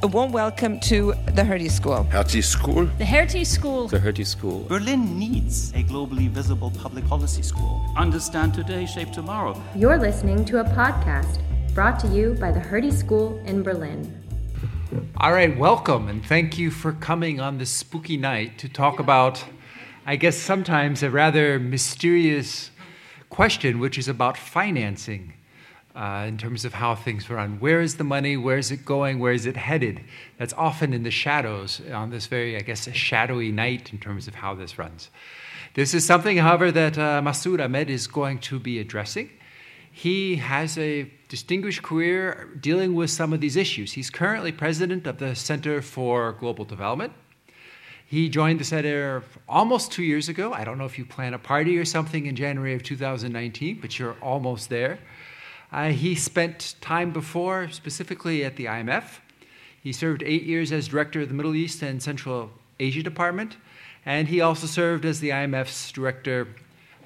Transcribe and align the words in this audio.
A 0.00 0.06
warm 0.06 0.30
welcome 0.30 0.78
to 0.80 1.12
the 1.34 1.42
Hertie 1.42 1.68
School. 1.68 2.04
Hertie 2.04 2.40
School. 2.40 2.84
The 2.98 3.04
Hertie 3.04 3.44
School. 3.44 3.88
The 3.88 3.98
Hertie 3.98 4.24
School. 4.24 4.62
Berlin 4.68 5.18
needs 5.18 5.72
a 5.72 5.82
globally 5.82 6.28
visible 6.28 6.70
public 6.70 7.04
policy 7.08 7.42
school. 7.42 7.84
Understand 7.96 8.54
today, 8.54 8.86
shape 8.86 9.10
tomorrow. 9.10 9.60
You're 9.74 9.98
listening 9.98 10.44
to 10.44 10.60
a 10.60 10.64
podcast 10.64 11.40
brought 11.74 11.98
to 11.98 12.06
you 12.06 12.34
by 12.34 12.52
the 12.52 12.60
Hertie 12.60 12.92
School 12.92 13.38
in 13.44 13.64
Berlin. 13.64 14.22
All 15.16 15.32
right, 15.32 15.58
welcome 15.58 16.06
and 16.06 16.24
thank 16.24 16.56
you 16.56 16.70
for 16.70 16.92
coming 16.92 17.40
on 17.40 17.58
this 17.58 17.70
spooky 17.70 18.16
night 18.16 18.56
to 18.58 18.68
talk 18.68 19.00
about, 19.00 19.44
I 20.06 20.14
guess, 20.14 20.36
sometimes 20.36 21.02
a 21.02 21.10
rather 21.10 21.58
mysterious 21.58 22.70
question, 23.30 23.80
which 23.80 23.98
is 23.98 24.06
about 24.06 24.36
financing 24.36 25.32
uh, 25.98 26.24
in 26.28 26.38
terms 26.38 26.64
of 26.64 26.74
how 26.74 26.94
things 26.94 27.28
run. 27.28 27.58
Where 27.58 27.80
is 27.80 27.96
the 27.96 28.04
money? 28.04 28.36
Where 28.36 28.56
is 28.56 28.70
it 28.70 28.84
going? 28.84 29.18
Where 29.18 29.32
is 29.32 29.46
it 29.46 29.56
headed? 29.56 30.00
That's 30.38 30.54
often 30.54 30.94
in 30.94 31.02
the 31.02 31.10
shadows 31.10 31.82
on 31.92 32.10
this 32.10 32.26
very, 32.26 32.56
I 32.56 32.60
guess, 32.60 32.88
shadowy 32.92 33.50
night 33.50 33.92
in 33.92 33.98
terms 33.98 34.28
of 34.28 34.36
how 34.36 34.54
this 34.54 34.78
runs. 34.78 35.10
This 35.74 35.94
is 35.94 36.06
something, 36.06 36.36
however, 36.36 36.70
that 36.70 36.96
uh, 36.96 37.20
Masood 37.20 37.62
Ahmed 37.62 37.90
is 37.90 38.06
going 38.06 38.38
to 38.40 38.60
be 38.60 38.78
addressing. 38.78 39.28
He 39.90 40.36
has 40.36 40.78
a 40.78 41.10
distinguished 41.28 41.82
career 41.82 42.48
dealing 42.60 42.94
with 42.94 43.10
some 43.10 43.32
of 43.32 43.40
these 43.40 43.56
issues. 43.56 43.92
He's 43.92 44.08
currently 44.08 44.52
president 44.52 45.04
of 45.08 45.18
the 45.18 45.34
Center 45.34 45.82
for 45.82 46.32
Global 46.34 46.64
Development. 46.64 47.12
He 48.06 48.28
joined 48.28 48.60
the 48.60 48.64
center 48.64 49.24
almost 49.48 49.90
two 49.90 50.04
years 50.04 50.28
ago. 50.28 50.52
I 50.52 50.64
don't 50.64 50.78
know 50.78 50.86
if 50.86 50.96
you 50.96 51.04
plan 51.04 51.34
a 51.34 51.38
party 51.38 51.76
or 51.76 51.84
something 51.84 52.26
in 52.26 52.36
January 52.36 52.74
of 52.74 52.82
2019, 52.84 53.80
but 53.80 53.98
you're 53.98 54.16
almost 54.22 54.70
there. 54.70 55.00
Uh, 55.70 55.90
he 55.90 56.14
spent 56.14 56.74
time 56.80 57.12
before, 57.12 57.68
specifically 57.70 58.44
at 58.44 58.56
the 58.56 58.64
IMF. 58.64 59.20
He 59.82 59.92
served 59.92 60.22
eight 60.22 60.44
years 60.44 60.72
as 60.72 60.88
director 60.88 61.20
of 61.20 61.28
the 61.28 61.34
Middle 61.34 61.54
East 61.54 61.82
and 61.82 62.02
Central 62.02 62.50
Asia 62.80 63.02
Department, 63.02 63.56
and 64.06 64.28
he 64.28 64.40
also 64.40 64.66
served 64.66 65.04
as 65.04 65.20
the 65.20 65.30
IMF's 65.30 65.92
director 65.92 66.48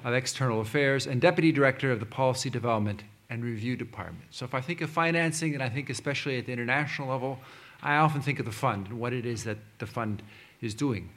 of 0.03 0.13
External 0.13 0.61
Affairs 0.61 1.07
and 1.07 1.19
deputy 1.19 1.51
director 1.51 1.91
of 1.91 1.99
the 1.99 2.05
Policy 2.05 2.49
Development 2.49 3.03
and 3.29 3.43
Review 3.43 3.75
Department. 3.75 4.25
So, 4.31 4.45
if 4.45 4.53
I 4.53 4.61
think 4.61 4.81
of 4.81 4.89
financing, 4.89 5.53
and 5.53 5.63
I 5.63 5.69
think 5.69 5.89
especially 5.89 6.37
at 6.37 6.45
the 6.45 6.53
international 6.53 7.09
level, 7.09 7.39
I 7.81 7.97
often 7.97 8.21
think 8.21 8.39
of 8.39 8.45
the 8.45 8.51
fund 8.51 8.87
and 8.87 8.99
what 8.99 9.11
it 9.11 9.25
is 9.25 9.43
that 9.43 9.57
the 9.79 9.85
fund 9.85 10.23
is 10.61 10.73
doing. 10.73 11.09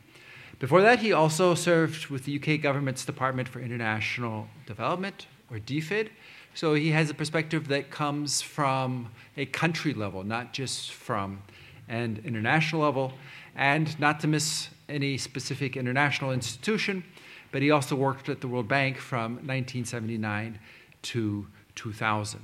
Before 0.58 0.80
that, 0.82 1.00
he 1.00 1.12
also 1.12 1.54
served 1.54 2.06
with 2.06 2.24
the 2.24 2.36
UK 2.40 2.60
government's 2.60 3.04
Department 3.04 3.48
for 3.48 3.60
International 3.60 4.48
Development, 4.66 5.26
or 5.50 5.58
DFID, 5.58 6.08
so 6.56 6.72
he 6.72 6.90
has 6.90 7.10
a 7.10 7.14
perspective 7.14 7.68
that 7.68 7.90
comes 7.90 8.40
from 8.40 9.10
a 9.36 9.44
country 9.44 9.92
level, 9.92 10.24
not 10.24 10.54
just 10.54 10.92
from 10.92 11.42
an 11.86 12.22
international 12.24 12.80
level, 12.80 13.12
and 13.54 14.00
not 14.00 14.20
to 14.20 14.26
miss 14.26 14.70
any 14.88 15.18
specific 15.18 15.76
international 15.76 16.32
institution, 16.32 17.04
but 17.52 17.60
he 17.60 17.70
also 17.70 17.94
worked 17.94 18.30
at 18.30 18.40
the 18.40 18.48
World 18.48 18.68
Bank 18.68 18.96
from 18.96 19.34
1979 19.34 20.58
to 21.02 21.46
2000. 21.74 22.40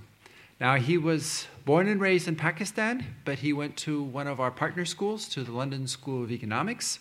Now, 0.60 0.76
he 0.76 0.98
was 0.98 1.46
born 1.64 1.88
and 1.88 1.98
raised 1.98 2.28
in 2.28 2.36
Pakistan, 2.36 3.06
but 3.24 3.38
he 3.38 3.54
went 3.54 3.78
to 3.78 4.02
one 4.02 4.26
of 4.26 4.40
our 4.40 4.50
partner 4.50 4.84
schools, 4.84 5.26
to 5.30 5.42
the 5.42 5.52
London 5.52 5.86
School 5.86 6.22
of 6.22 6.30
Economics, 6.30 6.98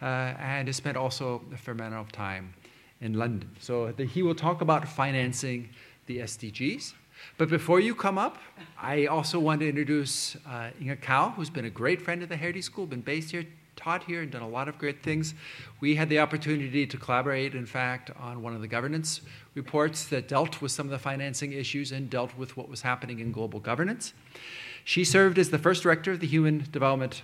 uh, 0.00 0.04
and 0.04 0.68
has 0.68 0.76
spent 0.76 0.96
also 0.96 1.42
a 1.52 1.56
fair 1.56 1.74
amount 1.74 1.94
of 1.94 2.12
time 2.12 2.54
in 3.00 3.14
London. 3.14 3.50
So 3.58 3.90
the, 3.90 4.04
he 4.04 4.22
will 4.22 4.36
talk 4.36 4.60
about 4.60 4.86
financing 4.86 5.68
the 6.06 6.18
SDGs. 6.18 6.94
But 7.38 7.48
before 7.48 7.80
you 7.80 7.94
come 7.94 8.18
up, 8.18 8.38
I 8.80 9.06
also 9.06 9.38
want 9.38 9.60
to 9.60 9.68
introduce 9.68 10.36
uh, 10.46 10.70
Inge 10.80 11.00
Kaul, 11.00 11.30
who's 11.30 11.50
been 11.50 11.64
a 11.64 11.70
great 11.70 12.02
friend 12.02 12.22
of 12.22 12.28
the 12.28 12.36
Hertie 12.36 12.62
School, 12.62 12.86
been 12.86 13.00
based 13.00 13.30
here, 13.30 13.46
taught 13.76 14.04
here, 14.04 14.22
and 14.22 14.30
done 14.30 14.42
a 14.42 14.48
lot 14.48 14.68
of 14.68 14.78
great 14.78 15.02
things. 15.02 15.34
We 15.80 15.94
had 15.94 16.08
the 16.08 16.18
opportunity 16.18 16.86
to 16.86 16.96
collaborate, 16.96 17.54
in 17.54 17.66
fact, 17.66 18.10
on 18.18 18.42
one 18.42 18.54
of 18.54 18.60
the 18.60 18.68
governance 18.68 19.20
reports 19.54 20.06
that 20.06 20.28
dealt 20.28 20.60
with 20.60 20.72
some 20.72 20.86
of 20.86 20.90
the 20.90 20.98
financing 20.98 21.52
issues 21.52 21.92
and 21.92 22.10
dealt 22.10 22.36
with 22.36 22.56
what 22.56 22.68
was 22.68 22.82
happening 22.82 23.20
in 23.20 23.32
global 23.32 23.60
governance. 23.60 24.12
She 24.84 25.04
served 25.04 25.38
as 25.38 25.50
the 25.50 25.58
first 25.58 25.82
director 25.84 26.12
of 26.12 26.20
the 26.20 26.26
Human 26.26 26.66
Development 26.70 27.22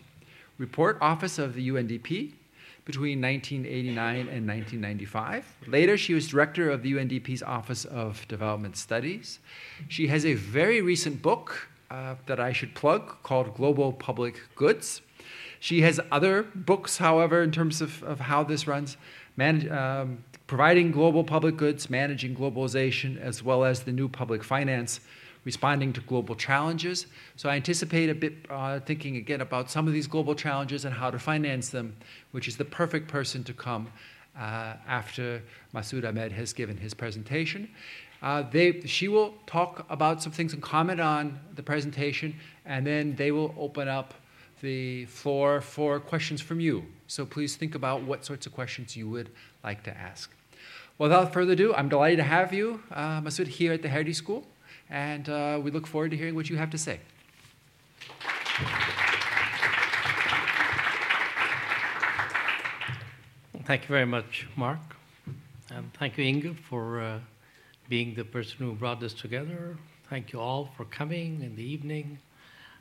Report 0.58 0.98
Office 1.00 1.38
of 1.38 1.54
the 1.54 1.68
UNDP 1.68 2.32
between 2.88 3.20
1989 3.20 4.16
and 4.16 4.48
1995. 4.48 5.44
Later, 5.66 5.98
she 5.98 6.14
was 6.14 6.26
director 6.26 6.70
of 6.70 6.82
the 6.82 6.94
UNDP's 6.94 7.42
Office 7.42 7.84
of 7.84 8.26
Development 8.28 8.78
Studies. 8.78 9.40
She 9.88 10.06
has 10.06 10.24
a 10.24 10.32
very 10.32 10.80
recent 10.80 11.20
book 11.20 11.68
uh, 11.90 12.14
that 12.24 12.40
I 12.40 12.54
should 12.54 12.74
plug 12.74 13.22
called 13.22 13.54
Global 13.54 13.92
Public 13.92 14.40
Goods. 14.54 15.02
She 15.60 15.82
has 15.82 16.00
other 16.10 16.44
books, 16.54 16.96
however, 16.96 17.42
in 17.42 17.50
terms 17.50 17.82
of, 17.82 18.02
of 18.04 18.20
how 18.20 18.42
this 18.42 18.66
runs, 18.66 18.96
manage, 19.36 19.70
um, 19.70 20.24
providing 20.46 20.90
global 20.90 21.24
public 21.24 21.58
goods, 21.58 21.90
managing 21.90 22.34
globalization, 22.34 23.20
as 23.20 23.42
well 23.42 23.66
as 23.66 23.82
the 23.82 23.92
new 23.92 24.08
public 24.08 24.42
finance 24.42 25.00
responding 25.52 25.94
to 25.94 26.02
global 26.02 26.34
challenges. 26.34 27.06
So 27.36 27.48
I 27.48 27.54
anticipate 27.56 28.10
a 28.10 28.14
bit 28.14 28.34
uh, 28.50 28.80
thinking 28.80 29.16
again 29.16 29.40
about 29.40 29.70
some 29.70 29.86
of 29.88 29.94
these 29.96 30.06
global 30.14 30.34
challenges 30.34 30.84
and 30.84 30.92
how 31.00 31.10
to 31.10 31.18
finance 31.18 31.70
them, 31.70 31.96
which 32.34 32.46
is 32.50 32.58
the 32.58 32.66
perfect 32.80 33.08
person 33.08 33.40
to 33.44 33.54
come 33.54 33.84
uh, 34.38 34.74
after 34.86 35.42
Masood 35.74 36.04
Ahmed 36.06 36.32
has 36.32 36.52
given 36.52 36.76
his 36.76 36.92
presentation. 36.92 37.62
Uh, 38.20 38.42
they, 38.54 38.82
she 38.96 39.08
will 39.08 39.30
talk 39.46 39.86
about 39.88 40.22
some 40.22 40.32
things 40.32 40.52
and 40.52 40.62
comment 40.62 41.00
on 41.00 41.40
the 41.54 41.62
presentation, 41.62 42.34
and 42.66 42.86
then 42.86 43.16
they 43.16 43.30
will 43.30 43.54
open 43.66 43.88
up 43.88 44.12
the 44.60 45.06
floor 45.06 45.62
for 45.62 45.98
questions 45.98 46.42
from 46.42 46.60
you. 46.60 46.84
So 47.06 47.24
please 47.24 47.56
think 47.56 47.74
about 47.74 48.02
what 48.02 48.26
sorts 48.26 48.44
of 48.44 48.52
questions 48.52 48.96
you 48.98 49.08
would 49.08 49.30
like 49.64 49.82
to 49.84 49.96
ask. 49.96 50.30
Without 50.98 51.32
further 51.32 51.52
ado, 51.52 51.72
I'm 51.72 51.88
delighted 51.88 52.18
to 52.18 52.28
have 52.38 52.52
you, 52.52 52.82
uh, 52.92 53.22
Masood, 53.22 53.46
here 53.46 53.72
at 53.72 53.80
the 53.80 53.88
Hertie 53.88 54.18
School 54.22 54.44
and 54.90 55.28
uh, 55.28 55.60
we 55.62 55.70
look 55.70 55.86
forward 55.86 56.10
to 56.10 56.16
hearing 56.16 56.34
what 56.34 56.48
you 56.48 56.56
have 56.56 56.70
to 56.70 56.78
say. 56.78 57.00
Thank 63.64 63.82
you 63.82 63.88
very 63.88 64.06
much, 64.06 64.46
Mark. 64.56 64.78
And 65.70 65.92
thank 65.94 66.16
you, 66.16 66.24
Inge, 66.24 66.56
for 66.70 67.00
uh, 67.00 67.18
being 67.88 68.14
the 68.14 68.24
person 68.24 68.56
who 68.58 68.72
brought 68.72 69.00
this 69.00 69.12
together. 69.12 69.76
Thank 70.08 70.32
you 70.32 70.40
all 70.40 70.70
for 70.76 70.86
coming 70.86 71.42
in 71.42 71.54
the 71.54 71.62
evening. 71.62 72.18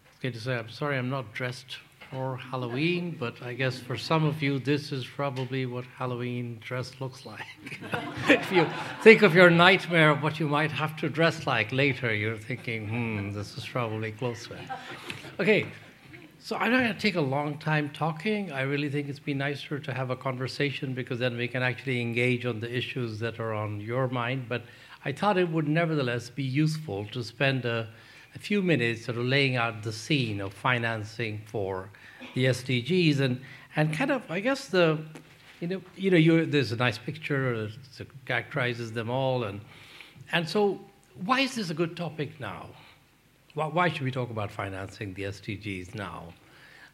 It's 0.09 0.21
good 0.21 0.33
to 0.33 0.39
say 0.39 0.55
I'm 0.55 0.69
sorry 0.69 0.97
I'm 0.97 1.09
not 1.09 1.33
dressed 1.33 1.77
for 2.09 2.37
Halloween, 2.37 3.15
but 3.19 3.41
I 3.41 3.53
guess 3.53 3.79
for 3.79 3.97
some 3.97 4.25
of 4.25 4.41
you, 4.41 4.59
this 4.59 4.91
is 4.91 5.05
probably 5.05 5.65
what 5.65 5.85
Halloween 5.97 6.59
dress 6.61 6.93
looks 6.99 7.25
like. 7.25 7.79
if 8.29 8.51
you 8.51 8.65
think 9.01 9.21
of 9.21 9.35
your 9.35 9.49
nightmare 9.49 10.11
of 10.11 10.23
what 10.23 10.39
you 10.39 10.47
might 10.47 10.71
have 10.71 10.95
to 10.97 11.09
dress 11.09 11.45
like 11.45 11.71
later, 11.71 12.13
you're 12.13 12.37
thinking, 12.37 12.87
hmm, 12.87 13.31
this 13.31 13.57
is 13.57 13.65
probably 13.65 14.11
close. 14.11 14.47
Okay, 15.39 15.67
so 16.39 16.55
I'm 16.55 16.71
not 16.71 16.79
going 16.79 16.93
to 16.93 16.99
take 16.99 17.15
a 17.15 17.21
long 17.21 17.57
time 17.57 17.89
talking. 17.89 18.51
I 18.51 18.61
really 18.61 18.89
think 18.89 19.09
it's 19.09 19.19
been 19.19 19.39
nicer 19.39 19.79
to 19.79 19.93
have 19.93 20.09
a 20.09 20.15
conversation 20.15 20.93
because 20.93 21.19
then 21.19 21.35
we 21.35 21.47
can 21.47 21.61
actually 21.61 21.99
engage 21.99 22.45
on 22.45 22.59
the 22.59 22.73
issues 22.73 23.19
that 23.19 23.39
are 23.39 23.53
on 23.53 23.81
your 23.81 24.07
mind. 24.07 24.45
But 24.47 24.63
I 25.03 25.11
thought 25.11 25.37
it 25.37 25.49
would 25.49 25.67
nevertheless 25.67 26.29
be 26.29 26.43
useful 26.43 27.05
to 27.07 27.23
spend 27.23 27.65
a 27.65 27.89
a 28.37 28.39
few 28.39 28.61
minutes 28.61 29.05
sort 29.05 29.17
of 29.17 29.25
laying 29.25 29.55
out 29.55 29.81
the 29.81 29.91
scene 29.91 30.39
of 30.41 30.53
financing 30.53 31.41
for 31.47 31.89
the 32.35 32.45
SDGs 32.45 33.19
and, 33.19 33.41
and 33.75 33.91
kind 33.91 34.11
of, 34.11 34.21
I 34.29 34.41
guess, 34.41 34.67
the, 34.67 34.99
you 35.59 35.67
know, 35.67 35.81
you 35.95 36.11
know 36.11 36.45
there's 36.45 36.71
a 36.71 36.75
nice 36.75 36.99
picture 36.99 37.67
that 37.97 38.07
characterizes 38.27 38.91
them 38.91 39.09
all. 39.09 39.45
And, 39.45 39.59
and 40.31 40.47
so, 40.47 40.79
why 41.25 41.39
is 41.39 41.55
this 41.55 41.71
a 41.71 41.73
good 41.73 41.97
topic 41.97 42.39
now? 42.39 42.67
Why, 43.55 43.65
why 43.65 43.89
should 43.89 44.03
we 44.03 44.11
talk 44.11 44.29
about 44.29 44.51
financing 44.51 45.15
the 45.15 45.23
SDGs 45.23 45.95
now? 45.95 46.31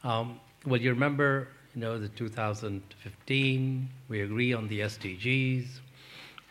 Um, 0.05 0.39
well, 0.65 0.79
you 0.79 0.91
remember, 0.91 1.49
you 1.75 1.81
know, 1.81 1.99
the 1.99 2.07
2015, 2.07 3.89
we 4.07 4.21
agree 4.21 4.53
on 4.53 4.69
the 4.69 4.79
SDGs, 4.79 5.67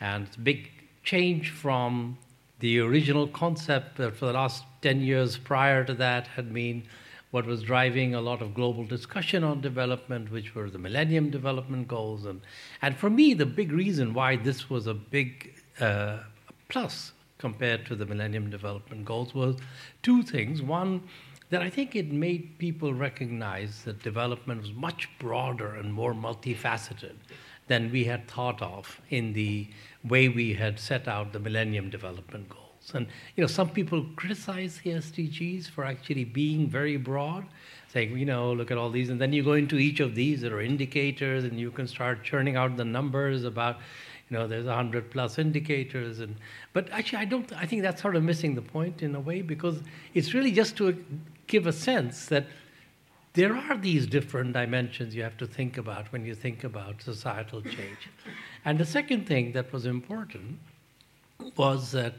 and 0.00 0.26
it's 0.26 0.36
a 0.36 0.40
big 0.40 0.70
change 1.02 1.48
from 1.48 2.18
the 2.58 2.78
original 2.80 3.26
concept 3.26 3.96
that 3.96 4.14
for 4.14 4.26
the 4.26 4.34
last 4.34 4.64
10 4.82 5.00
years 5.00 5.38
prior 5.38 5.84
to 5.84 5.94
that 5.94 6.26
had 6.26 6.52
been 6.52 6.82
what 7.30 7.46
was 7.46 7.62
driving 7.62 8.14
a 8.14 8.20
lot 8.20 8.42
of 8.42 8.54
global 8.54 8.84
discussion 8.84 9.42
on 9.42 9.60
development, 9.60 10.30
which 10.30 10.54
were 10.54 10.68
the 10.68 10.78
Millennium 10.78 11.30
Development 11.30 11.88
Goals. 11.88 12.26
And, 12.26 12.42
and 12.82 12.96
for 12.96 13.08
me, 13.08 13.32
the 13.32 13.46
big 13.46 13.72
reason 13.72 14.12
why 14.12 14.36
this 14.36 14.68
was 14.68 14.86
a 14.86 14.92
big 14.92 15.54
uh, 15.80 16.18
plus 16.68 17.12
compared 17.38 17.86
to 17.86 17.96
the 17.96 18.04
Millennium 18.04 18.50
Development 18.50 19.04
Goals 19.04 19.34
was 19.34 19.56
two 20.02 20.22
things. 20.22 20.60
One, 20.60 21.02
that 21.48 21.62
I 21.62 21.70
think 21.70 21.96
it 21.96 22.10
made 22.10 22.58
people 22.58 22.94
recognize 22.94 23.82
that 23.84 24.02
development 24.02 24.62
was 24.62 24.72
much 24.72 25.08
broader 25.18 25.74
and 25.74 25.92
more 25.92 26.14
multifaceted 26.14 27.16
than 27.68 27.90
we 27.90 28.04
had 28.04 28.28
thought 28.28 28.60
of 28.62 29.00
in 29.10 29.32
the 29.32 29.68
way 30.02 30.28
we 30.28 30.54
had 30.54 30.78
set 30.78 31.08
out 31.08 31.32
the 31.32 31.38
Millennium 31.38 31.90
Development 31.90 32.48
Goals. 32.48 32.61
And 32.94 33.06
you 33.36 33.42
know, 33.42 33.48
some 33.48 33.70
people 33.70 34.04
criticize 34.16 34.80
the 34.82 34.90
SDGs 34.90 35.68
for 35.68 35.84
actually 35.84 36.24
being 36.24 36.68
very 36.68 36.96
broad, 36.96 37.44
saying, 37.88 38.16
you 38.18 38.26
know, 38.26 38.52
look 38.52 38.70
at 38.70 38.78
all 38.78 38.90
these, 38.90 39.10
and 39.10 39.20
then 39.20 39.32
you 39.32 39.42
go 39.42 39.52
into 39.52 39.76
each 39.76 40.00
of 40.00 40.14
these 40.14 40.40
that 40.40 40.52
are 40.52 40.60
indicators, 40.60 41.44
and 41.44 41.58
you 41.58 41.70
can 41.70 41.86
start 41.86 42.24
churning 42.24 42.56
out 42.56 42.76
the 42.76 42.84
numbers 42.84 43.44
about, 43.44 43.76
you 44.28 44.36
know, 44.36 44.46
there's 44.46 44.66
hundred 44.66 45.10
plus 45.10 45.38
indicators, 45.38 46.20
and 46.20 46.36
but 46.72 46.90
actually, 46.90 47.18
I 47.18 47.24
don't. 47.26 47.52
I 47.52 47.66
think 47.66 47.82
that's 47.82 48.02
sort 48.02 48.16
of 48.16 48.22
missing 48.22 48.54
the 48.54 48.62
point 48.62 49.02
in 49.02 49.14
a 49.14 49.20
way 49.20 49.42
because 49.42 49.80
it's 50.14 50.34
really 50.34 50.52
just 50.52 50.76
to 50.78 51.04
give 51.46 51.66
a 51.66 51.72
sense 51.72 52.26
that 52.26 52.46
there 53.34 53.56
are 53.56 53.78
these 53.78 54.06
different 54.06 54.52
dimensions 54.52 55.14
you 55.14 55.22
have 55.22 55.36
to 55.38 55.46
think 55.46 55.78
about 55.78 56.12
when 56.12 56.24
you 56.24 56.34
think 56.34 56.64
about 56.64 57.00
societal 57.00 57.62
change. 57.62 58.10
And 58.64 58.78
the 58.78 58.84
second 58.84 59.26
thing 59.26 59.52
that 59.52 59.72
was 59.72 59.86
important 59.86 60.58
was 61.56 61.92
that 61.92 62.14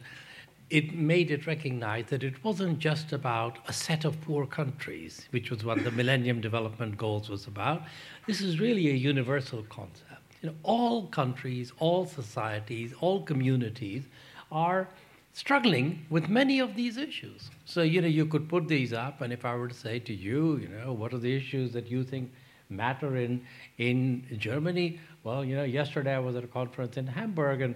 it 0.74 0.96
made 0.96 1.30
it 1.30 1.46
recognize 1.46 2.06
that 2.08 2.24
it 2.24 2.44
wasn't 2.44 2.80
just 2.80 3.14
about 3.14 3.60
a 3.68 3.72
set 3.72 4.06
of 4.06 4.20
poor 4.22 4.48
countries, 4.48 5.28
which 5.30 5.52
was 5.52 5.64
what 5.64 5.84
the 5.84 5.92
Millennium 6.00 6.42
Development 6.42 6.98
Goals 6.98 7.30
was 7.30 7.46
about. 7.46 7.84
This 8.26 8.42
is 8.42 8.60
really 8.60 8.90
a 8.90 8.94
universal 8.94 9.62
concept. 9.70 10.24
You 10.42 10.50
know, 10.50 10.56
all 10.64 11.06
countries, 11.06 11.72
all 11.78 12.08
societies, 12.08 12.92
all 13.02 13.22
communities 13.22 14.06
are 14.52 14.90
struggling 15.34 16.08
with 16.10 16.28
many 16.28 16.58
of 16.58 16.76
these 16.76 16.98
issues. 16.98 17.52
So, 17.66 17.84
you 17.84 18.02
know, 18.02 18.08
you 18.08 18.26
could 18.26 18.50
put 18.50 18.68
these 18.68 18.94
up, 18.94 19.22
and 19.22 19.32
if 19.32 19.46
I 19.46 19.54
were 19.54 19.68
to 19.68 19.76
say 19.76 20.00
to 20.00 20.14
you, 20.14 20.58
you 20.58 20.70
know, 20.70 20.92
what 20.92 21.14
are 21.14 21.20
the 21.20 21.36
issues 21.36 21.72
that 21.74 21.86
you 21.86 22.04
think 22.04 22.32
matter 22.70 23.18
in, 23.18 23.46
in 23.78 24.26
Germany? 24.40 25.00
Well, 25.24 25.46
you 25.46 25.56
know, 25.56 25.66
yesterday 25.66 26.16
I 26.16 26.20
was 26.20 26.36
at 26.36 26.44
a 26.44 26.48
conference 26.48 26.98
in 26.98 27.06
Hamburg 27.06 27.62
and 27.62 27.76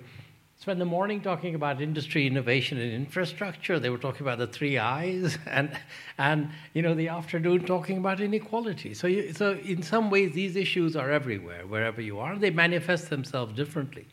spent 0.60 0.80
the 0.80 0.86
morning 0.86 1.22
talking 1.22 1.54
about 1.54 1.82
industry, 1.82 2.26
innovation, 2.26 2.80
and 2.80 2.92
infrastructure. 2.92 3.80
They 3.80 3.90
were 3.90 3.98
talking 3.98 4.24
about 4.24 4.40
the 4.40 4.48
three 4.48 4.78
I's, 4.78 5.38
and 5.46 5.72
and 6.18 6.50
you 6.74 6.82
know 6.82 6.96
the 6.96 7.10
afternoon 7.10 7.66
talking 7.66 7.98
about 7.98 8.20
inequality. 8.20 8.94
So 8.94 9.08
you, 9.08 9.34
so 9.34 9.54
in 9.54 9.84
some 9.84 10.10
ways 10.10 10.34
these 10.34 10.56
issues 10.56 10.96
are 10.96 11.12
everywhere, 11.12 11.66
wherever 11.68 12.02
you 12.02 12.20
are. 12.20 12.38
They 12.38 12.50
manifest 12.50 13.10
themselves 13.10 13.54
differently. 13.54 14.08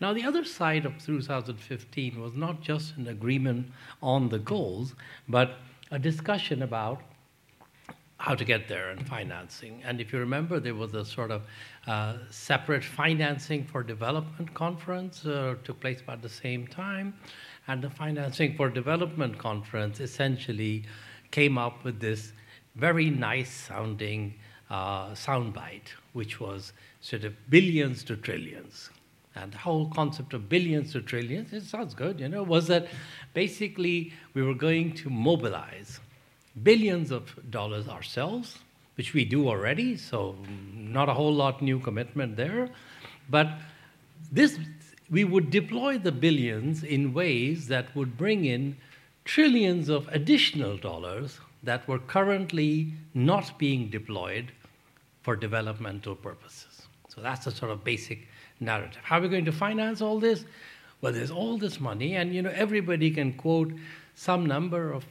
Now 0.00 0.12
the 0.12 0.24
other 0.24 0.44
side 0.44 0.86
of 0.86 1.04
2015 1.04 2.20
was 2.20 2.34
not 2.34 2.60
just 2.60 2.96
an 2.96 3.08
agreement 3.08 3.70
on 4.02 4.28
the 4.28 4.38
goals, 4.38 4.94
but 5.28 5.56
a 5.90 5.98
discussion 5.98 6.62
about 6.62 7.02
how 8.18 8.34
to 8.34 8.44
get 8.44 8.68
there 8.68 8.90
and 8.90 9.06
financing. 9.06 9.80
And 9.84 10.00
if 10.00 10.12
you 10.12 10.18
remember, 10.18 10.58
there 10.58 10.74
was 10.74 10.92
a 10.94 11.04
sort 11.04 11.30
of 11.30 11.42
uh, 11.86 12.14
separate 12.30 12.84
financing 12.84 13.64
for 13.64 13.82
development 13.82 14.52
conference 14.54 15.24
uh, 15.24 15.54
took 15.64 15.80
place 15.80 16.00
about 16.00 16.20
the 16.22 16.28
same 16.28 16.66
time, 16.66 17.14
and 17.68 17.82
the 17.82 17.90
financing 17.90 18.56
for 18.56 18.68
development 18.68 19.38
conference 19.38 20.00
essentially 20.00 20.84
came 21.30 21.56
up 21.56 21.84
with 21.84 22.00
this 22.00 22.32
very 22.74 23.08
nice 23.08 23.52
sounding 23.52 24.34
uh, 24.68 25.10
soundbite, 25.10 25.90
which 26.12 26.40
was 26.40 26.72
sort 27.00 27.24
of 27.24 27.34
billions 27.50 28.02
to 28.04 28.16
trillions. 28.16 28.90
And 29.36 29.52
the 29.52 29.58
whole 29.58 29.88
concept 29.90 30.34
of 30.34 30.48
billions 30.48 30.92
to 30.92 31.00
trillions, 31.00 31.52
it 31.52 31.62
sounds 31.62 31.94
good, 31.94 32.18
you 32.18 32.28
know, 32.28 32.42
was 32.42 32.66
that 32.66 32.88
basically 33.34 34.12
we 34.34 34.42
were 34.42 34.54
going 34.54 34.94
to 34.94 35.10
mobilize 35.10 36.00
billions 36.62 37.10
of 37.10 37.50
dollars 37.50 37.88
ourselves, 37.88 38.58
which 38.96 39.14
we 39.14 39.24
do 39.24 39.48
already, 39.48 39.96
so 39.96 40.36
not 40.74 41.08
a 41.08 41.14
whole 41.14 41.32
lot 41.34 41.62
new 41.62 41.78
commitment 41.78 42.36
there. 42.36 42.68
But 43.30 43.48
this, 44.32 44.58
we 45.10 45.24
would 45.24 45.50
deploy 45.50 45.98
the 45.98 46.12
billions 46.12 46.82
in 46.82 47.14
ways 47.14 47.68
that 47.68 47.94
would 47.94 48.16
bring 48.16 48.44
in 48.44 48.76
trillions 49.24 49.88
of 49.88 50.08
additional 50.08 50.76
dollars 50.76 51.38
that 51.62 51.86
were 51.86 51.98
currently 51.98 52.92
not 53.14 53.58
being 53.58 53.88
deployed 53.90 54.52
for 55.22 55.36
developmental 55.36 56.14
purposes. 56.14 56.82
So 57.08 57.20
that's 57.20 57.44
the 57.44 57.50
sort 57.50 57.70
of 57.70 57.84
basic 57.84 58.26
narrative. 58.60 59.00
How 59.02 59.18
are 59.18 59.20
we 59.20 59.28
going 59.28 59.44
to 59.44 59.52
finance 59.52 60.00
all 60.00 60.18
this? 60.18 60.44
Well, 61.00 61.12
there's 61.12 61.30
all 61.30 61.58
this 61.58 61.78
money, 61.78 62.16
and 62.16 62.34
you 62.34 62.42
know 62.42 62.52
everybody 62.54 63.10
can 63.10 63.34
quote 63.34 63.72
some 64.14 64.46
number 64.46 64.92
of, 64.92 65.04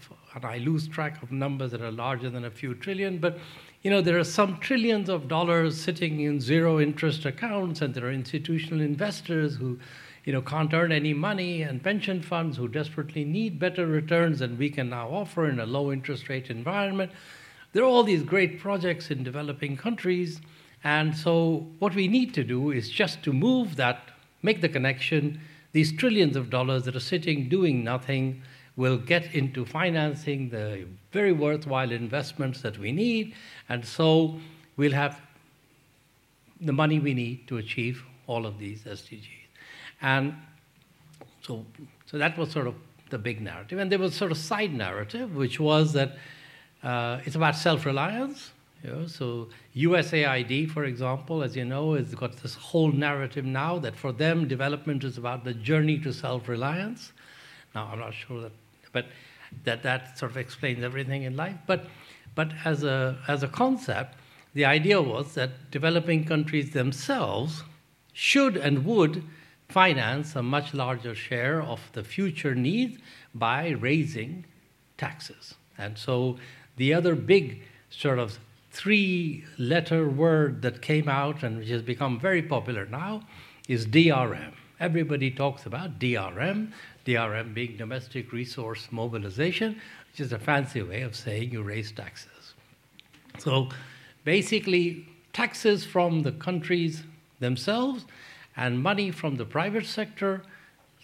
I 0.46 0.58
lose 0.58 0.88
track 0.88 1.22
of 1.24 1.32
numbers 1.32 1.72
that 1.72 1.82
are 1.82 1.92
larger 1.92 2.30
than 2.30 2.46
a 2.46 2.52
few 2.52 2.74
trillion, 2.74 3.18
but 3.18 3.40
you 3.84 3.92
know, 3.92 4.02
there 4.02 4.18
are 4.18 4.24
some 4.24 4.58
trillions 4.58 5.08
of 5.08 5.28
dollars 5.28 5.80
sitting 5.80 6.20
in 6.22 6.42
zero 6.42 6.80
interest 6.80 7.26
accounts, 7.26 7.82
and 7.82 7.94
there 7.94 8.06
are 8.06 8.12
institutional 8.12 8.82
investors 8.82 9.56
who, 9.56 9.80
you 10.26 10.34
know, 10.34 10.42
can't 10.42 10.74
earn 10.74 10.92
any 10.92 11.14
money, 11.14 11.62
and 11.62 11.84
pension 11.84 12.22
funds 12.22 12.58
who 12.58 12.68
desperately 12.68 13.24
need 13.24 13.60
better 13.60 13.86
returns 13.86 14.40
than 14.40 14.58
we 14.58 14.70
can 14.70 14.90
now 14.90 15.10
offer 15.10 15.48
in 15.48 15.60
a 15.60 15.66
low 15.66 15.92
interest 15.92 16.28
rate 16.28 16.50
environment. 16.50 17.12
There 17.74 17.84
are 17.84 17.88
all 17.88 18.04
these 18.04 18.24
great 18.24 18.60
projects 18.60 19.12
in 19.12 19.24
developing 19.24 19.78
countries, 19.78 20.42
and 20.84 21.16
so 21.16 21.68
what 21.80 21.96
we 21.96 22.08
need 22.08 22.34
to 22.34 22.44
do 22.44 22.72
is 22.72 22.90
just 22.90 23.24
to 23.24 23.34
move 23.34 23.76
that, 23.76 24.10
make 24.42 24.62
the 24.62 24.70
connection, 24.70 25.40
these 25.72 25.96
trillions 25.96 26.36
of 26.36 26.50
dollars 26.50 26.84
that 26.86 26.96
are 26.96 27.00
sitting 27.00 27.48
doing 27.50 27.84
nothing 27.84 28.42
will 28.78 28.98
get 28.98 29.34
into 29.34 29.66
financing 29.66 30.50
the 30.50 30.86
very 31.12 31.34
worthwhile 31.34 31.92
investments 31.92 32.62
that 32.62 32.78
we 32.78 32.92
need, 32.92 33.34
and 33.68 33.84
so 33.84 34.40
we'll 34.78 34.94
have 34.94 35.20
the 36.62 36.72
money 36.72 37.00
we 37.00 37.14
need 37.14 37.48
to 37.48 37.58
achieve 37.58 38.04
all 38.28 38.46
of 38.46 38.58
these 38.60 38.84
SDGs. 38.84 39.28
And 40.02 40.36
so, 41.42 41.66
so 42.06 42.18
that 42.18 42.38
was 42.38 42.52
sort 42.52 42.68
of 42.68 42.76
the 43.10 43.18
big 43.18 43.42
narrative. 43.42 43.80
And 43.80 43.92
there 43.92 44.00
was 44.00 44.16
sort 44.16 44.32
of 44.32 44.38
a 44.38 44.42
side 44.42 44.74
narrative, 44.74 45.36
which 45.36 45.60
was 45.60 45.94
that 45.94 46.18
uh, 46.84 47.20
it's 47.26 47.36
about 47.36 47.56
self-reliance. 47.56 48.52
You 48.84 48.92
know, 48.92 49.08
so 49.08 49.50
USAID, 49.76 50.70
for 50.70 50.86
example, 50.86 51.42
as 51.42 51.56
you 51.56 51.66
know, 51.66 51.94
has 51.94 52.14
got 52.14 52.38
this 52.44 52.54
whole 52.54 52.92
narrative 52.92 53.44
now 53.44 53.80
that 53.80 53.96
for 53.96 54.12
them, 54.12 54.48
development 54.48 55.04
is 55.04 55.18
about 55.18 55.44
the 55.44 55.54
journey 55.54 55.98
to 56.00 56.14
self-reliance. 56.14 57.12
Now, 57.74 57.90
I'm 57.92 58.00
not 58.00 58.14
sure 58.14 58.42
that 58.42 58.52
but 58.92 59.06
that, 59.64 59.84
that 59.84 60.18
sort 60.18 60.32
of 60.32 60.38
explains 60.38 60.84
everything 60.84 61.24
in 61.24 61.36
life. 61.36 61.58
But, 61.66 61.88
but 62.36 62.52
as, 62.66 62.84
a, 62.84 63.18
as 63.28 63.44
a 63.44 63.48
concept, 63.48 64.16
the 64.54 64.66
idea 64.66 65.02
was 65.02 65.34
that 65.36 65.72
developing 65.72 66.26
countries 66.26 66.72
themselves 66.72 67.64
should 68.14 68.58
and 68.58 68.86
would 68.86 69.24
finance 69.70 70.36
a 70.36 70.42
much 70.42 70.74
larger 70.74 71.14
share 71.14 71.62
of 71.62 71.80
the 71.94 72.04
future 72.04 72.56
needs 72.56 72.98
by 73.36 73.70
raising 73.70 74.46
taxes. 74.98 75.56
And 75.78 75.98
so 75.98 76.38
the 76.78 76.94
other 76.94 77.16
big 77.16 77.62
sort 77.90 78.20
of 78.20 78.40
three 78.72 79.44
letter 79.58 80.08
word 80.08 80.62
that 80.62 80.82
came 80.82 81.10
out 81.10 81.44
and 81.44 81.60
which 81.60 81.70
has 81.70 81.82
become 81.82 82.20
very 82.20 82.42
popular 82.42 82.86
now 82.86 83.24
is 83.68 83.86
DRM. 83.86 84.54
Everybody 84.80 85.32
talks 85.32 85.66
about 85.66 86.00
DRM, 86.00 86.72
DRM 87.08 87.54
being 87.54 87.78
domestic 87.78 88.34
resource 88.34 88.90
mobilization, 88.92 89.80
which 90.12 90.20
is 90.20 90.34
a 90.34 90.40
fancy 90.40 90.82
way 90.82 91.02
of 91.04 91.16
saying 91.16 91.52
you 91.52 91.64
raise 91.64 91.92
taxes. 91.92 92.54
So 93.38 93.70
basically, 94.26 95.08
taxes 95.32 95.86
from 95.86 96.24
the 96.24 96.34
countries 96.34 97.04
themselves 97.40 98.06
and 98.58 98.84
money 98.84 99.12
from 99.12 99.38
the 99.38 99.46
private 99.46 99.86
sector 99.86 100.44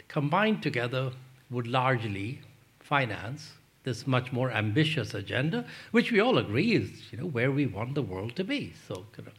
combined 0.10 0.62
together 0.62 1.12
would 1.50 1.68
largely 1.68 2.42
finance 2.80 3.54
this 3.84 4.06
much 4.06 4.32
more 4.32 4.52
ambitious 4.52 5.14
agenda, 5.14 5.66
which 5.92 6.12
we 6.12 6.20
all 6.20 6.38
agree 6.38 6.74
is 6.74 6.90
you 7.12 7.18
know 7.18 7.28
where 7.28 7.52
we 7.52 7.66
want 7.66 7.96
the 7.96 8.02
world 8.02 8.36
to 8.36 8.44
be. 8.44 8.74
So, 8.88 9.06
you 9.18 9.24
know. 9.24 9.32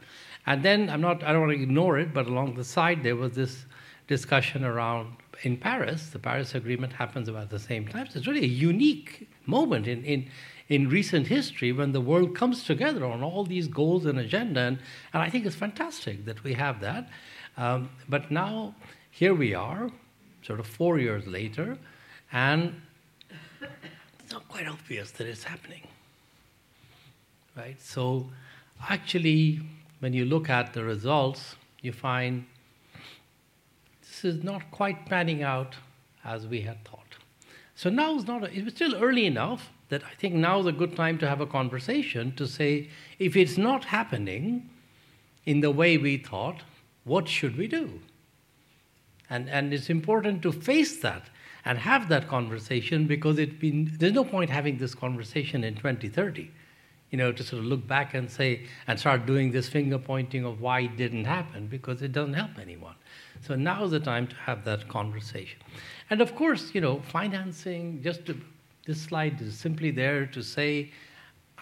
and 0.46 0.62
then 0.62 0.88
I'm 0.88 1.00
not 1.00 1.22
I 1.22 1.32
don't 1.32 1.42
want 1.42 1.52
to 1.52 1.62
ignore 1.62 1.98
it, 1.98 2.14
but 2.14 2.26
along 2.26 2.54
the 2.54 2.64
side 2.64 3.02
there 3.02 3.16
was 3.16 3.32
this 3.32 3.64
discussion 4.06 4.64
around 4.64 5.16
in 5.42 5.56
Paris. 5.56 6.10
The 6.10 6.18
Paris 6.18 6.54
Agreement 6.54 6.92
happens 6.92 7.28
about 7.28 7.50
the 7.50 7.58
same 7.58 7.88
time. 7.88 8.08
So 8.08 8.18
it's 8.18 8.26
really 8.26 8.44
a 8.44 8.46
unique 8.46 9.28
moment 9.46 9.86
in, 9.86 10.04
in, 10.04 10.28
in 10.68 10.88
recent 10.88 11.26
history 11.26 11.72
when 11.72 11.92
the 11.92 12.00
world 12.00 12.34
comes 12.34 12.64
together 12.64 13.04
on 13.04 13.22
all 13.22 13.44
these 13.44 13.68
goals 13.68 14.06
and 14.06 14.18
agenda. 14.18 14.60
And, 14.60 14.78
and 15.12 15.22
I 15.22 15.30
think 15.30 15.46
it's 15.46 15.56
fantastic 15.56 16.24
that 16.26 16.42
we 16.44 16.54
have 16.54 16.80
that. 16.80 17.08
Um, 17.56 17.90
but 18.08 18.30
now, 18.30 18.74
here 19.10 19.34
we 19.34 19.54
are, 19.54 19.90
sort 20.42 20.60
of 20.60 20.66
four 20.66 20.98
years 20.98 21.26
later, 21.26 21.78
and 22.32 22.80
it's 23.60 24.32
not 24.32 24.48
quite 24.48 24.66
obvious 24.66 25.12
that 25.12 25.26
it's 25.26 25.44
happening. 25.44 25.82
Right? 27.56 27.80
So, 27.80 28.30
actually, 28.88 29.60
when 30.00 30.12
you 30.12 30.24
look 30.24 30.50
at 30.50 30.72
the 30.72 30.82
results, 30.82 31.54
you 31.80 31.92
find 31.92 32.44
is 34.24 34.42
not 34.42 34.70
quite 34.70 35.06
panning 35.06 35.42
out 35.42 35.76
as 36.24 36.46
we 36.46 36.62
had 36.62 36.84
thought. 36.84 37.00
So 37.74 37.90
now 37.90 38.16
is 38.16 38.26
not, 38.26 38.44
a, 38.44 38.52
it 38.52 38.64
was 38.64 38.74
still 38.74 38.94
early 38.94 39.26
enough 39.26 39.70
that 39.88 40.02
I 40.04 40.14
think 40.14 40.34
now 40.34 40.60
is 40.60 40.66
a 40.66 40.72
good 40.72 40.96
time 40.96 41.18
to 41.18 41.28
have 41.28 41.40
a 41.40 41.46
conversation 41.46 42.34
to 42.36 42.46
say, 42.46 42.88
if 43.18 43.36
it's 43.36 43.58
not 43.58 43.84
happening 43.84 44.70
in 45.44 45.60
the 45.60 45.70
way 45.70 45.98
we 45.98 46.16
thought, 46.16 46.62
what 47.04 47.28
should 47.28 47.58
we 47.58 47.66
do? 47.66 48.00
And, 49.28 49.48
and 49.50 49.74
it's 49.74 49.90
important 49.90 50.42
to 50.42 50.52
face 50.52 51.00
that 51.02 51.28
and 51.64 51.78
have 51.78 52.08
that 52.08 52.28
conversation 52.28 53.06
because 53.06 53.38
it 53.38 53.58
been, 53.58 53.90
there's 53.98 54.12
no 54.12 54.24
point 54.24 54.50
having 54.50 54.78
this 54.78 54.94
conversation 54.94 55.64
in 55.64 55.74
2030 55.74 56.50
you 57.14 57.18
know, 57.18 57.30
to 57.30 57.44
sort 57.44 57.60
of 57.60 57.66
look 57.66 57.86
back 57.86 58.14
and 58.14 58.28
say, 58.28 58.66
and 58.88 58.98
start 58.98 59.24
doing 59.24 59.52
this 59.52 59.68
finger 59.68 59.98
pointing 60.00 60.44
of 60.44 60.60
why 60.60 60.80
it 60.80 60.96
didn't 60.96 61.26
happen, 61.26 61.68
because 61.68 62.02
it 62.02 62.10
doesn't 62.10 62.34
help 62.34 62.58
anyone. 62.60 62.96
So 63.46 63.54
now 63.54 63.84
is 63.84 63.90
the 63.90 64.00
time 64.00 64.26
to 64.28 64.36
have 64.36 64.64
that 64.64 64.88
conversation. 64.88 65.58
And 66.10 66.20
of 66.20 66.34
course, 66.34 66.74
you 66.74 66.80
know, 66.80 67.00
financing, 67.00 68.02
just 68.02 68.26
to, 68.26 68.40
this 68.86 69.00
slide 69.00 69.40
is 69.40 69.56
simply 69.56 69.90
there 69.90 70.26
to 70.26 70.42
say, 70.42 70.92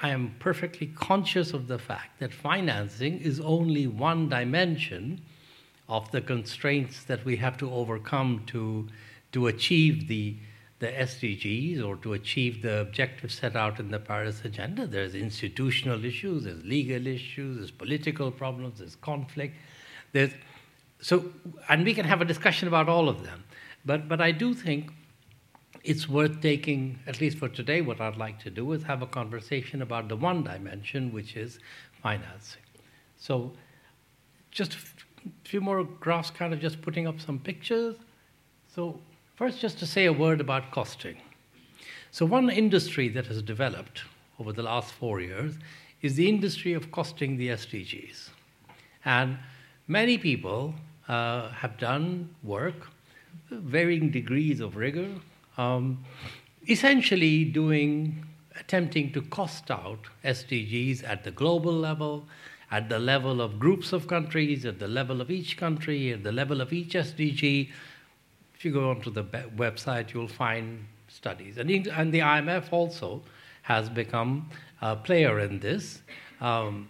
I 0.00 0.10
am 0.10 0.34
perfectly 0.38 0.88
conscious 0.94 1.52
of 1.52 1.68
the 1.68 1.78
fact 1.78 2.20
that 2.20 2.32
financing 2.32 3.20
is 3.20 3.40
only 3.40 3.86
one 3.86 4.28
dimension 4.28 5.20
of 5.88 6.10
the 6.10 6.20
constraints 6.20 7.04
that 7.04 7.24
we 7.24 7.36
have 7.36 7.56
to 7.58 7.72
overcome 7.72 8.42
to, 8.46 8.88
to 9.32 9.48
achieve 9.48 10.08
the 10.08 10.36
the 10.82 10.88
SDGs 10.88 11.80
or 11.80 11.94
to 11.98 12.14
achieve 12.14 12.60
the 12.60 12.80
objectives 12.80 13.34
set 13.34 13.54
out 13.54 13.78
in 13.78 13.92
the 13.92 14.00
Paris 14.00 14.44
Agenda. 14.44 14.84
There's 14.84 15.14
institutional 15.14 16.04
issues, 16.04 16.42
there's 16.42 16.64
legal 16.64 17.06
issues, 17.06 17.58
there's 17.58 17.70
political 17.70 18.32
problems, 18.32 18.80
there's 18.80 18.96
conflict. 18.96 19.54
There's, 20.10 20.32
so, 21.02 21.30
and 21.68 21.84
we 21.84 21.92
can 21.92 22.06
have 22.06 22.22
a 22.22 22.24
discussion 22.24 22.68
about 22.68 22.88
all 22.88 23.08
of 23.08 23.22
them. 23.22 23.44
But, 23.84 24.08
but 24.08 24.20
I 24.20 24.30
do 24.30 24.54
think 24.54 24.90
it's 25.84 26.08
worth 26.08 26.40
taking, 26.40 26.98
at 27.06 27.20
least 27.20 27.36
for 27.36 27.48
today, 27.48 27.82
what 27.82 28.00
I'd 28.00 28.16
like 28.16 28.38
to 28.44 28.50
do 28.50 28.72
is 28.72 28.82
have 28.84 29.02
a 29.02 29.06
conversation 29.06 29.82
about 29.82 30.08
the 30.08 30.16
one 30.16 30.42
dimension, 30.42 31.12
which 31.12 31.36
is 31.36 31.58
financing. 32.02 32.62
So, 33.18 33.52
just 34.50 34.74
a 34.74 34.78
few 35.44 35.60
more 35.60 35.84
graphs, 35.84 36.30
kind 36.30 36.54
of 36.54 36.60
just 36.60 36.80
putting 36.80 37.06
up 37.06 37.20
some 37.20 37.38
pictures. 37.38 37.96
So, 38.74 38.98
First, 39.42 39.60
just 39.60 39.78
to 39.78 39.86
say 39.86 40.04
a 40.04 40.12
word 40.12 40.40
about 40.40 40.70
costing. 40.70 41.16
So, 42.10 42.24
one 42.24 42.50
industry 42.50 43.08
that 43.08 43.26
has 43.26 43.42
developed 43.42 44.02
over 44.38 44.52
the 44.52 44.62
last 44.62 44.92
four 44.92 45.20
years 45.20 45.54
is 46.02 46.14
the 46.14 46.28
industry 46.28 46.74
of 46.74 46.92
costing 46.92 47.36
the 47.36 47.48
SDGs. 47.48 48.28
And 49.04 49.38
many 49.88 50.18
people 50.18 50.74
uh, 51.08 51.50
have 51.50 51.78
done 51.78 52.34
work, 52.42 52.88
varying 53.50 54.10
degrees 54.10 54.60
of 54.60 54.76
rigor, 54.76 55.08
um, 55.58 56.04
essentially 56.68 57.44
doing, 57.44 58.24
attempting 58.58 59.12
to 59.12 59.22
cost 59.22 59.70
out 59.70 60.00
SDGs 60.24 61.02
at 61.08 61.24
the 61.24 61.30
global 61.30 61.72
level, 61.72 62.26
at 62.70 62.88
the 62.88 62.98
level 62.98 63.40
of 63.40 63.58
groups 63.58 63.92
of 63.92 64.06
countries, 64.06 64.64
at 64.64 64.78
the 64.78 64.88
level 64.88 65.20
of 65.20 65.30
each 65.30 65.56
country, 65.56 66.12
at 66.12 66.22
the 66.22 66.32
level 66.32 66.60
of 66.60 66.72
each 66.72 66.94
SDG, 66.94 67.70
if 68.54 68.64
you 68.64 68.72
go 68.72 68.90
onto 68.90 69.10
the 69.10 69.24
website, 69.24 70.14
you'll 70.14 70.28
find 70.28 70.86
studies. 71.08 71.58
And, 71.58 71.68
and 71.68 72.14
the 72.14 72.20
IMF 72.20 72.72
also 72.72 73.22
has 73.62 73.88
become 73.88 74.48
a 74.80 74.96
player 74.96 75.40
in 75.40 75.58
this. 75.58 76.00
Um, 76.40 76.88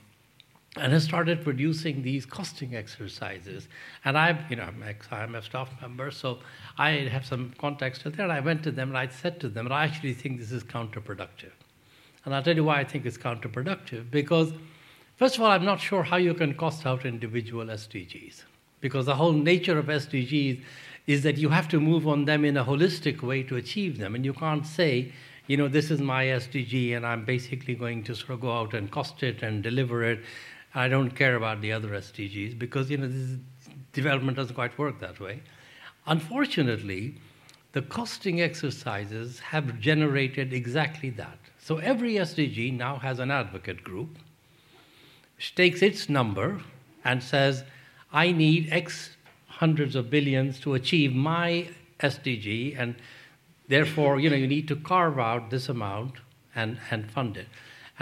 and 0.76 0.92
has 0.92 1.04
started 1.04 1.42
producing 1.42 2.02
these 2.02 2.24
costing 2.24 2.74
exercises. 2.74 3.68
And 4.04 4.16
I'm, 4.16 4.38
you 4.48 4.56
know, 4.56 4.62
I'm 4.62 4.82
ex-IMF 4.82 5.44
staff 5.44 5.70
member, 5.82 6.10
so 6.10 6.38
I 6.78 6.90
have 6.90 7.26
some 7.26 7.52
context 7.58 8.04
there. 8.04 8.24
And 8.24 8.32
I 8.32 8.40
went 8.40 8.62
to 8.62 8.70
them 8.70 8.88
and 8.88 8.96
I 8.96 9.08
said 9.08 9.38
to 9.40 9.48
them, 9.48 9.70
I 9.70 9.84
actually 9.84 10.14
think 10.14 10.38
this 10.38 10.50
is 10.50 10.64
counterproductive. 10.64 11.52
And 12.24 12.34
I'll 12.34 12.42
tell 12.42 12.56
you 12.56 12.64
why 12.64 12.80
I 12.80 12.84
think 12.84 13.04
it's 13.04 13.18
counterproductive. 13.18 14.10
Because, 14.10 14.52
first 15.16 15.36
of 15.36 15.42
all, 15.42 15.50
I'm 15.50 15.64
not 15.64 15.80
sure 15.80 16.02
how 16.02 16.16
you 16.16 16.32
can 16.32 16.54
cost 16.54 16.86
out 16.86 17.04
individual 17.04 17.66
SDGs. 17.66 18.44
Because 18.80 19.06
the 19.06 19.16
whole 19.16 19.32
nature 19.32 19.78
of 19.78 19.86
SDGs 19.86 20.62
is 21.06 21.22
that 21.24 21.36
you 21.36 21.50
have 21.50 21.68
to 21.68 21.80
move 21.80 22.06
on 22.08 22.24
them 22.24 22.44
in 22.44 22.56
a 22.56 22.64
holistic 22.64 23.22
way 23.22 23.42
to 23.42 23.56
achieve 23.56 23.98
them. 23.98 24.14
And 24.14 24.24
you 24.24 24.32
can't 24.32 24.66
say, 24.66 25.12
you 25.48 25.56
know, 25.56 25.68
this 25.68 25.90
is 25.90 26.00
my 26.00 26.24
SDG 26.26 26.96
and 26.96 27.04
I'm 27.04 27.24
basically 27.24 27.74
going 27.74 28.04
to 28.04 28.14
sort 28.14 28.30
of 28.30 28.40
go 28.40 28.52
out 28.52 28.74
and 28.74 28.90
cost 28.90 29.22
it 29.22 29.42
and 29.42 29.62
deliver 29.62 30.04
it. 30.04 30.20
I 30.74 30.88
don't 30.88 31.10
care 31.10 31.36
about 31.36 31.60
the 31.60 31.72
other 31.72 31.88
SDGs 31.88 32.58
because, 32.58 32.90
you 32.90 32.96
know, 32.96 33.08
this 33.08 33.38
development 33.92 34.36
doesn't 34.36 34.54
quite 34.54 34.76
work 34.78 35.00
that 35.00 35.20
way. 35.20 35.42
Unfortunately, 36.06 37.16
the 37.72 37.82
costing 37.82 38.40
exercises 38.40 39.38
have 39.38 39.78
generated 39.78 40.52
exactly 40.52 41.10
that. 41.10 41.38
So 41.58 41.78
every 41.78 42.14
SDG 42.14 42.76
now 42.76 42.96
has 42.96 43.18
an 43.18 43.30
advocate 43.30 43.84
group 43.84 44.18
which 45.36 45.54
takes 45.54 45.82
its 45.82 46.08
number 46.08 46.60
and 47.04 47.22
says, 47.22 47.64
I 48.12 48.30
need 48.30 48.68
X 48.70 49.16
hundreds 49.46 49.96
of 49.96 50.08
billions 50.08 50.60
to 50.60 50.74
achieve 50.74 51.14
my 51.14 51.68
SDG, 52.00 52.78
and 52.78 52.94
therefore, 53.68 54.20
you 54.20 54.30
know, 54.30 54.36
you 54.36 54.46
need 54.46 54.68
to 54.68 54.76
carve 54.76 55.18
out 55.18 55.50
this 55.50 55.68
amount 55.68 56.14
and, 56.54 56.78
and 56.90 57.10
fund 57.10 57.36
it. 57.36 57.48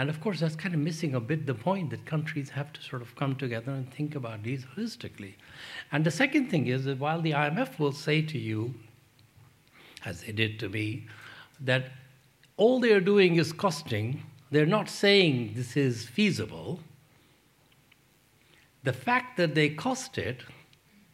And 0.01 0.09
of 0.09 0.19
course, 0.19 0.39
that's 0.39 0.55
kind 0.55 0.73
of 0.73 0.81
missing 0.81 1.13
a 1.13 1.19
bit 1.19 1.45
the 1.45 1.53
point 1.53 1.91
that 1.91 2.07
countries 2.07 2.49
have 2.49 2.73
to 2.73 2.81
sort 2.81 3.03
of 3.03 3.15
come 3.15 3.35
together 3.35 3.71
and 3.71 3.87
think 3.93 4.15
about 4.15 4.41
these 4.41 4.65
holistically. 4.65 5.35
And 5.91 6.03
the 6.03 6.09
second 6.09 6.49
thing 6.49 6.65
is 6.65 6.85
that 6.85 6.97
while 6.97 7.21
the 7.21 7.33
IMF 7.33 7.77
will 7.77 7.91
say 7.91 8.23
to 8.23 8.39
you, 8.39 8.73
as 10.03 10.23
they 10.23 10.31
did 10.31 10.59
to 10.61 10.69
me, 10.69 11.05
that 11.59 11.91
all 12.57 12.79
they're 12.79 12.99
doing 12.99 13.35
is 13.35 13.53
costing, 13.53 14.23
they're 14.49 14.65
not 14.65 14.89
saying 14.89 15.51
this 15.55 15.77
is 15.77 16.07
feasible. 16.07 16.79
The 18.81 18.93
fact 18.93 19.37
that 19.37 19.53
they 19.53 19.69
cost 19.69 20.17
it 20.17 20.39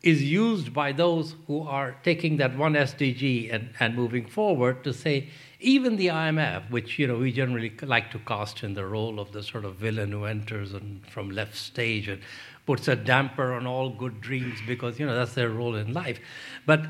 is 0.02 0.24
used 0.24 0.74
by 0.74 0.94
those 0.94 1.36
who 1.48 1.68
are 1.68 1.98
taking 2.04 2.38
that 2.38 2.58
one 2.58 2.72
SDG 2.72 3.54
and, 3.54 3.72
and 3.82 3.96
moving 3.96 4.26
forward 4.26 4.86
to 4.86 4.94
say, 4.94 5.28
even 5.60 5.96
the 5.96 6.08
IMF, 6.08 6.70
which 6.70 7.00
you 7.00 7.08
know 7.08 7.18
we 7.18 7.32
generally 7.32 7.72
like 7.82 8.12
to 8.12 8.20
cast 8.20 8.64
in 8.64 8.74
the 8.74 8.86
role 8.86 9.20
of 9.20 9.32
the 9.32 9.42
sort 9.42 9.66
of 9.66 9.76
villain 9.76 10.12
who 10.12 10.26
enters 10.26 10.74
and 10.74 11.06
from 11.08 11.32
left 11.32 11.56
stage 11.56 12.08
and 12.08 12.22
puts 12.66 12.88
a 12.88 12.96
damper 12.96 13.54
on 13.54 13.66
all 13.66 13.90
good 13.90 14.22
dreams 14.22 14.60
because 14.68 15.00
you 15.00 15.06
know 15.06 15.16
that's 15.16 15.34
their 15.34 15.50
role 15.50 15.76
in 15.76 15.94
life. 15.94 16.20
But 16.66 16.86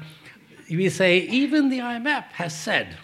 we 0.69 0.89
say 0.89 1.19
even 1.19 1.69
the 1.69 1.79
IMF 1.79 2.25
has 2.33 2.57
said 2.57 2.97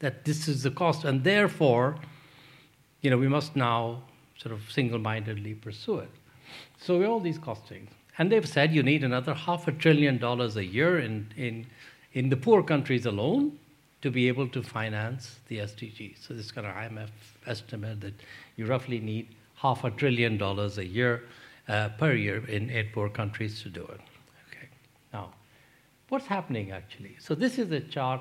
that 0.00 0.24
this 0.24 0.48
is 0.48 0.64
the 0.64 0.70
cost, 0.70 1.04
and 1.04 1.22
therefore, 1.22 1.96
you 3.00 3.10
know, 3.10 3.18
we 3.18 3.28
must 3.28 3.54
now 3.54 4.02
sort 4.36 4.52
of 4.52 4.70
single-mindedly 4.70 5.54
pursue 5.54 5.98
it. 5.98 6.10
So 6.78 7.02
all 7.04 7.20
these 7.20 7.38
costings. 7.38 7.88
And 8.18 8.30
they've 8.30 8.46
said 8.46 8.72
you 8.72 8.82
need 8.82 9.04
another 9.04 9.34
half 9.34 9.66
a 9.68 9.72
trillion 9.72 10.18
dollars 10.18 10.56
a 10.56 10.64
year 10.64 10.98
in, 10.98 11.32
in, 11.36 11.66
in 12.12 12.28
the 12.28 12.36
poor 12.36 12.62
countries 12.62 13.06
alone 13.06 13.58
to 14.04 14.10
be 14.10 14.28
able 14.28 14.46
to 14.48 14.62
finance 14.62 15.40
the 15.48 15.56
SDGs. 15.58 16.26
So 16.26 16.34
this 16.34 16.52
kind 16.52 16.66
of 16.66 16.74
IMF 16.74 17.08
estimate 17.46 18.00
that 18.02 18.14
you 18.56 18.66
roughly 18.66 19.00
need 19.00 19.34
half 19.56 19.82
a 19.84 19.90
trillion 19.90 20.36
dollars 20.36 20.76
a 20.76 20.86
year 20.86 21.22
uh, 21.68 21.88
per 22.00 22.12
year 22.12 22.44
in 22.46 22.70
eight 22.70 22.92
poor 22.92 23.08
countries 23.08 23.62
to 23.62 23.70
do 23.70 23.80
it. 23.80 24.00
Okay. 24.48 24.68
Now, 25.12 25.32
what's 26.10 26.26
happening 26.26 26.70
actually? 26.70 27.16
So 27.18 27.34
this 27.34 27.58
is 27.58 27.70
a 27.72 27.80
chart 27.80 28.20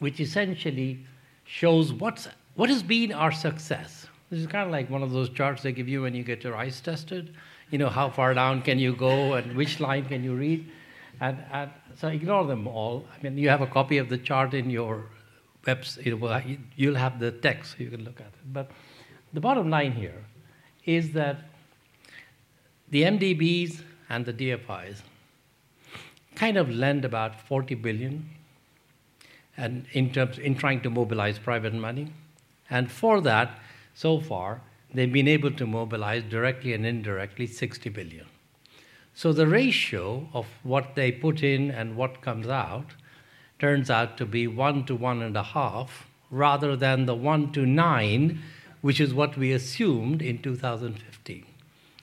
which 0.00 0.18
essentially 0.18 1.06
shows 1.44 1.92
what's 1.92 2.26
what 2.56 2.68
has 2.68 2.82
been 2.82 3.12
our 3.12 3.32
success. 3.32 4.08
This 4.30 4.40
is 4.40 4.46
kind 4.46 4.66
of 4.66 4.72
like 4.72 4.90
one 4.90 5.04
of 5.04 5.12
those 5.12 5.30
charts 5.30 5.62
they 5.62 5.72
give 5.72 5.88
you 5.88 6.02
when 6.02 6.14
you 6.14 6.24
get 6.24 6.42
your 6.42 6.56
eyes 6.56 6.80
tested 6.80 7.34
you 7.72 7.78
know, 7.78 7.88
how 7.88 8.10
far 8.10 8.34
down 8.34 8.60
can 8.60 8.78
you 8.78 8.94
go 8.94 9.32
and 9.32 9.56
which 9.56 9.80
line 9.80 10.04
can 10.04 10.22
you 10.22 10.34
read? 10.34 10.70
And, 11.20 11.38
and 11.50 11.70
so 11.96 12.08
ignore 12.08 12.46
them 12.46 12.66
all. 12.66 13.04
I 13.14 13.22
mean, 13.22 13.38
you 13.38 13.48
have 13.48 13.60
a 13.60 13.66
copy 13.66 13.98
of 13.98 14.08
the 14.08 14.18
chart 14.18 14.54
in 14.54 14.70
your 14.70 15.04
website. 15.66 16.58
You'll 16.76 16.94
have 16.96 17.18
the 17.18 17.30
text, 17.30 17.72
so 17.72 17.84
you 17.84 17.90
can 17.90 18.04
look 18.04 18.20
at 18.20 18.26
it. 18.26 18.52
But 18.52 18.70
the 19.32 19.40
bottom 19.40 19.70
line 19.70 19.92
here 19.92 20.24
is 20.84 21.12
that 21.12 21.44
the 22.90 23.02
MDBs 23.02 23.80
and 24.08 24.26
the 24.26 24.32
DFIs 24.32 25.02
kind 26.34 26.56
of 26.56 26.70
lend 26.70 27.04
about 27.04 27.40
40 27.40 27.74
billion 27.76 28.28
and 29.56 29.86
in 29.92 30.12
terms 30.12 30.38
in 30.38 30.54
trying 30.54 30.80
to 30.80 30.90
mobilize 30.90 31.38
private 31.38 31.74
money. 31.74 32.12
And 32.70 32.90
for 32.90 33.20
that, 33.20 33.58
so 33.94 34.20
far, 34.20 34.62
they've 34.94 35.12
been 35.12 35.28
able 35.28 35.52
to 35.52 35.66
mobilize 35.66 36.22
directly 36.24 36.72
and 36.72 36.86
indirectly 36.86 37.46
60 37.46 37.90
billion. 37.90 38.26
So 39.14 39.32
the 39.32 39.46
ratio 39.46 40.28
of 40.32 40.46
what 40.62 40.94
they 40.94 41.12
put 41.12 41.42
in 41.42 41.70
and 41.70 41.96
what 41.96 42.22
comes 42.22 42.48
out 42.48 42.94
turns 43.58 43.90
out 43.90 44.16
to 44.18 44.26
be 44.26 44.46
one 44.46 44.84
to 44.86 44.96
one 44.96 45.22
and 45.22 45.36
a 45.36 45.42
half 45.42 46.08
rather 46.30 46.74
than 46.74 47.06
the 47.06 47.14
one 47.14 47.52
to 47.52 47.66
nine, 47.66 48.42
which 48.80 49.00
is 49.00 49.14
what 49.14 49.36
we 49.36 49.52
assumed 49.52 50.22
in 50.22 50.38
2015. 50.42 51.46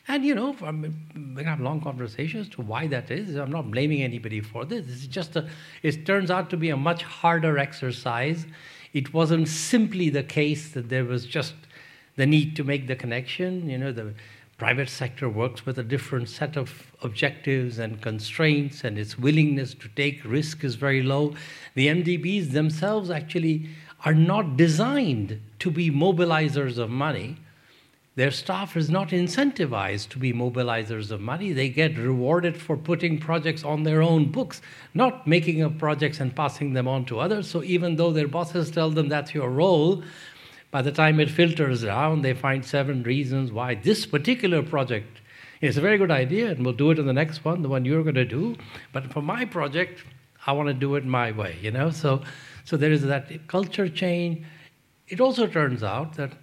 And 0.08 0.26
you 0.26 0.34
know, 0.34 0.56
I 0.64 0.72
mean, 0.72 1.34
we 1.36 1.44
have 1.44 1.60
long 1.60 1.82
conversations 1.82 2.50
to 2.50 2.62
why 2.62 2.88
that 2.88 3.12
is. 3.12 3.36
I'm 3.36 3.52
not 3.52 3.70
blaming 3.70 4.02
anybody 4.02 4.42
for 4.42 4.66
this. 4.66 4.88
It's 4.88 5.08
just 5.08 5.36
a, 5.36 5.48
it 5.84 6.06
turns 6.06 6.32
out 6.32 6.50
to 6.52 6.58
be 6.58 6.70
a 6.70 6.78
much 6.78 7.04
harder 7.04 7.60
exercise. 7.60 8.48
It 8.94 9.14
wasn't 9.14 9.48
simply 9.48 10.10
the 10.10 10.24
case 10.24 10.72
that 10.72 10.90
there 10.90 11.06
was 11.06 11.26
just 11.26 11.54
the 12.16 12.26
need 12.26 12.56
to 12.56 12.64
make 12.64 12.88
the 12.88 12.96
connection. 12.96 13.70
You 13.70 13.78
know, 13.78 13.92
the 13.92 14.14
private 14.60 14.90
sector 14.90 15.30
works 15.30 15.66
with 15.66 15.80
a 15.80 15.84
different 15.84 16.28
set 16.28 16.58
of 16.58 16.92
objectives 17.02 17.80
and 17.80 18.02
constraints, 18.02 18.84
and 18.84 19.00
its 19.00 19.18
willingness 19.18 19.74
to 19.74 19.88
take 19.96 20.24
risk 20.26 20.66
is 20.66 20.76
very 20.76 21.02
low. 21.02 21.34
The 21.76 21.88
MDBs 21.88 22.52
themselves 22.52 23.10
actually 23.10 23.70
are 24.06 24.14
not 24.14 24.58
designed 24.58 25.40
to 25.60 25.72
be 25.72 25.90
mobilizers 25.90 26.78
of 26.78 26.90
money. 26.90 27.38
Their 28.16 28.32
staff 28.32 28.76
is 28.76 28.90
not 28.90 29.10
incentivized 29.10 30.10
to 30.10 30.20
be 30.20 30.34
mobilizers 30.34 31.10
of 31.10 31.22
money. 31.22 31.54
They 31.54 31.70
get 31.70 31.98
rewarded 31.98 32.58
for 32.58 32.76
putting 32.76 33.18
projects 33.18 33.64
on 33.64 33.84
their 33.84 34.02
own 34.02 34.30
books, 34.30 34.62
not 34.94 35.26
making 35.26 35.64
up 35.64 35.78
projects 35.78 36.20
and 36.20 36.36
passing 36.36 36.74
them 36.74 36.86
on 36.86 37.06
to 37.06 37.22
others. 37.22 37.50
So 37.50 37.64
even 37.64 37.96
though 37.96 38.12
their 38.12 38.28
bosses 38.28 38.72
tell 38.72 38.90
them 38.90 39.08
that's 39.08 39.34
your 39.34 39.50
role, 39.50 40.04
by 40.72 40.82
the 40.82 40.92
time 40.92 41.20
it 41.20 41.30
filters 41.30 41.84
down, 41.84 42.22
they 42.22 42.34
find 42.34 42.64
seven 42.64 43.04
reasons 43.04 43.52
why 43.52 43.76
this 43.76 44.06
particular 44.06 44.62
project 44.62 45.22
is 45.62 45.78
a 45.78 45.82
very 45.82 45.98
good 45.98 46.12
idea 46.12 46.52
and 46.52 46.64
we'll 46.64 46.74
do 46.74 46.92
it 46.92 47.00
in 47.00 47.06
the 47.06 47.14
next 47.14 47.44
one, 47.44 47.62
the 47.62 47.70
one 47.70 47.86
you're 47.86 48.04
going 48.04 48.16
to 48.16 48.26
do. 48.26 48.56
But 48.94 49.12
for 49.12 49.22
my 49.22 49.46
project, 49.46 50.04
I 50.46 50.54
want 50.54 50.68
to 50.68 50.74
do 50.74 50.96
it 50.96 51.06
my 51.06 51.32
way, 51.32 51.58
you 51.62 51.72
know? 51.72 51.90
So, 51.90 52.22
so 52.64 52.78
there 52.78 52.92
is 52.92 53.02
that 53.04 53.48
culture 53.48 53.90
change. 53.90 54.46
It 55.08 55.20
also 55.20 55.48
turns 55.48 55.84
out 55.84 56.14
that 56.14 56.34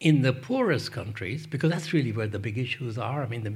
in 0.00 0.22
the 0.22 0.32
poorest 0.32 0.92
countries, 0.92 1.46
because 1.46 1.70
that's 1.70 1.92
really 1.92 2.12
where 2.12 2.26
the 2.26 2.38
big 2.38 2.58
issues 2.58 2.98
are. 2.98 3.22
I 3.22 3.26
mean, 3.26 3.42
the, 3.44 3.54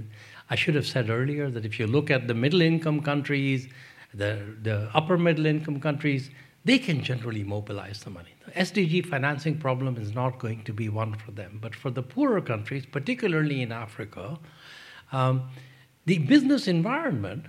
I 0.49 0.57
should 0.57 0.75
have 0.75 0.87
said 0.87 1.11
earlier 1.11 1.51
that 1.51 1.65
if 1.65 1.79
you 1.79 1.87
look 1.87 2.11
at 2.11 2.29
the 2.29 2.35
middle 2.35 2.61
income 2.61 3.01
countries, 3.01 3.69
the, 4.15 4.43
the 4.63 4.91
upper 4.95 5.19
middle 5.19 5.47
income 5.47 5.81
countries, 5.81 6.31
they 6.65 6.79
can 6.79 7.03
generally 7.03 7.43
mobilize 7.43 8.01
the 8.01 8.11
money. 8.11 8.35
The 8.45 8.53
SDG 8.53 9.07
financing 9.07 9.59
problem 9.59 9.97
is 9.97 10.15
not 10.15 10.39
going 10.39 10.63
to 10.65 10.73
be 10.73 10.89
one 10.89 11.15
for 11.15 11.31
them. 11.31 11.59
But 11.61 11.75
for 11.75 11.91
the 11.91 12.03
poorer 12.03 12.41
countries, 12.41 12.85
particularly 12.85 13.63
in 13.63 13.73
Africa, 13.73 14.39
um, 15.13 15.49
the 16.05 16.19
business 16.19 16.69
environment 16.69 17.47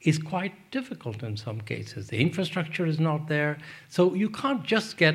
is 0.00 0.18
quite 0.18 0.70
difficult 0.72 1.22
in 1.22 1.36
some 1.36 1.60
cases. 1.60 2.08
The 2.08 2.18
infrastructure 2.18 2.86
is 2.86 2.98
not 2.98 3.28
there. 3.28 3.58
So 3.88 4.14
you 4.14 4.30
can't 4.30 4.64
just 4.64 4.96
get 4.96 5.14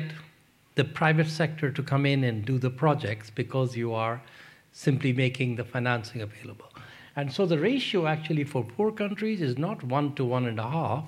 the 0.76 0.84
private 0.84 1.28
sector 1.28 1.70
to 1.70 1.82
come 1.82 2.06
in 2.06 2.24
and 2.24 2.44
do 2.44 2.58
the 2.58 2.70
projects 2.70 3.30
because 3.30 3.76
you 3.76 3.92
are 3.92 4.22
simply 4.72 5.12
making 5.12 5.56
the 5.56 5.64
financing 5.64 6.22
available. 6.22 6.72
And 7.16 7.32
so 7.32 7.44
the 7.46 7.58
ratio 7.58 8.06
actually 8.06 8.44
for 8.44 8.62
poor 8.64 8.92
countries 8.92 9.42
is 9.42 9.58
not 9.58 9.82
one 9.82 10.14
to 10.14 10.24
one 10.24 10.46
and 10.46 10.60
a 10.60 10.70
half, 10.70 11.04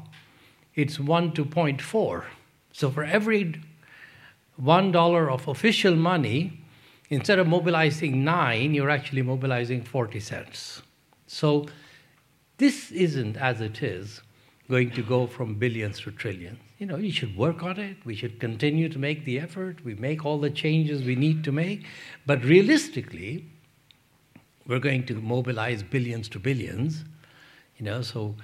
it's 0.74 0.98
1 0.98 1.32
to 1.32 1.44
0.4. 1.44 2.24
So 2.72 2.90
for 2.90 3.04
every 3.04 3.60
$1 4.62 5.32
of 5.32 5.48
official 5.48 5.94
money, 5.94 6.60
instead 7.08 7.38
of 7.38 7.46
mobilizing 7.46 8.24
9, 8.24 8.74
you're 8.74 8.90
actually 8.90 9.22
mobilizing 9.22 9.82
40 9.82 10.20
cents. 10.20 10.82
So 11.26 11.66
this 12.58 12.90
isn't, 12.92 13.36
as 13.36 13.60
it 13.60 13.82
is, 13.82 14.20
going 14.68 14.90
to 14.92 15.02
go 15.02 15.26
from 15.26 15.54
billions 15.54 16.00
to 16.00 16.12
trillions. 16.12 16.58
You 16.78 16.86
know, 16.86 16.96
you 16.96 17.12
should 17.12 17.36
work 17.36 17.62
on 17.62 17.78
it. 17.78 17.98
We 18.04 18.14
should 18.14 18.40
continue 18.40 18.88
to 18.88 18.98
make 18.98 19.24
the 19.24 19.38
effort. 19.38 19.84
We 19.84 19.94
make 19.94 20.24
all 20.24 20.38
the 20.38 20.48
changes 20.48 21.02
we 21.02 21.14
need 21.14 21.44
to 21.44 21.52
make. 21.52 21.84
But 22.24 22.42
realistically, 22.44 23.44
we're 24.66 24.78
going 24.78 25.04
to 25.06 25.14
mobilize 25.14 25.82
billions 25.82 26.28
to 26.30 26.38
billions. 26.38 27.04
You 27.76 27.84
know, 27.84 28.02
so 28.02 28.34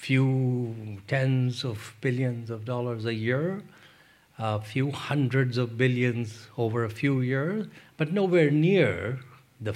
few 0.00 0.96
tens 1.08 1.62
of 1.62 1.94
billions 2.00 2.48
of 2.48 2.64
dollars 2.64 3.04
a 3.04 3.12
year, 3.12 3.62
a 4.38 4.58
few 4.58 4.90
hundreds 4.90 5.58
of 5.58 5.76
billions 5.76 6.48
over 6.56 6.84
a 6.84 6.90
few 6.90 7.20
years, 7.20 7.66
but 7.98 8.10
nowhere 8.10 8.50
near 8.50 9.20
the 9.60 9.74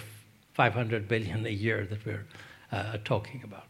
500 0.54 1.06
billion 1.08 1.44
a 1.44 1.50
year 1.50 1.84
that 1.90 2.06
we're 2.06 2.24
uh, 2.72 2.96
talking 3.04 3.42
about. 3.44 3.66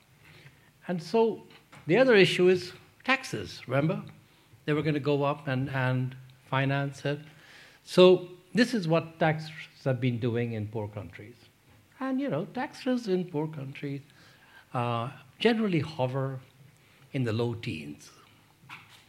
And 0.87 1.02
so 1.02 1.42
the 1.88 1.96
other 1.99 2.14
issue 2.14 2.49
is 2.49 2.73
taxes, 3.02 3.61
remember? 3.66 4.00
They 4.64 4.75
were 4.75 4.82
going 4.82 4.94
to 4.94 5.00
go 5.00 5.25
up 5.25 5.49
and, 5.49 5.68
and 5.70 6.14
finance 6.49 7.04
it. 7.04 7.18
So 7.82 8.28
this 8.54 8.75
is 8.75 8.87
what 8.87 9.18
taxes 9.18 9.50
have 9.84 10.00
been 10.00 10.20
doing 10.20 10.52
in 10.52 10.68
poor 10.68 10.87
countries. 10.87 11.34
And, 11.99 12.21
you 12.21 12.28
know, 12.28 12.45
taxes 12.54 13.08
in 13.08 13.25
poor 13.25 13.49
countries 13.49 14.02
uh, 14.73 15.08
generally 15.45 15.80
hover 15.80 16.41
in 17.13 17.23
the 17.23 17.33
low 17.33 17.52
teens. 17.52 18.11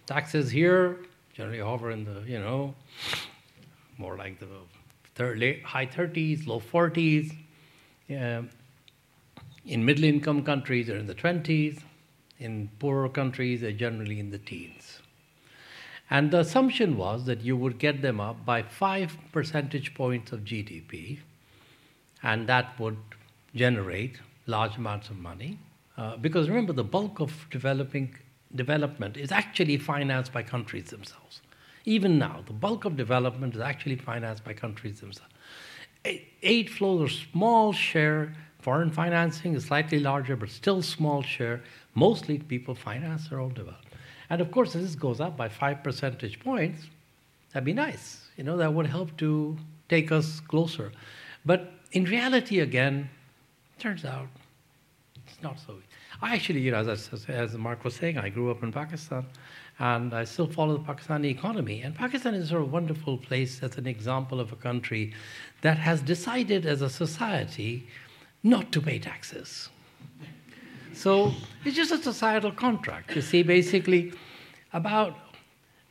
Taxes 0.05 0.51
here 0.51 0.97
generally 1.33 1.59
hover 1.59 1.91
in 1.91 2.03
the, 2.03 2.23
you 2.27 2.39
know, 2.39 2.75
more 3.97 4.17
like 4.17 4.37
the 4.39 4.47
high 5.63 5.85
30s, 5.85 6.45
low 6.45 6.59
40s. 6.59 7.31
Yeah. 8.09 8.41
In 9.65 9.85
middle 9.85 10.03
income 10.03 10.43
countries, 10.43 10.87
they're 10.87 10.97
in 10.97 11.07
the 11.07 11.15
20s. 11.15 11.79
In 12.39 12.69
poorer 12.79 13.07
countries, 13.07 13.61
they're 13.61 13.71
generally 13.71 14.19
in 14.19 14.29
the 14.29 14.37
teens. 14.37 14.99
And 16.09 16.31
the 16.31 16.39
assumption 16.39 16.97
was 16.97 17.25
that 17.27 17.41
you 17.41 17.55
would 17.55 17.79
get 17.79 18.01
them 18.01 18.19
up 18.19 18.45
by 18.45 18.61
five 18.61 19.17
percentage 19.31 19.93
points 19.93 20.33
of 20.33 20.41
GDP, 20.41 21.19
and 22.21 22.47
that 22.47 22.77
would 22.77 22.97
generate 23.55 24.19
large 24.45 24.75
amounts 24.75 25.09
of 25.09 25.17
money. 25.17 25.57
Uh, 25.97 26.17
because 26.17 26.49
remember, 26.49 26.73
the 26.73 26.83
bulk 26.83 27.19
of 27.19 27.47
developing 27.49 28.15
development 28.53 29.17
is 29.17 29.31
actually 29.31 29.77
financed 29.77 30.33
by 30.33 30.43
countries 30.43 30.89
themselves. 30.89 31.41
Even 31.85 32.17
now, 32.17 32.43
the 32.47 32.53
bulk 32.53 32.85
of 32.85 32.97
development 32.97 33.55
is 33.55 33.61
actually 33.61 33.95
financed 33.95 34.43
by 34.43 34.53
countries 34.53 34.99
themselves. 34.99 35.31
Aid 36.41 36.69
flows 36.69 37.11
a 37.11 37.13
small 37.13 37.71
share. 37.73 38.33
Foreign 38.59 38.91
financing 38.91 39.53
is 39.53 39.65
slightly 39.65 39.99
larger, 39.99 40.35
but 40.35 40.49
still 40.49 40.81
small 40.81 41.21
share. 41.21 41.61
Mostly 41.93 42.39
people 42.39 42.75
finance 42.75 43.29
their 43.29 43.39
own 43.39 43.53
development. 43.53 43.93
And 44.29 44.41
of 44.41 44.51
course, 44.51 44.75
if 44.75 44.81
this 44.81 44.95
goes 44.95 45.21
up 45.21 45.37
by 45.37 45.49
five 45.49 45.83
percentage 45.83 46.39
points, 46.39 46.87
that'd 47.53 47.65
be 47.65 47.73
nice. 47.73 48.27
You 48.37 48.43
know, 48.43 48.57
that 48.57 48.73
would 48.73 48.87
help 48.87 49.15
to 49.17 49.55
take 49.87 50.11
us 50.11 50.39
closer. 50.39 50.91
But 51.45 51.71
in 51.91 52.05
reality, 52.05 52.59
again, 52.59 53.09
turns 53.77 54.03
out 54.03 54.27
not 55.45 55.59
so. 55.59 55.75
I 56.21 56.33
actually, 56.33 56.61
you 56.61 56.71
know, 56.71 56.79
as, 56.79 57.09
as 57.27 57.55
Mark 57.55 57.83
was 57.83 57.95
saying, 57.95 58.17
I 58.17 58.29
grew 58.29 58.49
up 58.49 58.63
in 58.63 58.71
Pakistan 58.71 59.25
and 59.77 60.13
I 60.13 60.23
still 60.23 60.47
follow 60.47 60.77
the 60.77 60.83
Pakistani 60.91 61.25
economy. 61.25 61.81
And 61.81 61.93
Pakistan 61.93 62.33
is 62.33 62.45
a 62.45 62.47
sort 62.47 62.63
of 62.63 62.71
wonderful 62.71 63.17
place 63.17 63.61
as 63.61 63.77
an 63.77 63.85
example 63.85 64.39
of 64.39 64.51
a 64.51 64.55
country 64.55 65.13
that 65.61 65.77
has 65.77 66.01
decided 66.01 66.65
as 66.65 66.81
a 66.81 66.89
society 66.89 67.87
not 68.41 68.71
to 68.71 68.81
pay 68.81 68.97
taxes. 68.97 69.69
So 70.93 71.31
it's 71.63 71.75
just 71.75 71.91
a 71.91 72.01
societal 72.01 72.51
contract. 72.51 73.15
You 73.15 73.21
see, 73.21 73.43
basically, 73.43 74.13
about 74.73 75.15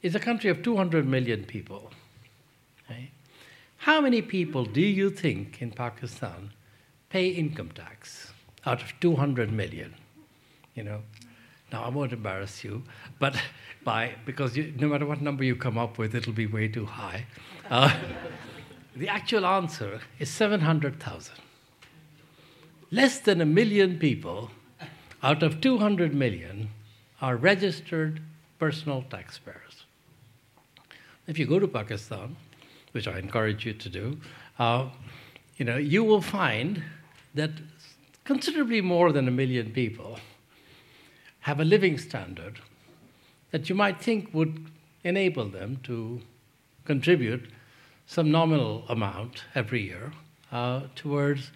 it's 0.02 0.16
a 0.16 0.20
country 0.20 0.50
of 0.50 0.62
200 0.62 1.06
million 1.06 1.44
people. 1.44 1.92
Right? 2.90 3.10
How 3.76 4.00
many 4.00 4.20
people 4.20 4.64
do 4.64 4.80
you 4.80 5.10
think 5.10 5.62
in 5.62 5.70
Pakistan 5.70 6.50
pay 7.10 7.28
income 7.28 7.70
tax 7.70 8.33
out 8.66 8.83
of 8.83 8.92
200 9.00 9.53
million? 9.53 9.94
You 10.74 10.85
know, 10.85 11.03
now 11.72 11.85
I 11.85 11.88
won't 11.88 12.12
embarrass 12.12 12.64
you, 12.64 12.83
but 13.18 13.37
by 13.85 14.12
because 14.24 14.57
you, 14.57 14.72
no 14.79 14.88
matter 14.88 15.07
what 15.07 15.20
number 15.20 15.44
you 15.44 15.57
come 15.57 15.79
up 15.79 15.98
with, 15.98 16.14
it'll 16.14 16.33
be 16.33 16.46
way 16.46 16.68
too 16.68 16.87
high. 16.87 17.27
Uh, 17.70 17.94
the 18.96 19.09
actual 19.09 19.46
answer 19.46 20.00
is 20.18 20.31
700,000. 20.31 21.35
Less 22.90 23.18
than 23.18 23.40
a 23.40 23.46
million 23.46 23.98
people 23.98 24.50
out 25.22 25.42
of 25.42 25.61
200 25.61 26.14
million 26.14 26.68
are 27.20 27.37
registered 27.37 28.20
personal 28.59 29.03
taxpayers. 29.11 29.85
If 31.27 31.38
you 31.38 31.46
go 31.46 31.59
to 31.59 31.66
Pakistan, 31.66 32.37
which 32.92 33.09
I 33.09 33.18
encourage 33.18 33.64
you 33.66 33.72
to 33.72 33.88
do, 33.88 34.18
uh, 34.59 34.90
you 35.57 35.64
know, 35.64 35.77
you 35.77 36.05
will 36.05 36.20
find 36.20 36.83
that 37.35 37.50
considerably 38.24 38.80
more 38.80 39.12
than 39.12 39.28
a 39.28 39.30
million 39.30 39.70
people 39.70 40.18
have 41.40 41.60
a 41.60 41.64
living 41.64 41.98
standard 41.98 42.60
that 43.50 43.68
you 43.68 43.74
might 43.74 44.00
think 44.00 44.32
would 44.32 44.66
enable 45.04 45.46
them 45.48 45.78
to 45.84 46.20
contribute 46.84 47.50
some 48.06 48.30
nominal 48.30 48.84
amount 48.88 49.44
every 49.54 49.82
year 49.82 50.12
uh, 50.50 50.82
towards 50.94 51.50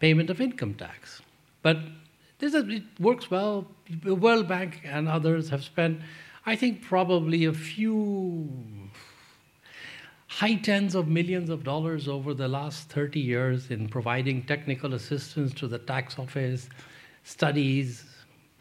payment 0.00 0.30
of 0.30 0.40
income 0.40 0.74
tax. 0.74 1.22
But 1.62 1.78
this 2.38 2.54
is, 2.54 2.64
it 2.68 2.82
works 3.00 3.30
well. 3.30 3.66
The 4.02 4.14
World 4.14 4.48
Bank 4.48 4.80
and 4.84 5.08
others 5.08 5.50
have 5.50 5.64
spent, 5.64 6.00
I 6.46 6.56
think, 6.56 6.82
probably 6.82 7.44
a 7.44 7.52
few 7.52 8.48
high 10.28 10.54
tens 10.54 10.94
of 10.94 11.08
millions 11.08 11.48
of 11.50 11.64
dollars 11.64 12.06
over 12.06 12.34
the 12.34 12.46
last 12.46 12.88
30 12.90 13.18
years 13.18 13.70
in 13.70 13.88
providing 13.88 14.42
technical 14.44 14.94
assistance 14.94 15.52
to 15.54 15.66
the 15.66 15.78
tax 15.78 16.18
office, 16.18 16.68
studies, 17.24 18.04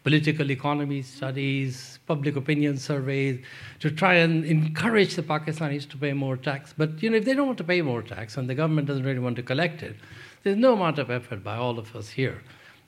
political 0.03 0.49
economy 0.49 1.01
studies, 1.01 1.99
public 2.07 2.37
opinion 2.37 2.77
surveys, 2.77 3.43
to 3.81 3.91
try 3.91 4.13
and 4.13 4.45
encourage 4.45 5.15
the 5.15 5.21
Pakistanis 5.21 5.87
to 5.89 5.97
pay 5.97 6.13
more 6.13 6.37
tax. 6.37 6.73
But 6.75 7.03
you 7.03 7.09
know, 7.09 7.17
if 7.17 7.25
they 7.25 7.33
don't 7.33 7.47
want 7.47 7.57
to 7.57 7.65
pay 7.65 7.81
more 7.81 8.01
tax 8.01 8.37
and 8.37 8.49
the 8.49 8.55
government 8.55 8.87
doesn't 8.87 9.03
really 9.03 9.19
want 9.19 9.35
to 9.35 9.43
collect 9.43 9.83
it, 9.83 9.97
there's 10.43 10.55
no 10.55 10.73
amount 10.73 10.97
of 10.97 11.11
effort 11.11 11.43
by 11.43 11.57
all 11.57 11.77
of 11.77 11.93
us 11.93 12.09
here 12.09 12.41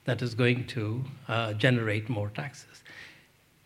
that 0.06 0.22
is 0.22 0.34
going 0.34 0.66
to 0.68 1.04
uh, 1.28 1.52
generate 1.54 2.08
more 2.08 2.30
taxes. 2.30 2.82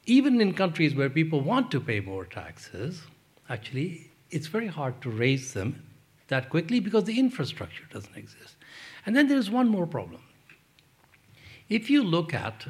Even 0.08 0.42
in 0.42 0.54
countries 0.54 0.96
where 0.96 1.10
people 1.10 1.40
want 1.40 1.70
to 1.70 1.80
pay 1.80 2.00
more 2.00 2.26
taxes, 2.26 3.04
actually, 3.50 4.10
it's 4.34 4.48
very 4.48 4.68
hard 4.68 5.02
to 5.02 5.10
raise 5.10 5.54
them 5.54 5.84
that 6.28 6.50
quickly 6.50 6.80
because 6.80 7.04
the 7.04 7.20
infrastructure 7.20 7.84
doesn't 7.92 8.16
exist. 8.18 8.56
And 9.06 9.16
then 9.16 9.28
there's 9.28 9.52
one 9.52 9.68
more 9.68 9.86
problem. 9.86 10.22
If 11.70 11.90
you 11.90 12.04
look 12.04 12.34
at 12.34 12.68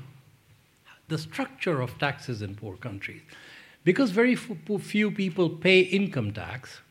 the 1.08 1.18
structure 1.18 1.82
of 1.82 1.98
taxes 2.00 2.42
in 2.42 2.56
poor 2.56 2.76
countries, 2.78 3.22
because 3.84 4.12
very 4.12 4.36
few 4.36 5.12
people 5.12 5.50
pay 5.50 5.80
income 5.82 6.32
tax 6.32 6.82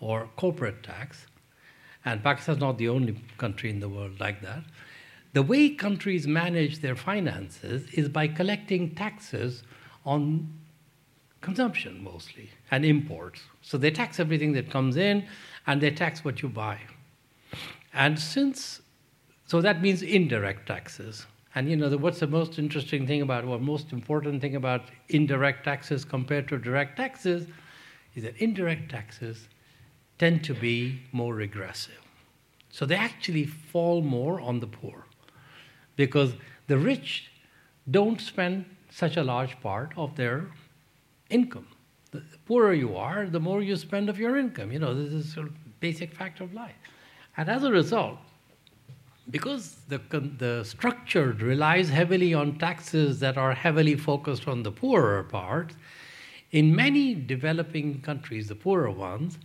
or 0.00 0.28
corporate 0.36 0.82
tax, 0.82 1.26
and 2.04 2.22
Pakistan 2.22 2.56
is 2.56 2.60
not 2.60 2.78
the 2.78 2.88
only 2.88 3.20
country 3.36 3.70
in 3.70 3.80
the 3.80 3.88
world 3.88 4.20
like 4.20 4.40
that, 4.42 4.62
the 5.32 5.42
way 5.42 5.70
countries 5.70 6.26
manage 6.26 6.80
their 6.80 6.96
finances 6.96 7.88
is 7.92 8.08
by 8.08 8.28
collecting 8.28 8.94
taxes 8.94 9.62
on 10.04 10.48
consumption 11.40 12.02
mostly 12.02 12.50
and 12.70 12.84
imports. 12.84 13.42
So 13.68 13.76
they 13.76 13.90
tax 13.90 14.18
everything 14.18 14.52
that 14.52 14.70
comes 14.70 14.96
in 14.96 15.26
and 15.66 15.78
they 15.78 15.90
tax 15.90 16.24
what 16.24 16.40
you 16.40 16.48
buy. 16.48 16.78
And 17.92 18.18
since, 18.18 18.80
so 19.46 19.60
that 19.60 19.82
means 19.82 20.00
indirect 20.00 20.66
taxes. 20.66 21.26
And 21.54 21.68
you 21.68 21.76
know, 21.76 21.90
the, 21.90 21.98
what's 21.98 22.20
the 22.20 22.26
most 22.26 22.58
interesting 22.58 23.06
thing 23.06 23.20
about, 23.20 23.44
or 23.44 23.58
most 23.58 23.92
important 23.92 24.40
thing 24.40 24.56
about 24.56 24.84
indirect 25.10 25.64
taxes 25.64 26.02
compared 26.02 26.48
to 26.48 26.56
direct 26.56 26.96
taxes 26.96 27.46
is 28.14 28.22
that 28.22 28.38
indirect 28.38 28.90
taxes 28.90 29.48
tend 30.18 30.42
to 30.44 30.54
be 30.54 31.02
more 31.12 31.34
regressive. 31.34 32.00
So 32.70 32.86
they 32.86 32.96
actually 32.96 33.44
fall 33.44 34.00
more 34.00 34.40
on 34.40 34.60
the 34.60 34.66
poor 34.66 35.04
because 35.94 36.32
the 36.68 36.78
rich 36.78 37.30
don't 37.90 38.18
spend 38.18 38.64
such 38.90 39.18
a 39.18 39.22
large 39.22 39.60
part 39.60 39.92
of 39.94 40.16
their 40.16 40.46
income. 41.28 41.66
The 42.10 42.22
poorer 42.46 42.72
you 42.72 42.96
are, 42.96 43.26
the 43.26 43.40
more 43.40 43.62
you 43.62 43.76
spend 43.76 44.08
of 44.08 44.18
your 44.18 44.36
income. 44.36 44.72
You 44.72 44.78
know, 44.78 44.94
this 44.94 45.12
is 45.12 45.32
sort 45.32 45.48
of 45.48 45.80
basic 45.80 46.14
fact 46.14 46.40
of 46.40 46.54
life. 46.54 46.74
And 47.36 47.48
as 47.48 47.64
a 47.64 47.70
result, 47.70 48.18
because 49.30 49.76
the, 49.88 50.00
the 50.38 50.64
structure 50.64 51.32
relies 51.32 51.90
heavily 51.90 52.32
on 52.32 52.58
taxes 52.58 53.20
that 53.20 53.36
are 53.36 53.52
heavily 53.52 53.94
focused 53.94 54.48
on 54.48 54.62
the 54.62 54.72
poorer 54.72 55.22
part, 55.22 55.74
in 56.50 56.74
many 56.74 57.14
developing 57.14 58.00
countries, 58.00 58.48
the 58.48 58.54
poorer 58.54 58.90
ones, 58.90 59.38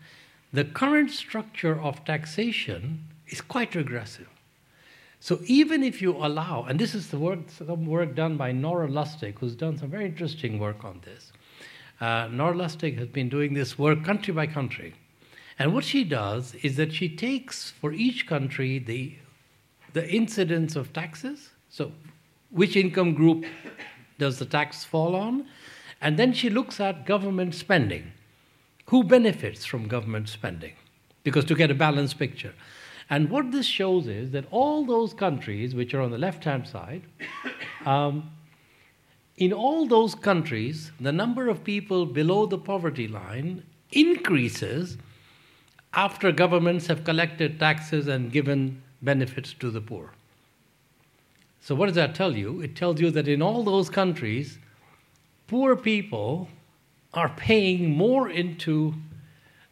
the 0.54 0.64
current 0.64 1.12
structure 1.12 1.80
of 1.82 2.06
taxation 2.06 3.04
is 3.28 3.42
quite 3.42 3.76
regressive. 3.76 4.30
So 5.20 5.40
even 5.46 5.84
if 5.84 6.02
you 6.02 6.16
allow, 6.18 6.64
and 6.64 6.80
this 6.80 6.94
is 6.94 7.10
the 7.10 7.18
work, 7.18 7.40
some 7.50 7.86
work 7.86 8.16
done 8.16 8.38
by 8.38 8.52
Nora 8.52 8.88
Lustig, 8.88 9.40
who's 9.40 9.56
done 9.56 9.78
some 9.78 9.90
very 9.90 10.06
interesting 10.06 10.60
work 10.60 10.84
on 10.84 11.02
this. 11.04 11.32
Uh, 12.02 12.28
has 12.30 13.08
been 13.08 13.30
doing 13.30 13.54
this 13.54 13.78
work 13.78 14.04
country 14.04 14.34
by 14.34 14.48
country. 14.48 14.94
And 15.60 15.74
what 15.74 15.84
she 15.84 16.04
does 16.04 16.56
is 16.56 16.76
that 16.78 16.94
she 16.94 17.08
takes 17.08 17.72
for 17.72 17.94
each 17.94 18.28
country 18.28 18.80
the, 18.80 19.16
the 19.94 20.10
incidence 20.10 20.76
of 20.76 20.92
taxes. 20.92 21.52
So, 21.70 21.92
which 22.50 22.76
income 22.76 23.14
group 23.14 23.46
does 24.18 24.40
the 24.40 24.46
tax 24.46 24.84
fall 24.84 25.16
on? 25.16 25.46
And 26.02 26.18
then 26.18 26.34
she 26.34 26.50
looks 26.50 26.80
at 26.80 27.06
government 27.06 27.56
spending. 27.56 28.12
Who 28.88 29.04
benefits 29.04 29.64
from 29.66 29.88
government 29.88 30.28
spending? 30.28 30.74
Because 31.24 31.46
to 31.46 31.56
get 31.56 31.72
a 31.72 31.76
balanced 31.76 32.20
picture. 32.20 32.54
And 33.10 33.30
what 33.30 33.52
this 33.52 33.66
shows 33.66 34.08
is 34.08 34.32
that 34.32 34.46
all 34.52 34.86
those 34.86 35.14
countries, 35.14 35.76
which 35.76 35.94
are 35.94 36.02
on 36.02 36.12
the 36.12 36.18
left 36.18 36.44
hand 36.44 36.68
side, 36.68 37.04
um, 37.86 38.32
in 39.38 39.52
all 39.52 39.88
those 39.88 40.16
countries, 40.16 40.92
the 41.00 41.12
number 41.12 41.50
of 41.50 41.64
people 41.64 42.06
below 42.06 42.46
the 42.46 42.58
poverty 42.58 43.08
line 43.08 43.64
increases 43.92 44.98
after 45.94 46.32
governments 46.32 46.88
have 46.88 47.04
collected 47.04 47.60
taxes 47.60 48.08
and 48.08 48.32
given 48.32 48.82
benefits 49.02 49.54
to 49.54 49.70
the 49.70 49.82
poor. 49.82 50.12
So, 51.62 51.76
what 51.76 51.86
does 51.86 51.96
that 51.96 52.16
tell 52.16 52.36
you? 52.36 52.62
It 52.62 52.76
tells 52.76 53.00
you 53.00 53.10
that 53.12 53.28
in 53.28 53.42
all 53.42 53.64
those 53.64 53.90
countries, 53.90 54.58
poor 55.48 55.76
people 55.76 56.50
are 57.14 57.30
paying 57.30 57.92
more 57.92 58.30
into 58.30 58.96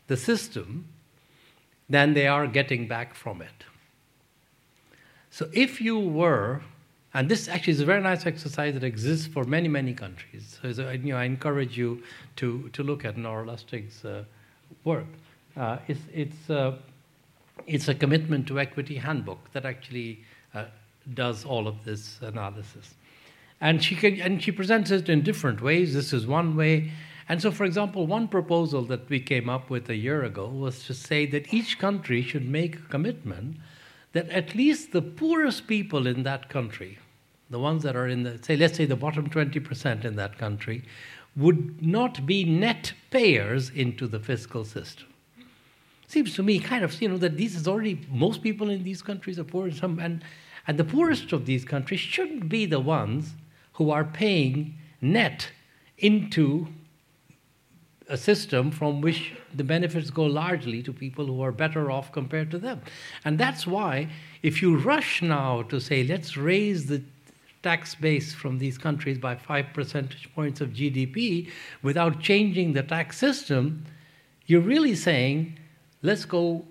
the 0.08 0.18
system 0.18 0.88
than 1.90 2.14
they 2.14 2.28
are 2.28 2.48
getting 2.48 2.88
back 2.88 3.14
from 3.16 3.42
it. 3.42 3.66
So 5.30 5.50
if 5.54 5.82
you 5.82 5.98
were, 5.98 6.62
and 7.14 7.28
this 7.28 7.50
actually 7.50 7.74
is 7.74 7.82
a 7.82 7.86
very 7.86 8.02
nice 8.02 8.26
exercise 8.26 8.74
that 8.74 8.84
exists 8.84 9.28
for 9.28 9.44
many, 9.44 9.68
many 9.68 9.94
countries. 9.94 10.58
So 10.62 10.90
you 10.92 11.12
know, 11.12 11.18
I 11.18 11.26
encourage 11.26 11.78
you 11.78 12.02
to, 12.38 12.70
to 12.70 12.84
look 12.84 13.04
at 13.04 13.18
Nora 13.18 13.46
Lustig's 13.46 14.06
uh, 14.06 14.24
work. 14.86 15.08
Uh, 15.58 15.78
it's, 15.90 16.00
it's, 16.14 16.50
uh, 16.50 16.78
it's 17.68 17.90
a 17.90 17.96
commitment 17.96 18.48
to 18.48 18.60
equity 18.60 18.96
handbook 18.96 19.52
that 19.52 19.66
actually 19.66 20.24
uh, 20.54 20.66
does 21.14 21.44
all 21.44 21.68
of 21.68 21.84
this 21.84 22.18
analysis. 22.22 22.94
And 23.60 23.84
she, 23.84 23.96
can, 23.96 24.22
and 24.22 24.42
she 24.42 24.52
presents 24.52 24.90
it 24.90 25.10
in 25.10 25.22
different 25.22 25.62
ways. 25.62 25.94
This 25.94 26.14
is 26.14 26.26
one 26.26 26.56
way. 26.56 26.92
And 27.28 27.42
so, 27.42 27.52
for 27.52 27.66
example, 27.66 28.08
one 28.08 28.30
proposal 28.30 28.84
that 28.84 29.10
we 29.10 29.20
came 29.20 29.50
up 29.50 29.70
with 29.70 29.90
a 29.90 29.96
year 29.96 30.24
ago 30.24 30.48
was 30.48 30.86
to 30.86 30.94
say 30.94 31.26
that 31.28 31.54
each 31.54 31.78
country 31.78 32.22
should 32.22 32.48
make 32.48 32.76
a 32.76 32.82
commitment 32.84 33.58
that 34.14 34.30
at 34.30 34.56
least 34.56 34.92
the 34.92 35.02
poorest 35.02 35.68
people 35.68 36.08
in 36.08 36.24
that 36.24 36.50
country, 36.50 36.98
the 37.52 37.60
ones 37.60 37.84
that 37.84 37.96
are 37.96 38.08
in 38.08 38.24
the, 38.24 38.40
say, 38.42 38.56
let's 38.56 38.78
say 38.78 38.86
the 38.86 38.96
bottom 38.96 39.30
20% 39.30 40.06
in 40.06 40.16
that 40.16 40.38
country, 40.38 40.84
would 41.36 41.86
not 41.86 42.26
be 42.26 42.44
net 42.44 42.94
payers 43.10 43.70
into 43.70 44.08
the 44.08 44.20
fiscal 44.20 44.66
system. 44.66 45.08
Seems 46.08 46.34
to 46.36 46.44
me 46.44 46.60
kind 46.60 46.84
of, 46.84 47.00
you 47.02 47.10
know, 47.10 47.18
that 47.18 47.38
these 47.38 47.56
is 47.56 47.68
already, 47.68 48.06
most 48.10 48.42
people 48.42 48.70
in 48.70 48.84
these 48.84 49.02
countries 49.02 49.38
are 49.38 49.44
poor, 49.44 49.68
and, 49.68 49.76
some, 49.76 50.00
and, 50.00 50.24
and 50.68 50.80
the 50.80 50.84
poorest 50.84 51.32
of 51.32 51.46
these 51.46 51.64
countries 51.64 52.00
shouldn't 52.00 52.50
be 52.50 52.66
the 52.66 52.80
ones 52.80 53.34
who 53.74 53.92
are 53.92 54.04
paying 54.04 54.78
net 55.02 55.50
into 55.98 56.68
a 58.10 58.18
system 58.18 58.72
from 58.72 59.00
which 59.00 59.34
the 59.54 59.64
benefits 59.64 60.10
go 60.10 60.26
largely 60.26 60.84
to 60.84 60.92
people 60.92 61.26
who 61.26 61.42
are 61.42 61.52
better 61.52 61.90
off 61.90 62.12
compared 62.12 62.52
to 62.52 62.60
them. 62.60 62.82
And 63.24 63.38
that's 63.38 63.66
why, 63.66 64.10
if 64.44 64.62
you 64.62 64.78
rush 64.78 65.22
now 65.22 65.62
to 65.64 65.80
say, 65.80 66.04
let's 66.04 66.36
raise 66.36 66.88
the 66.88 67.02
tax 67.64 67.96
base 67.96 68.34
from 68.34 68.58
these 68.58 68.78
countries 68.78 69.18
by 69.18 69.36
five 69.36 69.68
percentage 69.74 70.30
points 70.34 70.62
of 70.62 70.70
GDP 70.70 71.50
without 71.84 72.20
changing 72.20 72.74
the 72.74 72.84
tax 72.84 73.18
system, 73.18 73.86
you're 74.48 74.62
really 74.62 74.96
saying, 74.96 75.58
let's 76.02 76.26
go 76.26 76.66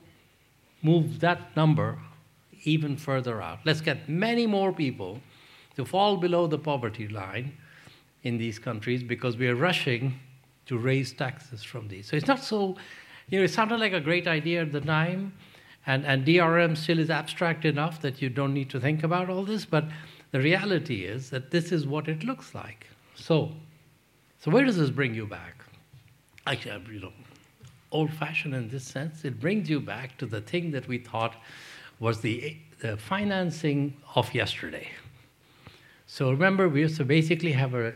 move 0.82 1.20
that 1.20 1.54
number 1.56 1.98
even 2.64 2.96
further 2.96 3.40
out. 3.40 3.60
Let's 3.64 3.80
get 3.80 4.08
many 4.08 4.46
more 4.46 4.72
people 4.72 5.20
to 5.76 5.84
fall 5.84 6.16
below 6.16 6.46
the 6.46 6.58
poverty 6.58 7.08
line 7.08 7.56
in 8.22 8.36
these 8.38 8.58
countries 8.58 9.02
because 9.02 9.36
we 9.36 9.48
are 9.48 9.54
rushing 9.54 10.18
to 10.66 10.76
raise 10.78 11.12
taxes 11.12 11.62
from 11.62 11.88
these. 11.88 12.08
So 12.08 12.16
it's 12.16 12.26
not 12.26 12.42
so, 12.42 12.76
you 13.28 13.38
know, 13.38 13.44
it 13.44 13.50
sounded 13.50 13.80
like 13.80 13.92
a 13.92 14.00
great 14.00 14.26
idea 14.26 14.62
at 14.62 14.72
the 14.72 14.80
time, 14.80 15.32
and, 15.86 16.04
and 16.04 16.26
DRM 16.26 16.76
still 16.76 16.98
is 16.98 17.08
abstract 17.08 17.64
enough 17.64 18.02
that 18.02 18.20
you 18.20 18.28
don't 18.28 18.52
need 18.52 18.68
to 18.70 18.80
think 18.80 19.02
about 19.02 19.30
all 19.30 19.44
this, 19.44 19.64
but 19.64 19.84
the 20.30 20.40
reality 20.40 21.04
is 21.04 21.30
that 21.30 21.50
this 21.50 21.72
is 21.72 21.86
what 21.86 22.08
it 22.08 22.24
looks 22.24 22.54
like. 22.54 22.86
So, 23.14 23.52
so 24.38 24.50
where 24.50 24.64
does 24.64 24.76
this 24.76 24.90
bring 24.90 25.14
you 25.14 25.26
back? 25.26 25.64
Actually, 26.46 26.94
you 26.94 27.00
know, 27.00 27.12
old-fashioned 27.92 28.54
in 28.54 28.68
this 28.68 28.84
sense, 28.84 29.24
it 29.24 29.40
brings 29.40 29.68
you 29.68 29.80
back 29.80 30.16
to 30.18 30.26
the 30.26 30.40
thing 30.40 30.70
that 30.70 30.86
we 30.88 30.98
thought 30.98 31.34
was 31.98 32.20
the, 32.20 32.56
the 32.80 32.96
financing 32.96 33.96
of 34.14 34.32
yesterday. 34.32 34.88
So 36.06 36.30
remember, 36.30 36.68
we 36.68 36.80
used 36.80 36.96
to 36.96 37.04
basically 37.04 37.52
have 37.52 37.74
a 37.74 37.92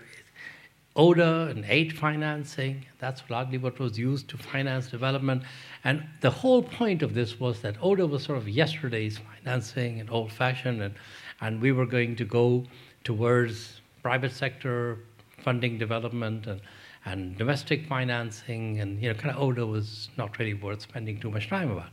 ODA 0.96 1.48
and 1.50 1.64
aid 1.64 1.96
financing. 1.96 2.86
That's 3.00 3.22
largely 3.28 3.58
what 3.58 3.78
was 3.80 3.98
used 3.98 4.28
to 4.28 4.38
finance 4.38 4.88
development. 4.88 5.42
And 5.82 6.04
the 6.20 6.30
whole 6.30 6.62
point 6.62 7.02
of 7.02 7.14
this 7.14 7.40
was 7.40 7.60
that 7.62 7.76
ODA 7.82 8.06
was 8.06 8.22
sort 8.22 8.38
of 8.38 8.48
yesterday's 8.48 9.18
financing 9.18 10.00
and 10.00 10.08
old 10.10 10.30
fashioned, 10.30 10.82
and, 10.82 10.94
and 11.40 11.60
we 11.60 11.72
were 11.72 11.86
going 11.86 12.16
to 12.16 12.24
go 12.24 12.64
towards 13.04 13.80
private 14.02 14.32
sector 14.32 14.98
funding 15.38 15.78
development 15.78 16.46
and, 16.46 16.60
and 17.04 17.36
domestic 17.36 17.86
financing. 17.86 18.80
And, 18.80 19.00
you 19.00 19.08
know, 19.08 19.14
kind 19.14 19.34
of 19.34 19.42
ODA 19.42 19.66
was 19.66 20.08
not 20.16 20.38
really 20.38 20.54
worth 20.54 20.82
spending 20.82 21.20
too 21.20 21.30
much 21.30 21.48
time 21.48 21.70
about. 21.70 21.90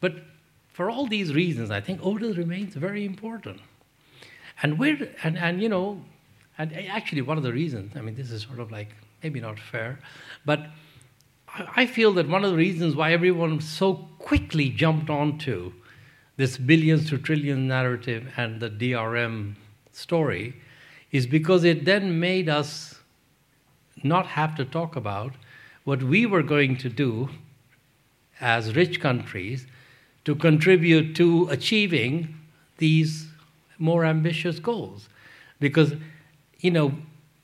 But 0.00 0.14
for 0.72 0.90
all 0.90 1.06
these 1.06 1.34
reasons, 1.34 1.70
I 1.70 1.80
think 1.80 2.00
ODA 2.02 2.32
remains 2.34 2.74
very 2.74 3.04
important. 3.04 3.60
And, 4.62 4.78
we're, 4.78 5.08
and, 5.22 5.36
and 5.36 5.62
you 5.62 5.68
know, 5.68 6.02
And 6.58 6.72
actually, 6.88 7.22
one 7.22 7.38
of 7.38 7.42
the 7.42 7.52
reasons, 7.52 7.96
I 7.96 8.00
mean, 8.02 8.14
this 8.14 8.30
is 8.30 8.42
sort 8.42 8.60
of 8.60 8.70
like 8.70 8.88
maybe 9.22 9.40
not 9.40 9.58
fair, 9.58 9.98
but 10.44 10.66
I 11.48 11.86
feel 11.86 12.12
that 12.14 12.28
one 12.28 12.44
of 12.44 12.50
the 12.50 12.56
reasons 12.56 12.94
why 12.94 13.12
everyone 13.12 13.60
so 13.60 13.94
quickly 14.18 14.68
jumped 14.68 15.10
onto 15.10 15.72
this 16.42 16.58
billions 16.58 17.08
to 17.08 17.16
trillions 17.18 17.68
narrative 17.68 18.32
and 18.36 18.58
the 18.58 18.68
DRM 18.68 19.54
story 19.92 20.52
is 21.12 21.24
because 21.24 21.62
it 21.62 21.84
then 21.84 22.18
made 22.18 22.48
us 22.48 22.96
not 24.02 24.26
have 24.26 24.56
to 24.56 24.64
talk 24.64 24.96
about 24.96 25.34
what 25.84 26.02
we 26.02 26.26
were 26.26 26.42
going 26.42 26.76
to 26.76 26.88
do 26.88 27.28
as 28.40 28.74
rich 28.74 28.98
countries 28.98 29.68
to 30.24 30.34
contribute 30.34 31.14
to 31.14 31.46
achieving 31.48 32.34
these 32.78 33.28
more 33.78 34.04
ambitious 34.04 34.58
goals. 34.58 35.08
Because, 35.60 35.94
you 36.58 36.72
know, 36.72 36.92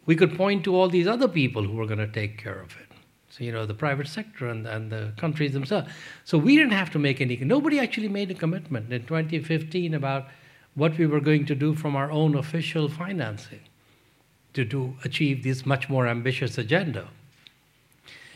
we 0.07 0.17
could 0.17 0.37
point 0.37 0.65
to 0.65 0.75
all 0.75 0.89
these 0.89 1.07
other 1.07 1.29
people 1.29 1.63
who 1.63 1.75
were 1.75 1.87
going 1.87 2.05
to 2.11 2.13
take 2.21 2.37
care 2.37 2.61
of 2.61 2.77
it. 2.81 2.88
So, 3.39 3.45
you 3.45 3.53
know, 3.53 3.67
the 3.67 3.75
private 3.75 4.09
sector 4.09 4.49
and, 4.49 4.67
and 4.67 4.91
the 4.91 5.13
countries 5.17 5.53
themselves. 5.53 5.89
So 6.25 6.39
we 6.39 6.57
didn't 6.57 6.73
have 6.73 6.91
to 6.91 6.99
make 6.99 7.21
any, 7.21 7.37
nobody 7.37 7.79
actually 7.79 8.09
made 8.09 8.33
a 8.33 8.35
commitment 8.35 8.93
in 8.93 9.05
2015 9.05 9.95
about 9.95 10.27
what 10.75 10.99
we 10.99 11.07
were 11.07 11.21
going 11.21 11.47
to 11.47 11.55
do 11.55 11.75
from 11.75 11.95
our 11.95 12.11
own 12.11 12.35
official 12.35 12.89
financing 12.89 13.61
to 14.55 14.65
do, 14.65 14.97
achieve 15.05 15.45
this 15.45 15.65
much 15.65 15.89
more 15.89 16.09
ambitious 16.09 16.59
agenda. 16.59 17.09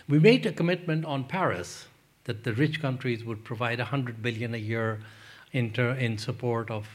We 0.08 0.20
made 0.20 0.46
a 0.46 0.52
commitment 0.52 1.04
on 1.04 1.24
Paris 1.24 1.86
that 2.24 2.44
the 2.44 2.52
rich 2.52 2.80
countries 2.80 3.24
would 3.24 3.42
provide 3.42 3.78
100 3.78 4.22
billion 4.22 4.54
a 4.54 4.58
year 4.58 5.00
in, 5.52 5.72
ter- 5.72 5.94
in 5.94 6.16
support 6.16 6.70
of 6.70 6.86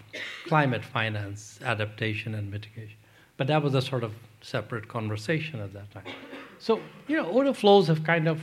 climate 0.45 0.85
finance, 0.85 1.59
adaptation, 1.61 2.35
and 2.35 2.49
mitigation. 2.49 2.97
But 3.35 3.47
that 3.47 3.61
was 3.61 3.73
a 3.75 3.81
sort 3.81 4.03
of 4.03 4.13
separate 4.41 4.87
conversation 4.87 5.59
at 5.59 5.73
that 5.73 5.91
time. 5.91 6.13
So, 6.59 6.81
you 7.07 7.17
know, 7.17 7.29
ODA 7.29 7.53
flows 7.53 7.87
have 7.87 8.03
kind 8.03 8.27
of 8.27 8.41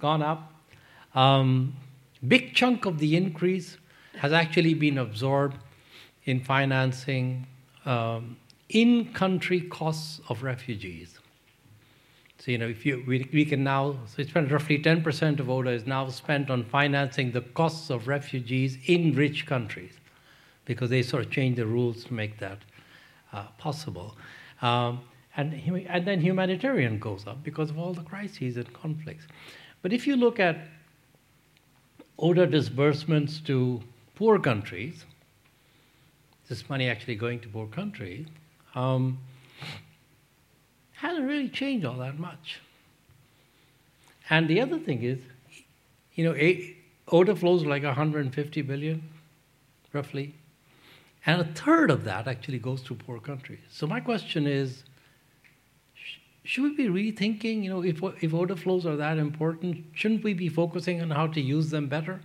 gone 0.00 0.22
up. 0.22 0.52
Um, 1.14 1.76
big 2.26 2.54
chunk 2.54 2.84
of 2.84 2.98
the 2.98 3.16
increase 3.16 3.78
has 4.16 4.32
actually 4.32 4.74
been 4.74 4.98
absorbed 4.98 5.58
in 6.24 6.40
financing 6.40 7.46
um, 7.84 8.36
in-country 8.70 9.62
costs 9.62 10.20
of 10.28 10.42
refugees. 10.42 11.18
So, 12.38 12.50
you 12.50 12.58
know, 12.58 12.68
if 12.68 12.84
you, 12.84 13.02
we, 13.06 13.28
we 13.32 13.44
can 13.44 13.64
now, 13.64 13.92
so 14.06 14.20
it's 14.20 14.30
spent 14.30 14.50
roughly 14.50 14.78
10% 14.78 15.40
of 15.40 15.48
ODA 15.48 15.70
is 15.70 15.86
now 15.86 16.08
spent 16.08 16.50
on 16.50 16.64
financing 16.64 17.32
the 17.32 17.40
costs 17.40 17.90
of 17.90 18.08
refugees 18.08 18.78
in 18.86 19.14
rich 19.14 19.46
countries 19.46 19.94
because 20.64 20.90
they 20.90 21.02
sort 21.02 21.24
of 21.24 21.30
changed 21.30 21.58
the 21.58 21.66
rules 21.66 22.04
to 22.04 22.14
make 22.14 22.38
that 22.38 22.58
uh, 23.32 23.44
possible. 23.58 24.16
Um, 24.62 25.00
and, 25.36 25.52
and 25.88 26.06
then 26.06 26.20
humanitarian 26.20 26.98
goes 26.98 27.26
up 27.26 27.42
because 27.42 27.70
of 27.70 27.78
all 27.78 27.92
the 27.92 28.02
crises 28.02 28.56
and 28.56 28.72
conflicts. 28.72 29.26
But 29.82 29.92
if 29.92 30.06
you 30.06 30.16
look 30.16 30.38
at 30.38 30.58
ODA 32.18 32.46
disbursements 32.46 33.40
to 33.40 33.82
poor 34.14 34.38
countries, 34.38 35.04
this 36.48 36.68
money 36.68 36.88
actually 36.88 37.16
going 37.16 37.40
to 37.40 37.48
poor 37.48 37.66
countries, 37.66 38.26
um, 38.74 39.18
hasn't 40.92 41.26
really 41.26 41.48
changed 41.48 41.84
all 41.84 41.98
that 41.98 42.18
much. 42.18 42.60
And 44.30 44.48
the 44.48 44.60
other 44.60 44.78
thing 44.78 45.02
is, 45.02 45.18
you 46.14 46.24
know, 46.24 46.34
ODA 47.08 47.36
flows 47.36 47.64
like 47.64 47.82
150 47.82 48.62
billion, 48.62 49.02
roughly, 49.92 50.34
and 51.26 51.40
a 51.40 51.44
third 51.44 51.90
of 51.90 52.04
that 52.04 52.28
actually 52.28 52.58
goes 52.58 52.82
to 52.82 52.94
poor 52.94 53.18
countries. 53.18 53.60
So 53.70 53.86
my 53.86 54.00
question 54.00 54.46
is, 54.46 54.84
should 56.44 56.62
we 56.62 56.70
be 56.74 56.88
rethinking, 56.88 57.64
you 57.64 57.70
know, 57.70 57.82
if, 57.82 58.02
if 58.22 58.34
ODA 58.34 58.56
flows 58.56 58.84
are 58.84 58.96
that 58.96 59.16
important, 59.16 59.82
shouldn't 59.94 60.22
we 60.22 60.34
be 60.34 60.50
focusing 60.50 61.00
on 61.00 61.10
how 61.10 61.26
to 61.28 61.40
use 61.40 61.70
them 61.70 61.88
better? 61.88 62.20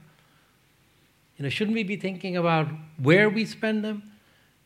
You 1.38 1.44
know, 1.44 1.50
shouldn't 1.50 1.74
we 1.76 1.84
be 1.84 1.96
thinking 1.96 2.36
about 2.36 2.68
where 3.02 3.30
we 3.30 3.46
spend 3.46 3.86
them, 3.86 4.04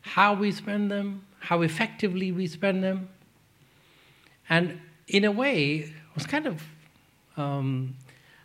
how 0.00 0.34
we 0.34 0.50
spend 0.50 0.90
them, 0.90 1.24
how 1.38 1.62
effectively 1.62 2.32
we 2.32 2.48
spend 2.48 2.82
them? 2.82 3.08
And 4.48 4.80
in 5.06 5.24
a 5.24 5.30
way, 5.30 5.94
what's 6.14 6.26
kind 6.26 6.46
of 6.46 6.64
um, 7.36 7.94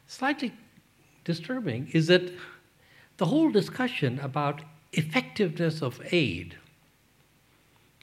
slightly 0.05 0.53
disturbing 1.23 1.89
is 1.91 2.05
that 2.07 2.31
the 3.17 3.25
whole 3.25 3.49
discussion 3.49 4.19
about 4.19 4.61
effectiveness 4.93 5.81
of 5.81 5.99
aid, 6.11 6.55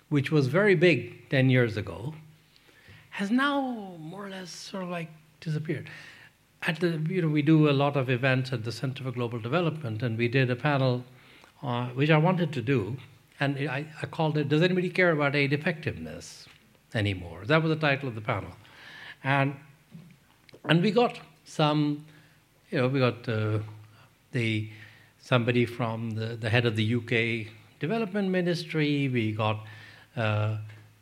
which 0.08 0.32
was 0.32 0.48
very 0.48 0.74
big 0.74 1.28
10 1.30 1.50
years 1.50 1.76
ago, 1.76 2.14
has 3.16 3.30
now 3.30 3.96
more 3.98 4.26
or 4.26 4.28
less 4.28 4.50
sort 4.50 4.82
of 4.82 4.90
like 4.90 5.08
disappeared. 5.40 5.88
At 6.60 6.80
the, 6.80 7.02
you 7.08 7.22
know, 7.22 7.28
we 7.28 7.40
do 7.40 7.70
a 7.70 7.72
lot 7.72 7.96
of 7.96 8.10
events 8.10 8.52
at 8.52 8.62
the 8.62 8.70
Center 8.70 9.04
for 9.04 9.10
Global 9.10 9.38
Development, 9.38 10.02
and 10.02 10.18
we 10.18 10.28
did 10.28 10.50
a 10.50 10.56
panel, 10.56 11.02
uh, 11.62 11.86
which 12.00 12.10
I 12.10 12.18
wanted 12.18 12.52
to 12.52 12.60
do, 12.60 12.98
and 13.40 13.56
I, 13.70 13.86
I 14.02 14.06
called 14.06 14.36
it, 14.36 14.50
Does 14.50 14.60
Anybody 14.60 14.90
Care 14.90 15.12
About 15.12 15.34
Aid 15.34 15.54
Effectiveness 15.54 16.46
Anymore? 16.92 17.46
That 17.46 17.62
was 17.62 17.70
the 17.70 17.80
title 17.80 18.06
of 18.06 18.16
the 18.16 18.20
panel. 18.20 18.50
And, 19.24 19.56
and 20.66 20.82
we 20.82 20.90
got 20.90 21.18
some, 21.46 22.04
you 22.70 22.82
know, 22.82 22.88
we 22.88 23.00
got 23.00 23.26
uh, 23.26 23.60
the, 24.32 24.68
somebody 25.20 25.64
from 25.64 26.10
the, 26.10 26.36
the 26.36 26.50
head 26.50 26.66
of 26.66 26.76
the 26.76 26.96
UK 26.96 27.50
Development 27.80 28.28
Ministry, 28.28 29.08
we 29.08 29.32
got 29.32 29.64
uh, 30.18 30.58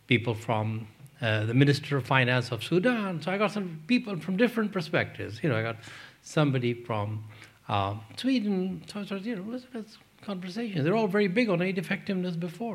people 0.07 0.35
from 0.35 0.87
uh, 1.25 1.47
the 1.47 1.55
Minister 1.55 1.97
of 1.97 2.07
Finance 2.07 2.53
of 2.53 2.63
Sudan. 2.63 3.23
So 3.23 3.33
I 3.33 3.39
got 3.39 3.51
some 3.51 3.81
people 3.87 4.21
from 4.21 4.37
different 4.37 4.73
perspectives. 4.73 5.41
You 5.43 5.49
know, 5.49 5.57
I 5.57 5.63
got 5.63 5.77
somebody 6.23 6.75
from 6.75 7.25
uh, 7.69 7.95
Sweden. 8.17 8.83
So, 8.87 9.05
so 9.05 9.15
you 9.17 9.37
know, 9.37 9.45
let's, 9.49 9.65
let's 9.73 9.97
conversation. 10.25 10.85
They're 10.85 10.97
all 10.97 11.07
very 11.07 11.29
big 11.29 11.49
on 11.49 11.63
aid 11.63 11.79
effectiveness 11.79 12.37
before. 12.37 12.75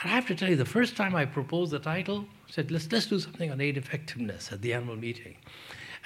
And 0.00 0.10
I 0.10 0.14
have 0.14 0.26
to 0.26 0.34
tell 0.34 0.50
you, 0.50 0.56
the 0.56 0.64
first 0.64 0.96
time 0.96 1.14
I 1.14 1.24
proposed 1.24 1.72
the 1.72 1.78
title, 1.78 2.26
I 2.48 2.50
said, 2.50 2.70
let's, 2.70 2.90
let's 2.92 3.06
do 3.06 3.18
something 3.18 3.50
on 3.50 3.60
aid 3.60 3.76
effectiveness 3.76 4.52
at 4.52 4.60
the 4.60 4.74
annual 4.74 4.96
meeting. 4.96 5.36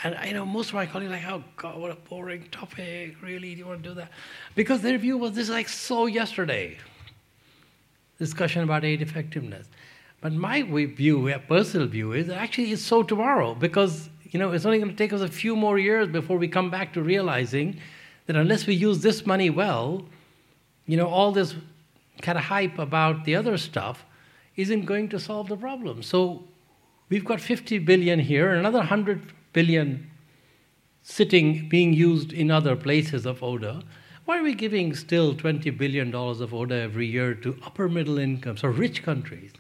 And 0.04 0.14
I 0.14 0.30
know 0.32 0.46
most 0.46 0.68
of 0.68 0.74
my 0.74 0.86
colleagues 0.86 1.10
like, 1.10 1.26
oh 1.26 1.42
God, 1.56 1.78
what 1.78 1.90
a 1.90 1.96
boring 1.96 2.46
topic. 2.50 3.16
Really, 3.20 3.52
do 3.54 3.58
you 3.58 3.66
want 3.66 3.82
to 3.82 3.88
do 3.88 3.94
that? 3.96 4.10
Because 4.54 4.80
their 4.80 4.96
view 4.96 5.18
was 5.18 5.32
this 5.32 5.44
is 5.44 5.50
like 5.50 5.68
so 5.68 6.06
yesterday. 6.06 6.78
Discussion 8.18 8.62
about 8.62 8.84
aid 8.84 9.02
effectiveness. 9.02 9.66
But 10.20 10.32
my 10.32 10.62
view, 10.62 11.34
personal 11.48 11.86
view, 11.86 12.12
is 12.12 12.28
actually 12.28 12.72
it's 12.72 12.82
so 12.82 13.02
tomorrow 13.02 13.54
because 13.54 14.10
you 14.30 14.38
know 14.38 14.52
it's 14.52 14.66
only 14.66 14.78
going 14.78 14.90
to 14.90 14.96
take 14.96 15.12
us 15.12 15.22
a 15.22 15.28
few 15.28 15.56
more 15.56 15.78
years 15.78 16.08
before 16.08 16.36
we 16.36 16.48
come 16.48 16.70
back 16.70 16.92
to 16.94 17.02
realizing 17.02 17.80
that 18.26 18.36
unless 18.36 18.66
we 18.66 18.74
use 18.74 19.00
this 19.00 19.26
money 19.26 19.50
well, 19.50 20.04
you 20.86 20.96
know, 20.96 21.08
all 21.08 21.32
this 21.32 21.54
kind 22.20 22.36
of 22.36 22.44
hype 22.44 22.78
about 22.78 23.24
the 23.24 23.34
other 23.34 23.56
stuff 23.56 24.04
isn't 24.56 24.84
going 24.84 25.08
to 25.08 25.18
solve 25.18 25.48
the 25.48 25.56
problem. 25.56 26.02
So 26.02 26.44
we've 27.08 27.24
got 27.24 27.40
50 27.40 27.78
billion 27.78 28.18
here, 28.20 28.50
and 28.50 28.60
another 28.60 28.78
100 28.78 29.32
billion 29.52 30.10
sitting 31.02 31.68
being 31.68 31.92
used 31.92 32.32
in 32.32 32.50
other 32.50 32.76
places 32.76 33.24
of 33.24 33.42
ODA. 33.42 33.82
Why 34.26 34.38
are 34.38 34.42
we 34.42 34.54
giving 34.54 34.94
still 34.94 35.34
$20 35.34 35.76
billion 35.76 36.14
of 36.14 36.54
ODA 36.54 36.74
every 36.74 37.06
year 37.06 37.34
to 37.34 37.58
upper 37.64 37.88
middle 37.88 38.18
incomes 38.18 38.62
or 38.62 38.70
rich 38.70 39.02
countries? 39.02 39.52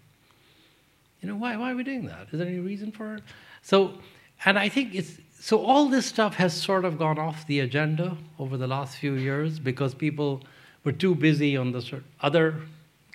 You 1.20 1.28
know, 1.28 1.36
why, 1.36 1.56
why 1.56 1.72
are 1.72 1.76
we 1.76 1.84
doing 1.84 2.06
that? 2.06 2.28
Is 2.32 2.38
there 2.38 2.48
any 2.48 2.60
reason 2.60 2.92
for 2.92 3.16
it? 3.16 3.22
So, 3.62 3.98
and 4.44 4.58
I 4.58 4.68
think 4.68 4.94
it's, 4.94 5.18
so 5.38 5.64
all 5.64 5.88
this 5.88 6.06
stuff 6.06 6.34
has 6.36 6.54
sort 6.54 6.84
of 6.84 6.98
gone 6.98 7.18
off 7.18 7.46
the 7.46 7.60
agenda 7.60 8.16
over 8.38 8.56
the 8.56 8.66
last 8.66 8.96
few 8.96 9.14
years 9.14 9.58
because 9.58 9.94
people 9.94 10.42
were 10.84 10.92
too 10.92 11.14
busy 11.14 11.56
on 11.56 11.72
the 11.72 12.02
other 12.22 12.56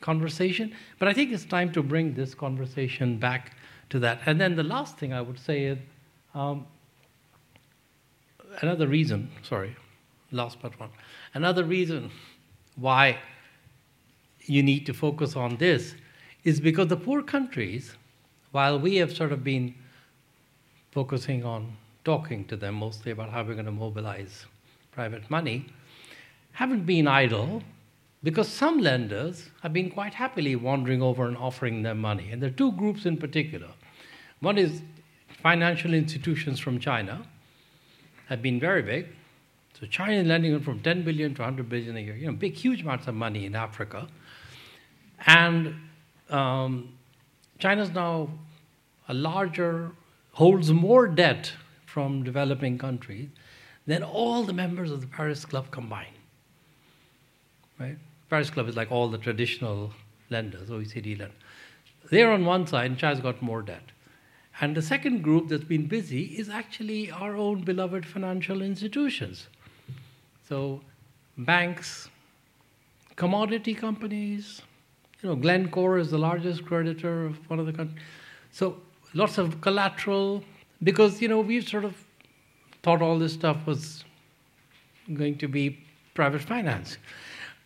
conversation. 0.02 0.74
But 1.00 1.08
I 1.08 1.14
think 1.14 1.32
it's 1.32 1.46
time 1.46 1.72
to 1.74 1.82
bring 1.82 2.14
this 2.14 2.36
conversation 2.36 3.18
back 3.18 3.54
to 3.90 4.00
that. 4.00 4.20
And 4.26 4.40
then 4.40 4.56
the 4.56 4.64
last 4.64 4.98
thing 4.98 5.14
I 5.14 5.22
would 5.22 5.40
say 5.40 5.66
is 5.66 5.80
um, 6.36 6.68
another 8.62 8.88
reason, 8.88 9.30
sorry, 9.42 9.76
last 10.32 10.62
but 10.62 10.80
one, 10.80 10.90
another 11.34 11.64
reason 11.64 12.12
why 12.76 13.18
you 14.42 14.62
need 14.62 14.86
to 14.86 14.94
focus 14.94 15.36
on 15.36 15.58
this 15.58 15.96
is 16.46 16.62
because 16.62 16.88
the 16.88 16.96
poor 16.96 17.22
countries, 17.22 17.96
while 18.52 18.80
we 18.80 18.96
have 18.96 19.14
sort 19.14 19.34
of 19.34 19.44
been 19.44 19.74
focusing 20.92 21.44
on 21.44 21.76
talking 22.06 22.46
to 22.46 22.56
them 22.56 22.76
mostly 22.76 23.12
about 23.12 23.32
how 23.32 23.44
we're 23.44 23.56
going 23.56 23.66
to 23.66 23.72
mobilize 23.72 24.46
private 24.92 25.30
money, 25.30 25.66
haven't 26.54 26.86
been 26.86 27.08
idle 27.08 27.62
because 28.24 28.48
some 28.48 28.80
lenders 28.80 29.50
have 29.62 29.74
been 29.74 29.90
quite 29.90 30.14
happily 30.14 30.56
wandering 30.56 31.02
over 31.02 31.28
and 31.28 31.36
offering 31.36 31.82
them 31.82 32.00
money. 32.00 32.32
And 32.32 32.42
there 32.42 32.50
are 32.50 32.54
two 32.54 32.72
groups 32.74 33.06
in 33.06 33.18
particular. 33.18 33.68
One 34.40 34.58
is 34.58 34.82
financial 35.42 35.94
institutions 35.94 36.60
from 36.60 36.80
China 36.80 37.26
have 38.30 38.42
been 38.42 38.60
very 38.60 38.82
big. 38.82 39.08
So 39.80 39.86
China 39.88 40.14
is 40.14 40.28
lending 40.28 40.60
from 40.62 40.80
10 40.80 41.04
billion 41.04 41.34
to 41.36 41.42
100 41.42 41.68
billion 41.68 41.98
a 41.98 42.00
year, 42.00 42.16
you 42.16 42.28
know, 42.28 42.34
big, 42.34 42.54
huge 42.54 42.82
amounts 42.82 43.08
of 43.08 43.16
money 43.16 43.46
in 43.46 43.56
Africa. 43.56 44.08
And 45.26 45.76
um, 46.30 46.98
China's 47.60 47.92
now 47.92 48.30
a 49.08 49.14
larger, 49.14 49.92
holds 50.34 50.72
more 50.72 51.08
debt 51.08 51.54
from 51.86 52.24
developing 52.24 52.78
countries 52.78 53.30
than 53.88 54.04
all 54.04 54.44
the 54.44 54.54
members 54.54 54.92
of 54.92 55.02
the 55.02 55.08
Paris 55.08 55.46
Club 55.46 55.70
combined. 55.72 56.18
Right? 57.80 57.98
Paris 58.30 58.50
Club 58.50 58.68
is 58.68 58.76
like 58.76 58.92
all 58.92 59.10
the 59.10 59.18
traditional 59.18 59.94
lenders, 60.30 60.70
OECD 60.70 61.18
lenders. 61.20 61.38
They're 62.10 62.32
on 62.32 62.46
one 62.46 62.68
side, 62.68 62.88
and 62.92 62.98
China's 62.98 63.20
got 63.20 63.42
more 63.42 63.62
debt. 63.62 63.92
And 64.62 64.76
the 64.76 64.82
second 64.82 65.22
group 65.22 65.50
that's 65.50 65.64
been 65.64 65.88
busy 65.88 66.24
is 66.38 66.50
actually 66.50 67.12
our 67.12 67.36
own 67.36 67.62
beloved 67.64 68.06
financial 68.06 68.62
institutions. 68.62 69.48
So, 70.48 70.82
banks, 71.38 72.10
commodity 73.16 73.74
companies, 73.74 74.62
you 75.22 75.30
know, 75.30 75.36
Glencore 75.36 75.98
is 75.98 76.12
the 76.12 76.18
largest 76.18 76.66
creditor 76.66 77.26
of 77.26 77.50
one 77.50 77.60
of 77.60 77.66
the 77.66 77.74
countries. 77.74 78.00
So, 78.52 78.78
lots 79.14 79.38
of 79.38 79.62
collateral, 79.62 80.44
because, 80.84 81.22
you 81.22 81.28
know, 81.28 81.40
we've 81.40 81.68
sort 81.68 81.86
of 81.86 81.96
thought 82.84 83.02
all 83.02 83.18
this 83.18 83.34
stuff 83.34 83.66
was 83.66 84.04
going 85.14 85.38
to 85.38 85.48
be 85.48 85.80
private 86.14 86.42
finance. 86.42 86.98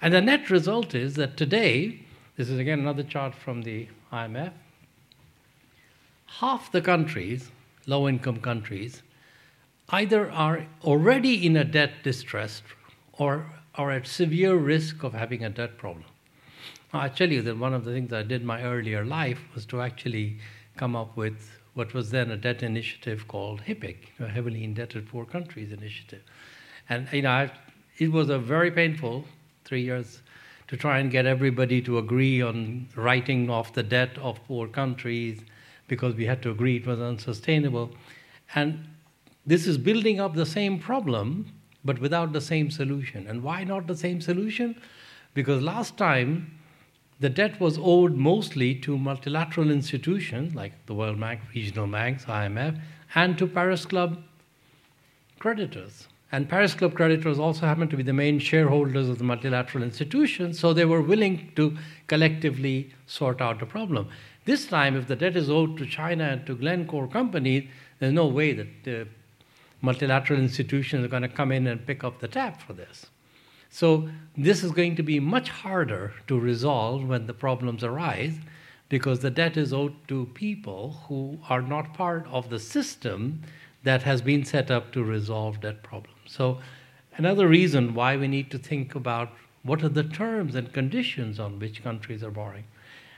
And 0.01 0.13
the 0.13 0.21
net 0.21 0.49
result 0.49 0.95
is 0.95 1.15
that 1.15 1.35
today, 1.37 1.99
this 2.37 2.49
is 2.49 2.57
again 2.57 2.79
another 2.79 3.03
chart 3.03 3.35
from 3.35 3.63
the 3.63 3.87
IMF, 4.13 4.53
half 6.25 6.71
the 6.71 6.81
countries, 6.81 7.51
low 7.85 8.07
income 8.07 8.39
countries, 8.39 9.03
either 9.89 10.31
are 10.31 10.65
already 10.83 11.45
in 11.45 11.57
a 11.57 11.63
debt 11.63 12.03
distress 12.03 12.61
or 13.13 13.45
are 13.75 13.91
at 13.91 14.07
severe 14.07 14.55
risk 14.55 15.03
of 15.03 15.13
having 15.13 15.43
a 15.43 15.49
debt 15.49 15.77
problem. 15.77 16.05
I 16.91 17.07
tell 17.07 17.31
you 17.31 17.43
that 17.43 17.57
one 17.57 17.75
of 17.75 17.85
the 17.85 17.91
things 17.91 18.11
I 18.11 18.23
did 18.23 18.41
in 18.41 18.47
my 18.47 18.63
earlier 18.63 19.05
life 19.05 19.39
was 19.53 19.63
to 19.67 19.81
actually 19.81 20.39
come 20.75 20.95
up 20.95 21.15
with 21.15 21.59
what 21.75 21.93
was 21.93 22.09
then 22.09 22.31
a 22.31 22.37
debt 22.37 22.63
initiative 22.63 23.27
called 23.27 23.61
HIPC, 23.61 23.97
a 24.19 24.27
Heavily 24.27 24.63
Indebted 24.63 25.07
Poor 25.07 25.23
Countries 25.23 25.71
Initiative. 25.71 26.23
And 26.89 27.07
you 27.13 27.21
know, 27.21 27.29
I, 27.29 27.51
it 27.99 28.11
was 28.11 28.29
a 28.29 28.39
very 28.39 28.71
painful 28.71 29.25
three 29.65 29.83
years 29.83 30.23
to 30.67 30.77
try 30.77 30.97
and 30.97 31.11
get 31.11 31.27
everybody 31.27 31.79
to 31.83 31.99
agree 31.99 32.41
on 32.41 32.87
writing 32.95 33.51
off 33.51 33.73
the 33.73 33.83
debt 33.83 34.17
of 34.17 34.43
poor 34.45 34.67
countries 34.67 35.41
because 35.87 36.15
we 36.15 36.25
had 36.25 36.41
to 36.41 36.49
agree 36.49 36.77
it 36.77 36.87
was 36.87 36.99
unsustainable. 36.99 37.91
And 38.55 38.87
this 39.45 39.67
is 39.67 39.77
building 39.77 40.19
up 40.19 40.33
the 40.33 40.45
same 40.45 40.79
problem, 40.79 41.53
but 41.85 41.99
without 41.99 42.33
the 42.33 42.41
same 42.41 42.71
solution. 42.71 43.27
And 43.27 43.43
why 43.43 43.63
not 43.63 43.85
the 43.85 43.95
same 43.95 44.21
solution? 44.21 44.75
Because 45.35 45.61
last 45.61 45.95
time, 45.97 46.58
the 47.19 47.29
debt 47.29 47.59
was 47.59 47.77
owed 47.77 48.15
mostly 48.15 48.73
to 48.75 48.97
multilateral 48.97 49.71
institutions 49.71 50.55
like 50.55 50.85
the 50.85 50.93
World 50.93 51.19
Bank, 51.19 51.41
regional 51.53 51.87
banks, 51.87 52.25
IMF, 52.25 52.79
and 53.13 53.37
to 53.37 53.47
Paris 53.47 53.85
Club 53.85 54.23
creditors. 55.37 56.07
And 56.31 56.47
Paris 56.47 56.75
Club 56.75 56.93
creditors 56.93 57.39
also 57.39 57.65
happened 57.65 57.89
to 57.89 57.97
be 57.97 58.03
the 58.03 58.13
main 58.13 58.39
shareholders 58.39 59.09
of 59.09 59.17
the 59.17 59.23
multilateral 59.23 59.83
institutions, 59.83 60.59
so 60.59 60.73
they 60.73 60.85
were 60.85 61.01
willing 61.01 61.51
to 61.55 61.75
collectively 62.07 62.93
sort 63.07 63.41
out 63.41 63.59
the 63.59 63.65
problem. 63.65 64.09
This 64.45 64.67
time, 64.67 64.95
if 64.95 65.07
the 65.07 65.15
debt 65.15 65.35
is 65.35 65.49
owed 65.49 65.77
to 65.77 65.85
China 65.85 66.25
and 66.25 66.45
to 66.45 66.55
Glencore 66.55 67.07
companies, 67.07 67.67
there's 67.97 68.13
no 68.13 68.27
way 68.27 68.53
that 68.53 68.67
the 68.83 69.07
multilateral 69.81 70.39
institutions 70.39 71.03
are 71.03 71.09
going 71.09 71.23
to 71.23 71.29
come 71.29 71.51
in 71.51 71.67
and 71.67 71.85
pick 71.85 72.03
up 72.03 72.19
the 72.19 72.27
tab 72.27 72.59
for 72.61 72.73
this. 72.73 73.07
So, 73.69 74.09
this 74.35 74.63
is 74.63 74.71
going 74.71 74.95
to 74.95 75.03
be 75.03 75.19
much 75.19 75.49
harder 75.49 76.13
to 76.27 76.39
resolve 76.39 77.07
when 77.07 77.27
the 77.27 77.33
problems 77.33 77.83
arise 77.83 78.35
because 78.89 79.19
the 79.19 79.29
debt 79.29 79.57
is 79.57 79.71
owed 79.71 79.95
to 80.07 80.25
people 80.33 81.03
who 81.07 81.37
are 81.49 81.61
not 81.61 81.93
part 81.93 82.25
of 82.31 82.49
the 82.49 82.59
system 82.59 83.43
that 83.83 84.01
has 84.03 84.21
been 84.21 84.43
set 84.43 84.71
up 84.71 84.91
to 84.93 85.03
resolve 85.03 85.61
that 85.61 85.83
problem. 85.83 86.15
So, 86.25 86.59
another 87.17 87.47
reason 87.47 87.93
why 87.93 88.17
we 88.17 88.27
need 88.27 88.49
to 88.51 88.57
think 88.57 88.95
about 88.95 89.29
what 89.63 89.83
are 89.83 89.89
the 89.89 90.03
terms 90.03 90.55
and 90.55 90.73
conditions 90.73 91.39
on 91.39 91.59
which 91.59 91.83
countries 91.83 92.23
are 92.23 92.31
borrowing. 92.31 92.65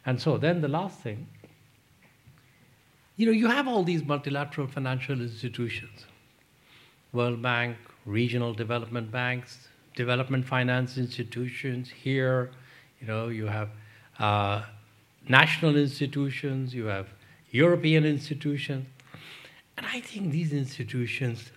And 0.05 0.19
so, 0.19 0.37
then 0.37 0.61
the 0.61 0.67
last 0.67 0.99
thing 0.99 1.27
you 3.21 3.27
know, 3.27 3.33
you 3.33 3.47
have 3.47 3.67
all 3.67 3.83
these 3.83 4.03
multilateral 4.03 4.65
financial 4.65 5.21
institutions 5.21 6.05
World 7.13 7.41
Bank, 7.41 7.77
regional 8.05 8.53
development 8.53 9.11
banks, 9.11 9.67
development 9.95 10.45
finance 10.45 10.97
institutions. 10.97 11.89
Here, 11.89 12.51
you 12.99 13.07
know, 13.07 13.29
you 13.29 13.47
have 13.47 13.69
uh, 14.19 14.63
national 15.27 15.75
institutions, 15.75 16.73
you 16.73 16.85
have 16.85 17.07
European 17.51 18.05
institutions. 18.05 18.87
And 19.77 19.85
I 19.85 19.99
think 19.99 20.31
these 20.31 20.53
institutions 20.53 21.51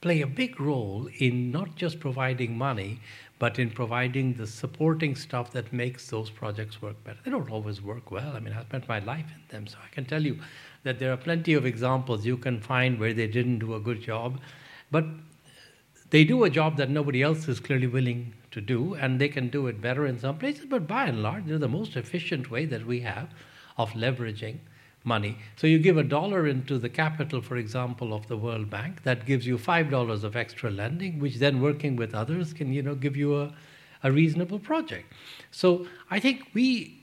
play 0.00 0.22
a 0.22 0.26
big 0.26 0.60
role 0.60 1.08
in 1.18 1.50
not 1.50 1.76
just 1.76 2.00
providing 2.00 2.56
money, 2.56 3.00
but 3.38 3.58
in 3.58 3.70
providing 3.70 4.34
the 4.34 4.46
supporting 4.46 5.14
stuff 5.14 5.50
that 5.52 5.72
makes 5.72 6.08
those 6.08 6.30
projects 6.30 6.80
work 6.82 7.02
better. 7.04 7.18
They 7.24 7.30
don't 7.30 7.50
always 7.50 7.80
work 7.82 8.10
well. 8.10 8.32
I 8.36 8.40
mean, 8.40 8.52
I 8.52 8.62
spent 8.62 8.88
my 8.88 8.98
life 9.00 9.26
in 9.34 9.42
them, 9.48 9.66
so 9.66 9.78
I 9.84 9.94
can 9.94 10.04
tell 10.04 10.22
you 10.22 10.38
that 10.84 10.98
there 10.98 11.12
are 11.12 11.16
plenty 11.16 11.54
of 11.54 11.66
examples 11.66 12.24
you 12.24 12.36
can 12.36 12.60
find 12.60 12.98
where 12.98 13.14
they 13.14 13.26
didn't 13.26 13.58
do 13.58 13.74
a 13.74 13.80
good 13.80 14.02
job, 14.02 14.40
but 14.90 15.04
they 16.10 16.24
do 16.24 16.44
a 16.44 16.50
job 16.50 16.76
that 16.76 16.90
nobody 16.90 17.22
else 17.22 17.48
is 17.48 17.60
clearly 17.60 17.86
willing 17.86 18.34
to 18.50 18.60
do, 18.60 18.94
and 18.94 19.20
they 19.20 19.28
can 19.28 19.48
do 19.48 19.66
it 19.68 19.80
better 19.80 20.06
in 20.06 20.18
some 20.18 20.38
places, 20.38 20.66
but 20.66 20.86
by 20.86 21.06
and 21.06 21.22
large, 21.22 21.46
they're 21.46 21.58
the 21.58 21.68
most 21.68 21.96
efficient 21.96 22.50
way 22.50 22.66
that 22.66 22.84
we 22.84 23.00
have 23.00 23.28
of 23.78 23.90
leveraging 23.92 24.58
money. 25.04 25.38
So 25.56 25.66
you 25.66 25.78
give 25.78 25.96
a 25.96 26.02
dollar 26.02 26.46
into 26.46 26.78
the 26.78 26.88
capital, 26.88 27.40
for 27.40 27.56
example, 27.56 28.12
of 28.12 28.26
the 28.26 28.36
World 28.36 28.68
Bank, 28.68 29.02
that 29.04 29.24
gives 29.24 29.46
you 29.46 29.56
five 29.56 29.90
dollars 29.90 30.24
of 30.24 30.36
extra 30.36 30.70
lending, 30.70 31.20
which 31.20 31.36
then 31.36 31.60
working 31.60 31.96
with 31.96 32.14
others 32.14 32.52
can, 32.52 32.72
you 32.72 32.82
know, 32.82 32.94
give 32.94 33.16
you 33.16 33.40
a, 33.40 33.54
a 34.02 34.12
reasonable 34.12 34.58
project. 34.58 35.12
So 35.50 35.86
I 36.10 36.20
think 36.20 36.48
we 36.54 37.00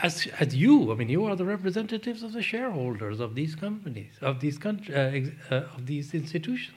as, 0.00 0.26
as 0.40 0.56
you, 0.56 0.90
I 0.90 0.96
mean, 0.96 1.08
you 1.08 1.24
are 1.24 1.36
the 1.36 1.44
representatives 1.44 2.22
of 2.22 2.32
the 2.32 2.42
shareholders 2.42 3.20
of 3.20 3.34
these 3.34 3.54
companies, 3.54 4.12
of 4.20 4.40
these, 4.40 4.58
country, 4.58 4.92
uh, 4.94 5.54
uh, 5.54 5.66
of 5.76 5.86
these 5.86 6.14
institutions. 6.14 6.76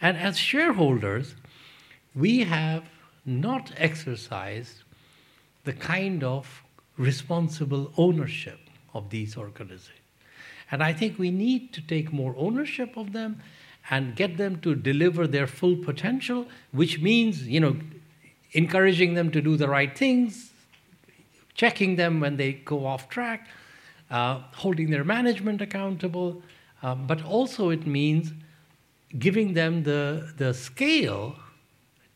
And 0.00 0.16
as 0.16 0.38
shareholders, 0.38 1.34
we 2.14 2.40
have 2.40 2.84
not 3.24 3.72
exercised 3.76 4.82
the 5.64 5.72
kind 5.72 6.24
of 6.24 6.62
responsible 6.96 7.92
ownership 7.96 8.58
of 8.94 9.10
these 9.10 9.36
organizations. 9.36 9.96
And 10.70 10.82
I 10.82 10.92
think 10.92 11.18
we 11.18 11.30
need 11.30 11.72
to 11.74 11.80
take 11.80 12.12
more 12.12 12.34
ownership 12.36 12.96
of 12.96 13.12
them 13.12 13.42
and 13.90 14.14
get 14.14 14.36
them 14.36 14.60
to 14.60 14.74
deliver 14.74 15.26
their 15.26 15.46
full 15.46 15.76
potential, 15.76 16.46
which 16.70 17.00
means, 17.00 17.46
you 17.46 17.60
know, 17.60 17.76
encouraging 18.52 19.14
them 19.14 19.30
to 19.32 19.40
do 19.40 19.56
the 19.56 19.68
right 19.68 19.96
things, 19.96 20.52
checking 21.54 21.96
them 21.96 22.20
when 22.20 22.36
they 22.36 22.52
go 22.52 22.86
off 22.86 23.08
track, 23.08 23.48
uh, 24.10 24.40
holding 24.54 24.90
their 24.90 25.04
management 25.04 25.60
accountable, 25.60 26.42
uh, 26.82 26.94
but 26.94 27.22
also 27.24 27.70
it 27.70 27.86
means 27.86 28.32
giving 29.18 29.54
them 29.54 29.82
the, 29.82 30.32
the 30.36 30.54
scale 30.54 31.36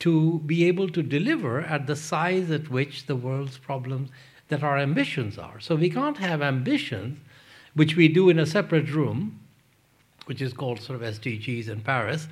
to 0.00 0.40
be 0.40 0.64
able 0.64 0.88
to 0.88 1.02
deliver 1.02 1.60
at 1.62 1.86
the 1.86 1.96
size 1.96 2.50
at 2.50 2.70
which 2.70 3.06
the 3.06 3.16
world's 3.16 3.58
problems 3.58 4.10
that 4.48 4.62
our 4.62 4.78
ambitions 4.78 5.38
are. 5.38 5.58
So 5.60 5.74
we 5.74 5.90
can't 5.90 6.18
have 6.18 6.42
ambitions, 6.42 7.18
which 7.74 7.96
we 7.96 8.08
do 8.08 8.28
in 8.28 8.38
a 8.38 8.46
separate 8.46 8.92
room, 8.92 9.40
which 10.26 10.42
is 10.42 10.52
called 10.52 10.80
sort 10.80 11.02
of 11.02 11.14
SDGs 11.14 11.68
in 11.68 11.80
Paris. 11.80 12.28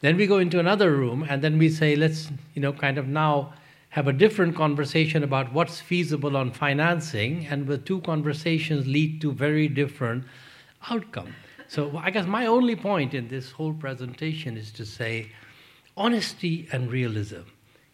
Then 0.00 0.16
we 0.16 0.26
go 0.26 0.38
into 0.38 0.60
another 0.60 0.92
room 0.92 1.26
and 1.28 1.42
then 1.42 1.58
we 1.58 1.68
say, 1.68 1.96
let's, 1.96 2.30
you 2.54 2.62
know, 2.62 2.72
kind 2.72 2.98
of 2.98 3.08
now 3.08 3.52
have 3.90 4.06
a 4.06 4.12
different 4.12 4.54
conversation 4.54 5.24
about 5.24 5.52
what's 5.52 5.80
feasible 5.80 6.36
on 6.36 6.52
financing, 6.52 7.46
and 7.46 7.66
the 7.66 7.78
two 7.78 8.00
conversations 8.02 8.86
lead 8.86 9.20
to 9.20 9.32
very 9.32 9.66
different 9.66 10.24
outcomes. 10.90 11.34
So 11.68 11.98
I 11.98 12.10
guess 12.10 12.26
my 12.26 12.46
only 12.46 12.76
point 12.76 13.12
in 13.12 13.28
this 13.28 13.50
whole 13.50 13.74
presentation 13.74 14.56
is 14.56 14.72
to 14.72 14.86
say 14.86 15.30
honesty 15.96 16.66
and 16.72 16.90
realism 16.90 17.42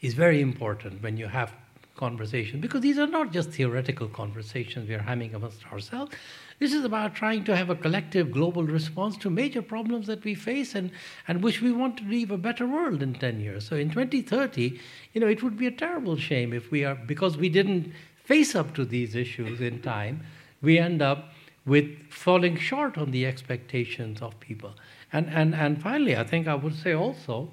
is 0.00 0.14
very 0.14 0.40
important 0.40 1.02
when 1.02 1.16
you 1.16 1.26
have 1.26 1.52
conversations 1.96 2.60
because 2.60 2.80
these 2.82 2.98
are 2.98 3.06
not 3.06 3.32
just 3.32 3.50
theoretical 3.50 4.08
conversations 4.08 4.88
we 4.88 4.94
are 4.94 5.02
having 5.02 5.34
amongst 5.34 5.66
ourselves. 5.72 6.12
This 6.60 6.72
is 6.72 6.84
about 6.84 7.16
trying 7.16 7.42
to 7.44 7.56
have 7.56 7.68
a 7.68 7.74
collective 7.74 8.30
global 8.30 8.62
response 8.62 9.16
to 9.18 9.30
major 9.30 9.62
problems 9.62 10.06
that 10.06 10.22
we 10.22 10.34
face 10.34 10.76
and, 10.76 10.92
and 11.26 11.42
which 11.42 11.60
we 11.60 11.72
want 11.72 11.96
to 11.96 12.04
leave 12.04 12.30
a 12.30 12.38
better 12.38 12.66
world 12.66 13.02
in 13.02 13.14
10 13.14 13.40
years. 13.40 13.66
So 13.66 13.74
in 13.74 13.90
2030, 13.90 14.78
you 15.12 15.20
know, 15.20 15.26
it 15.26 15.42
would 15.42 15.56
be 15.56 15.66
a 15.66 15.72
terrible 15.72 16.16
shame 16.16 16.52
if 16.52 16.70
we 16.70 16.84
are, 16.84 16.94
because 16.94 17.36
we 17.36 17.48
didn't 17.48 17.92
face 18.24 18.54
up 18.54 18.74
to 18.74 18.84
these 18.84 19.16
issues 19.16 19.60
in 19.60 19.82
time, 19.82 20.24
we 20.62 20.78
end 20.78 21.02
up 21.02 21.33
with 21.66 22.10
falling 22.10 22.56
short 22.56 22.98
on 22.98 23.10
the 23.10 23.24
expectations 23.26 24.20
of 24.20 24.38
people. 24.40 24.74
And, 25.12 25.28
and, 25.28 25.54
and 25.54 25.80
finally, 25.80 26.16
I 26.16 26.24
think 26.24 26.46
I 26.46 26.54
would 26.54 26.74
say 26.74 26.92
also 26.92 27.50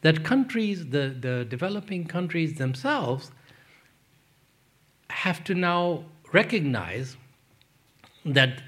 that 0.00 0.24
countries, 0.24 0.86
the, 0.88 1.14
the 1.20 1.44
developing 1.44 2.06
countries 2.06 2.54
themselves, 2.54 3.30
have 5.10 5.44
to 5.44 5.54
now 5.54 6.04
recognize 6.32 7.16
that 8.24 8.62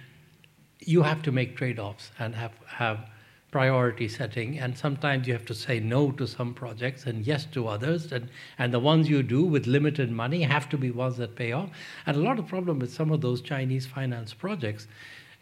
you 0.80 1.03
have 1.03 1.22
to 1.22 1.32
make 1.32 1.57
trade-offs 1.57 2.11
and 2.18 2.34
have 2.34 2.53
have 2.66 3.09
priority 3.53 4.09
setting 4.09 4.59
and 4.59 4.76
sometimes 4.76 5.28
you 5.28 5.32
have 5.34 5.44
to 5.44 5.55
say 5.55 5.78
no 5.78 6.11
to 6.11 6.26
some 6.26 6.55
projects 6.55 7.05
and 7.05 7.26
yes 7.26 7.44
to 7.44 7.68
others 7.68 8.11
and, 8.11 8.28
and 8.59 8.72
the 8.72 8.80
ones 8.80 9.11
you 9.11 9.22
do 9.22 9.44
with 9.44 9.66
limited 9.66 10.11
money 10.11 10.42
have 10.42 10.68
to 10.70 10.78
be 10.78 10.90
ones 10.90 11.18
that 11.18 11.36
pay 11.36 11.53
off 11.53 11.68
and 12.07 12.16
a 12.16 12.20
lot 12.20 12.38
of 12.38 12.48
problem 12.48 12.78
with 12.78 12.92
some 12.92 13.12
of 13.12 13.20
those 13.20 13.42
chinese 13.42 13.86
finance 13.86 14.32
projects 14.32 14.88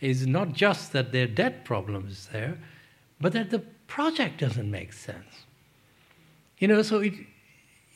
is 0.01 0.27
not 0.27 0.53
just 0.53 0.93
that 0.93 1.13
their 1.13 1.29
debt 1.29 1.65
problem 1.65 2.09
is 2.09 2.29
there 2.33 2.59
but 3.21 3.33
that 3.33 3.49
the 3.51 3.61
project 3.87 4.41
doesn't 4.41 4.71
make 4.71 4.93
sense 4.93 5.47
you 6.59 6.67
know 6.67 6.83
so 6.83 6.99
it, 6.99 7.15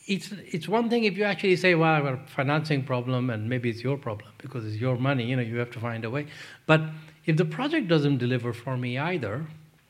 it's, 0.07 0.31
it's 0.53 0.69
one 0.69 0.91
thing 0.91 1.05
if 1.05 1.17
you 1.17 1.25
actually 1.25 1.57
say, 1.57 1.75
well, 1.75 1.91
I've 1.91 2.05
a 2.05 2.21
financing 2.27 2.85
problem 2.85 3.31
and 3.31 3.49
maybe 3.49 3.71
it's 3.71 3.83
your 3.83 3.97
problem 3.97 4.31
because 4.37 4.67
it's 4.67 4.77
your 4.77 4.97
money, 4.99 5.25
you 5.25 5.35
know, 5.35 5.41
you 5.43 5.57
have 5.57 5.71
to 5.71 5.81
find 5.81 6.05
a 6.05 6.11
way. 6.11 6.27
But 6.67 6.83
if 7.25 7.39
the 7.39 7.47
project 7.47 7.89
doesn't 7.89 8.19
deliver 8.19 8.53
for 8.53 8.77
me 8.77 8.99
either, 8.99 9.47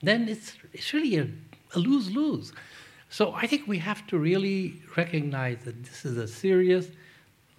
then 0.07 0.29
it's, 0.29 0.55
it's 0.73 0.93
really 0.93 1.17
a, 1.17 1.29
a 1.75 1.79
lose 1.79 2.11
lose. 2.11 2.53
So 3.11 3.33
I 3.35 3.47
think 3.47 3.69
we 3.69 3.79
have 3.79 4.07
to 4.09 4.19
really 4.19 4.83
recognize 4.97 5.59
that 5.65 5.85
this 5.85 6.05
is 6.05 6.17
a 6.17 6.27
serious, 6.27 6.89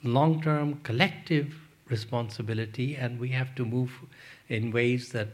long 0.04 0.42
term, 0.42 0.80
collective 0.84 1.56
responsibility, 1.90 2.96
and 2.96 3.20
we 3.20 3.30
have 3.30 3.56
to 3.56 3.66
move 3.66 3.92
in 4.50 4.72
ways 4.72 5.10
that, 5.10 5.30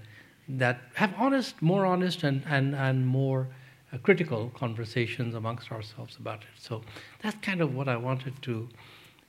that 0.48 0.82
have 0.96 1.14
honest, 1.18 1.62
more 1.62 1.86
honest, 1.86 2.24
and, 2.24 2.44
and, 2.48 2.76
and 2.76 3.08
more 3.08 3.48
uh, 3.94 3.98
critical 3.98 4.52
conversations 4.54 5.34
amongst 5.34 5.72
ourselves 5.72 6.18
about 6.18 6.42
it. 6.42 6.60
So 6.60 6.82
that's 7.22 7.38
kind 7.42 7.62
of 7.62 7.74
what 7.74 7.88
I 7.88 7.98
wanted 7.98 8.42
to 8.44 8.70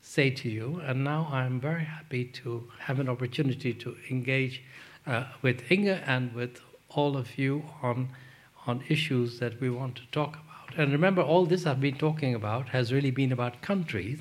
say 0.03 0.31
to 0.31 0.49
you. 0.49 0.83
And 0.85 1.05
now 1.05 1.29
I'm 1.33 1.61
very 1.61 1.85
happy 1.85 2.25
to 2.43 2.69
have 2.81 3.01
an 3.01 3.09
opportunity 3.09 3.73
to 3.75 3.97
engage 4.11 4.63
uh, 5.07 5.25
with 5.43 5.71
Inge 5.71 6.01
and 6.07 6.35
with 6.35 6.61
all 6.95 7.17
of 7.17 7.39
you 7.39 7.65
on, 7.83 8.09
on 8.67 8.83
issues 8.89 9.39
that 9.41 9.61
we 9.61 9.71
want 9.71 9.97
to 9.97 10.07
talk 10.13 10.35
about. 10.35 10.79
And 10.79 10.93
remember, 10.93 11.23
all 11.23 11.47
this 11.47 11.67
I've 11.67 11.81
been 11.81 11.97
talking 11.97 12.35
about 12.35 12.71
has 12.71 12.93
really 12.93 13.11
been 13.11 13.33
about 13.33 13.63
countries. 13.63 14.21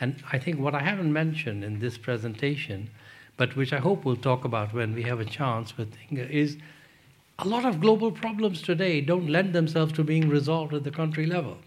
And 0.00 0.22
I 0.32 0.38
think 0.38 0.58
what 0.58 0.74
I 0.74 0.80
haven't 0.80 1.12
mentioned 1.12 1.64
in 1.64 1.78
this 1.78 1.96
presentation, 1.96 2.90
but 3.36 3.56
which 3.56 3.72
I 3.72 3.78
hope 3.78 4.04
we'll 4.04 4.16
talk 4.16 4.44
about 4.44 4.74
when 4.74 4.94
we 4.94 5.02
have 5.04 5.20
a 5.20 5.24
chance 5.24 5.76
with 5.76 5.94
Inge, 6.10 6.30
is 6.30 6.56
a 7.38 7.46
lot 7.46 7.64
of 7.64 7.80
global 7.80 8.12
problems 8.12 8.62
today 8.62 9.00
don't 9.00 9.28
lend 9.28 9.52
themselves 9.52 9.92
to 9.94 10.04
being 10.04 10.28
resolved 10.28 10.74
at 10.74 10.84
the 10.84 10.90
country 10.90 11.26
level. 11.26 11.58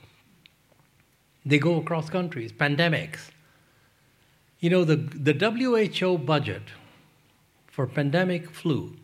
They 1.45 1.59
go 1.59 1.77
across 1.77 2.09
countries, 2.09 2.51
pandemics. 2.51 3.31
You 4.59 4.69
know, 4.69 4.83
the, 4.83 4.95
the 4.95 5.33
WHO 5.33 6.17
budget 6.17 6.63
for 7.67 7.87
pandemic 7.87 8.49
flu 8.49 8.96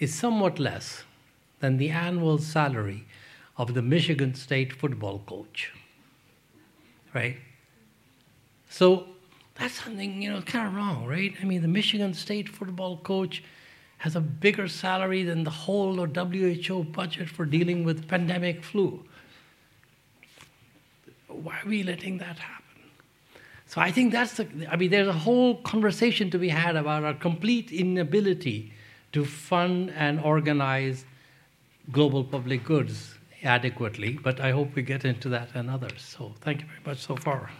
is 0.00 0.14
somewhat 0.14 0.58
less 0.58 1.04
than 1.60 1.76
the 1.76 1.90
annual 1.90 2.38
salary 2.38 3.06
of 3.56 3.74
the 3.74 3.82
Michigan 3.82 4.34
State 4.34 4.72
football 4.72 5.22
coach. 5.26 5.72
Right? 7.14 7.36
So 8.70 9.06
that's 9.56 9.74
something, 9.84 10.22
you 10.22 10.32
know, 10.32 10.40
kind 10.40 10.66
of 10.66 10.74
wrong, 10.74 11.04
right? 11.04 11.34
I 11.40 11.44
mean, 11.44 11.60
the 11.60 11.68
Michigan 11.68 12.14
State 12.14 12.48
football 12.48 12.96
coach 12.96 13.42
has 13.98 14.16
a 14.16 14.20
bigger 14.20 14.66
salary 14.66 15.22
than 15.22 15.44
the 15.44 15.50
whole 15.50 15.94
WHO 16.06 16.84
budget 16.84 17.28
for 17.28 17.44
dealing 17.44 17.84
with 17.84 18.08
pandemic 18.08 18.64
flu. 18.64 19.04
Why 21.28 21.58
are 21.62 21.68
we 21.68 21.82
letting 21.82 22.16
that 22.18 22.38
happen? 22.38 22.64
So 23.66 23.80
I 23.80 23.92
think 23.92 24.12
that's 24.12 24.34
the, 24.34 24.48
I 24.70 24.76
mean, 24.76 24.90
there's 24.90 25.06
a 25.06 25.12
whole 25.12 25.56
conversation 25.56 26.30
to 26.30 26.38
be 26.38 26.48
had 26.48 26.76
about 26.76 27.04
our 27.04 27.12
complete 27.12 27.70
inability 27.70 28.72
to 29.12 29.24
fund 29.24 29.92
and 29.96 30.20
organize 30.20 31.04
global 31.90 32.22
public 32.22 32.64
goods 32.64 33.14
adequately, 33.42 34.18
but 34.22 34.40
I 34.40 34.52
hope 34.52 34.74
we 34.74 34.82
get 34.82 35.04
into 35.04 35.28
that 35.30 35.50
and 35.54 35.70
others. 35.70 36.02
So 36.02 36.34
thank 36.40 36.60
you 36.60 36.66
very 36.66 36.80
much 36.84 36.98
so 36.98 37.16
far. 37.16 37.50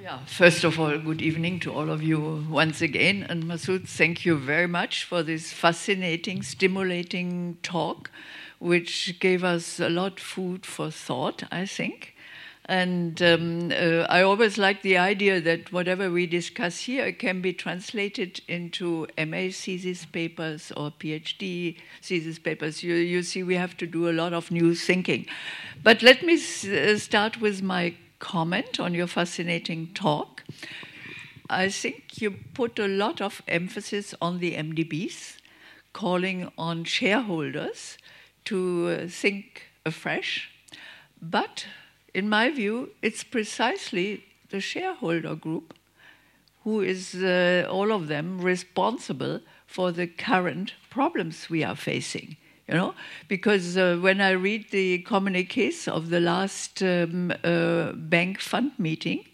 Yeah, 0.00 0.23
first 0.36 0.64
of 0.64 0.78
all, 0.80 0.96
good 0.98 1.22
evening 1.22 1.60
to 1.60 1.72
all 1.72 1.90
of 1.90 2.02
you 2.02 2.44
once 2.50 2.82
again. 2.82 3.24
And 3.28 3.44
Masood, 3.44 3.86
thank 3.88 4.24
you 4.24 4.36
very 4.36 4.66
much 4.66 5.04
for 5.04 5.22
this 5.22 5.52
fascinating, 5.52 6.42
stimulating 6.42 7.58
talk, 7.62 8.10
which 8.58 9.18
gave 9.20 9.44
us 9.44 9.78
a 9.80 9.88
lot 9.88 10.18
food 10.18 10.66
for 10.66 10.90
thought, 10.90 11.44
I 11.52 11.66
think. 11.66 12.14
And 12.66 13.20
um, 13.22 13.70
uh, 13.72 14.06
I 14.08 14.22
always 14.22 14.56
like 14.56 14.80
the 14.80 14.96
idea 14.96 15.38
that 15.42 15.70
whatever 15.70 16.10
we 16.10 16.26
discuss 16.26 16.78
here 16.80 17.12
can 17.12 17.42
be 17.42 17.52
translated 17.52 18.40
into 18.48 19.06
MA 19.18 19.50
thesis 19.50 20.06
papers 20.06 20.72
or 20.74 20.90
PhD 20.90 21.76
thesis 22.00 22.38
papers. 22.38 22.82
You, 22.82 22.94
you 22.94 23.22
see, 23.22 23.42
we 23.42 23.56
have 23.56 23.76
to 23.76 23.86
do 23.86 24.08
a 24.08 24.12
lot 24.12 24.32
of 24.32 24.50
new 24.50 24.74
thinking. 24.74 25.26
But 25.82 26.02
let 26.02 26.22
me 26.22 26.34
s- 26.34 26.64
uh, 26.66 26.98
start 26.98 27.40
with 27.40 27.62
my 27.62 27.94
comment 28.24 28.80
on 28.80 28.94
your 28.94 29.06
fascinating 29.06 29.88
talk. 29.92 30.42
I 31.50 31.68
think 31.68 32.22
you 32.22 32.30
put 32.54 32.78
a 32.78 32.88
lot 32.88 33.20
of 33.20 33.42
emphasis 33.46 34.14
on 34.18 34.38
the 34.38 34.54
MDBs, 34.54 35.36
calling 35.92 36.50
on 36.56 36.84
shareholders 36.84 37.98
to 38.46 38.88
uh, 38.88 39.08
think 39.08 39.68
afresh. 39.84 40.50
But 41.20 41.66
in 42.14 42.28
my 42.30 42.50
view, 42.50 42.90
it's 43.02 43.24
precisely 43.24 44.24
the 44.48 44.60
shareholder 44.60 45.34
group 45.34 45.74
who 46.62 46.80
is, 46.80 47.14
uh, 47.14 47.66
all 47.70 47.92
of 47.92 48.08
them, 48.08 48.40
responsible 48.40 49.40
for 49.66 49.92
the 49.92 50.06
current 50.06 50.72
problems 50.88 51.50
we 51.50 51.62
are 51.62 51.76
facing 51.76 52.38
you 52.68 52.74
know 52.74 52.94
because 53.28 53.76
uh, 53.76 53.98
when 54.00 54.20
i 54.20 54.30
read 54.30 54.70
the 54.70 54.98
communiques 54.98 55.86
of 55.88 56.10
the 56.10 56.20
last 56.20 56.82
um, 56.82 57.32
uh, 57.44 57.92
bank 57.92 58.40
fund 58.40 58.72
meeting 58.78 59.24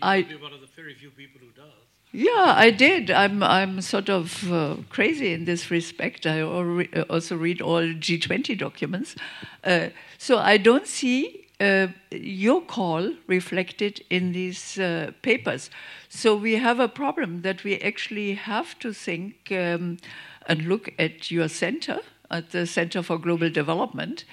I, 0.00 0.24
one 0.40 0.52
of 0.52 0.60
the 0.60 0.68
very 0.76 0.94
few 0.94 1.10
people 1.10 1.40
who 1.40 1.50
does. 1.60 1.72
yeah 2.12 2.54
i 2.56 2.70
did. 2.70 3.10
I'm 3.10 3.42
i'm 3.42 3.80
sort 3.80 4.08
of 4.08 4.52
uh, 4.52 4.76
crazy 4.90 5.32
in 5.32 5.44
this 5.44 5.72
respect. 5.72 6.24
I 6.24 6.40
also 6.42 7.36
read 7.36 7.60
all 7.60 7.82
g20 7.82 8.56
documents. 8.56 9.16
Uh, 9.64 9.88
so 10.18 10.38
i 10.38 10.56
don't 10.56 10.86
see 10.86 11.48
uh, 11.60 11.88
your 12.12 12.62
call 12.62 13.12
reflected 13.26 14.04
in 14.08 14.30
these 14.30 14.78
uh, 14.78 15.10
papers. 15.22 15.70
So 16.08 16.36
we 16.36 16.54
have 16.54 16.78
a 16.78 16.88
problem 16.88 17.42
that 17.42 17.64
we 17.64 17.78
actually 17.78 18.34
have 18.34 18.78
to 18.78 18.92
think 18.92 19.50
um, 19.50 19.98
and 20.46 20.66
look 20.66 20.90
at 20.98 21.32
your 21.32 21.48
center 21.48 22.00
at 22.30 22.50
the 22.50 22.66
Center 22.66 23.02
for 23.02 23.18
Global 23.18 23.50
Development, 23.50 24.24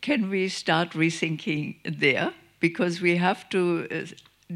can 0.00 0.28
we 0.28 0.48
start 0.48 0.90
rethinking 0.90 1.76
there? 1.84 2.32
Because 2.60 3.00
we 3.00 3.16
have 3.16 3.48
to 3.50 3.86
uh, 3.90 4.06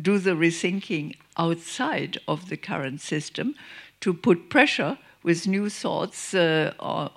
do 0.01 0.19
the 0.19 0.33
rethinking 0.33 1.17
outside 1.37 2.19
of 2.27 2.49
the 2.49 2.57
current 2.57 3.01
system 3.01 3.55
to 4.01 4.13
put 4.13 4.51
pressure 4.51 4.99
with 5.23 5.47
new 5.47 5.69
thoughts 5.69 6.33
uh, 6.35 6.73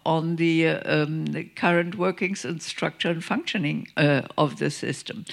on 0.06 0.36
the, 0.38 0.68
uh, 0.68 1.04
um, 1.04 1.26
the, 1.28 1.44
current 1.44 1.96
workings 1.96 2.44
and 2.44 2.62
structure 2.62 3.10
and 3.10 3.24
functioning 3.24 3.88
uh, 3.96 4.22
of 4.38 4.58
the 4.58 4.70
system. 4.70 5.26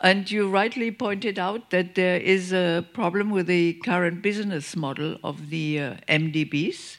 And 0.00 0.30
you 0.30 0.48
rightly 0.50 0.90
pointed 0.90 1.38
out 1.38 1.70
that 1.70 1.94
there 1.94 2.18
is 2.18 2.52
a 2.52 2.84
problem 2.92 3.30
with 3.30 3.46
the 3.46 3.74
current 3.84 4.22
business 4.22 4.76
model 4.76 5.16
of 5.24 5.50
the 5.50 5.80
uh, 5.80 5.94
MDBs 6.08 6.98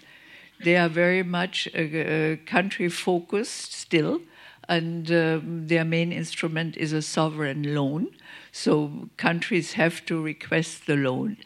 they 0.63 0.77
are 0.77 0.89
very 0.89 1.23
much 1.23 1.67
uh, 1.75 2.35
country 2.45 2.89
focused 2.89 3.73
still, 3.73 4.21
and 4.67 5.11
um, 5.11 5.67
their 5.67 5.85
main 5.85 6.11
instrument 6.11 6.77
is 6.77 6.93
a 6.93 7.01
sovereign 7.01 7.75
loan. 7.75 8.09
So 8.51 9.09
countries 9.17 9.73
have 9.73 10.05
to 10.05 10.21
request 10.21 10.87
the 10.87 10.95
loan. 10.95 11.37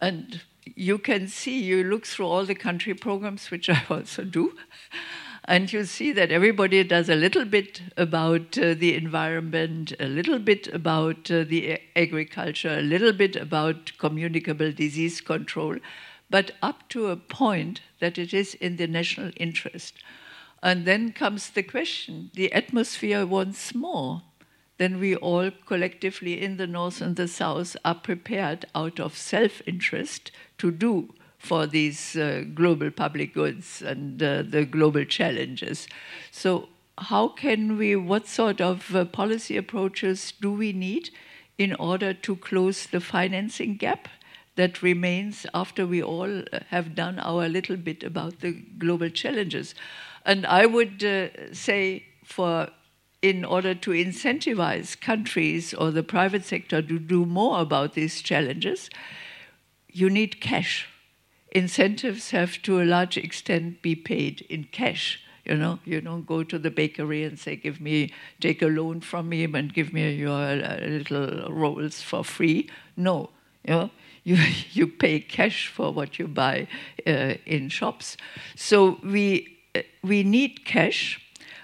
And 0.00 0.42
you 0.76 0.98
can 0.98 1.28
see, 1.28 1.60
you 1.60 1.82
look 1.82 2.06
through 2.06 2.26
all 2.26 2.44
the 2.44 2.54
country 2.54 2.94
programs, 2.94 3.50
which 3.50 3.68
I 3.68 3.82
also 3.90 4.22
do, 4.22 4.56
and 5.44 5.72
you 5.72 5.84
see 5.84 6.12
that 6.12 6.30
everybody 6.30 6.84
does 6.84 7.08
a 7.08 7.14
little 7.14 7.46
bit 7.46 7.80
about 7.96 8.58
uh, 8.58 8.74
the 8.74 8.94
environment, 8.94 9.94
a 9.98 10.06
little 10.06 10.38
bit 10.38 10.68
about 10.68 11.30
uh, 11.30 11.42
the 11.44 11.80
agriculture, 11.96 12.78
a 12.78 12.82
little 12.82 13.14
bit 13.14 13.34
about 13.34 13.92
communicable 13.98 14.72
disease 14.72 15.22
control 15.22 15.78
but 16.30 16.52
up 16.62 16.88
to 16.90 17.06
a 17.06 17.16
point 17.16 17.80
that 18.00 18.18
it 18.18 18.32
is 18.32 18.54
in 18.54 18.76
the 18.76 18.86
national 18.86 19.32
interest. 19.36 19.94
And 20.62 20.84
then 20.84 21.12
comes 21.12 21.50
the 21.50 21.62
question 21.62 22.30
the 22.34 22.52
atmosphere 22.52 23.26
wants 23.26 23.74
more 23.74 24.22
than 24.78 25.00
we 25.00 25.14
all 25.16 25.50
collectively 25.66 26.40
in 26.40 26.56
the 26.56 26.66
North 26.66 27.00
and 27.00 27.16
the 27.16 27.28
South 27.28 27.76
are 27.84 27.94
prepared 27.94 28.64
out 28.74 28.98
of 28.98 29.16
self 29.16 29.60
interest 29.66 30.30
to 30.58 30.70
do 30.70 31.14
for 31.38 31.66
these 31.66 32.16
uh, 32.16 32.44
global 32.54 32.90
public 32.90 33.34
goods 33.34 33.82
and 33.82 34.22
uh, 34.22 34.42
the 34.42 34.64
global 34.64 35.04
challenges. 35.04 35.86
So, 36.32 36.68
how 36.98 37.28
can 37.28 37.78
we, 37.78 37.94
what 37.94 38.26
sort 38.26 38.60
of 38.60 38.94
uh, 38.94 39.04
policy 39.04 39.56
approaches 39.56 40.32
do 40.40 40.52
we 40.52 40.72
need 40.72 41.10
in 41.56 41.74
order 41.74 42.12
to 42.12 42.36
close 42.36 42.86
the 42.86 43.00
financing 43.00 43.76
gap 43.76 44.08
that 44.58 44.82
remains 44.82 45.46
after 45.54 45.86
we 45.86 46.02
all 46.02 46.42
have 46.68 46.94
done 46.94 47.18
our 47.20 47.48
little 47.48 47.76
bit 47.76 48.02
about 48.02 48.40
the 48.40 48.52
global 48.52 49.08
challenges? 49.08 49.74
And 50.26 50.44
I 50.46 50.66
would 50.66 51.02
uh, 51.02 51.54
say, 51.54 52.04
for 52.24 52.68
in 53.22 53.44
order 53.44 53.74
to 53.74 53.90
incentivize 53.90 55.00
countries 55.00 55.74
or 55.74 55.90
the 55.90 56.02
private 56.02 56.44
sector 56.44 56.82
to 56.82 56.98
do 56.98 57.24
more 57.24 57.60
about 57.60 57.94
these 57.94 58.20
challenges, 58.22 58.90
you 59.92 60.10
need 60.10 60.40
cash. 60.40 60.88
Incentives 61.52 62.30
have 62.32 62.60
to 62.62 62.80
a 62.80 62.84
large 62.84 63.16
extent 63.16 63.82
be 63.82 63.94
paid 63.94 64.42
in 64.50 64.64
cash. 64.64 65.20
You 65.44 65.56
know, 65.56 65.78
you 65.84 66.00
don't 66.02 66.26
go 66.26 66.42
to 66.44 66.58
the 66.58 66.70
bakery 66.70 67.24
and 67.24 67.38
say, 67.38 67.56
"Give 67.56 67.80
me, 67.80 68.12
take 68.40 68.60
a 68.62 68.66
loan 68.66 69.00
from 69.00 69.30
me 69.30 69.44
and 69.44 69.72
give 69.72 69.92
me 69.94 70.12
your 70.14 70.42
uh, 70.42 70.78
little 70.86 71.50
rolls 71.50 72.02
for 72.02 72.22
free." 72.22 72.68
No, 72.96 73.30
you 73.66 73.74
know, 73.74 73.90
you 74.28 74.36
you 74.72 74.86
pay 74.86 75.20
cash 75.20 75.68
for 75.68 75.92
what 75.92 76.18
you 76.18 76.28
buy 76.28 76.68
uh, 77.06 77.34
in 77.46 77.68
shops. 77.68 78.16
So 78.56 78.98
we 79.02 79.58
uh, 79.74 79.82
we 80.02 80.22
need 80.22 80.64
cash, 80.64 81.20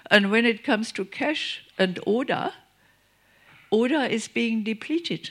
and 0.09 0.31
when 0.31 0.45
it 0.45 0.63
comes 0.63 0.91
to 0.93 1.05
cash 1.05 1.63
and 1.77 1.99
ODA, 2.07 2.53
ODA 3.71 4.11
is 4.11 4.27
being 4.27 4.63
depleted. 4.63 5.29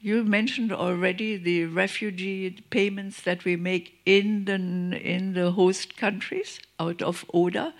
You 0.00 0.22
mentioned 0.22 0.70
already 0.70 1.38
the 1.38 1.64
refugee 1.64 2.50
payments 2.68 3.22
that 3.22 3.44
we 3.46 3.56
make 3.56 4.00
in 4.04 4.44
the, 4.44 4.54
in 4.54 5.32
the 5.32 5.52
host 5.52 5.96
countries 5.96 6.60
out 6.78 7.00
of 7.00 7.24
ODA. 7.32 7.72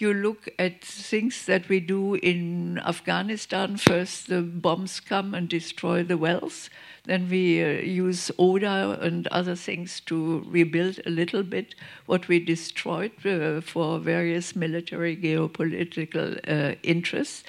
You 0.00 0.14
look 0.14 0.48
at 0.58 0.82
things 0.82 1.44
that 1.44 1.68
we 1.68 1.78
do 1.78 2.14
in 2.14 2.78
Afghanistan. 2.78 3.76
First, 3.76 4.28
the 4.28 4.40
bombs 4.40 4.98
come 4.98 5.34
and 5.34 5.46
destroy 5.46 6.02
the 6.02 6.16
wells. 6.16 6.70
Then 7.04 7.28
we 7.28 7.62
uh, 7.62 7.82
use 7.82 8.30
ODA 8.38 8.98
and 9.02 9.26
other 9.26 9.54
things 9.54 10.00
to 10.06 10.42
rebuild 10.48 11.00
a 11.04 11.10
little 11.10 11.42
bit 11.42 11.74
what 12.06 12.28
we 12.28 12.42
destroyed 12.42 13.12
uh, 13.26 13.60
for 13.60 13.98
various 13.98 14.56
military 14.56 15.18
geopolitical 15.18 16.40
uh, 16.48 16.76
interests. 16.82 17.44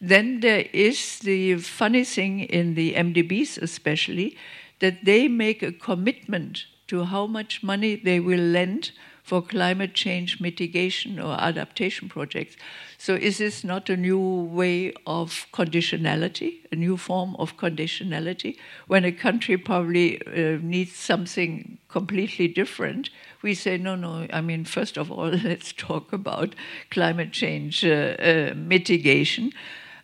Then 0.00 0.40
there 0.40 0.66
is 0.72 1.20
the 1.20 1.58
funny 1.58 2.02
thing 2.02 2.40
in 2.40 2.74
the 2.74 2.94
MDBs, 2.94 3.62
especially, 3.62 4.36
that 4.80 5.04
they 5.04 5.28
make 5.28 5.62
a 5.62 5.70
commitment 5.70 6.64
to 6.88 7.04
how 7.04 7.28
much 7.28 7.62
money 7.62 7.94
they 7.94 8.18
will 8.18 8.40
lend 8.40 8.90
for 9.24 9.40
climate 9.40 9.94
change 9.94 10.38
mitigation 10.38 11.18
or 11.18 11.40
adaptation 11.40 12.10
projects. 12.10 12.56
So, 12.98 13.14
is 13.14 13.38
this 13.38 13.64
not 13.64 13.88
a 13.88 13.96
new 13.96 14.20
way 14.20 14.92
of 15.06 15.46
conditionality, 15.52 16.58
a 16.70 16.76
new 16.76 16.98
form 16.98 17.34
of 17.36 17.56
conditionality? 17.56 18.58
When 18.86 19.04
a 19.04 19.12
country 19.12 19.56
probably 19.56 20.20
uh, 20.26 20.58
needs 20.62 20.94
something 20.94 21.78
completely 21.88 22.48
different, 22.48 23.08
we 23.40 23.54
say, 23.54 23.78
no, 23.78 23.94
no, 23.96 24.26
I 24.30 24.42
mean, 24.42 24.66
first 24.66 24.98
of 24.98 25.10
all, 25.10 25.28
let's 25.44 25.72
talk 25.72 26.12
about 26.12 26.54
climate 26.90 27.32
change 27.32 27.82
uh, 27.82 28.16
uh, 28.18 28.52
mitigation. 28.54 29.52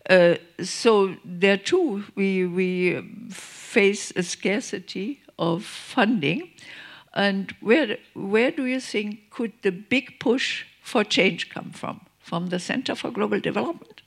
Uh, 0.09 0.37
so 0.63 1.15
there 1.25 1.59
too, 1.59 2.05
we, 2.15 2.47
we 2.47 3.03
face 3.31 4.13
a 4.17 4.23
scarcity 4.23 5.21
of 5.39 5.63
funding. 5.63 6.51
And 7.13 7.55
where, 7.61 7.99
where 8.15 8.51
do 8.51 8.65
you 8.67 8.81
think 8.81 9.31
could 9.31 9.53
the 9.63 9.73
big 9.73 10.21
push 10.21 10.65
for 10.83 11.05
change 11.05 11.51
come 11.51 11.73
from? 11.73 12.03
From 12.21 12.49
the 12.49 12.59
Center 12.59 12.95
for 12.95 13.11
Global 13.11 13.41
Development? 13.41 14.03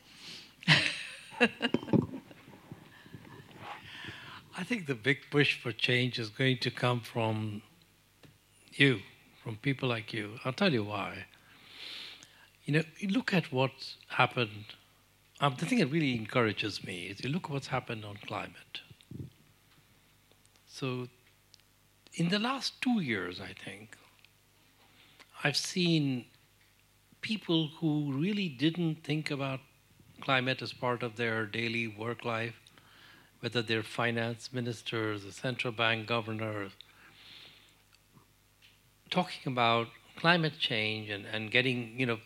I 4.58 4.64
think 4.64 4.88
the 4.88 4.95
big 4.95 5.18
push 5.30 5.60
for 5.60 5.72
change 5.72 6.20
is 6.20 6.30
going 6.30 6.60
to 6.60 6.72
come 6.72 7.01
from 7.01 7.62
you, 8.72 8.99
from 9.43 9.58
people 9.58 9.89
like 9.89 10.14
you. 10.14 10.39
I'll 10.45 10.54
tell 10.54 10.72
you 10.72 10.84
why. 10.84 11.26
You 12.64 12.74
know, 12.74 12.84
you 12.99 13.10
look 13.10 13.34
at 13.34 13.51
what's 13.51 13.97
happened 14.08 14.76
um, 15.43 15.58
the 15.60 15.66
thing 15.66 15.80
that 15.80 15.88
really 15.88 16.16
encourages 16.16 16.86
me 16.86 17.08
is 17.08 17.22
you 17.22 17.30
look 17.30 17.45
at 17.45 17.51
what's 17.51 17.68
happened 17.68 18.06
on 18.06 18.18
climate. 18.26 18.80
So, 20.68 21.10
in 22.16 22.30
the 22.30 22.39
last 22.39 22.82
two 22.82 22.99
years, 22.99 23.41
I 23.41 23.53
think, 23.53 23.97
I've 25.43 25.57
seen 25.57 26.26
people 27.22 27.70
who 27.80 28.11
really 28.14 28.49
didn't 28.49 29.03
think 29.03 29.32
about 29.32 29.59
climate 30.22 30.61
as 30.61 30.74
part 30.74 31.03
of 31.03 31.16
their 31.16 31.45
daily 31.45 31.88
work 31.88 32.24
life, 32.24 32.55
whether 33.39 33.61
they're 33.61 33.84
finance 33.84 34.53
ministers, 34.53 35.22
central 35.36 35.74
bank 35.74 36.07
governors, 36.07 36.72
talking 39.09 39.51
about 39.51 39.88
climate 40.16 40.57
change 40.59 41.09
and, 41.09 41.26
and 41.26 41.51
getting, 41.51 41.99
you 41.99 42.05
know, 42.05 42.20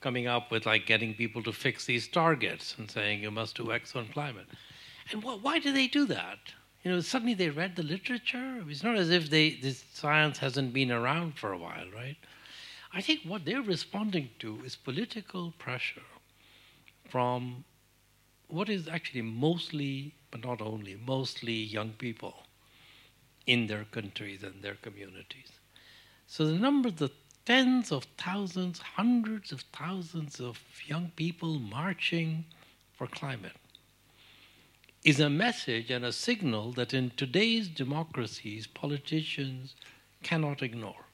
coming 0.00 0.26
up 0.26 0.50
with 0.50 0.66
like 0.66 0.86
getting 0.86 1.14
people 1.14 1.42
to 1.42 1.52
fix 1.52 1.86
these 1.86 2.06
targets 2.08 2.74
and 2.78 2.90
saying 2.90 3.22
you 3.22 3.30
must 3.30 3.56
do 3.56 3.72
X 3.72 3.96
on 3.96 4.06
climate. 4.08 4.46
And 5.10 5.22
wh- 5.22 5.42
why 5.42 5.58
do 5.58 5.72
they 5.72 5.86
do 5.86 6.06
that? 6.06 6.38
You 6.82 6.90
know, 6.90 7.00
suddenly 7.00 7.34
they 7.34 7.50
read 7.50 7.76
the 7.76 7.82
literature. 7.82 8.64
It's 8.66 8.82
not 8.82 8.96
as 8.96 9.10
if 9.10 9.28
they 9.28 9.50
this 9.50 9.84
science 9.92 10.38
hasn't 10.38 10.72
been 10.72 10.90
around 10.90 11.38
for 11.38 11.52
a 11.52 11.58
while, 11.58 11.86
right? 11.94 12.16
I 12.92 13.02
think 13.02 13.20
what 13.22 13.44
they're 13.44 13.62
responding 13.62 14.30
to 14.38 14.60
is 14.64 14.76
political 14.76 15.52
pressure 15.58 16.08
from 17.08 17.64
what 18.48 18.68
is 18.68 18.88
actually 18.88 19.22
mostly, 19.22 20.14
but 20.30 20.42
not 20.42 20.60
only, 20.62 20.98
mostly 21.06 21.52
young 21.52 21.90
people 21.90 22.46
in 23.46 23.66
their 23.66 23.84
countries 23.84 24.42
and 24.42 24.62
their 24.62 24.74
communities. 24.76 25.52
So 26.26 26.46
the 26.46 26.58
number, 26.58 26.90
the 26.90 27.10
tens 27.44 27.92
of 27.92 28.04
thousands, 28.16 28.78
hundreds 28.78 29.52
of 29.52 29.60
thousands 29.72 30.40
of 30.40 30.58
young 30.86 31.12
people 31.14 31.58
marching 31.58 32.44
for 32.96 33.06
climate 33.06 33.59
is 35.04 35.18
a 35.20 35.30
message 35.30 35.90
and 35.90 36.04
a 36.04 36.12
signal 36.12 36.72
that 36.72 36.92
in 36.92 37.10
today's 37.16 37.68
democracies, 37.68 38.66
politicians 38.66 39.74
cannot 40.22 40.62
ignore. 40.62 41.06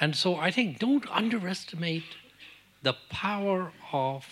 And 0.00 0.14
so 0.14 0.36
I 0.36 0.50
think 0.50 0.78
don't 0.78 1.06
underestimate 1.10 2.04
the 2.82 2.94
power 3.10 3.72
of, 3.92 4.26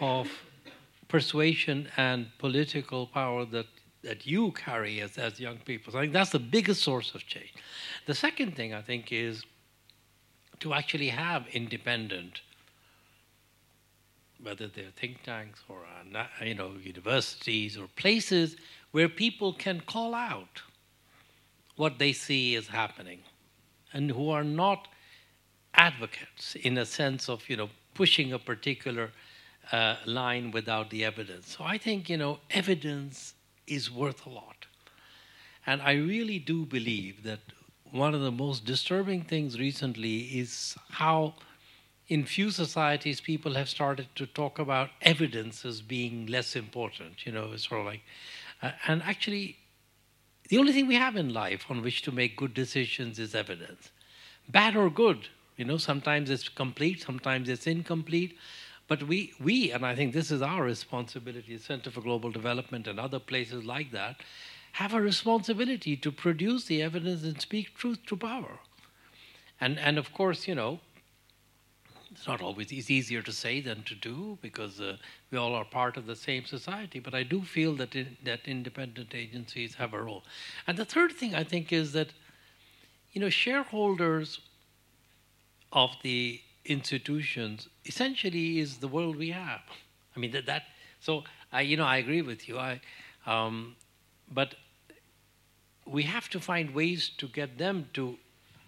of 0.00 0.28
persuasion 1.08 1.88
and 1.96 2.28
political 2.38 3.06
power 3.06 3.44
that, 3.46 3.66
that 4.02 4.26
you 4.26 4.52
carry 4.52 5.00
as, 5.00 5.18
as 5.18 5.40
young 5.40 5.58
people. 5.58 5.92
So 5.92 5.98
I 5.98 6.02
think 6.02 6.12
that's 6.12 6.30
the 6.30 6.38
biggest 6.38 6.82
source 6.82 7.14
of 7.14 7.26
change. 7.26 7.54
The 8.06 8.14
second 8.14 8.56
thing 8.56 8.72
I 8.72 8.82
think 8.82 9.12
is 9.12 9.44
to 10.60 10.74
actually 10.74 11.08
have 11.08 11.46
independent, 11.52 12.42
whether 14.42 14.66
they're 14.66 14.92
think 14.96 15.22
tanks 15.22 15.60
or 15.68 15.84
uh, 16.14 16.44
you 16.44 16.54
know 16.54 16.72
universities 16.82 17.76
or 17.76 17.86
places 17.96 18.56
where 18.92 19.08
people 19.08 19.52
can 19.52 19.80
call 19.80 20.14
out 20.14 20.62
what 21.76 21.98
they 21.98 22.12
see 22.12 22.54
is 22.54 22.68
happening, 22.68 23.20
and 23.92 24.10
who 24.10 24.30
are 24.30 24.44
not 24.44 24.88
advocates 25.74 26.56
in 26.56 26.76
a 26.78 26.86
sense 26.86 27.28
of 27.28 27.48
you 27.48 27.56
know 27.56 27.70
pushing 27.94 28.32
a 28.32 28.38
particular 28.38 29.10
uh, 29.72 29.96
line 30.06 30.50
without 30.50 30.90
the 30.90 31.04
evidence. 31.04 31.56
So 31.56 31.64
I 31.64 31.78
think 31.78 32.08
you 32.08 32.16
know 32.16 32.40
evidence 32.50 33.34
is 33.66 33.90
worth 33.90 34.26
a 34.26 34.30
lot, 34.30 34.66
and 35.66 35.80
I 35.82 35.92
really 35.92 36.38
do 36.38 36.66
believe 36.66 37.22
that 37.22 37.40
one 37.92 38.14
of 38.14 38.20
the 38.20 38.30
most 38.30 38.64
disturbing 38.64 39.22
things 39.22 39.58
recently 39.58 40.18
is 40.18 40.76
how 40.90 41.34
in 42.10 42.24
few 42.24 42.50
societies 42.50 43.20
people 43.20 43.54
have 43.54 43.68
started 43.68 44.08
to 44.14 44.26
talk 44.26 44.58
about 44.58 44.90
evidence 45.00 45.64
as 45.64 45.80
being 45.80 46.26
less 46.26 46.54
important 46.56 47.24
you 47.24 47.32
know 47.32 47.52
it's 47.52 47.68
sort 47.68 47.80
of 47.80 47.86
like 47.86 48.02
uh, 48.62 48.72
and 48.86 49.02
actually 49.02 49.56
the 50.48 50.58
only 50.58 50.72
thing 50.72 50.86
we 50.86 50.96
have 50.96 51.16
in 51.16 51.32
life 51.32 51.66
on 51.70 51.82
which 51.82 52.02
to 52.02 52.12
make 52.12 52.36
good 52.36 52.52
decisions 52.52 53.18
is 53.18 53.34
evidence 53.34 53.90
bad 54.48 54.76
or 54.76 54.90
good 54.90 55.28
you 55.56 55.64
know 55.64 55.78
sometimes 55.78 56.28
it's 56.28 56.48
complete 56.48 57.00
sometimes 57.00 57.48
it's 57.48 57.66
incomplete 57.66 58.36
but 58.88 59.02
we 59.04 59.32
we 59.40 59.70
and 59.70 59.86
i 59.86 59.94
think 59.94 60.12
this 60.12 60.30
is 60.30 60.42
our 60.42 60.64
responsibility 60.64 61.56
the 61.56 61.62
center 61.62 61.90
for 61.90 62.00
global 62.00 62.30
development 62.30 62.86
and 62.86 62.98
other 62.98 63.20
places 63.20 63.64
like 63.64 63.92
that 63.92 64.16
have 64.72 64.94
a 64.94 65.00
responsibility 65.00 65.96
to 65.96 66.12
produce 66.12 66.64
the 66.66 66.82
evidence 66.82 67.22
and 67.22 67.40
speak 67.40 67.74
truth 67.74 67.98
to 68.06 68.16
power. 68.16 68.60
And, 69.60 69.78
and 69.78 69.98
of 69.98 70.12
course, 70.12 70.46
you 70.48 70.54
know, 70.54 70.80
it's 72.12 72.26
not 72.26 72.42
always 72.42 72.72
it's 72.72 72.90
easier 72.90 73.22
to 73.22 73.32
say 73.32 73.60
than 73.60 73.82
to 73.84 73.94
do 73.94 74.36
because 74.42 74.80
uh, 74.80 74.96
we 75.30 75.38
all 75.38 75.54
are 75.54 75.64
part 75.64 75.96
of 75.96 76.06
the 76.06 76.16
same 76.16 76.44
society. 76.44 76.98
But 76.98 77.14
I 77.14 77.22
do 77.22 77.42
feel 77.42 77.74
that 77.76 77.94
in, 77.94 78.16
that 78.24 78.40
independent 78.46 79.14
agencies 79.14 79.74
have 79.76 79.94
a 79.94 80.02
role. 80.02 80.24
And 80.66 80.76
the 80.76 80.84
third 80.84 81.12
thing 81.12 81.34
I 81.34 81.44
think 81.44 81.72
is 81.72 81.92
that 81.92 82.08
you 83.12 83.20
know, 83.20 83.28
shareholders 83.28 84.40
of 85.72 85.90
the 86.02 86.40
institutions 86.64 87.68
essentially 87.84 88.58
is 88.58 88.78
the 88.78 88.88
world 88.88 89.16
we 89.16 89.30
have. 89.30 89.62
I 90.16 90.20
mean 90.20 90.30
that 90.32 90.46
that. 90.46 90.64
So 91.00 91.24
I, 91.52 91.62
you 91.62 91.76
know, 91.76 91.84
I 91.84 91.96
agree 91.96 92.22
with 92.22 92.48
you. 92.48 92.58
I, 92.58 92.80
um, 93.26 93.76
but 94.30 94.54
we 95.86 96.02
have 96.04 96.28
to 96.30 96.40
find 96.40 96.74
ways 96.74 97.10
to 97.18 97.26
get 97.26 97.58
them 97.58 97.88
to 97.94 98.16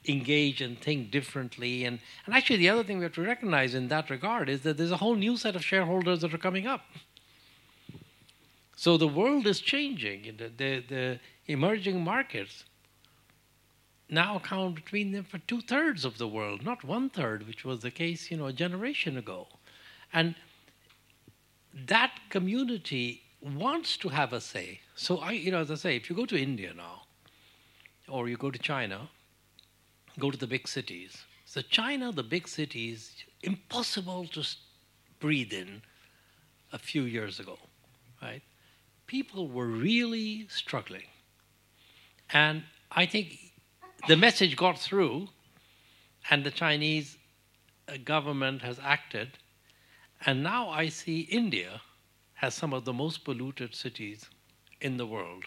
engage 0.06 0.60
and 0.60 0.78
think 0.78 1.10
differently. 1.10 1.84
And, 1.84 2.00
and 2.26 2.34
actually, 2.34 2.58
the 2.58 2.68
other 2.68 2.84
thing 2.84 2.98
we 2.98 3.04
have 3.04 3.14
to 3.14 3.22
recognize 3.22 3.74
in 3.74 3.88
that 3.88 4.10
regard 4.10 4.48
is 4.48 4.62
that 4.62 4.76
there's 4.76 4.90
a 4.90 4.96
whole 4.96 5.14
new 5.14 5.36
set 5.36 5.56
of 5.56 5.64
shareholders 5.64 6.20
that 6.20 6.34
are 6.34 6.38
coming 6.38 6.66
up. 6.66 6.82
So 8.76 8.96
the 8.96 9.08
world 9.08 9.46
is 9.46 9.60
changing. 9.60 10.34
The, 10.38 10.50
the, 10.56 10.84
the 10.88 11.20
emerging 11.46 12.02
markets 12.02 12.64
now 14.08 14.36
account 14.36 14.74
between 14.74 15.12
them 15.12 15.24
for 15.24 15.38
two 15.38 15.60
thirds 15.60 16.04
of 16.04 16.18
the 16.18 16.28
world, 16.28 16.64
not 16.64 16.84
one 16.84 17.08
third, 17.08 17.46
which 17.46 17.64
was 17.64 17.80
the 17.80 17.90
case, 17.90 18.30
you 18.30 18.36
know, 18.36 18.46
a 18.46 18.52
generation 18.52 19.16
ago. 19.16 19.46
And 20.12 20.34
that 21.86 22.10
community 22.28 23.22
wants 23.40 23.96
to 23.98 24.08
have 24.10 24.32
a 24.32 24.40
say. 24.40 24.80
So 24.94 25.18
I, 25.18 25.32
you 25.32 25.50
know, 25.50 25.60
as 25.60 25.70
I 25.70 25.76
say, 25.76 25.96
if 25.96 26.10
you 26.10 26.16
go 26.16 26.26
to 26.26 26.36
India 26.36 26.72
now, 26.74 27.02
or 28.08 28.28
you 28.28 28.36
go 28.36 28.50
to 28.50 28.58
China, 28.58 29.08
go 30.18 30.30
to 30.30 30.38
the 30.38 30.46
big 30.46 30.68
cities. 30.68 31.24
So 31.44 31.60
China, 31.60 32.12
the 32.12 32.22
big 32.22 32.48
cities, 32.48 33.12
impossible 33.42 34.26
to 34.28 34.46
breathe 35.20 35.52
in 35.52 35.82
a 36.72 36.78
few 36.78 37.02
years 37.02 37.40
ago, 37.40 37.58
right? 38.20 38.42
People 39.06 39.48
were 39.48 39.66
really 39.66 40.46
struggling. 40.48 41.08
And 42.30 42.62
I 42.90 43.06
think 43.06 43.38
the 44.08 44.16
message 44.16 44.56
got 44.56 44.78
through, 44.78 45.28
and 46.30 46.44
the 46.44 46.50
Chinese 46.50 47.18
uh, 47.88 47.96
government 48.04 48.62
has 48.62 48.78
acted. 48.82 49.38
And 50.24 50.42
now 50.42 50.70
I 50.70 50.88
see 50.88 51.20
India 51.20 51.80
has 52.34 52.54
some 52.54 52.72
of 52.72 52.84
the 52.84 52.92
most 52.92 53.24
polluted 53.24 53.74
cities 53.74 54.26
in 54.80 54.96
the 54.96 55.06
world. 55.06 55.44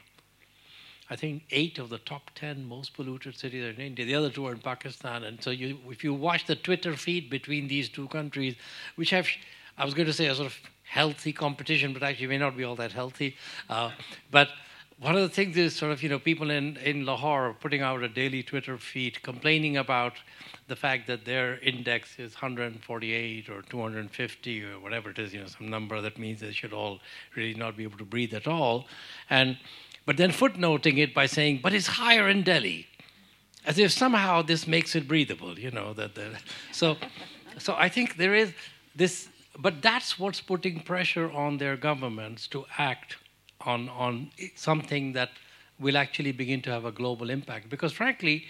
I 1.10 1.16
think 1.16 1.43
eight 1.51 1.78
of 1.78 1.89
the 1.89 1.99
top 1.99 2.32
ten 2.36 2.66
most 2.68 2.93
polluted 2.93 3.38
cities 3.38 3.64
are 3.64 3.70
in 3.70 3.80
India. 3.80 4.06
The 4.06 4.16
other 4.16 4.30
two 4.30 4.47
are 4.47 4.53
in 4.53 4.60
Pakistan. 4.60 5.24
And 5.24 5.41
so, 5.41 5.51
you, 5.51 5.78
if 5.89 6.03
you 6.03 6.14
watch 6.14 6.45
the 6.45 6.56
Twitter 6.56 6.95
feed 6.95 7.30
between 7.30 7.68
these 7.68 7.89
two 7.89 8.08
countries, 8.08 8.56
which 8.95 9.12
have, 9.12 9.28
I 9.78 9.86
was 9.86 9.93
going 9.93 10.08
to 10.08 10.14
say, 10.14 10.28
a 10.28 10.36
sort 10.36 10.47
of 10.47 10.58
healthy 10.84 11.34
competition, 11.34 11.93
but 11.93 12.03
actually 12.03 12.28
may 12.28 12.38
not 12.38 12.58
be 12.58 12.64
all 12.64 12.76
that 12.76 12.91
healthy. 12.91 13.36
Uh, 13.70 13.91
but 14.32 14.49
one 14.99 15.16
of 15.16 15.22
the 15.22 15.30
things 15.30 15.58
is 15.58 15.76
sort 15.76 15.91
of, 15.91 16.01
you 16.01 16.08
know, 16.08 16.20
people 16.20 16.49
in, 16.49 16.78
in 16.78 17.06
Lahore 17.06 17.49
are 17.49 17.53
putting 17.53 17.82
out 17.82 18.01
a 18.01 18.08
daily 18.08 18.41
Twitter 18.41 18.78
feed 18.78 19.22
complaining 19.24 19.78
about 19.78 20.14
the 20.68 20.76
fact 20.76 21.06
that 21.08 21.26
their 21.26 21.60
index 21.60 22.18
is 22.18 22.34
148 22.34 23.49
or 23.49 23.62
250 23.64 24.64
or 24.64 24.80
whatever 24.80 25.10
it 25.10 25.20
is, 25.20 25.34
you 25.34 25.41
know, 25.41 25.47
some 25.47 25.70
number 25.70 25.99
that 26.01 26.18
means 26.18 26.39
they 26.39 26.53
should 26.53 26.72
all 26.72 26.99
really 27.36 27.53
not 27.53 27.76
be 27.76 27.84
able 27.84 27.97
to 27.97 28.06
breathe 28.06 28.34
at 28.34 28.47
all. 28.47 28.86
And 29.30 29.58
but 30.06 30.18
then 30.18 30.32
footnoting 30.32 30.97
it 30.97 31.14
by 31.14 31.26
saying, 31.26 31.60
but 31.64 31.74
it's 31.74 31.88
higher 31.88 32.30
in 32.30 32.43
Delhi, 32.43 32.88
as 33.66 33.80
if 33.80 33.91
somehow 33.91 34.41
this 34.41 34.68
makes 34.68 34.95
it 34.95 35.08
breathable, 35.08 35.58
you 35.58 35.72
know. 35.72 35.93
That, 35.93 36.16
that 36.16 36.43
so, 36.72 36.97
so 37.58 37.76
I 37.76 37.89
think 37.89 38.18
there 38.18 38.36
is 38.36 38.53
this, 38.95 39.30
but 39.58 39.82
that's 39.82 40.20
what's 40.20 40.41
putting 40.41 40.82
pressure 40.82 41.32
on 41.32 41.58
their 41.58 41.76
governments 41.76 42.47
to 42.47 42.66
act 42.78 43.18
on 43.62 43.89
on 43.89 44.30
something 44.56 45.14
that 45.14 45.32
will 45.80 45.97
actually 45.97 46.32
begin 46.32 46.62
to 46.62 46.70
have 46.70 46.86
a 46.86 46.91
global 46.91 47.30
impact. 47.30 47.70
Because 47.70 47.91
frankly, 47.91 48.45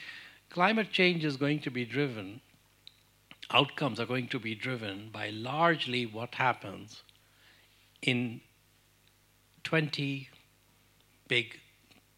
climate 0.49 0.91
change 0.91 1.23
is 1.23 1.37
going 1.37 1.59
to 1.61 1.71
be 1.71 1.85
driven. 1.85 2.41
Outcomes 3.51 3.99
are 3.99 4.05
going 4.05 4.27
to 4.27 4.39
be 4.39 4.55
driven 4.55 5.09
by 5.13 5.29
largely 5.29 6.05
what 6.05 6.35
happens 6.35 7.03
in 8.01 8.41
20 9.63 10.29
big 11.27 11.59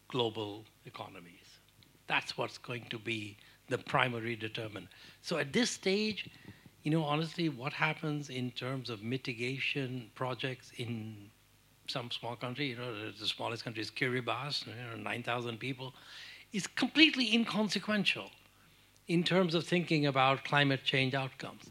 global 0.08 0.64
economies. 0.86 1.58
That's 2.06 2.36
what's 2.38 2.58
going 2.58 2.86
to 2.90 2.98
be 2.98 3.36
the 3.68 3.78
primary 3.78 4.36
determinant. 4.36 4.88
So 5.22 5.36
at 5.38 5.52
this 5.52 5.70
stage, 5.70 6.30
you 6.82 6.90
know, 6.90 7.04
honestly, 7.04 7.48
what 7.48 7.72
happens 7.72 8.30
in 8.30 8.50
terms 8.52 8.88
of 8.88 9.02
mitigation 9.02 10.10
projects 10.14 10.72
in 10.76 11.16
some 11.86 12.10
small 12.10 12.36
country, 12.36 12.66
you 12.66 12.76
know, 12.76 13.10
the 13.10 13.26
smallest 13.26 13.64
country 13.64 13.82
is 13.82 13.90
Kiribati, 13.90 14.66
you 14.66 14.96
know, 14.96 15.02
9,000 15.02 15.58
people, 15.58 15.94
is 16.52 16.66
completely 16.66 17.34
inconsequential 17.34 18.30
in 19.06 19.22
terms 19.24 19.54
of 19.54 19.66
thinking 19.66 20.06
about 20.06 20.44
climate 20.44 20.84
change 20.84 21.14
outcomes. 21.14 21.64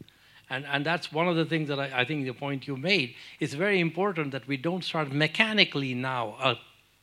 And, 0.50 0.64
and 0.66 0.84
that's 0.84 1.12
one 1.12 1.28
of 1.28 1.36
the 1.36 1.44
things 1.44 1.68
that 1.68 1.78
I, 1.78 2.00
I 2.00 2.04
think 2.04 2.24
the 2.24 2.32
point 2.32 2.66
you 2.66 2.76
made. 2.76 3.14
It's 3.38 3.54
very 3.54 3.80
important 3.80 4.32
that 4.32 4.46
we 4.48 4.56
don't 4.56 4.82
start 4.82 5.12
mechanically 5.12 5.94
now 5.94 6.36
uh, 6.40 6.54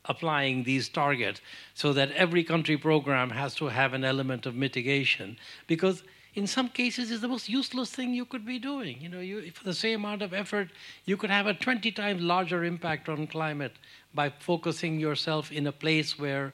applying 0.07 0.63
these 0.63 0.89
targets 0.89 1.41
so 1.73 1.93
that 1.93 2.11
every 2.11 2.43
country 2.43 2.77
program 2.77 3.29
has 3.29 3.55
to 3.55 3.67
have 3.67 3.93
an 3.93 4.03
element 4.03 4.45
of 4.45 4.55
mitigation. 4.55 5.37
Because 5.67 6.03
in 6.35 6.47
some 6.47 6.69
cases 6.69 7.11
it's 7.11 7.21
the 7.21 7.27
most 7.27 7.49
useless 7.49 7.89
thing 7.89 8.13
you 8.13 8.25
could 8.25 8.45
be 8.45 8.59
doing. 8.59 8.97
You 9.01 9.09
know 9.09 9.19
you, 9.19 9.51
for 9.51 9.63
the 9.63 9.73
same 9.73 10.01
amount 10.01 10.21
of 10.21 10.33
effort 10.33 10.69
you 11.05 11.17
could 11.17 11.29
have 11.29 11.47
a 11.47 11.53
20 11.53 11.91
times 11.91 12.21
larger 12.21 12.63
impact 12.63 13.09
on 13.09 13.27
climate 13.27 13.73
by 14.13 14.29
focusing 14.39 14.99
yourself 14.99 15.51
in 15.51 15.67
a 15.67 15.71
place 15.71 16.19
where 16.19 16.53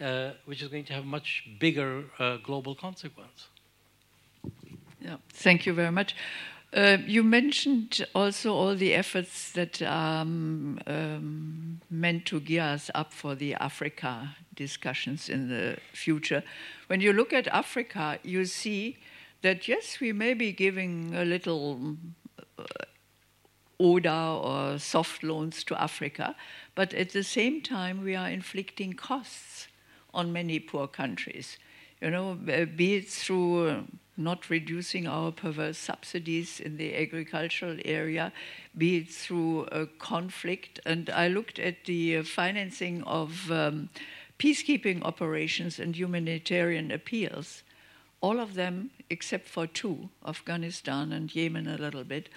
uh, 0.00 0.30
which 0.46 0.62
is 0.62 0.68
going 0.68 0.84
to 0.84 0.94
have 0.94 1.04
much 1.04 1.46
bigger 1.58 2.04
uh, 2.18 2.38
global 2.38 2.74
consequence. 2.74 3.48
Yeah. 5.00 5.16
Thank 5.30 5.66
you 5.66 5.74
very 5.74 5.92
much 5.92 6.14
uh, 6.72 6.98
you 7.04 7.22
mentioned 7.24 8.06
also 8.14 8.54
all 8.54 8.76
the 8.76 8.94
efforts 8.94 9.52
that 9.52 9.82
are 9.82 10.22
um, 10.22 10.78
um, 10.86 11.80
meant 11.90 12.26
to 12.26 12.38
gear 12.38 12.62
us 12.62 12.90
up 12.94 13.12
for 13.12 13.34
the 13.34 13.54
Africa 13.54 14.36
discussions 14.54 15.28
in 15.28 15.48
the 15.48 15.78
future. 15.92 16.44
When 16.86 17.00
you 17.00 17.12
look 17.12 17.32
at 17.32 17.48
Africa, 17.48 18.18
you 18.22 18.44
see 18.44 18.98
that 19.42 19.66
yes, 19.66 19.98
we 20.00 20.12
may 20.12 20.34
be 20.34 20.52
giving 20.52 21.14
a 21.14 21.24
little 21.24 21.96
uh, 22.58 22.64
ODA 23.80 24.38
or 24.40 24.78
soft 24.78 25.24
loans 25.24 25.64
to 25.64 25.80
Africa, 25.80 26.36
but 26.74 26.94
at 26.94 27.10
the 27.10 27.24
same 27.24 27.62
time, 27.62 28.04
we 28.04 28.14
are 28.14 28.28
inflicting 28.28 28.92
costs 28.92 29.66
on 30.12 30.32
many 30.32 30.60
poor 30.60 30.86
countries. 30.86 31.58
You 32.00 32.10
know, 32.10 32.34
be 32.34 32.96
it 32.96 33.08
through 33.08 33.86
not 34.20 34.50
reducing 34.50 35.06
our 35.06 35.32
perverse 35.32 35.78
subsidies 35.78 36.60
in 36.60 36.76
the 36.76 36.94
agricultural 36.94 37.78
area, 37.84 38.32
be 38.76 38.98
it 38.98 39.10
through 39.10 39.64
a 39.72 39.86
conflict. 39.86 40.78
And 40.84 41.10
I 41.10 41.28
looked 41.28 41.58
at 41.58 41.84
the 41.86 42.22
financing 42.22 43.02
of 43.04 43.50
um, 43.50 43.88
peacekeeping 44.38 45.02
operations 45.02 45.78
and 45.78 45.96
humanitarian 45.96 46.90
appeals. 46.90 47.62
All 48.20 48.38
of 48.38 48.54
them, 48.54 48.90
except 49.08 49.48
for 49.48 49.66
two, 49.66 50.10
Afghanistan 50.26 51.12
and 51.12 51.34
Yemen 51.34 51.66
a 51.66 51.78
little 51.78 52.04
bit, 52.04 52.28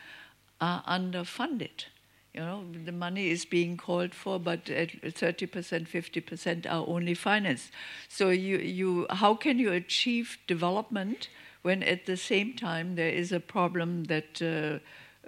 are 0.62 0.84
underfunded. 0.84 1.86
You 2.34 2.42
know, 2.42 2.64
the 2.86 2.92
money 2.92 3.30
is 3.30 3.46
being 3.46 3.78
called 3.78 4.16
for, 4.16 4.40
but 4.40 4.68
at 4.70 4.90
30%, 5.02 5.88
50% 5.88 6.66
are 6.66 6.84
only 6.88 7.14
financed. 7.14 7.70
So 8.10 8.30
you, 8.30 8.58
you, 8.58 9.06
how 9.10 9.36
can 9.36 9.60
you 9.60 9.72
achieve 9.72 10.40
development 10.48 11.30
when 11.64 11.82
at 11.84 12.06
the 12.06 12.18
same 12.18 12.54
time 12.54 12.96
there 12.96 13.10
is 13.10 13.32
a 13.32 13.40
problem 13.40 14.04
that 14.06 14.42
uh, 14.42 14.80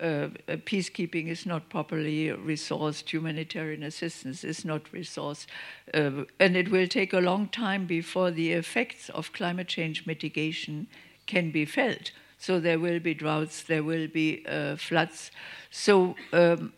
uh, 0.02 0.28
peacekeeping 0.66 1.28
is 1.28 1.46
not 1.46 1.70
properly 1.70 2.28
resourced, 2.28 3.10
humanitarian 3.10 3.84
assistance 3.84 4.44
is 4.44 4.66
not 4.66 4.84
resourced, 4.92 5.48
uh, 5.94 6.26
and 6.40 6.58
it 6.58 6.70
will 6.70 6.88
take 6.88 7.14
a 7.14 7.20
long 7.20 7.48
time 7.48 7.86
before 7.86 8.30
the 8.32 8.52
effects 8.52 9.10
of 9.10 9.32
climate 9.32 9.68
change 9.68 10.06
mitigation 10.06 10.88
can 11.26 11.50
be 11.50 11.66
felt. 11.66 12.12
So 12.38 12.60
there 12.60 12.78
will 12.78 13.00
be 13.00 13.14
droughts, 13.14 13.64
there 13.64 13.84
will 13.84 14.08
be 14.08 14.46
uh, 14.46 14.76
floods. 14.76 15.32
So 15.72 16.16
um, 16.34 16.74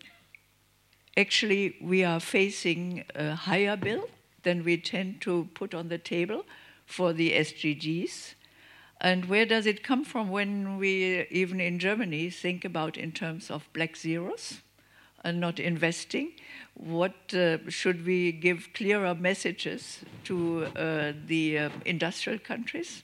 actually, 1.17 1.75
we 1.81 2.03
are 2.03 2.19
facing 2.19 3.03
a 3.15 3.33
higher 3.33 3.75
bill 3.75 4.07
than 4.43 4.63
we 4.63 4.77
tend 4.77 5.21
to 5.21 5.49
put 5.55 5.73
on 5.73 5.89
the 5.89 5.97
table 5.97 6.45
for 6.85 7.13
the 7.13 7.31
SDGs. 7.31 8.35
And 8.99 9.25
where 9.25 9.45
does 9.45 9.65
it 9.65 9.83
come 9.83 10.03
from 10.03 10.29
when 10.29 10.77
we, 10.77 11.27
even 11.29 11.61
in 11.61 11.77
Germany, 11.77 12.29
think 12.29 12.65
about 12.65 12.97
in 12.97 13.11
terms 13.11 13.51
of 13.51 13.71
black 13.73 13.95
zeros 13.95 14.61
and 15.23 15.39
not 15.39 15.59
investing? 15.59 16.31
What 16.73 17.33
uh, 17.33 17.69
should 17.69 18.05
we 18.05 18.31
give 18.31 18.69
clearer 18.73 19.13
messages 19.13 19.99
to 20.23 20.65
uh, 20.65 21.13
the 21.27 21.59
uh, 21.59 21.69
industrial 21.85 22.39
countries 22.39 23.03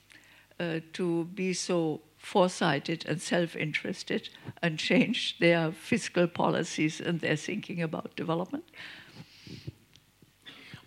uh, 0.60 0.80
to 0.94 1.26
be 1.26 1.54
so 1.54 2.02
foresighted 2.18 3.06
and 3.08 3.22
self 3.22 3.56
interested 3.56 4.30
and 4.64 4.80
change 4.80 5.38
their 5.40 5.72
fiscal 5.72 6.28
policies 6.28 7.02
and 7.02 7.20
their 7.20 7.36
thinking 7.36 7.84
about 7.84 8.16
development? 8.16 8.64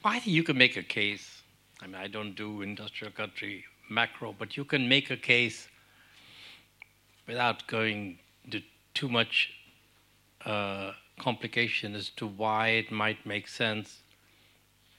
Well, 0.03 0.15
I 0.15 0.19
think 0.19 0.35
you 0.35 0.43
can 0.43 0.59
make 0.59 0.77
a 0.77 0.83
case. 0.83 1.43
I 1.81 1.87
mean, 1.87 1.97
I 1.97 2.09
don't 2.09 2.35
do 2.35 2.63
industrial 2.63 3.13
country 3.13 3.65
macro, 3.89 4.35
but 4.39 4.57
you 4.57 4.65
can 4.65 4.89
make 4.89 5.11
a 5.11 5.17
case 5.17 5.69
without 7.27 7.67
going 7.67 8.19
into 8.45 8.63
too 8.95 9.09
much 9.09 9.53
uh, 10.45 10.93
complication 11.19 11.95
as 11.95 12.11
to 12.11 12.27
why 12.27 12.69
it 12.69 12.91
might 12.91 13.25
make 13.27 13.49
sense 13.49 14.01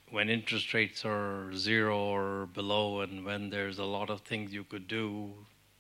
when 0.09 0.29
interest 0.29 0.73
rates 0.73 1.03
are 1.03 1.51
zero 1.53 1.97
or 1.97 2.45
below, 2.53 3.01
and 3.01 3.25
when 3.25 3.49
there's 3.49 3.79
a 3.79 3.83
lot 3.83 4.09
of 4.09 4.21
things 4.21 4.53
you 4.53 4.63
could 4.63 4.88
do, 4.88 5.33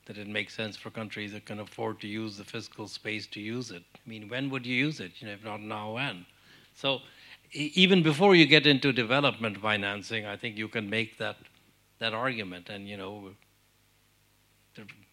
that 0.05 0.17
it 0.17 0.27
makes 0.27 0.53
sense 0.53 0.75
for 0.75 0.89
countries 0.89 1.31
that 1.31 1.45
can 1.45 1.59
afford 1.59 1.99
to 2.01 2.07
use 2.07 2.37
the 2.37 2.43
fiscal 2.43 2.87
space 2.87 3.25
to 3.27 3.39
use 3.39 3.71
it. 3.71 3.83
I 3.95 4.09
mean, 4.09 4.27
when 4.27 4.49
would 4.49 4.65
you 4.65 4.75
use 4.75 4.99
it? 4.99 5.13
You 5.19 5.27
know, 5.27 5.33
if 5.33 5.43
not 5.43 5.61
now, 5.61 5.93
when? 5.93 6.25
So, 6.75 7.01
e- 7.53 7.71
even 7.75 8.03
before 8.03 8.35
you 8.35 8.45
get 8.45 8.67
into 8.67 8.91
development 8.91 9.57
financing, 9.57 10.25
I 10.25 10.35
think 10.35 10.57
you 10.57 10.67
can 10.67 10.89
make 10.89 11.17
that 11.17 11.37
that 11.99 12.13
argument. 12.13 12.69
And 12.69 12.87
you 12.87 12.97
know, 12.97 13.31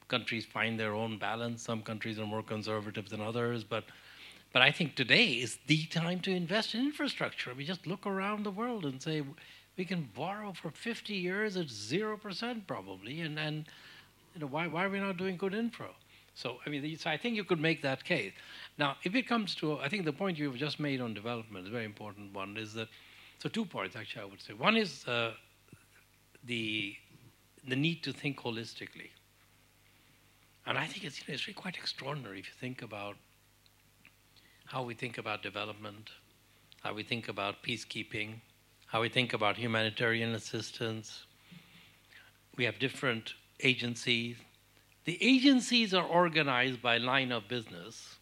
countries 0.09 0.45
find 0.45 0.79
their 0.79 0.95
own 0.95 1.19
balance. 1.19 1.63
Some 1.63 1.83
countries 1.83 2.19
are 2.19 2.27
more 2.27 2.43
conservative 2.43 3.09
than 3.09 3.21
others, 3.21 3.65
but 3.65 3.85
but 4.53 4.63
I 4.63 4.71
think 4.71 4.95
today 4.95 5.27
is 5.45 5.59
the 5.67 5.85
time 5.87 6.21
to 6.21 6.31
invest 6.31 6.75
in 6.75 6.81
infrastructure. 6.81 7.53
We 7.55 7.65
just 7.65 7.89
look 7.89 8.07
around 8.07 8.45
the 8.45 8.53
world 8.53 8.85
and 8.85 9.03
say 9.03 9.25
we 9.77 9.85
can 9.85 10.09
borrow 10.15 10.53
for 10.53 10.71
50 10.71 11.13
years 11.13 11.57
at 11.57 11.69
zero 11.69 12.17
percent 12.17 12.67
probably, 12.67 13.21
and 13.21 13.39
and 13.39 13.65
you 14.35 14.41
know 14.41 14.47
why 14.47 14.67
why 14.67 14.85
are 14.85 14.91
we 14.91 15.01
not 15.01 15.17
doing 15.17 15.37
good 15.37 15.55
infra? 15.55 15.91
So 16.35 16.59
I 16.67 16.71
mean, 16.71 16.97
so 16.99 17.11
I 17.11 17.17
think 17.17 17.37
you 17.37 17.45
could 17.45 17.61
make 17.61 17.83
that 17.83 18.05
case. 18.05 18.33
Now, 18.79 18.97
if 19.05 19.15
it 19.15 19.27
comes 19.29 19.55
to, 19.57 19.79
I 19.79 19.89
think 19.89 20.05
the 20.05 20.13
point 20.13 20.39
you've 20.39 20.57
just 20.57 20.81
made 20.81 21.01
on 21.01 21.15
development 21.15 21.65
is 21.65 21.69
a 21.69 21.73
very 21.73 21.85
important 21.85 22.35
one. 22.35 22.57
Is 22.57 22.75
that 22.75 22.89
so? 23.39 23.49
Two 23.49 23.65
points 23.65 23.97
actually, 23.97 24.23
I 24.23 24.27
would 24.27 24.43
say. 24.43 24.53
One 24.53 24.77
is 24.77 25.07
uh, 25.07 25.33
the 26.45 26.97
the 27.67 27.77
need 27.77 28.03
to 28.03 28.13
think 28.13 28.39
holistically, 28.39 29.11
and 30.67 30.77
I 30.77 30.87
think 30.87 31.05
it's 31.05 31.19
you 31.19 31.25
know, 31.29 31.35
it's 31.35 31.47
really 31.47 31.55
quite 31.55 31.77
extraordinary 31.77 32.41
if 32.41 32.47
you 32.47 32.53
think 32.61 32.83
about 32.83 33.17
how 34.67 34.83
we 34.83 34.95
think 34.95 35.19
about 35.19 35.43
development, 35.43 36.11
how 36.83 36.95
we 36.95 37.03
think 37.03 37.29
about 37.29 37.63
peacekeeping, 37.63 38.41
how 38.87 39.01
we 39.01 39.09
think 39.09 39.33
about 39.33 39.57
humanitarian 39.57 40.35
assistance. 40.35 41.25
We 42.57 42.65
have 42.65 42.79
different 42.79 43.35
agencies. 43.61 44.37
The 45.05 45.19
agencies 45.23 45.93
are 45.93 46.05
organized 46.05 46.81
by 46.81 46.99
line 46.99 47.33
of 47.33 47.49
business 47.49 48.17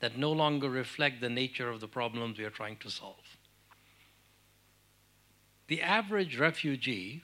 that 0.00 0.18
no 0.18 0.32
longer 0.32 0.68
reflect 0.68 1.20
the 1.20 1.28
nature 1.28 1.68
of 1.68 1.80
the 1.80 1.88
problems 1.88 2.38
we 2.38 2.44
are 2.44 2.50
trying 2.50 2.76
to 2.78 2.90
solve. 2.90 3.36
The 5.68 5.80
average 5.80 6.38
refugee, 6.38 7.22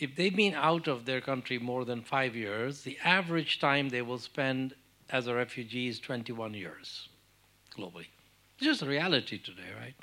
if 0.00 0.16
they've 0.16 0.34
been 0.34 0.54
out 0.54 0.88
of 0.88 1.04
their 1.04 1.20
country 1.20 1.58
more 1.58 1.84
than 1.84 2.02
five 2.02 2.34
years, 2.34 2.82
the 2.82 2.98
average 3.04 3.60
time 3.60 3.90
they 3.90 4.02
will 4.02 4.18
spend 4.18 4.74
as 5.10 5.26
a 5.26 5.34
refugee 5.34 5.88
is 5.88 6.00
21 6.00 6.54
years 6.54 7.08
globally. 7.76 8.06
It's 8.56 8.66
just 8.66 8.82
a 8.82 8.86
reality 8.86 9.38
today, 9.38 9.70
right? 9.78 9.94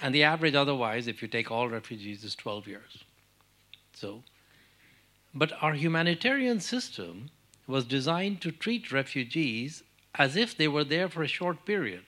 And 0.00 0.14
the 0.14 0.24
average 0.24 0.54
otherwise, 0.54 1.06
if 1.06 1.22
you 1.22 1.28
take 1.28 1.50
all 1.50 1.68
refugees, 1.68 2.24
is 2.24 2.34
12 2.34 2.66
years. 2.66 3.04
So, 3.92 4.22
but 5.32 5.52
our 5.62 5.74
humanitarian 5.74 6.58
system 6.58 7.30
was 7.66 7.84
designed 7.84 8.40
to 8.40 8.50
treat 8.50 8.90
refugees 8.90 9.84
as 10.16 10.34
if 10.34 10.56
they 10.56 10.66
were 10.66 10.84
there 10.84 11.08
for 11.08 11.22
a 11.22 11.28
short 11.28 11.64
period. 11.64 12.02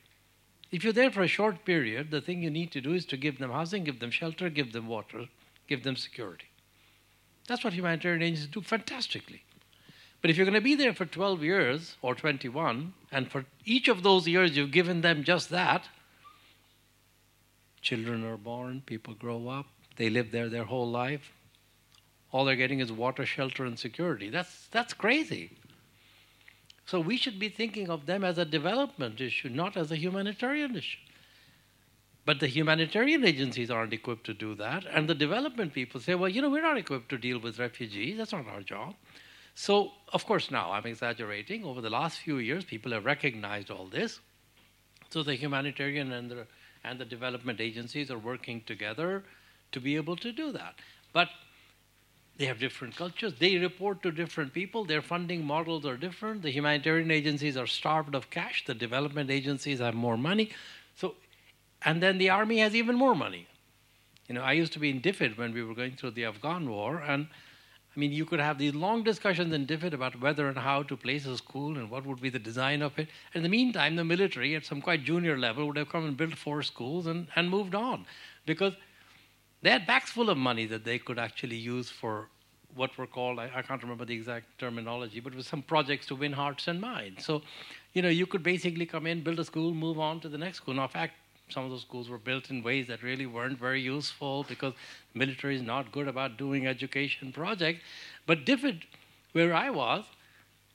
If 0.73 0.83
you're 0.83 0.93
there 0.93 1.11
for 1.11 1.23
a 1.23 1.29
short 1.29 1.65
period, 1.65 2.11
the 2.11 2.21
thing 2.21 2.43
you 2.43 2.51
need 2.51 2.73
to 2.73 2.81
do 2.81 2.95
is 2.95 3.05
to 3.07 3.17
give 3.17 3.39
them 3.39 3.53
housing, 3.53 3.85
give 3.85 4.01
them 4.01 4.11
shelter, 4.11 4.49
give 4.49 4.73
them 4.73 4.89
water, 4.89 5.27
give 5.69 5.85
them 5.85 5.95
security. 5.95 6.47
That's 7.47 7.65
what 7.65 7.73
humanitarian 7.73 8.23
agencies 8.23 8.47
do 8.47 8.61
fantastically. 8.61 9.43
But 10.21 10.31
if 10.31 10.37
you're 10.37 10.47
going 10.47 10.55
to 10.55 10.61
be 10.61 10.77
there 10.77 10.95
for 10.95 11.05
12 11.05 11.43
years 11.43 11.97
or 12.01 12.15
21, 12.15 12.95
and 13.11 13.31
for 13.31 13.45
each 13.65 13.89
of 13.89 14.03
those 14.05 14.29
years 14.29 14.57
you've 14.57 14.71
given 14.71 15.01
them 15.01 15.25
just 15.25 15.51
that, 15.51 15.89
children 17.81 18.25
are 18.25 18.37
born, 18.37 18.83
people 18.87 19.15
grow 19.15 19.49
up, 19.49 19.67
they 19.97 20.09
live 20.09 20.31
there 20.31 20.49
their 20.49 20.65
whole 20.65 20.89
life. 20.89 21.33
All 22.31 22.45
they're 22.45 22.57
getting 22.57 22.81
is 22.81 22.91
water, 22.91 23.27
shelter, 23.27 23.65
and 23.67 23.79
security. 23.79 24.31
That's, 24.31 24.69
that's 24.69 24.95
crazy. 24.95 25.51
So 26.87 27.01
we 27.01 27.17
should 27.17 27.39
be 27.39 27.49
thinking 27.49 27.91
of 27.91 28.07
them 28.07 28.25
as 28.25 28.39
a 28.39 28.45
development 28.45 29.21
issue, 29.21 29.49
not 29.49 29.77
as 29.77 29.91
a 29.91 29.97
humanitarian 29.97 30.77
issue. 30.77 30.99
But 32.25 32.39
the 32.39 32.47
humanitarian 32.47 33.25
agencies 33.25 33.71
aren't 33.71 33.93
equipped 33.93 34.25
to 34.27 34.35
do 34.35 34.55
that. 34.55 34.85
And 34.87 35.09
the 35.09 35.15
development 35.15 35.73
people 35.73 36.01
say, 36.01 36.15
well, 36.15 36.29
you 36.29 36.41
know, 36.41 36.51
we're 36.51 36.63
not 36.63 36.79
equipped 36.79 37.09
to 37.09 37.19
deal 37.19 37.41
with 37.41 37.59
refugees. 37.59 38.17
That's 38.19 38.33
not 38.33 38.47
our 38.47 38.63
job. 38.63 38.95
So, 39.55 39.93
of 40.13 40.25
course, 40.25 40.51
now 40.51 40.73
I'm 40.73 40.87
exaggerating. 40.87 41.65
Over 41.65 41.81
the 41.81 41.91
last 41.91 42.19
few 42.19 42.39
years, 42.39 42.65
people 42.65 42.93
have 42.93 43.05
recognized 43.05 43.71
all 43.71 43.87
this. 43.87 44.21
So 45.11 45.23
the 45.23 45.35
humanitarian 45.35 46.13
and 46.13 46.31
the, 46.31 46.47
and 46.85 46.99
the 46.99 47.05
development 47.05 47.61
agencies 47.61 48.11
are 48.11 48.19
working 48.19 48.63
together 48.67 49.25
to 49.73 49.81
be 49.81 49.97
able 49.97 50.17
to 50.17 50.33
do 50.33 50.53
that. 50.53 50.77
But 51.13 51.29
they 52.39 52.47
have 52.47 52.59
different 52.59 52.97
cultures. 52.97 53.35
They 53.39 53.57
report 53.57 54.03
to 54.05 54.11
different 54.11 54.55
people. 54.55 54.85
Their 54.85 55.03
funding 55.03 55.45
models 55.45 55.85
are 55.85 55.97
different. 55.97 56.43
The 56.43 56.51
humanitarian 56.51 57.11
agencies 57.11 57.57
are 57.57 57.67
starved 57.67 58.15
of 58.15 58.31
cash. 58.31 58.65
The 58.65 58.75
development 58.75 59.31
agencies 59.31 59.81
have 59.81 59.95
more 59.95 60.17
money. 60.17 60.51
So, 60.97 61.15
and 61.85 62.03
then 62.03 62.19
the 62.19 62.31
army 62.31 62.59
has 62.59 62.75
even 62.75 62.97
more 62.97 63.15
money. 63.15 63.47
You 64.29 64.35
know, 64.35 64.43
I 64.43 64.53
used 64.53 64.73
to 64.75 64.79
be 64.79 64.91
in 64.91 65.01
DFID 65.01 65.37
when 65.37 65.53
we 65.53 65.63
were 65.63 65.75
going 65.75 65.97
through 65.97 66.13
the 66.13 66.25
Afghan 66.25 66.69
war, 66.69 67.03
and 67.07 67.27
I 67.95 68.01
mean, 68.01 68.13
you 68.13 68.25
could 68.25 68.41
have 68.41 68.57
these 68.57 68.75
long 68.75 69.03
discussions 69.03 69.53
in 69.53 69.67
DFID 69.67 69.93
about 69.93 70.19
whether 70.19 70.49
and 70.49 70.57
how 70.57 70.83
to 70.85 70.97
place 70.97 71.27
a 71.27 71.37
school 71.37 71.77
and 71.77 71.91
what 71.91 72.07
would 72.07 72.23
be 72.23 72.31
the 72.31 72.39
design 72.39 72.81
of 72.81 72.99
it. 72.99 73.09
In 73.35 73.43
the 73.43 73.51
meantime, 73.51 73.97
the 73.97 74.05
military, 74.05 74.55
at 74.55 74.65
some 74.65 74.81
quite 74.81 75.05
junior 75.05 75.37
level, 75.37 75.67
would 75.67 75.77
have 75.77 75.91
come 75.91 76.07
and 76.07 76.17
built 76.17 76.35
four 76.35 76.63
schools 76.63 77.07
and, 77.07 77.27
and 77.37 77.51
moved 77.51 77.75
on 77.75 78.07
because 78.47 78.73
they 79.61 79.71
had 79.71 79.87
bags 79.87 80.11
full 80.11 80.31
of 80.31 80.39
money 80.39 80.65
that 80.67 80.85
they 80.85 80.99
could 80.99 81.19
actually 81.19 81.57
use 81.57 81.91
for 81.91 82.29
what 82.75 82.97
were 82.97 83.07
called, 83.07 83.39
I, 83.39 83.51
I, 83.55 83.61
can't 83.61 83.83
remember 83.83 84.07
the 84.07 84.15
exact 84.15 84.59
terminology, 84.59 85.21
but 85.21 85.35
it 85.35 85.37
was 85.37 85.47
some 85.47 85.61
projects 85.61 86.07
to 86.07 86.15
win 86.15 86.33
hearts 86.33 86.69
and 86.69 86.81
minds. 86.81 87.27
So, 87.27 87.43
you 87.93 88.01
know, 88.01 88.09
you 88.09 88.27
could 88.27 88.43
basically 88.43 88.87
come 88.87 89.07
in, 89.07 89.23
build 89.23 89.39
a 89.41 89.45
school, 89.45 89.75
move 89.75 89.99
on 89.99 90.21
to 90.21 90.29
the 90.31 90.39
next 90.39 90.59
school. 90.59 90.73
Now, 90.73 90.85
in 90.85 90.89
fact, 90.89 91.13
some 91.53 91.65
of 91.65 91.71
those 91.71 91.83
schools 91.83 92.09
were 92.09 92.19
built 92.19 92.51
in 92.51 92.63
ways 92.63 92.87
that 92.89 93.03
really 93.03 93.27
weren't 93.27 93.59
very 93.59 93.81
useful 93.81 94.45
because 94.49 94.75
military 95.15 95.57
is 95.57 95.63
not 95.63 95.93
good 95.93 96.09
about 96.09 96.37
doing 96.37 96.67
education 96.67 97.33
projects. 97.33 97.81
But 98.27 98.45
DFID, 98.45 98.83
where 99.33 99.55
I 99.55 99.71
was, 99.71 100.05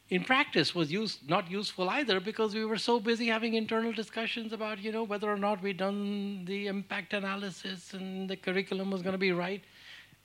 in 0.10 0.24
practice 0.24 0.74
was 0.74 0.92
used, 0.92 1.30
not 1.30 1.52
useful 1.52 1.90
either 1.90 2.20
because 2.20 2.56
we 2.56 2.64
were 2.64 2.78
so 2.78 3.00
busy 3.00 3.28
having 3.28 3.56
internal 3.56 3.92
discussions 3.92 4.54
about, 4.54 4.80
you 4.80 4.92
know, 4.92 5.04
whether 5.04 5.30
or 5.30 5.38
not 5.38 5.62
we'd 5.62 5.78
done 5.78 6.46
the 6.46 6.68
impact 6.68 7.14
analysis 7.14 7.94
and 7.94 8.30
the 8.30 8.38
curriculum 8.38 8.90
was 8.90 9.02
going 9.02 9.14
to 9.14 9.18
be 9.18 9.34
right. 9.34 9.64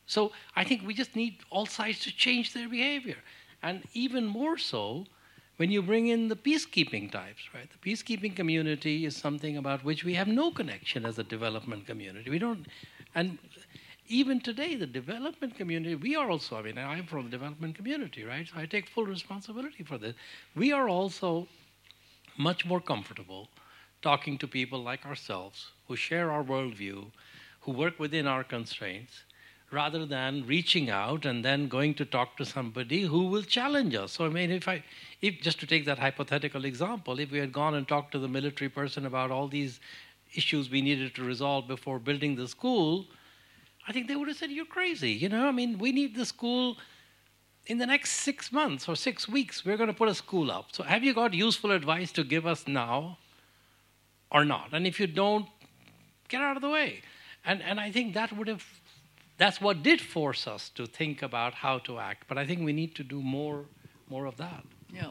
So 0.07 0.33
I 0.55 0.65
think 0.65 0.87
we 0.87 0.95
just 0.95 1.17
need 1.17 1.39
all 1.51 1.67
sides 1.67 2.01
to 2.01 2.17
change 2.17 2.53
their 2.53 2.69
behavior. 2.69 3.17
And 3.63 3.83
even 3.95 4.27
more 4.27 4.59
so, 4.59 5.07
when 5.57 5.71
you 5.71 5.83
bring 5.83 6.09
in 6.09 6.29
the 6.29 6.37
peacekeeping 6.37 7.11
types, 7.11 7.43
right? 7.55 7.69
The 7.71 7.91
peacekeeping 7.91 8.35
community 8.35 9.05
is 9.05 9.17
something 9.17 9.57
about 9.57 9.85
which 9.85 10.05
we 10.05 10.15
have 10.15 10.29
no 10.29 10.51
connection 10.51 11.05
as 11.05 11.19
a 11.19 11.23
development 11.23 11.87
community. 11.87 12.31
We 12.31 12.39
don't, 12.39 12.67
and 13.15 13.39
even 14.09 14.41
today, 14.41 14.77
the 14.77 14.87
development 14.87 15.57
community, 15.57 15.95
we 15.95 16.17
are 16.17 16.31
also, 16.31 16.57
I 16.57 16.63
mean, 16.63 16.79
I'm 16.79 17.07
from 17.07 17.25
the 17.25 17.31
development 17.31 17.77
community, 17.77 18.25
right? 18.25 18.47
So 18.47 18.61
I 18.61 18.67
take 18.67 18.89
full 18.89 19.07
responsibility 19.07 19.85
for 19.85 19.99
this. 19.99 20.15
We 20.55 20.73
are 20.73 20.89
also 20.89 21.49
much 22.37 22.65
more 22.67 22.81
comfortable 22.81 23.49
talking 24.01 24.39
to 24.39 24.49
people 24.49 24.83
like 24.83 25.07
ourselves 25.07 25.71
who 25.87 25.97
share 25.97 26.31
our 26.31 26.43
worldview, 26.43 27.07
who 27.61 27.73
work 27.73 27.99
within 27.99 28.27
our 28.27 28.43
constraints, 28.43 29.23
rather 29.73 30.05
than 30.05 30.47
reaching 30.47 30.91
out 30.91 31.25
and 31.25 31.45
then 31.45 31.67
going 31.67 31.95
to 31.95 32.05
talk 32.05 32.37
to 32.37 32.45
somebody 32.45 33.03
who 33.03 33.27
will 33.27 33.43
challenge 33.43 33.95
us. 33.95 34.13
So 34.13 34.27
I 34.27 34.29
mean, 34.29 34.51
if 34.51 34.69
I, 34.69 34.85
if 35.23 35.41
just 35.41 35.59
to 35.61 35.67
take 35.67 35.87
that 35.87 35.99
hypothetical 35.99 36.67
example, 36.67 37.19
if 37.19 37.31
we 37.31 37.39
had 37.39 37.53
gone 37.53 37.75
and 37.75 37.89
talked 37.89 38.13
to 38.13 38.19
the 38.19 38.29
military 38.29 38.69
person 38.69 39.07
about 39.07 39.31
all 39.31 39.49
these 39.49 39.81
issues 40.35 40.71
we 40.71 40.83
needed 40.83 41.15
to 41.15 41.25
resolve 41.25 41.67
before 41.67 41.99
building 41.99 42.37
the 42.37 42.47
school, 42.47 43.07
I 43.89 43.93
think 43.93 44.09
they 44.09 44.15
would 44.15 44.29
have 44.29 44.37
said, 44.37 44.51
"You're 44.51 44.67
crazy." 44.67 45.11
You 45.11 45.29
know, 45.31 45.49
I 45.49 45.53
mean, 45.53 45.79
we 45.79 45.91
need 45.91 46.15
the 46.15 46.27
school 46.27 46.77
in 47.67 47.79
the 47.79 47.87
next 47.87 48.11
six 48.11 48.53
months 48.53 48.89
or 48.89 48.95
six 48.95 49.29
weeks. 49.29 49.65
We're 49.65 49.77
going 49.77 49.89
to 49.89 49.95
put 49.95 50.09
a 50.09 50.15
school 50.15 50.51
up. 50.51 50.67
So 50.73 50.83
have 50.83 51.03
you 51.03 51.15
got 51.15 51.33
useful 51.33 51.71
advice 51.71 52.13
to 52.13 52.25
give 52.25 52.47
us 52.47 52.69
now, 52.69 53.19
or 54.31 54.45
not? 54.45 54.69
And 54.73 54.87
if 54.87 55.01
you 55.01 55.07
don't, 55.07 55.47
get 56.29 56.43
out 56.43 56.57
of 56.57 56.63
the 56.63 56.69
way. 56.69 57.01
And 57.45 57.63
and 57.63 57.81
I 57.81 57.91
think 57.91 58.15
that 58.15 58.37
would 58.37 58.49
have 58.49 58.65
that's 59.39 59.61
what 59.61 59.83
did 59.83 60.01
force 60.01 60.47
us 60.47 60.69
to 60.71 60.87
think 60.87 61.23
about 61.23 61.55
how 61.55 61.79
to 61.81 61.99
act. 61.99 62.29
But 62.29 62.39
I 62.39 62.47
think 62.47 62.63
we 62.63 62.73
need 62.73 62.95
to 62.97 63.05
do 63.05 63.21
more, 63.21 63.65
more 64.09 64.27
of 64.27 64.37
that. 64.37 64.65
Yeah. 64.93 65.11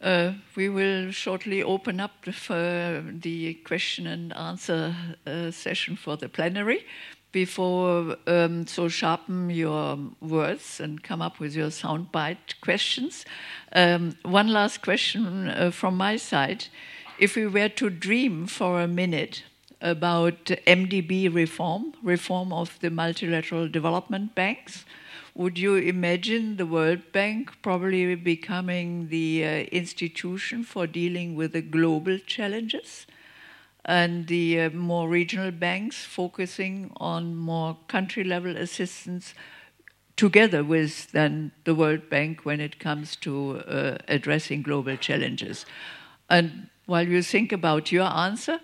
Uh, 0.00 0.32
we 0.56 0.68
will 0.68 1.10
shortly 1.10 1.62
open 1.62 2.00
up 2.00 2.24
the, 2.24 2.32
for 2.32 3.04
the 3.06 3.54
question 3.54 4.06
and 4.06 4.34
answer 4.34 4.94
uh, 5.26 5.50
session 5.50 5.96
for 5.96 6.16
the 6.16 6.28
plenary. 6.28 6.86
Before, 7.32 8.16
um, 8.26 8.66
so 8.66 8.88
sharpen 8.88 9.50
your 9.50 9.98
words 10.20 10.80
and 10.80 11.00
come 11.00 11.22
up 11.22 11.38
with 11.38 11.54
your 11.54 11.68
soundbite 11.68 12.60
questions. 12.60 13.24
Um, 13.72 14.16
one 14.22 14.48
last 14.48 14.82
question 14.82 15.48
uh, 15.48 15.70
from 15.70 15.96
my 15.96 16.16
side. 16.16 16.66
If 17.18 17.36
we 17.36 17.46
were 17.46 17.68
to 17.68 17.90
dream 17.90 18.46
for 18.46 18.80
a 18.80 18.88
minute 18.88 19.44
about 19.80 20.44
MDB 20.66 21.32
reform, 21.32 21.94
reform 22.02 22.52
of 22.52 22.78
the 22.80 22.90
multilateral 22.90 23.68
development 23.68 24.34
banks, 24.34 24.84
would 25.34 25.58
you 25.58 25.76
imagine 25.76 26.56
the 26.56 26.66
World 26.66 27.12
Bank 27.12 27.50
probably 27.62 28.14
becoming 28.14 29.08
the 29.08 29.44
uh, 29.44 29.48
institution 29.72 30.64
for 30.64 30.86
dealing 30.86 31.34
with 31.34 31.52
the 31.52 31.62
global 31.62 32.18
challenges? 32.18 33.06
And 33.84 34.26
the 34.26 34.60
uh, 34.60 34.70
more 34.70 35.08
regional 35.08 35.50
banks 35.50 36.04
focusing 36.04 36.92
on 36.96 37.36
more 37.36 37.78
country 37.88 38.24
level 38.24 38.56
assistance 38.56 39.34
together 40.16 40.62
with 40.62 41.12
then 41.12 41.52
the 41.64 41.74
World 41.74 42.10
Bank 42.10 42.44
when 42.44 42.60
it 42.60 42.78
comes 42.78 43.16
to 43.16 43.60
uh, 43.60 43.96
addressing 44.08 44.60
global 44.60 44.96
challenges. 44.96 45.64
And 46.28 46.68
while 46.84 47.08
you 47.08 47.22
think 47.22 47.52
about 47.52 47.90
your 47.90 48.04
answer, 48.04 48.60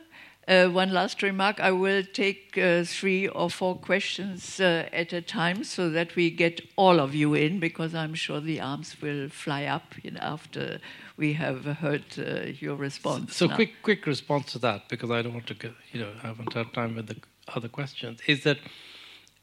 uh, 0.48 0.68
one 0.68 0.92
last 0.92 1.22
remark 1.22 1.60
I 1.60 1.72
will 1.72 2.02
take 2.04 2.56
uh, 2.56 2.84
three 2.84 3.26
or 3.28 3.50
four 3.50 3.76
questions 3.76 4.60
uh, 4.60 4.88
at 4.92 5.12
a 5.12 5.20
time 5.20 5.64
so 5.64 5.90
that 5.90 6.14
we 6.14 6.30
get 6.30 6.60
all 6.76 7.00
of 7.00 7.14
you 7.14 7.34
in, 7.34 7.58
because 7.58 7.94
I'm 7.94 8.14
sure 8.14 8.40
the 8.40 8.60
arms 8.60 9.00
will 9.00 9.28
fly 9.28 9.64
up 9.64 9.94
after 10.20 10.80
we 11.16 11.32
have 11.34 11.64
heard 11.64 12.04
uh, 12.18 12.52
your 12.60 12.76
response. 12.76 13.36
So, 13.36 13.46
now. 13.46 13.56
quick, 13.56 13.72
quick 13.82 14.06
response 14.06 14.52
to 14.52 14.58
that, 14.60 14.88
because 14.88 15.10
I 15.10 15.22
don't 15.22 15.34
want 15.34 15.46
to, 15.48 15.54
get, 15.54 15.72
you 15.92 16.00
know, 16.00 16.12
I 16.22 16.28
haven't 16.28 16.52
had 16.52 16.72
time 16.72 16.94
with 16.94 17.06
the 17.08 17.16
other 17.54 17.68
questions. 17.68 18.20
Is 18.26 18.44
that 18.44 18.58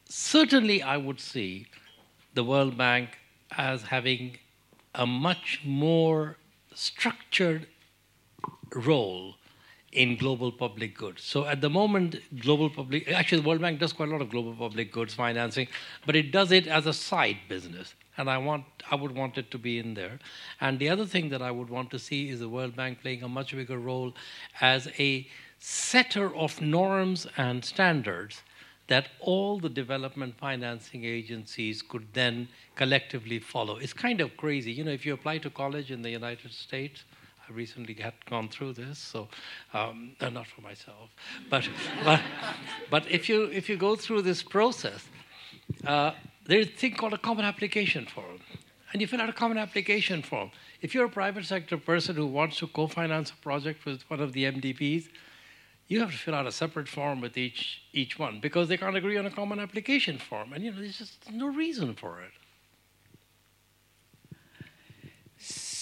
certainly 0.07 0.81
I 0.81 0.97
would 0.97 1.19
see 1.19 1.67
the 2.33 2.43
World 2.43 2.77
Bank 2.77 3.17
as 3.57 3.83
having 3.83 4.37
a 4.95 5.05
much 5.05 5.61
more 5.65 6.37
structured 6.73 7.67
role 8.73 9.35
in 9.93 10.17
global 10.17 10.51
public 10.51 10.97
goods. 10.97 11.23
So 11.23 11.45
at 11.45 11.61
the 11.61 11.69
moment, 11.69 12.17
global 12.39 12.69
public 12.69 13.09
actually 13.11 13.41
the 13.41 13.47
World 13.47 13.61
Bank 13.61 13.79
does 13.79 13.93
quite 13.93 14.09
a 14.09 14.11
lot 14.11 14.21
of 14.21 14.29
global 14.29 14.53
public 14.53 14.91
goods 14.91 15.13
financing, 15.13 15.67
but 16.05 16.15
it 16.15 16.31
does 16.31 16.51
it 16.51 16.67
as 16.67 16.85
a 16.85 16.93
side 16.93 17.37
business. 17.47 17.93
And 18.17 18.29
I 18.29 18.37
want 18.37 18.65
I 18.91 18.95
would 18.95 19.15
want 19.15 19.37
it 19.37 19.49
to 19.51 19.57
be 19.57 19.79
in 19.79 19.93
there. 19.93 20.19
And 20.61 20.79
the 20.79 20.89
other 20.89 21.05
thing 21.05 21.29
that 21.29 21.41
I 21.41 21.51
would 21.51 21.69
want 21.69 21.89
to 21.91 21.99
see 21.99 22.29
is 22.29 22.39
the 22.39 22.49
World 22.49 22.75
Bank 22.75 23.01
playing 23.01 23.23
a 23.23 23.29
much 23.29 23.55
bigger 23.55 23.79
role 23.79 24.13
as 24.61 24.87
a 24.99 25.27
setter 25.59 26.35
of 26.35 26.61
norms 26.61 27.25
and 27.37 27.63
standards 27.63 28.41
that 28.87 29.07
all 29.19 29.59
the 29.59 29.69
development 29.69 30.37
financing 30.37 31.05
agencies 31.05 31.81
could 31.81 32.05
then 32.13 32.47
collectively 32.75 33.39
follow. 33.39 33.77
It's 33.77 33.93
kind 33.93 34.19
of 34.19 34.35
crazy. 34.35 34.71
You 34.73 34.83
know, 34.83 34.91
if 34.91 35.05
you 35.05 35.13
apply 35.13 35.37
to 35.39 35.49
college 35.49 35.89
in 35.89 36.01
the 36.01 36.09
United 36.09 36.51
States, 36.51 37.05
I 37.49 37.51
recently 37.51 37.93
had 37.95 38.13
gone 38.25 38.47
through 38.47 38.73
this, 38.73 38.97
so 38.97 39.27
um, 39.73 40.15
not 40.21 40.47
for 40.47 40.61
myself, 40.61 41.09
but 41.49 41.67
but 42.05 42.21
but 42.89 43.11
if 43.11 43.27
you 43.27 43.43
if 43.45 43.67
you 43.67 43.75
go 43.75 43.95
through 43.95 44.21
this 44.21 44.41
process, 44.41 45.05
uh, 45.85 46.11
there's 46.45 46.67
a 46.67 46.69
thing 46.69 46.95
called 46.95 47.13
a 47.13 47.17
common 47.17 47.43
application 47.43 48.05
form, 48.05 48.39
and 48.91 49.01
you 49.01 49.07
fill 49.07 49.21
out 49.21 49.29
a 49.29 49.33
common 49.33 49.57
application 49.57 50.21
form. 50.21 50.51
If 50.81 50.93
you're 50.93 51.05
a 51.05 51.09
private 51.09 51.45
sector 51.45 51.77
person 51.77 52.15
who 52.15 52.27
wants 52.27 52.57
to 52.57 52.67
co-finance 52.67 53.31
a 53.31 53.35
project 53.35 53.85
with 53.85 54.09
one 54.09 54.21
of 54.21 54.31
the 54.31 54.45
MDBs, 54.45 55.09
you 55.87 55.99
have 55.99 56.11
to 56.11 56.17
fill 56.17 56.35
out 56.35 56.47
a 56.47 56.51
separate 56.51 56.87
form 56.87 57.19
with 57.19 57.37
each 57.37 57.81
each 57.91 58.17
one 58.17 58.39
because 58.39 58.69
they 58.69 58.77
can't 58.77 58.95
agree 58.95 59.17
on 59.17 59.25
a 59.25 59.31
common 59.31 59.59
application 59.59 60.17
form, 60.17 60.53
and 60.53 60.63
you 60.63 60.71
know 60.71 60.79
there's 60.79 60.97
just 60.97 61.29
no 61.29 61.47
reason 61.47 61.93
for 61.93 62.21
it. 62.21 62.31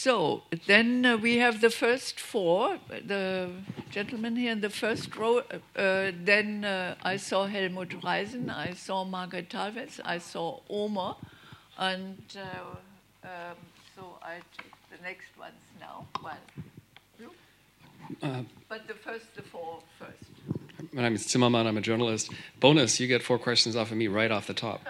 So 0.04 0.42
then 0.66 1.06
uh, 1.06 1.18
we 1.18 1.38
have 1.38 1.62
the 1.62 1.70
first 1.70 2.20
four, 2.20 2.80
the 2.90 3.52
gentleman 3.92 4.36
here 4.36 4.52
in 4.52 4.60
the 4.60 4.72
first 4.72 5.16
row. 5.16 5.44
Uh, 5.76 6.12
then 6.24 6.66
uh, 6.66 6.96
I 7.04 7.18
saw 7.18 7.46
Helmut 7.46 7.90
Reisen, 8.02 8.50
I 8.50 8.74
saw 8.74 9.04
Margaret 9.04 9.52
Talves, 9.52 10.02
I 10.04 10.18
saw 10.18 10.62
Omer, 10.72 11.14
and 11.78 12.18
uh, 12.36 13.28
um, 13.28 13.58
so 13.96 14.18
I 14.24 14.40
take 14.58 14.74
the 14.90 15.04
next 15.04 15.38
ones 15.38 15.62
now. 15.80 16.08
Well, 16.24 16.46
Uh, 18.24 18.42
but 18.68 18.88
the 18.88 18.96
first, 18.96 19.28
the 19.36 19.44
four 19.44 19.84
first. 20.00 20.31
My 20.94 21.04
name 21.04 21.16
is 21.16 21.28
Zimmerman. 21.28 21.68
I'm 21.68 21.78
a 21.78 21.82
journalist. 21.82 22.32
Bonus, 22.60 23.00
you 23.00 23.08
get 23.08 23.22
four 23.22 23.38
questions 23.38 23.76
off 23.76 23.92
of 23.92 23.98
me 23.98 24.08
right 24.08 24.32
off 24.32 24.48
the 24.48 24.54
top. 24.54 24.82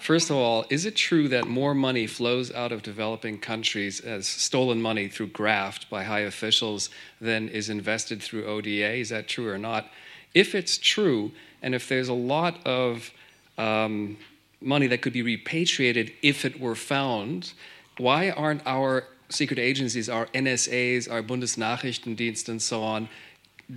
First 0.00 0.30
of 0.30 0.36
all, 0.36 0.64
is 0.70 0.86
it 0.86 0.96
true 0.96 1.28
that 1.28 1.46
more 1.46 1.74
money 1.74 2.06
flows 2.06 2.52
out 2.52 2.72
of 2.72 2.82
developing 2.82 3.38
countries 3.38 4.00
as 4.00 4.26
stolen 4.26 4.80
money 4.80 5.08
through 5.08 5.28
graft 5.28 5.90
by 5.90 6.04
high 6.04 6.20
officials 6.20 6.88
than 7.20 7.48
is 7.48 7.68
invested 7.68 8.22
through 8.22 8.46
ODA? 8.46 8.94
Is 8.94 9.10
that 9.10 9.28
true 9.28 9.48
or 9.48 9.58
not? 9.58 9.90
If 10.34 10.54
it's 10.54 10.78
true, 10.78 11.32
and 11.62 11.74
if 11.74 11.88
there's 11.88 12.08
a 12.08 12.14
lot 12.14 12.66
of 12.66 13.10
um, 13.58 14.16
money 14.60 14.86
that 14.86 15.02
could 15.02 15.12
be 15.12 15.22
repatriated 15.22 16.12
if 16.22 16.44
it 16.44 16.58
were 16.58 16.76
found, 16.76 17.52
why 17.98 18.30
aren't 18.30 18.62
our 18.66 19.04
secret 19.30 19.58
agencies, 19.58 20.08
our 20.08 20.26
NSAs, 20.26 21.10
our 21.10 21.22
Bundesnachrichtendienst, 21.22 22.48
and 22.48 22.62
so 22.62 22.82
on, 22.82 23.08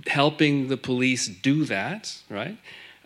helping 0.06 0.68
the 0.68 0.76
police 0.76 1.26
do 1.26 1.64
that, 1.66 2.16
right? 2.28 2.56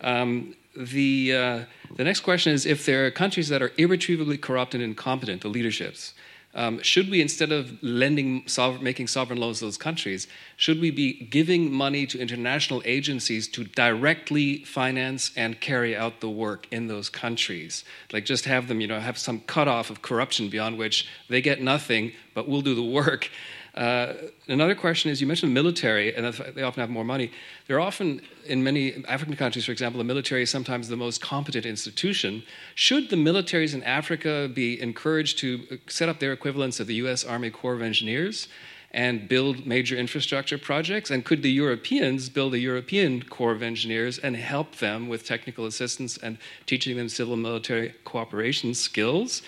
Um, 0.01 0.55
the, 0.75 1.35
uh, 1.35 1.65
the 1.95 2.03
next 2.03 2.21
question 2.21 2.53
is 2.53 2.65
if 2.65 2.85
there 2.85 3.05
are 3.05 3.11
countries 3.11 3.49
that 3.49 3.61
are 3.61 3.71
irretrievably 3.77 4.37
corrupt 4.37 4.73
and 4.75 4.83
incompetent, 4.83 5.41
the 5.41 5.47
leaderships, 5.47 6.13
um, 6.57 6.81
should 6.81 7.11
we, 7.11 7.21
instead 7.21 7.51
of 7.51 7.77
lending, 7.83 8.43
sover- 8.45 8.81
making 8.81 9.07
sovereign 9.07 9.39
loans 9.39 9.59
to 9.59 9.65
those 9.65 9.77
countries, 9.77 10.27
should 10.55 10.81
we 10.81 10.89
be 10.89 11.13
giving 11.13 11.71
money 11.71 12.07
to 12.07 12.19
international 12.19 12.81
agencies 12.83 13.47
to 13.49 13.63
directly 13.63 14.63
finance 14.63 15.31
and 15.35 15.59
carry 15.61 15.95
out 15.95 16.19
the 16.19 16.29
work 16.29 16.67
in 16.71 16.87
those 16.87 17.09
countries? 17.09 17.83
Like 18.11 18.25
just 18.25 18.45
have 18.45 18.67
them, 18.67 18.81
you 18.81 18.87
know, 18.87 18.99
have 18.99 19.19
some 19.19 19.41
cutoff 19.41 19.91
of 19.91 20.01
corruption 20.01 20.49
beyond 20.49 20.79
which 20.79 21.07
they 21.29 21.41
get 21.41 21.61
nothing, 21.61 22.13
but 22.33 22.47
we'll 22.47 22.61
do 22.61 22.73
the 22.73 22.81
work. 22.81 23.29
Uh, 23.77 24.13
another 24.47 24.73
question 24.73 25.11
is 25.11 25.21
you 25.21 25.27
mentioned 25.27 25.51
the 25.51 25.53
military, 25.53 26.13
and 26.15 26.25
they 26.55 26.63
often 26.63 26.81
have 26.81 26.89
more 26.89 27.03
money. 27.03 27.31
They're 27.67 27.79
often, 27.79 28.21
in 28.43 28.63
many 28.63 29.05
African 29.05 29.35
countries, 29.35 29.65
for 29.65 29.71
example, 29.71 29.99
the 29.99 30.03
military 30.03 30.41
is 30.41 30.49
sometimes 30.49 30.87
the 30.87 30.97
most 30.97 31.21
competent 31.21 31.63
institution. 31.63 32.41
Should 32.73 33.11
the 33.11 33.15
militaries 33.15 33.75
in 33.75 33.83
Africa 33.83 34.49
be 34.51 34.81
encouraged 34.81 35.37
to 35.39 35.79
set 35.87 36.09
up 36.09 36.19
their 36.19 36.33
equivalents 36.33 36.79
of 36.79 36.87
the 36.87 36.95
US 36.95 37.23
Army 37.23 37.51
Corps 37.51 37.75
of 37.75 37.83
Engineers 37.83 38.47
and 38.89 39.29
build 39.29 39.67
major 39.67 39.95
infrastructure 39.95 40.57
projects? 40.57 41.11
And 41.11 41.23
could 41.23 41.43
the 41.43 41.51
Europeans 41.51 42.29
build 42.29 42.55
a 42.55 42.59
European 42.59 43.21
Corps 43.21 43.51
of 43.51 43.61
Engineers 43.61 44.17
and 44.17 44.35
help 44.37 44.77
them 44.77 45.07
with 45.07 45.23
technical 45.23 45.67
assistance 45.67 46.17
and 46.17 46.39
teaching 46.65 46.97
them 46.97 47.09
civil 47.09 47.37
military 47.37 47.93
cooperation 48.05 48.73
skills? 48.73 49.43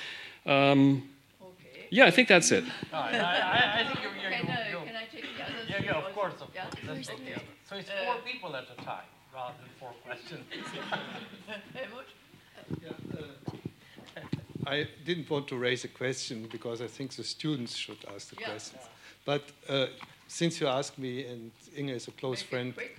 Um, 0.45 1.09
yeah, 1.89 2.05
I 2.05 2.11
think 2.11 2.27
that's 2.27 2.51
it. 2.51 2.63
No, 2.91 2.97
I, 2.97 3.09
I, 3.17 3.79
I 3.81 3.83
think 3.87 3.99
you're, 4.03 4.15
you're, 4.21 4.31
Can, 4.31 4.45
you're, 4.47 4.55
uh, 4.55 4.69
you're 4.71 4.81
can 4.85 4.95
I 4.95 5.05
take 5.11 5.23
the 5.37 5.43
others? 5.43 5.69
yeah, 5.69 5.81
yeah, 5.83 5.91
of 6.07 6.13
course, 6.15 6.33
of 6.41 6.49
Yeah? 6.53 6.63
course. 6.69 6.75
Let's 6.87 7.07
take 7.07 7.25
the 7.25 7.35
other. 7.35 7.43
So 7.69 7.75
it's 7.77 7.89
four 8.05 8.15
people 8.25 8.55
at 8.55 8.65
a 8.77 8.81
time 8.83 9.03
rather 9.33 9.55
than 9.61 9.69
four 9.79 9.91
questions. 10.05 10.45
Helmut? 11.73 12.05
I 14.67 14.87
didn't 15.05 15.29
want 15.29 15.47
to 15.47 15.55
raise 15.57 15.83
a 15.83 15.87
question 15.87 16.47
because 16.51 16.81
I 16.81 16.87
think 16.87 17.15
the 17.15 17.23
students 17.23 17.75
should 17.75 17.97
ask 18.13 18.29
the 18.29 18.37
Yeah. 18.39 18.49
questions. 18.49 18.81
But 19.25 19.43
uh, 19.67 19.87
since 20.27 20.59
you 20.61 20.67
asked 20.67 20.97
me, 20.99 21.25
and 21.25 21.51
Inge 21.75 21.91
is 21.91 22.07
a 22.07 22.11
close 22.11 22.41
Make 22.41 22.49
friend, 22.49 22.73
quick. 22.75 22.97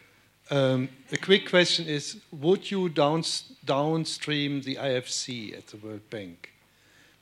um, 0.50 0.88
the 1.08 1.16
quick 1.16 1.48
question 1.48 1.86
is 1.86 2.16
Would 2.32 2.70
you 2.70 2.88
downs- 2.88 3.52
downstream 3.64 4.62
the 4.62 4.76
IFC 4.76 5.56
at 5.56 5.66
the 5.68 5.76
World 5.76 6.08
Bank? 6.10 6.49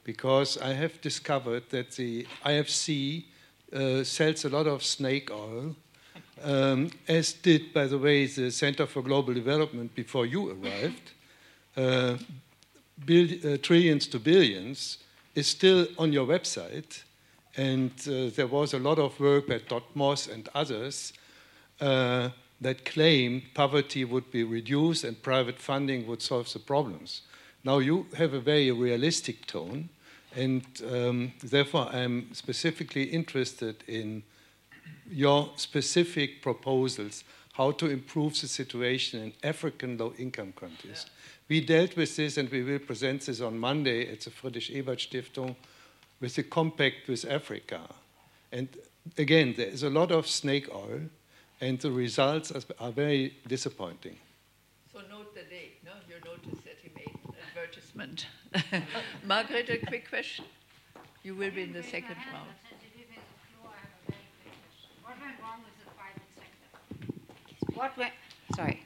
Because 0.08 0.56
I 0.56 0.72
have 0.72 1.02
discovered 1.02 1.68
that 1.68 1.90
the 1.90 2.26
IFC 2.42 3.24
uh, 3.70 4.02
sells 4.04 4.46
a 4.46 4.48
lot 4.48 4.66
of 4.66 4.82
snake 4.82 5.30
oil, 5.30 5.76
um, 6.42 6.90
as 7.06 7.34
did, 7.34 7.74
by 7.74 7.86
the 7.86 7.98
way, 7.98 8.24
the 8.24 8.50
Center 8.50 8.86
for 8.86 9.02
Global 9.02 9.34
Development 9.34 9.94
before 9.94 10.24
you 10.24 10.48
arrived. 10.48 11.10
Uh, 11.76 12.16
bill, 13.04 13.28
uh, 13.44 13.58
trillions 13.58 14.06
to 14.06 14.18
billions 14.18 14.96
is 15.34 15.46
still 15.46 15.86
on 15.98 16.10
your 16.10 16.26
website, 16.26 17.02
and 17.58 17.92
uh, 18.08 18.30
there 18.34 18.46
was 18.46 18.72
a 18.72 18.78
lot 18.78 18.98
of 18.98 19.20
work 19.20 19.46
by 19.46 19.58
Todd 19.58 19.82
Moss 19.94 20.26
and 20.26 20.48
others 20.54 21.12
uh, 21.82 22.30
that 22.62 22.86
claimed 22.86 23.42
poverty 23.52 24.06
would 24.06 24.30
be 24.30 24.42
reduced 24.42 25.04
and 25.04 25.22
private 25.22 25.58
funding 25.58 26.06
would 26.06 26.22
solve 26.22 26.50
the 26.50 26.60
problems. 26.60 27.20
Now 27.62 27.78
you 27.80 28.06
have 28.16 28.32
a 28.32 28.40
very 28.40 28.70
realistic 28.70 29.46
tone, 29.46 29.90
And 30.36 30.64
um, 30.92 31.32
therefore, 31.42 31.88
I'm 31.92 32.32
specifically 32.34 33.04
interested 33.04 33.82
in 33.86 34.22
your 35.10 35.50
specific 35.56 36.42
proposals 36.42 37.24
how 37.54 37.72
to 37.72 37.86
improve 37.86 38.40
the 38.40 38.46
situation 38.46 39.20
in 39.20 39.32
African 39.42 39.98
low 39.98 40.12
income 40.18 40.52
countries. 40.52 41.06
Yeah. 41.06 41.12
We 41.48 41.60
dealt 41.64 41.96
with 41.96 42.14
this 42.14 42.36
and 42.36 42.48
we 42.50 42.62
will 42.62 42.78
present 42.78 43.22
this 43.22 43.40
on 43.40 43.58
Monday 43.58 44.12
at 44.12 44.20
the 44.20 44.30
Friedrich 44.30 44.70
Ebert 44.70 44.98
Stiftung 44.98 45.56
with 46.20 46.34
the 46.36 46.42
compact 46.44 47.08
with 47.08 47.24
Africa. 47.28 47.80
And 48.52 48.68
again, 49.16 49.54
there 49.56 49.66
is 49.66 49.82
a 49.82 49.90
lot 49.90 50.12
of 50.12 50.28
snake 50.28 50.68
oil 50.72 51.00
and 51.60 51.80
the 51.80 51.90
results 51.90 52.52
are, 52.52 52.62
are 52.78 52.92
very 52.92 53.34
disappointing. 53.48 54.18
So 54.92 55.00
note 55.10 55.34
the 55.34 55.42
date, 55.42 55.78
no? 55.84 55.92
You 56.08 56.16
notice 56.24 56.62
that 56.64 56.76
he 56.82 56.90
made 56.94 57.18
advertisement. 57.98 58.26
Margaret, 59.24 59.68
a 59.70 59.86
quick 59.86 60.08
question. 60.08 60.44
You 61.22 61.34
will 61.34 61.50
be 61.50 61.62
in 61.62 61.72
the 61.72 61.82
second 61.82 62.16
round. 62.32 62.48
What 67.74 67.96
went, 67.96 68.12
sorry, 68.56 68.82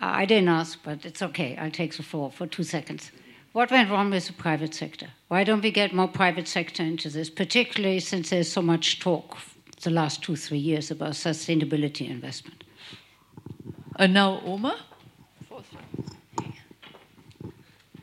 I 0.00 0.26
didn't 0.26 0.50
ask, 0.50 0.78
but 0.82 1.06
it's 1.06 1.22
okay. 1.22 1.56
I'll 1.56 1.70
take 1.70 1.96
the 1.96 2.02
floor 2.02 2.30
for 2.30 2.46
two 2.46 2.62
seconds. 2.62 3.10
What 3.52 3.70
went 3.70 3.90
wrong 3.90 4.10
with 4.10 4.26
the 4.26 4.34
private 4.34 4.74
sector? 4.74 5.08
Why 5.28 5.44
don't 5.44 5.62
we 5.62 5.70
get 5.70 5.94
more 5.94 6.08
private 6.08 6.46
sector 6.46 6.82
into 6.82 7.08
this, 7.08 7.30
particularly 7.30 8.00
since 8.00 8.28
there's 8.28 8.52
so 8.52 8.60
much 8.60 9.00
talk 9.00 9.38
the 9.80 9.90
last 9.90 10.22
two, 10.22 10.36
three 10.36 10.58
years 10.58 10.90
about 10.90 11.12
sustainability 11.12 12.10
investment? 12.10 12.64
And 13.96 14.12
now, 14.12 14.42
Omar? 14.44 14.76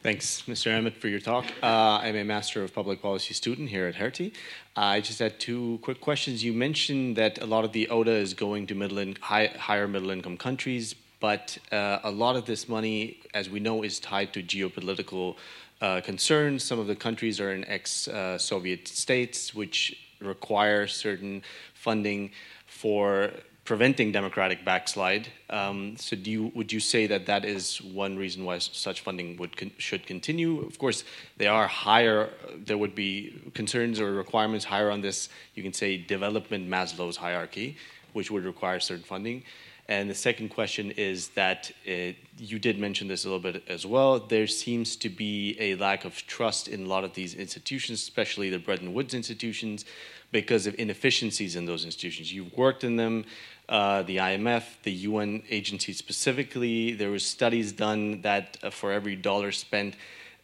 Thanks, 0.06 0.44
Mr. 0.44 0.72
Ahmed, 0.72 0.94
for 0.94 1.08
your 1.08 1.20
talk. 1.20 1.46
Uh, 1.64 1.98
I'm 2.00 2.16
a 2.16 2.24
Master 2.24 2.64
of 2.64 2.72
Public 2.76 3.02
Policy 3.02 3.34
student 3.34 3.70
here 3.70 3.88
at 3.88 3.96
Hertie. 3.96 4.34
I 4.76 5.02
just 5.02 5.18
had 5.18 5.40
two 5.40 5.80
quick 5.82 6.00
questions. 6.00 6.44
You 6.44 6.54
mentioned 6.54 7.16
that 7.16 7.42
a 7.42 7.48
lot 7.48 7.66
of 7.66 7.72
the 7.72 7.90
ODA 7.90 8.12
is 8.12 8.36
going 8.36 8.68
to 8.68 8.76
middle 8.76 9.00
in, 9.00 9.16
high, 9.20 9.48
higher 9.48 9.88
middle 9.88 10.12
income 10.12 10.38
countries, 10.38 10.94
but 11.20 11.58
uh, 11.72 12.02
a 12.04 12.12
lot 12.12 12.36
of 12.36 12.46
this 12.46 12.70
money, 12.70 13.18
as 13.34 13.50
we 13.50 13.60
know, 13.60 13.82
is 13.82 14.00
tied 14.00 14.32
to 14.34 14.44
geopolitical 14.44 15.38
uh, 15.82 16.02
concerns. 16.02 16.64
Some 16.64 16.78
of 16.78 16.86
the 16.86 16.96
countries 16.96 17.40
are 17.40 17.52
in 17.52 17.66
ex 17.66 18.08
uh, 18.08 18.38
Soviet 18.38 18.88
states, 18.88 19.56
which 19.56 19.98
require 20.22 20.86
certain 20.86 21.42
funding 21.74 22.30
for 22.68 23.32
preventing 23.66 24.12
democratic 24.12 24.64
backslide. 24.64 25.28
Um, 25.50 25.98
so, 25.98 26.16
do 26.16 26.30
you, 26.30 26.52
would 26.56 26.72
you 26.72 26.80
say 26.80 27.08
that 27.08 27.26
that 27.26 27.44
is 27.44 27.82
one 27.82 28.16
reason 28.16 28.46
why 28.46 28.60
such 28.60 29.02
funding 29.02 29.38
would 29.38 29.58
con- 29.58 29.72
should 29.78 30.06
continue? 30.06 30.62
Of 30.62 30.78
course, 30.78 31.04
there 31.38 31.52
are 31.52 31.68
higher. 31.68 32.30
There 32.56 32.78
would 32.78 32.96
be 32.96 33.42
concerns 33.54 34.00
or 34.00 34.14
requirements 34.14 34.66
higher 34.66 34.92
on 34.92 35.02
this. 35.02 35.30
You 35.56 35.64
can 35.64 35.74
say 35.74 35.98
development 35.98 36.70
Maslow's 36.70 37.18
hierarchy, 37.18 37.78
which 38.14 38.30
would 38.32 38.46
require 38.46 38.80
certain 38.80 39.04
funding. 39.04 39.44
And 39.88 40.10
the 40.10 40.16
second 40.16 40.50
question 40.50 40.92
is 40.92 41.30
that 41.30 41.72
it, 41.84 42.16
you 42.40 42.58
did 42.58 42.80
mention 42.80 43.08
this 43.08 43.24
a 43.24 43.28
little 43.28 43.52
bit 43.52 43.64
as 43.68 43.86
well. 43.86 44.20
There 44.20 44.48
seems 44.48 44.96
to 44.98 45.10
be 45.10 45.56
a 45.60 45.76
lack 45.76 46.06
of 46.06 46.16
trust 46.26 46.68
in 46.68 46.86
a 46.86 46.88
lot 46.88 47.04
of 47.04 47.14
these 47.14 47.36
institutions, 47.36 48.02
especially 48.02 48.50
the 48.50 48.58
Bretton 48.58 48.96
Woods 48.96 49.14
institutions, 49.14 49.86
because 50.32 50.66
of 50.66 50.74
inefficiencies 50.80 51.56
in 51.56 51.66
those 51.66 51.86
institutions. 51.86 52.34
You've 52.34 52.58
worked 52.58 52.84
in 52.84 52.96
them 52.96 53.26
uh, 53.68 54.04
the 54.04 54.18
IMF, 54.18 54.64
the 54.84 54.92
UN 54.92 55.44
agency 55.50 55.94
specifically. 55.94 56.94
There 56.94 57.10
were 57.10 57.20
studies 57.20 57.72
done 57.72 58.22
that 58.22 58.58
uh, 58.62 58.70
for 58.70 58.92
every 58.92 59.16
dollar 59.16 59.52
spent, 59.52 59.96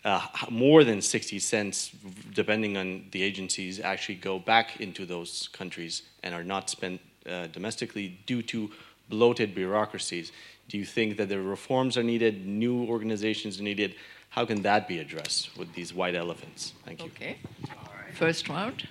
uh, 0.04 0.26
more 0.50 0.84
than 0.84 1.02
60 1.02 1.38
cents, 1.40 1.92
depending 2.34 2.78
on 2.78 3.06
the 3.12 3.22
agencies, 3.22 3.80
actually 3.80 4.16
go 4.16 4.40
back 4.40 4.82
into 4.82 5.06
those 5.06 5.50
countries 5.50 6.02
and 6.24 6.34
are 6.34 6.44
not 6.44 6.70
spent 6.70 7.00
uh, 7.30 7.48
domestically 7.48 8.18
due 8.26 8.42
to 8.42 8.72
bloated 9.10 9.54
bureaucracies. 9.54 10.32
Do 10.70 10.78
you 10.78 10.86
think 10.86 11.18
that 11.18 11.30
the 11.30 11.40
reforms 11.40 11.98
are 11.98 12.04
needed, 12.04 12.48
new 12.48 12.86
organizations 12.86 13.60
are 13.60 13.64
needed? 13.64 13.96
How 14.30 14.46
can 14.46 14.62
that 14.64 14.88
be 14.88 15.00
addressed 15.00 15.56
with 15.58 15.74
these 15.74 15.94
white 15.94 16.16
elephants? 16.16 16.74
Thank 16.86 17.02
you. 17.02 17.08
Okay. 17.08 17.38
First 18.14 18.50
round. 18.50 18.88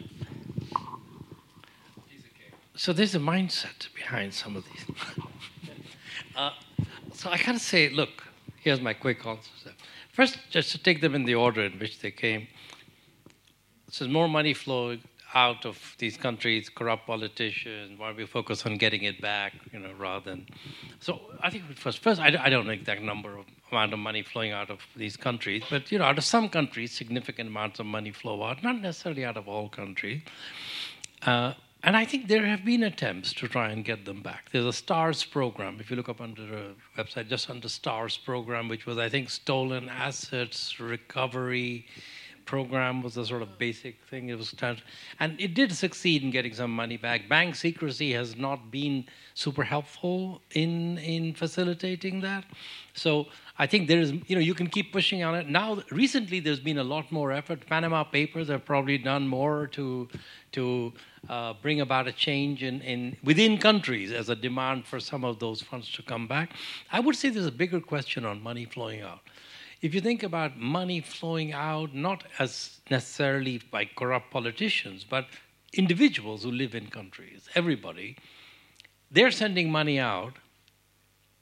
So 2.83 2.95
there's 2.95 3.14
a 3.14 3.18
mindset 3.18 3.93
behind 3.95 4.33
some 4.33 4.57
of 4.57 4.64
these. 4.64 4.87
uh, 6.35 6.53
so 7.12 7.28
I 7.28 7.37
kind 7.37 7.55
of 7.57 7.61
say, 7.61 7.91
look, 7.91 8.24
here's 8.57 8.81
my 8.81 8.95
quick 8.95 9.26
answer. 9.26 9.72
First, 10.14 10.39
just 10.49 10.70
to 10.72 10.78
take 10.78 11.03
them 11.03 11.14
in 11.14 11.26
the 11.26 11.35
order 11.35 11.61
in 11.61 11.78
which 11.78 12.01
they 12.01 12.11
came. 12.11 12.49
So 13.91 14.09
more 14.09 14.28
money 14.28 14.55
flowing 14.55 15.03
out 15.35 15.66
of 15.66 15.76
these 15.99 16.16
countries, 16.16 16.70
corrupt 16.70 17.07
politicians. 17.07 17.99
Why 17.99 18.09
don't 18.09 18.16
we 18.16 18.24
focus 18.24 18.64
on 18.64 18.78
getting 18.78 19.03
it 19.03 19.20
back, 19.20 19.53
you 19.74 19.78
know, 19.78 19.93
rather 19.99 20.31
than. 20.31 20.47
So 21.01 21.20
I 21.43 21.51
think 21.51 21.64
first, 21.76 21.99
first 21.99 22.18
I, 22.18 22.28
I 22.43 22.49
don't 22.49 22.64
know 22.64 22.72
exact 22.72 23.03
number 23.03 23.37
of 23.37 23.45
amount 23.70 23.93
of 23.93 23.99
money 23.99 24.22
flowing 24.22 24.53
out 24.53 24.70
of 24.70 24.78
these 24.97 25.18
countries, 25.18 25.64
but 25.68 25.93
you 25.93 25.99
know, 25.99 26.07
out 26.07 26.16
of 26.16 26.24
some 26.24 26.49
countries, 26.49 26.93
significant 26.93 27.51
amounts 27.51 27.78
of 27.78 27.85
money 27.85 28.11
flow 28.11 28.43
out, 28.43 28.62
not 28.62 28.81
necessarily 28.81 29.26
out 29.26 29.37
of 29.37 29.49
all 29.49 29.68
countries. 29.68 30.22
Uh, 31.20 31.53
and 31.83 31.97
I 31.97 32.05
think 32.05 32.28
there 32.28 32.47
have 32.47 32.64
been 32.64 32.83
attempts 32.83 33.33
to 33.35 33.49
try 33.49 33.70
and 33.70 33.85
get 33.85 34.05
them 34.05 34.22
back. 34.22 34.51
There's 34.53 34.66
a 34.66 34.72
STARS 34.72 35.24
program, 35.24 35.78
if 35.81 35.91
you 35.91 35.97
look 35.97 36.09
up 36.09 36.20
under 36.20 36.43
a 36.43 36.74
website, 36.99 37.28
just 37.28 37.49
under 37.49 37.68
STARS 37.68 38.16
program, 38.18 38.68
which 38.68 38.87
was, 38.87 38.99
I 38.99 39.09
think, 39.09 39.31
stolen 39.31 39.89
assets 39.89 40.78
recovery 40.81 41.87
program 42.51 43.01
was 43.01 43.16
a 43.16 43.24
sort 43.24 43.43
of 43.43 43.59
basic 43.59 44.03
thing. 44.11 44.28
It 44.28 44.37
was, 44.37 44.55
and 45.20 45.41
it 45.41 45.55
did 45.55 45.72
succeed 45.72 46.22
in 46.24 46.31
getting 46.31 46.55
some 46.62 46.72
money 46.83 46.97
back. 46.97 47.28
Bank 47.28 47.55
secrecy 47.55 48.12
has 48.12 48.37
not 48.37 48.72
been 48.72 48.97
super 49.35 49.62
helpful 49.62 50.43
in 50.62 50.99
in 50.99 51.35
facilitating 51.35 52.20
that. 52.22 52.45
So 53.05 53.26
I 53.64 53.66
think 53.70 53.89
there 53.91 54.01
is, 54.01 54.11
you 54.28 54.35
know, 54.37 54.45
you 54.51 54.57
can 54.61 54.68
keep 54.76 54.93
pushing 54.93 55.22
on 55.22 55.35
it. 55.41 55.49
Now, 55.49 55.68
recently, 55.91 56.41
there's 56.41 56.64
been 56.70 56.78
a 56.78 56.89
lot 56.95 57.07
more 57.18 57.31
effort. 57.41 57.66
Panama 57.66 58.03
Papers 58.05 58.49
have 58.49 58.64
probably 58.64 58.99
done 58.99 59.24
more 59.28 59.68
to 59.76 59.87
to 60.57 60.93
uh, 61.28 61.54
bring 61.60 61.80
about 61.80 62.08
a 62.08 62.12
change 62.12 62.62
in, 62.62 62.80
in 62.80 63.16
within 63.22 63.58
countries 63.58 64.10
as 64.12 64.28
a 64.28 64.36
demand 64.36 64.86
for 64.86 65.00
some 65.00 65.24
of 65.24 65.38
those 65.38 65.62
funds 65.62 65.90
to 65.92 66.02
come 66.02 66.26
back. 66.26 66.50
I 66.90 67.00
would 67.00 67.16
say 67.16 67.28
there's 67.28 67.46
a 67.46 67.52
bigger 67.52 67.80
question 67.80 68.24
on 68.24 68.42
money 68.42 68.64
flowing 68.64 69.02
out. 69.02 69.20
If 69.82 69.94
you 69.94 70.00
think 70.00 70.22
about 70.22 70.58
money 70.58 71.00
flowing 71.00 71.52
out, 71.52 71.94
not 71.94 72.24
as 72.38 72.80
necessarily 72.90 73.62
by 73.70 73.86
corrupt 73.86 74.30
politicians, 74.30 75.04
but 75.08 75.26
individuals 75.72 76.42
who 76.42 76.50
live 76.50 76.74
in 76.74 76.88
countries, 76.88 77.48
everybody, 77.54 78.16
they're 79.10 79.30
sending 79.30 79.70
money 79.70 79.98
out 79.98 80.34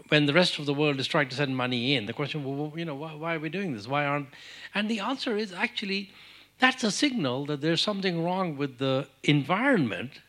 when 0.09 0.27
the 0.27 0.33
rest 0.33 0.59
of 0.59 0.67
the 0.67 0.75
world 0.75 1.01
is 1.01 1.07
trying 1.07 1.29
to 1.29 1.35
send 1.35 1.57
money 1.57 1.95
in. 1.95 2.07
The 2.07 2.13
question, 2.13 2.45
well, 2.45 2.73
you 2.77 2.85
know, 2.85 2.95
why, 2.95 3.15
why 3.15 3.35
are 3.35 3.41
we 3.41 3.49
doing 3.49 3.75
this? 3.75 3.89
Why 3.89 4.07
aren't? 4.07 4.29
And 4.75 4.89
the 4.89 5.01
answer 5.01 5.37
is 5.37 5.53
actually 5.53 6.13
that's 6.59 6.85
a 6.85 6.91
signal 6.91 7.47
that 7.47 7.61
there's 7.61 7.81
something 7.81 8.25
wrong 8.25 8.57
with 8.57 8.79
the 8.79 9.07
environment 9.23 10.21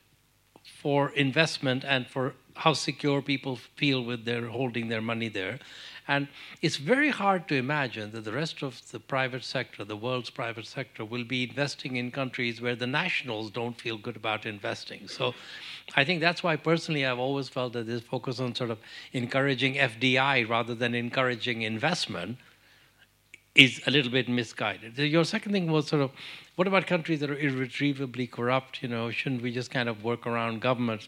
for 0.82 1.10
investment 1.12 1.84
and 1.84 2.08
for 2.08 2.34
how 2.56 2.74
secure 2.74 3.22
people 3.22 3.56
feel 3.76 4.04
with 4.04 4.26
their 4.26 4.48
holding 4.48 4.90
their 4.90 5.02
money 5.02 5.30
there. 5.30 5.60
And 6.08 6.28
it's 6.62 6.78
very 6.78 7.10
hard 7.10 7.48
to 7.50 7.56
imagine 7.56 8.12
that 8.14 8.26
the 8.26 8.32
rest 8.32 8.64
of 8.64 8.82
the 8.92 9.00
private 9.00 9.44
sector, 9.44 9.86
the 9.86 9.96
world's 9.96 10.32
private 10.32 10.66
sector, 10.66 11.06
will 11.06 11.24
be 11.24 11.44
investing 11.44 11.98
in 11.98 12.10
countries 12.12 12.60
where 12.60 12.76
the 12.76 12.88
nationals 12.88 13.52
don't 13.52 13.80
feel 13.80 13.98
good 13.98 14.16
about 14.16 14.46
investing. 14.46 15.08
So 15.08 15.36
I 15.96 16.04
think 16.04 16.20
that's 16.20 16.42
why 16.42 16.56
personally 16.56 17.06
I've 17.06 17.20
always 17.20 17.48
felt 17.48 17.74
that 17.74 17.86
this 17.86 18.02
focus 18.02 18.40
on 18.40 18.56
sort 18.56 18.72
of 18.72 18.80
encouraging 19.14 19.76
FDI 19.76 20.50
rather 20.50 20.74
than 20.74 20.96
encouraging 20.96 21.62
investment 21.62 22.40
is 23.56 23.82
a 23.88 23.92
little 23.92 24.12
bit 24.12 24.30
misguided. 24.30 24.98
Your 24.98 25.26
second 25.26 25.52
thing 25.52 25.72
was 25.72 25.88
sort 25.88 26.02
of, 26.02 26.12
what 26.56 26.68
about 26.68 26.88
countries 26.88 27.20
that 27.22 27.30
are 27.30 27.38
irretrievably 27.38 28.28
corrupt? 28.28 28.82
You 28.82 28.90
know, 28.90 29.12
shouldn't 29.12 29.42
we 29.42 29.52
just 29.52 29.72
kind 29.72 29.90
of 29.90 30.04
work 30.04 30.28
around 30.28 30.62
governments? 30.62 31.08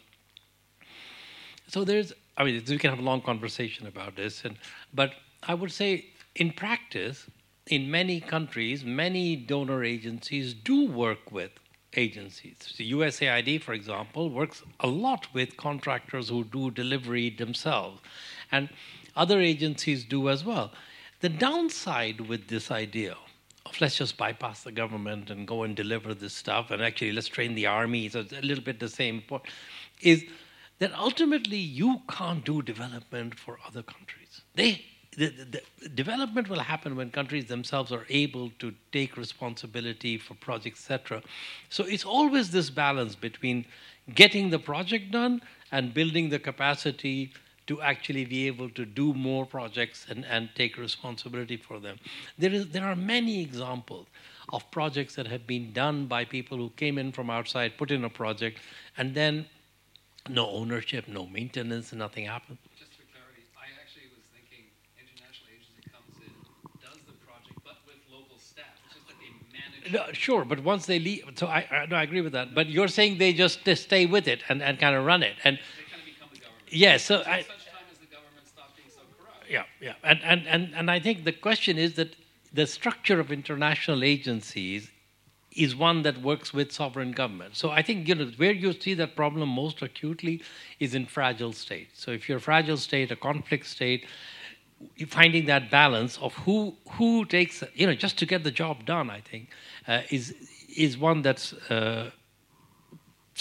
So 1.67 1.83
there's, 1.83 2.11
I 2.37 2.43
mean, 2.43 2.61
we 2.67 2.77
can 2.77 2.89
have 2.89 2.99
a 2.99 3.03
long 3.03 3.21
conversation 3.21 3.87
about 3.87 4.15
this, 4.15 4.43
and 4.43 4.57
but 4.93 5.13
I 5.43 5.53
would 5.53 5.71
say 5.71 6.07
in 6.35 6.51
practice, 6.51 7.27
in 7.67 7.89
many 7.89 8.19
countries, 8.19 8.83
many 8.83 9.35
donor 9.35 9.83
agencies 9.83 10.53
do 10.53 10.87
work 10.89 11.31
with 11.31 11.51
agencies. 11.95 12.73
The 12.77 12.91
USAID, 12.91 13.61
for 13.61 13.73
example, 13.73 14.29
works 14.29 14.63
a 14.79 14.87
lot 14.87 15.27
with 15.33 15.55
contractors 15.57 16.29
who 16.29 16.43
do 16.43 16.71
delivery 16.71 17.29
themselves, 17.29 18.01
and 18.51 18.69
other 19.15 19.39
agencies 19.39 20.03
do 20.03 20.29
as 20.29 20.43
well. 20.43 20.71
The 21.21 21.29
downside 21.29 22.21
with 22.21 22.47
this 22.47 22.71
idea 22.71 23.15
of 23.65 23.79
let's 23.79 23.95
just 23.95 24.17
bypass 24.17 24.63
the 24.63 24.71
government 24.71 25.29
and 25.29 25.47
go 25.47 25.63
and 25.63 25.75
deliver 25.75 26.15
this 26.15 26.33
stuff, 26.33 26.71
and 26.71 26.81
actually 26.81 27.11
let's 27.11 27.27
train 27.27 27.53
the 27.53 27.67
army, 27.67 28.09
so 28.09 28.21
it's 28.21 28.33
a 28.33 28.41
little 28.41 28.63
bit 28.63 28.79
the 28.79 28.89
same 28.89 29.21
point, 29.21 29.43
is 30.01 30.25
that 30.79 30.91
ultimately 30.93 31.57
you 31.57 32.01
can't 32.09 32.43
do 32.43 32.63
development 32.63 33.37
for 33.37 33.59
other 33.65 33.83
countries. 33.83 34.41
They 34.55 34.83
the, 35.17 35.27
the, 35.27 35.61
the 35.81 35.89
development 35.89 36.47
will 36.49 36.61
happen 36.61 36.95
when 36.95 37.11
countries 37.11 37.45
themselves 37.45 37.91
are 37.91 38.05
able 38.09 38.49
to 38.59 38.73
take 38.93 39.17
responsibility 39.17 40.17
for 40.17 40.35
projects, 40.35 40.79
etc. 40.89 41.21
So 41.69 41.83
it's 41.83 42.05
always 42.05 42.51
this 42.51 42.69
balance 42.69 43.13
between 43.13 43.65
getting 44.15 44.49
the 44.49 44.59
project 44.59 45.11
done 45.11 45.41
and 45.71 45.93
building 45.93 46.29
the 46.29 46.39
capacity 46.39 47.33
to 47.67 47.81
actually 47.81 48.25
be 48.25 48.47
able 48.47 48.69
to 48.69 48.85
do 48.85 49.13
more 49.13 49.45
projects 49.45 50.05
and, 50.09 50.25
and 50.25 50.49
take 50.55 50.77
responsibility 50.77 51.57
for 51.57 51.79
them. 51.79 51.97
There, 52.37 52.51
is, 52.51 52.69
there 52.69 52.85
are 52.85 52.95
many 52.95 53.41
examples 53.41 54.07
of 54.51 54.69
projects 54.71 55.15
that 55.15 55.27
have 55.27 55.47
been 55.47 55.71
done 55.71 56.07
by 56.07 56.25
people 56.25 56.57
who 56.57 56.71
came 56.71 56.97
in 56.97 57.11
from 57.11 57.29
outside, 57.29 57.77
put 57.77 57.91
in 57.91 58.03
a 58.03 58.09
project, 58.09 58.59
and 58.97 59.13
then 59.13 59.45
no 60.27 60.49
ownership, 60.49 61.07
no 61.07 61.25
maintenance, 61.27 61.93
nothing 61.93 62.25
happened. 62.25 62.57
Just 62.77 62.91
for 62.91 63.03
clarity, 63.13 63.43
I 63.55 63.67
actually 63.81 64.09
was 64.13 64.23
thinking 64.33 64.65
international 64.99 65.49
agency 65.53 65.89
comes 65.89 66.17
in, 66.19 66.33
does 66.81 66.99
the 67.07 67.13
project, 67.25 67.59
but 67.63 67.77
with 67.85 67.97
local 68.11 68.37
staff. 68.37 68.65
It's 68.85 68.95
just 68.95 69.07
like 69.07 69.17
they 69.19 69.31
manage. 69.53 69.93
No, 69.93 70.13
sure, 70.13 70.43
but 70.45 70.61
once 70.63 70.85
they 70.85 70.99
leave, 70.99 71.23
so 71.35 71.47
I, 71.47 71.65
I, 71.71 71.85
no, 71.85 71.95
I 71.95 72.03
agree 72.03 72.21
with 72.21 72.33
that. 72.33 72.53
But 72.53 72.67
you're 72.67 72.87
saying 72.87 73.19
they 73.19 73.33
just 73.33 73.67
stay 73.75 74.05
with 74.05 74.27
it 74.27 74.43
and, 74.49 74.61
and 74.61 74.77
kind 74.79 74.95
of 74.95 75.05
run 75.05 75.23
it, 75.23 75.35
and 75.43 75.59
They 76.71 76.77
kind 76.77 76.93
of 76.93 77.01
become 77.01 77.01
the 77.01 77.01
government. 77.01 77.01
yes, 77.01 77.03
so 77.03 77.15
I, 77.19 77.41
such 77.43 77.65
time 77.65 77.85
as 77.91 77.97
the 77.99 78.05
government 78.07 78.47
stops 78.47 78.73
being 78.75 78.89
so 78.89 79.01
yeah, 79.49 79.63
yeah, 79.81 79.93
and, 80.03 80.19
and 80.23 80.47
and 80.47 80.73
and 80.75 80.91
I 80.91 80.99
think 80.99 81.23
the 81.25 81.31
question 81.33 81.77
is 81.77 81.93
that 81.95 82.15
the 82.53 82.67
structure 82.67 83.19
of 83.19 83.31
international 83.31 84.03
agencies 84.03 84.89
is 85.55 85.75
one 85.75 86.03
that 86.03 86.21
works 86.21 86.53
with 86.53 86.71
sovereign 86.71 87.11
governments. 87.11 87.59
So 87.59 87.71
I 87.71 87.81
think 87.81 88.07
you 88.07 88.15
know 88.15 88.31
where 88.37 88.53
you 88.53 88.73
see 88.73 88.93
that 88.95 89.15
problem 89.15 89.49
most 89.49 89.81
acutely 89.81 90.41
is 90.79 90.95
in 90.95 91.05
fragile 91.05 91.53
states. 91.53 92.01
So 92.01 92.11
if 92.11 92.29
you're 92.29 92.37
a 92.37 92.41
fragile 92.41 92.77
state, 92.77 93.11
a 93.11 93.15
conflict 93.17 93.67
state, 93.67 94.05
finding 95.07 95.45
that 95.45 95.69
balance 95.69 96.17
of 96.19 96.33
who 96.33 96.75
who 96.91 97.25
takes 97.25 97.63
you 97.75 97.87
know 97.87 97.95
just 97.95 98.17
to 98.19 98.25
get 98.25 98.43
the 98.43 98.51
job 98.51 98.85
done, 98.85 99.09
I 99.09 99.21
think 99.21 99.49
uh, 99.87 100.01
is 100.09 100.33
is 100.75 100.97
one 100.97 101.21
that's. 101.21 101.53
Uh, 101.53 102.11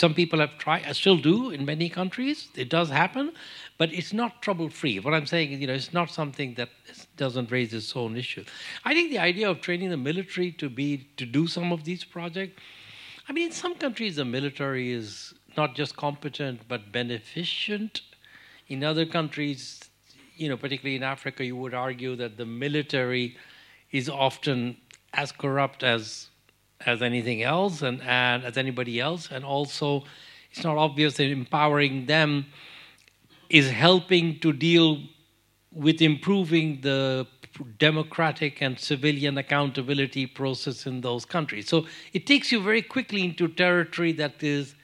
some 0.00 0.14
people 0.14 0.38
have 0.40 0.56
tried, 0.56 0.86
I 0.86 0.92
still 0.92 1.18
do 1.18 1.50
in 1.50 1.66
many 1.66 1.90
countries. 1.90 2.48
It 2.56 2.70
does 2.70 2.88
happen, 2.88 3.32
but 3.76 3.92
it's 3.92 4.14
not 4.14 4.40
trouble 4.40 4.70
free. 4.70 4.98
What 4.98 5.12
I'm 5.12 5.26
saying 5.26 5.52
is, 5.52 5.60
you 5.60 5.66
know, 5.66 5.74
it's 5.74 5.92
not 5.92 6.10
something 6.10 6.54
that 6.54 6.70
doesn't 7.18 7.50
raise 7.50 7.74
its 7.74 7.94
own 7.94 8.16
issues. 8.16 8.46
I 8.82 8.94
think 8.94 9.10
the 9.10 9.18
idea 9.18 9.50
of 9.50 9.60
training 9.60 9.90
the 9.90 9.98
military 9.98 10.52
to 10.52 10.70
be 10.70 11.06
to 11.18 11.26
do 11.26 11.46
some 11.46 11.70
of 11.70 11.84
these 11.84 12.02
projects. 12.02 12.58
I 13.28 13.32
mean, 13.32 13.48
in 13.48 13.52
some 13.52 13.74
countries, 13.74 14.16
the 14.16 14.24
military 14.24 14.90
is 14.90 15.34
not 15.54 15.74
just 15.74 15.96
competent 15.96 16.62
but 16.66 16.90
beneficent. 16.90 18.00
In 18.68 18.82
other 18.82 19.04
countries, 19.04 19.90
you 20.34 20.48
know, 20.48 20.56
particularly 20.56 20.96
in 20.96 21.02
Africa, 21.02 21.44
you 21.44 21.56
would 21.56 21.74
argue 21.74 22.16
that 22.16 22.38
the 22.38 22.46
military 22.46 23.36
is 23.92 24.08
often 24.08 24.78
as 25.12 25.30
corrupt 25.30 25.82
as 25.82 26.29
as 26.86 27.02
anything 27.02 27.42
else 27.42 27.82
and, 27.82 28.02
and 28.02 28.44
as 28.44 28.56
anybody 28.56 29.00
else, 29.00 29.30
and 29.30 29.44
also 29.44 30.04
it's 30.50 30.64
not 30.64 30.76
obvious 30.76 31.16
that 31.16 31.30
empowering 31.30 32.06
them 32.06 32.46
is 33.48 33.70
helping 33.70 34.38
to 34.40 34.52
deal 34.52 35.02
with 35.72 36.00
improving 36.00 36.80
the 36.80 37.26
democratic 37.78 38.62
and 38.62 38.78
civilian 38.78 39.38
accountability 39.38 40.26
process 40.26 40.86
in 40.86 41.00
those 41.00 41.24
countries. 41.24 41.68
So 41.68 41.86
it 42.12 42.26
takes 42.26 42.50
you 42.52 42.60
very 42.60 42.82
quickly 42.82 43.24
into 43.24 43.48
territory 43.48 44.12
that 44.12 44.42
is 44.42 44.74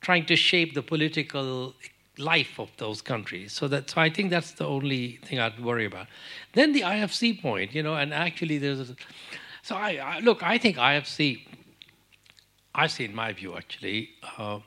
trying 0.00 0.26
to 0.26 0.36
shape 0.36 0.74
the 0.74 0.82
political 0.82 1.74
life 2.18 2.58
of 2.58 2.70
those 2.76 3.02
countries. 3.02 3.52
So 3.52 3.68
that 3.68 3.90
so 3.90 4.00
I 4.00 4.10
think 4.10 4.30
that's 4.30 4.52
the 4.52 4.66
only 4.66 5.18
thing 5.24 5.38
I'd 5.38 5.60
worry 5.60 5.84
about. 5.84 6.06
Then 6.54 6.72
the 6.72 6.82
IFC 6.82 7.40
point, 7.40 7.74
you 7.74 7.82
know, 7.82 7.94
and 7.94 8.12
actually 8.12 8.58
there's 8.58 8.90
a, 8.90 8.96
so 9.62 9.76
I, 9.76 9.98
I 10.02 10.20
look. 10.20 10.42
I 10.42 10.58
think 10.58 10.76
IFC, 10.76 11.46
IFC 12.74 13.04
in 13.04 13.14
my 13.14 13.32
view 13.32 13.56
actually, 13.56 14.10
uh, 14.38 14.60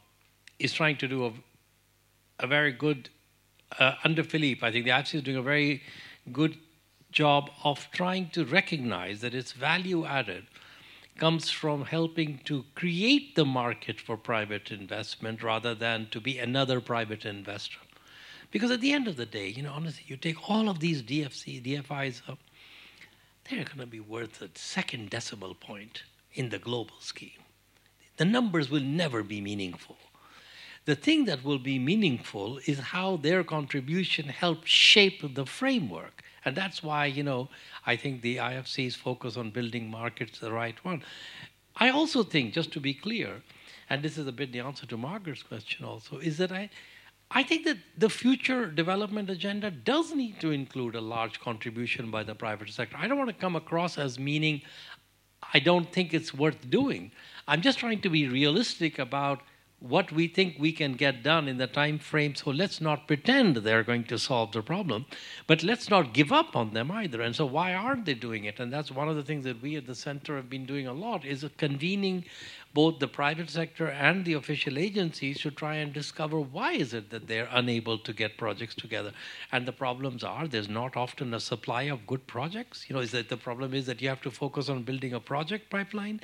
is 0.59 0.73
trying 0.73 0.97
to 0.97 1.07
do 1.07 1.25
a, 1.25 1.33
a 2.39 2.47
very 2.47 2.71
good 2.71 3.09
uh, 3.79 3.95
under 4.03 4.23
Philippe. 4.23 4.65
I 4.65 4.71
think 4.71 4.85
the 4.85 4.91
IFC 4.91 5.15
is 5.15 5.21
doing 5.23 5.37
a 5.37 5.41
very 5.41 5.81
good 6.31 6.57
job 7.11 7.51
of 7.63 7.87
trying 7.91 8.29
to 8.29 8.45
recognize 8.45 9.21
that 9.21 9.33
its 9.33 9.51
value 9.51 10.05
added 10.05 10.45
comes 11.17 11.49
from 11.49 11.85
helping 11.85 12.39
to 12.39 12.65
create 12.75 13.35
the 13.35 13.45
market 13.45 14.01
for 14.01 14.17
private 14.17 14.71
investment 14.71 15.43
rather 15.43 15.75
than 15.75 16.07
to 16.09 16.19
be 16.19 16.39
another 16.39 16.81
private 16.81 17.23
investor. 17.23 17.77
Because 18.51 18.71
at 18.71 18.81
the 18.81 18.93
end 18.93 19.07
of 19.07 19.15
the 19.15 19.25
day, 19.25 19.47
you 19.47 19.63
know, 19.63 19.73
honestly, 19.73 20.03
you 20.07 20.17
take 20.17 20.49
all 20.49 20.69
of 20.69 20.79
these 20.79 21.01
DFC, 21.01 21.63
DFIs 21.63 22.21
up, 22.27 22.39
they're 23.49 23.65
going 23.65 23.79
to 23.79 23.85
be 23.85 23.99
worth 23.99 24.41
a 24.41 24.49
second 24.55 25.09
decimal 25.09 25.53
point 25.53 26.03
in 26.33 26.49
the 26.49 26.59
global 26.59 26.95
scheme. 26.99 27.43
The 28.17 28.25
numbers 28.25 28.69
will 28.69 28.81
never 28.81 29.23
be 29.23 29.41
meaningful. 29.41 29.97
The 30.85 30.95
thing 30.95 31.25
that 31.25 31.43
will 31.43 31.59
be 31.59 31.79
meaningful 31.79 32.59
is 32.65 32.79
how 32.79 33.17
their 33.17 33.43
contribution 33.43 34.27
helped 34.27 34.67
shape 34.67 35.33
the 35.33 35.45
framework. 35.45 36.23
And 36.45 36.55
that's 36.55 36.83
why, 36.83 37.05
you 37.05 37.23
know, 37.23 37.49
I 37.85 37.95
think 37.95 38.21
the 38.21 38.37
IFC's 38.37 38.95
focus 38.95 39.37
on 39.37 39.51
building 39.51 39.89
markets 39.89 40.39
the 40.39 40.51
right 40.51 40.83
one. 40.83 41.03
I 41.77 41.89
also 41.89 42.23
think, 42.23 42.53
just 42.53 42.71
to 42.73 42.79
be 42.79 42.93
clear, 42.93 43.41
and 43.89 44.03
this 44.03 44.17
is 44.17 44.27
a 44.27 44.31
bit 44.31 44.51
the 44.51 44.59
answer 44.59 44.85
to 44.87 44.97
Margaret's 44.97 45.43
question 45.43 45.85
also, 45.85 46.17
is 46.17 46.37
that 46.37 46.51
I, 46.51 46.69
I 47.35 47.41
think 47.41 47.65
that 47.65 47.77
the 47.97 48.09
future 48.09 48.67
development 48.67 49.29
agenda 49.29 49.71
does 49.71 50.13
need 50.13 50.39
to 50.41 50.51
include 50.51 50.95
a 50.95 51.01
large 51.01 51.39
contribution 51.39 52.11
by 52.11 52.23
the 52.23 52.35
private 52.35 52.69
sector. 52.69 52.95
I 52.99 53.07
don't 53.07 53.17
want 53.17 53.29
to 53.29 53.35
come 53.35 53.55
across 53.55 53.97
as 53.97 54.19
meaning 54.19 54.61
I 55.53 55.59
don't 55.59 55.91
think 55.91 56.13
it's 56.13 56.33
worth 56.33 56.69
doing. 56.69 57.11
I'm 57.47 57.61
just 57.61 57.79
trying 57.79 58.01
to 58.01 58.09
be 58.09 58.27
realistic 58.27 58.99
about 58.99 59.41
what 59.79 60.13
we 60.13 60.27
think 60.27 60.55
we 60.57 60.71
can 60.71 60.93
get 60.93 61.23
done 61.23 61.47
in 61.49 61.57
the 61.57 61.67
time 61.67 61.99
frame. 61.99 62.33
So 62.35 62.51
let's 62.51 62.79
not 62.79 63.05
pretend 63.05 63.57
they're 63.57 63.83
going 63.83 64.05
to 64.05 64.17
solve 64.17 64.53
the 64.53 64.61
problem, 64.61 65.05
but 65.45 65.61
let's 65.61 65.89
not 65.89 66.13
give 66.13 66.31
up 66.31 66.55
on 66.55 66.73
them 66.73 66.89
either. 66.89 67.21
And 67.21 67.35
so 67.35 67.45
why 67.45 67.73
aren't 67.73 68.05
they 68.05 68.13
doing 68.13 68.45
it? 68.45 68.61
And 68.61 68.71
that's 68.71 68.91
one 68.91 69.09
of 69.09 69.17
the 69.17 69.23
things 69.23 69.43
that 69.43 69.61
we 69.61 69.75
at 69.75 69.85
the 69.85 69.95
center 69.95 70.37
have 70.37 70.49
been 70.49 70.65
doing 70.65 70.87
a 70.87 70.93
lot 70.93 71.25
is 71.25 71.45
convening 71.57 72.23
both 72.73 72.99
the 72.99 73.07
private 73.07 73.49
sector 73.49 73.87
and 73.87 74.25
the 74.25 74.33
official 74.33 74.77
agencies 74.77 75.39
to 75.41 75.51
try 75.51 75.75
and 75.75 75.93
discover 75.93 76.39
why 76.39 76.71
is 76.71 76.93
it 76.93 77.09
that 77.11 77.27
they're 77.27 77.49
unable 77.51 77.97
to 77.99 78.13
get 78.13 78.37
projects 78.37 78.75
together. 78.75 79.11
And 79.51 79.67
the 79.67 79.71
problems 79.71 80.23
are 80.23 80.47
there's 80.47 80.69
not 80.69 80.97
often 80.97 81.33
a 81.33 81.39
supply 81.39 81.83
of 81.83 82.07
good 82.07 82.25
projects. 82.25 82.89
You 82.89 82.95
know, 82.95 83.01
is 83.01 83.11
that 83.11 83.29
the 83.29 83.37
problem 83.37 83.73
is 83.73 83.85
that 83.85 84.01
you 84.01 84.09
have 84.09 84.21
to 84.21 84.31
focus 84.31 84.69
on 84.69 84.83
building 84.83 85.13
a 85.13 85.19
project 85.19 85.69
pipeline 85.69 86.19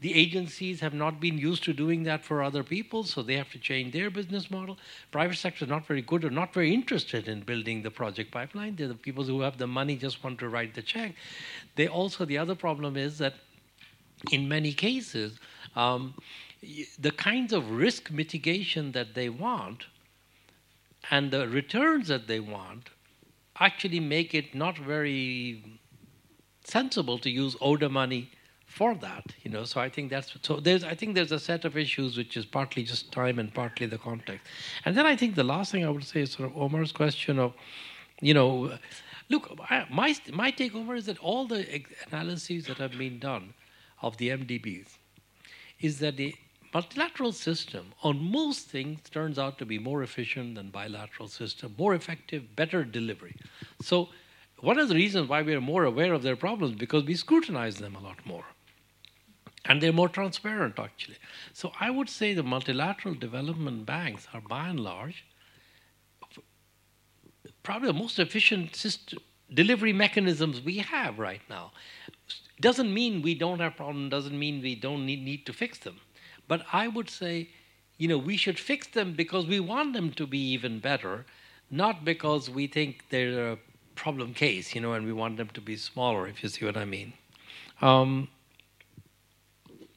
the 0.00 0.14
agencies 0.14 0.80
have 0.80 0.92
not 0.92 1.20
been 1.20 1.38
used 1.38 1.64
to 1.64 1.72
doing 1.72 2.02
that 2.02 2.22
for 2.22 2.42
other 2.42 2.62
people, 2.62 3.02
so 3.02 3.22
they 3.22 3.34
have 3.34 3.50
to 3.52 3.58
change 3.58 3.94
their 3.94 4.10
business 4.10 4.50
model. 4.50 4.76
Private 5.10 5.36
sector 5.36 5.64
is 5.64 5.70
not 5.70 5.86
very 5.86 6.02
good 6.02 6.22
or 6.22 6.30
not 6.30 6.52
very 6.52 6.74
interested 6.74 7.28
in 7.28 7.40
building 7.40 7.82
the 7.82 7.90
project 7.90 8.30
pipeline. 8.30 8.76
They're 8.76 8.88
the 8.88 8.94
people 8.94 9.24
who 9.24 9.40
have 9.40 9.56
the 9.56 9.66
money 9.66 9.96
just 9.96 10.22
want 10.22 10.38
to 10.40 10.50
write 10.50 10.74
the 10.74 10.82
check. 10.82 11.14
They 11.76 11.88
also 11.88 12.26
the 12.26 12.36
other 12.36 12.54
problem 12.54 12.96
is 12.96 13.16
that 13.18 13.34
in 14.30 14.48
many 14.48 14.72
cases, 14.72 15.38
um, 15.74 16.14
the 16.98 17.10
kinds 17.10 17.52
of 17.52 17.70
risk 17.70 18.10
mitigation 18.10 18.92
that 18.92 19.14
they 19.14 19.28
want 19.28 19.86
and 21.10 21.30
the 21.30 21.48
returns 21.48 22.08
that 22.08 22.26
they 22.26 22.40
want 22.40 22.90
actually 23.60 24.00
make 24.00 24.34
it 24.34 24.54
not 24.54 24.76
very 24.76 25.80
sensible 26.64 27.18
to 27.18 27.30
use 27.30 27.56
ODA 27.60 27.88
money 27.88 28.30
for 28.66 28.94
that 28.94 29.24
you 29.42 29.50
know? 29.50 29.64
So 29.64 29.80
i 29.80 29.88
think 29.88 30.10
that's 30.10 30.34
so 30.42 30.56
there's 30.56 30.84
i 30.84 30.94
think 30.94 31.14
there's 31.14 31.32
a 31.32 31.38
set 31.38 31.64
of 31.64 31.76
issues 31.76 32.16
which 32.16 32.36
is 32.36 32.44
partly 32.44 32.82
just 32.82 33.12
time 33.12 33.38
and 33.38 33.52
partly 33.54 33.86
the 33.86 33.98
context. 33.98 34.44
And 34.84 34.96
then 34.96 35.06
i 35.06 35.16
think 35.16 35.34
the 35.34 35.44
last 35.44 35.72
thing 35.72 35.84
i 35.84 35.88
would 35.88 36.04
say 36.04 36.20
is 36.22 36.32
sort 36.32 36.50
of 36.50 36.56
omar's 36.56 36.92
question 36.92 37.38
of 37.38 37.54
you 38.20 38.34
know 38.34 38.76
look 39.30 39.44
my 39.90 40.16
my 40.32 40.50
takeover 40.50 40.96
is 40.96 41.06
that 41.06 41.18
all 41.18 41.46
the 41.46 41.60
analyses 42.10 42.66
that 42.66 42.78
have 42.78 42.98
been 42.98 43.18
done 43.18 43.54
of 44.02 44.16
the 44.18 44.28
mdbs 44.30 44.98
is 45.80 45.98
that 45.98 46.16
the 46.16 46.34
multilateral 46.74 47.32
system 47.32 47.92
on 48.02 48.22
most 48.22 48.66
things 48.68 49.00
turns 49.10 49.38
out 49.38 49.58
to 49.58 49.64
be 49.64 49.78
more 49.78 50.02
efficient 50.02 50.54
than 50.56 50.70
bilateral 50.70 51.28
system 51.28 51.74
more 51.78 51.94
effective 51.94 52.54
better 52.56 52.84
delivery 52.84 53.36
so 53.80 54.08
one 54.60 54.78
of 54.78 54.88
the 54.88 54.94
reasons 54.94 55.28
why 55.28 55.42
we 55.42 55.54
are 55.54 55.60
more 55.60 55.84
aware 55.84 56.12
of 56.12 56.22
their 56.22 56.36
problems 56.36 56.74
because 56.74 57.04
we 57.04 57.14
scrutinize 57.14 57.76
them 57.76 57.94
a 57.94 58.00
lot 58.00 58.24
more 58.24 58.44
and 59.68 59.82
they're 59.82 59.92
more 59.92 60.08
transparent 60.08 60.78
actually. 60.78 61.16
So 61.52 61.72
I 61.80 61.90
would 61.90 62.08
say 62.08 62.34
the 62.34 62.42
multilateral 62.42 63.14
development 63.14 63.84
banks 63.84 64.28
are 64.32 64.40
by 64.40 64.68
and 64.68 64.80
large 64.80 65.24
probably 67.62 67.88
the 67.88 67.94
most 67.94 68.18
efficient 68.20 68.76
system, 68.76 69.18
delivery 69.52 69.92
mechanisms 69.92 70.60
we 70.60 70.78
have 70.78 71.18
right 71.18 71.40
now. 71.50 71.72
Doesn't 72.60 72.92
mean 72.92 73.22
we 73.22 73.34
don't 73.34 73.60
have 73.60 73.76
problems, 73.76 74.10
doesn't 74.10 74.38
mean 74.38 74.62
we 74.62 74.74
don't 74.74 75.04
need, 75.04 75.22
need 75.22 75.44
to 75.46 75.52
fix 75.52 75.78
them. 75.78 76.00
But 76.48 76.64
I 76.72 76.88
would 76.88 77.10
say, 77.10 77.50
you 77.98 78.08
know, 78.08 78.18
we 78.18 78.36
should 78.36 78.58
fix 78.58 78.86
them 78.86 79.14
because 79.14 79.46
we 79.46 79.60
want 79.60 79.92
them 79.92 80.12
to 80.12 80.26
be 80.26 80.38
even 80.38 80.78
better, 80.78 81.26
not 81.70 82.04
because 82.04 82.48
we 82.48 82.66
think 82.66 83.04
they're 83.10 83.52
a 83.52 83.58
problem 83.94 84.34
case, 84.34 84.74
you 84.74 84.80
know, 84.80 84.92
and 84.92 85.06
we 85.06 85.12
want 85.12 85.36
them 85.36 85.48
to 85.48 85.60
be 85.60 85.76
smaller, 85.76 86.26
if 86.26 86.42
you 86.42 86.48
see 86.48 86.64
what 86.64 86.76
I 86.76 86.84
mean. 86.84 87.12
Um, 87.82 88.28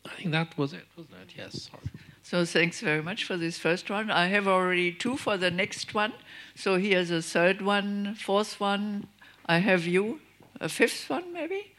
I 0.05 0.15
think 0.15 0.31
that 0.31 0.57
was 0.57 0.73
it, 0.73 0.85
wasn't 0.97 1.15
it? 1.21 1.33
Yes. 1.37 1.69
Sorry. 1.71 1.83
So 2.23 2.45
thanks 2.45 2.79
very 2.79 3.01
much 3.01 3.23
for 3.23 3.37
this 3.37 3.57
first 3.57 3.89
one. 3.89 4.11
I 4.11 4.27
have 4.27 4.47
already 4.47 4.91
two 4.91 5.17
for 5.17 5.35
the 5.37 5.49
next 5.49 5.93
one. 5.93 6.13
So 6.55 6.77
here's 6.77 7.09
a 7.09 7.21
third 7.21 7.61
one, 7.61 8.15
fourth 8.15 8.59
one. 8.59 9.07
I 9.45 9.57
have 9.59 9.87
you, 9.87 10.19
a 10.59 10.69
fifth 10.69 11.09
one 11.09 11.33
maybe. 11.33 11.73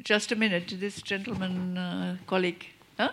Just 0.00 0.32
a 0.32 0.36
minute. 0.36 0.74
This 0.80 1.02
gentleman, 1.02 1.76
uh, 1.76 2.16
colleague, 2.26 2.66
huh? 2.98 3.10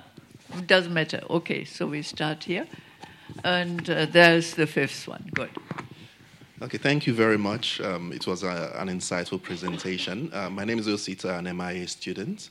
Doesn't 0.65 0.93
matter. 0.93 1.21
Okay, 1.29 1.65
so 1.65 1.85
we 1.85 2.01
start 2.01 2.45
here, 2.45 2.67
and 3.43 3.87
uh, 3.89 4.05
there's 4.05 4.55
the 4.55 4.65
fifth 4.65 5.07
one. 5.07 5.29
Good. 5.33 5.51
Okay, 6.61 6.77
thank 6.77 7.05
you 7.05 7.13
very 7.13 7.37
much. 7.37 7.79
Um, 7.81 8.11
it 8.11 8.25
was 8.25 8.43
a, 8.43 8.73
an 8.75 8.87
insightful 8.87 9.41
presentation. 9.41 10.31
Uh, 10.33 10.49
my 10.49 10.63
name 10.63 10.79
is 10.79 10.87
Osita, 10.87 11.37
an 11.37 11.55
MIA 11.55 11.87
student. 11.87 12.49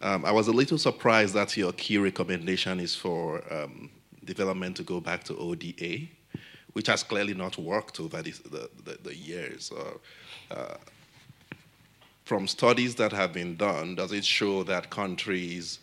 Um, 0.00 0.24
I 0.24 0.32
was 0.32 0.48
a 0.48 0.52
little 0.52 0.78
surprised 0.78 1.34
that 1.34 1.56
your 1.56 1.72
key 1.72 1.98
recommendation 1.98 2.80
is 2.80 2.96
for 2.96 3.42
um, 3.52 3.90
development 4.24 4.76
to 4.78 4.82
go 4.82 5.00
back 5.00 5.24
to 5.24 5.36
ODA, 5.36 6.08
which 6.72 6.86
has 6.88 7.02
clearly 7.02 7.34
not 7.34 7.58
worked 7.58 8.00
over 8.00 8.22
the, 8.22 8.32
the, 8.84 8.98
the 9.02 9.14
years. 9.14 9.70
Uh, 10.50 10.76
from 12.28 12.46
studies 12.46 12.94
that 12.96 13.10
have 13.10 13.32
been 13.32 13.56
done, 13.56 13.94
does 13.94 14.12
it 14.12 14.22
show 14.22 14.62
that 14.62 14.90
countries, 14.90 15.78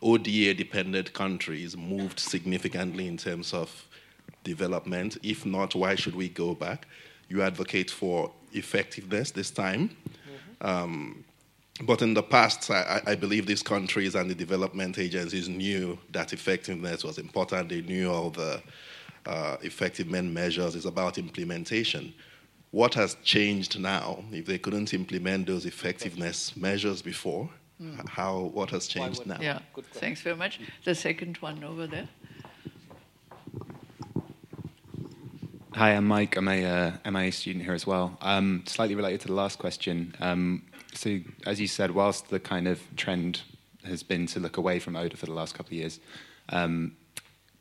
ODA 0.00 0.54
dependent 0.54 1.12
countries, 1.12 1.76
moved 1.76 2.18
significantly 2.18 3.06
in 3.06 3.18
terms 3.18 3.52
of 3.52 3.86
development? 4.42 5.18
If 5.22 5.44
not, 5.44 5.74
why 5.74 5.96
should 5.96 6.16
we 6.16 6.30
go 6.30 6.54
back? 6.54 6.86
You 7.28 7.42
advocate 7.42 7.90
for 7.90 8.32
effectiveness 8.54 9.30
this 9.32 9.50
time. 9.50 9.90
Mm-hmm. 9.90 10.66
Um, 10.66 11.24
but 11.82 12.00
in 12.00 12.14
the 12.14 12.22
past, 12.22 12.70
I, 12.70 13.02
I, 13.06 13.14
believe 13.14 13.44
these 13.44 13.62
countries 13.62 14.14
and 14.14 14.30
the 14.30 14.34
development 14.34 14.98
agencies 14.98 15.50
knew 15.50 15.98
that 16.12 16.32
effectiveness 16.32 17.04
was 17.04 17.18
important. 17.18 17.68
They 17.68 17.82
knew 17.82 18.10
all 18.10 18.30
the 18.30 18.62
uh, 19.26 19.58
effectiveness 19.60 20.24
measures. 20.24 20.76
It's 20.76 20.86
about 20.86 21.18
implementation. 21.18 22.14
What 22.72 22.94
has 22.94 23.16
changed 23.24 23.80
now? 23.80 24.24
If 24.30 24.46
they 24.46 24.58
couldn't 24.58 24.94
implement 24.94 25.48
those 25.48 25.66
effectiveness 25.66 26.56
measures 26.56 27.02
before, 27.02 27.50
mm. 27.82 28.08
how 28.08 28.50
what 28.54 28.70
has 28.70 28.86
changed 28.86 29.26
now? 29.26 29.38
Yeah, 29.40 29.58
thanks 29.92 30.20
very 30.20 30.36
much. 30.36 30.60
The 30.84 30.94
second 30.94 31.38
one 31.38 31.64
over 31.64 31.88
there. 31.88 32.08
Hi, 35.74 35.96
I'm 35.96 36.06
Mike. 36.06 36.36
I'm 36.36 36.46
a 36.46 36.64
uh, 37.04 37.10
MIA 37.10 37.32
student 37.32 37.64
here 37.64 37.74
as 37.74 37.86
well. 37.86 38.16
Um, 38.20 38.62
slightly 38.66 38.94
related 38.94 39.20
to 39.22 39.28
the 39.28 39.34
last 39.34 39.58
question. 39.58 40.14
Um, 40.20 40.62
so, 40.94 41.18
as 41.46 41.60
you 41.60 41.66
said, 41.66 41.90
whilst 41.92 42.28
the 42.28 42.38
kind 42.38 42.68
of 42.68 42.80
trend 42.96 43.42
has 43.84 44.04
been 44.04 44.26
to 44.26 44.38
look 44.38 44.58
away 44.58 44.78
from 44.78 44.94
ODA 44.94 45.16
for 45.16 45.26
the 45.26 45.32
last 45.32 45.54
couple 45.54 45.70
of 45.70 45.72
years, 45.72 45.98
um, 46.50 46.96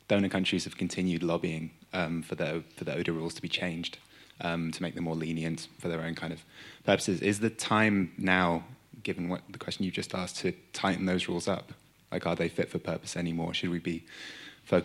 donor 0.07 0.30
countries 0.30 0.65
have 0.65 0.77
continued 0.77 1.23
lobbying 1.23 1.72
um, 1.94 2.22
for 2.22 2.36
the 2.36 2.64
for 2.76 2.84
the 2.84 2.95
ODA 2.95 3.11
rules 3.11 3.34
to 3.34 3.41
be 3.41 3.49
changed 3.49 3.98
um, 4.41 4.71
to 4.71 4.81
make 4.81 4.95
them 4.95 5.03
more 5.03 5.15
lenient 5.15 5.67
for 5.79 5.87
their 5.87 6.01
own 6.01 6.15
kind 6.15 6.33
of 6.33 6.43
purposes. 6.85 7.21
Is 7.21 7.39
the 7.39 7.49
time 7.49 8.11
now, 8.17 8.63
given 9.03 9.29
what 9.29 9.41
the 9.49 9.57
question 9.57 9.85
you 9.85 9.91
just 9.91 10.13
asked, 10.13 10.37
to 10.37 10.53
tighten 10.73 11.05
those 11.05 11.27
rules 11.27 11.47
up? 11.47 11.73
Like, 12.11 12.25
are 12.25 12.35
they 12.35 12.49
fit 12.49 12.69
for 12.69 12.79
purpose 12.79 13.15
anymore? 13.15 13.53
Should 13.53 13.69
we 13.69 13.79
be, 13.79 14.03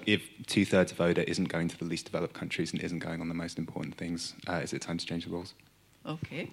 if 0.06 0.22
two 0.46 0.64
thirds 0.64 0.92
of 0.92 1.00
ODA 1.00 1.28
isn't 1.28 1.48
going 1.48 1.68
to 1.68 1.78
the 1.78 1.84
least 1.84 2.04
developed 2.04 2.34
countries 2.34 2.72
and 2.72 2.82
isn't 2.82 2.98
going 2.98 3.20
on 3.20 3.28
the 3.28 3.34
most 3.34 3.58
important 3.58 3.94
things, 3.96 4.34
uh, 4.46 4.60
is 4.62 4.72
it 4.72 4.82
time 4.82 4.98
to 4.98 5.06
change 5.06 5.24
the 5.24 5.30
rules? 5.30 5.54
Okay. 6.06 6.50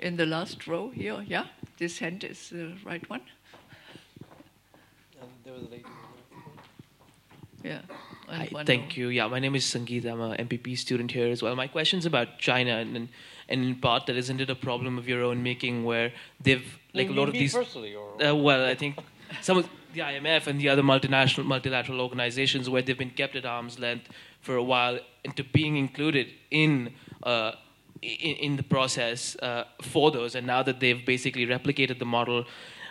In 0.00 0.16
the 0.16 0.24
last 0.24 0.66
row 0.66 0.88
here, 0.88 1.22
yeah, 1.26 1.46
this 1.76 1.98
hand 1.98 2.24
is 2.24 2.48
the 2.48 2.72
right 2.84 3.08
one. 3.10 3.20
Um, 5.20 5.28
there 5.44 5.52
was 5.52 5.62
a 5.64 5.66
lady. 5.66 5.84
Yeah. 7.62 7.82
Hi, 8.28 8.48
thank 8.64 8.96
you. 8.96 9.08
Yeah, 9.08 9.28
my 9.28 9.38
name 9.38 9.54
is 9.54 9.64
Sangeet. 9.64 10.04
I'm 10.06 10.20
a 10.20 10.36
MPP 10.36 10.78
student 10.78 11.10
here 11.10 11.28
as 11.28 11.42
well. 11.42 11.54
My 11.56 11.66
question's 11.66 12.06
about 12.06 12.38
China, 12.38 12.78
and, 12.78 12.96
and, 12.96 13.64
in 13.64 13.74
part, 13.76 14.06
that 14.06 14.16
isn't 14.16 14.40
it 14.40 14.48
a 14.48 14.54
problem 14.54 14.98
of 14.98 15.08
your 15.08 15.22
own 15.22 15.42
making 15.42 15.84
where 15.84 16.12
they've 16.40 16.78
like 16.94 17.08
you 17.08 17.14
a 17.14 17.16
lot 17.16 17.28
of 17.28 17.34
these. 17.34 17.54
Personally, 17.54 17.94
or? 17.94 18.22
Uh, 18.22 18.34
well, 18.34 18.64
I 18.64 18.74
think 18.74 18.96
some 19.40 19.58
of 19.58 19.68
the 19.92 20.00
IMF 20.00 20.46
and 20.46 20.60
the 20.60 20.68
other 20.68 20.82
multinational 20.82 21.44
multilateral 21.44 22.00
organizations 22.00 22.70
where 22.70 22.82
they've 22.82 22.98
been 22.98 23.10
kept 23.10 23.36
at 23.36 23.44
arm's 23.44 23.78
length 23.78 24.08
for 24.40 24.56
a 24.56 24.62
while 24.62 24.98
into 25.24 25.44
being 25.44 25.76
included 25.76 26.28
in. 26.50 26.94
Uh, 27.22 27.52
in, 28.02 28.36
in, 28.36 28.56
the 28.56 28.62
process 28.62 29.34
uh, 29.36 29.64
for 29.80 30.10
those, 30.10 30.34
and 30.34 30.46
now 30.46 30.62
that 30.62 30.78
they've 30.78 31.06
basically 31.06 31.46
replicated 31.46 31.98
the 31.98 32.04
model, 32.04 32.44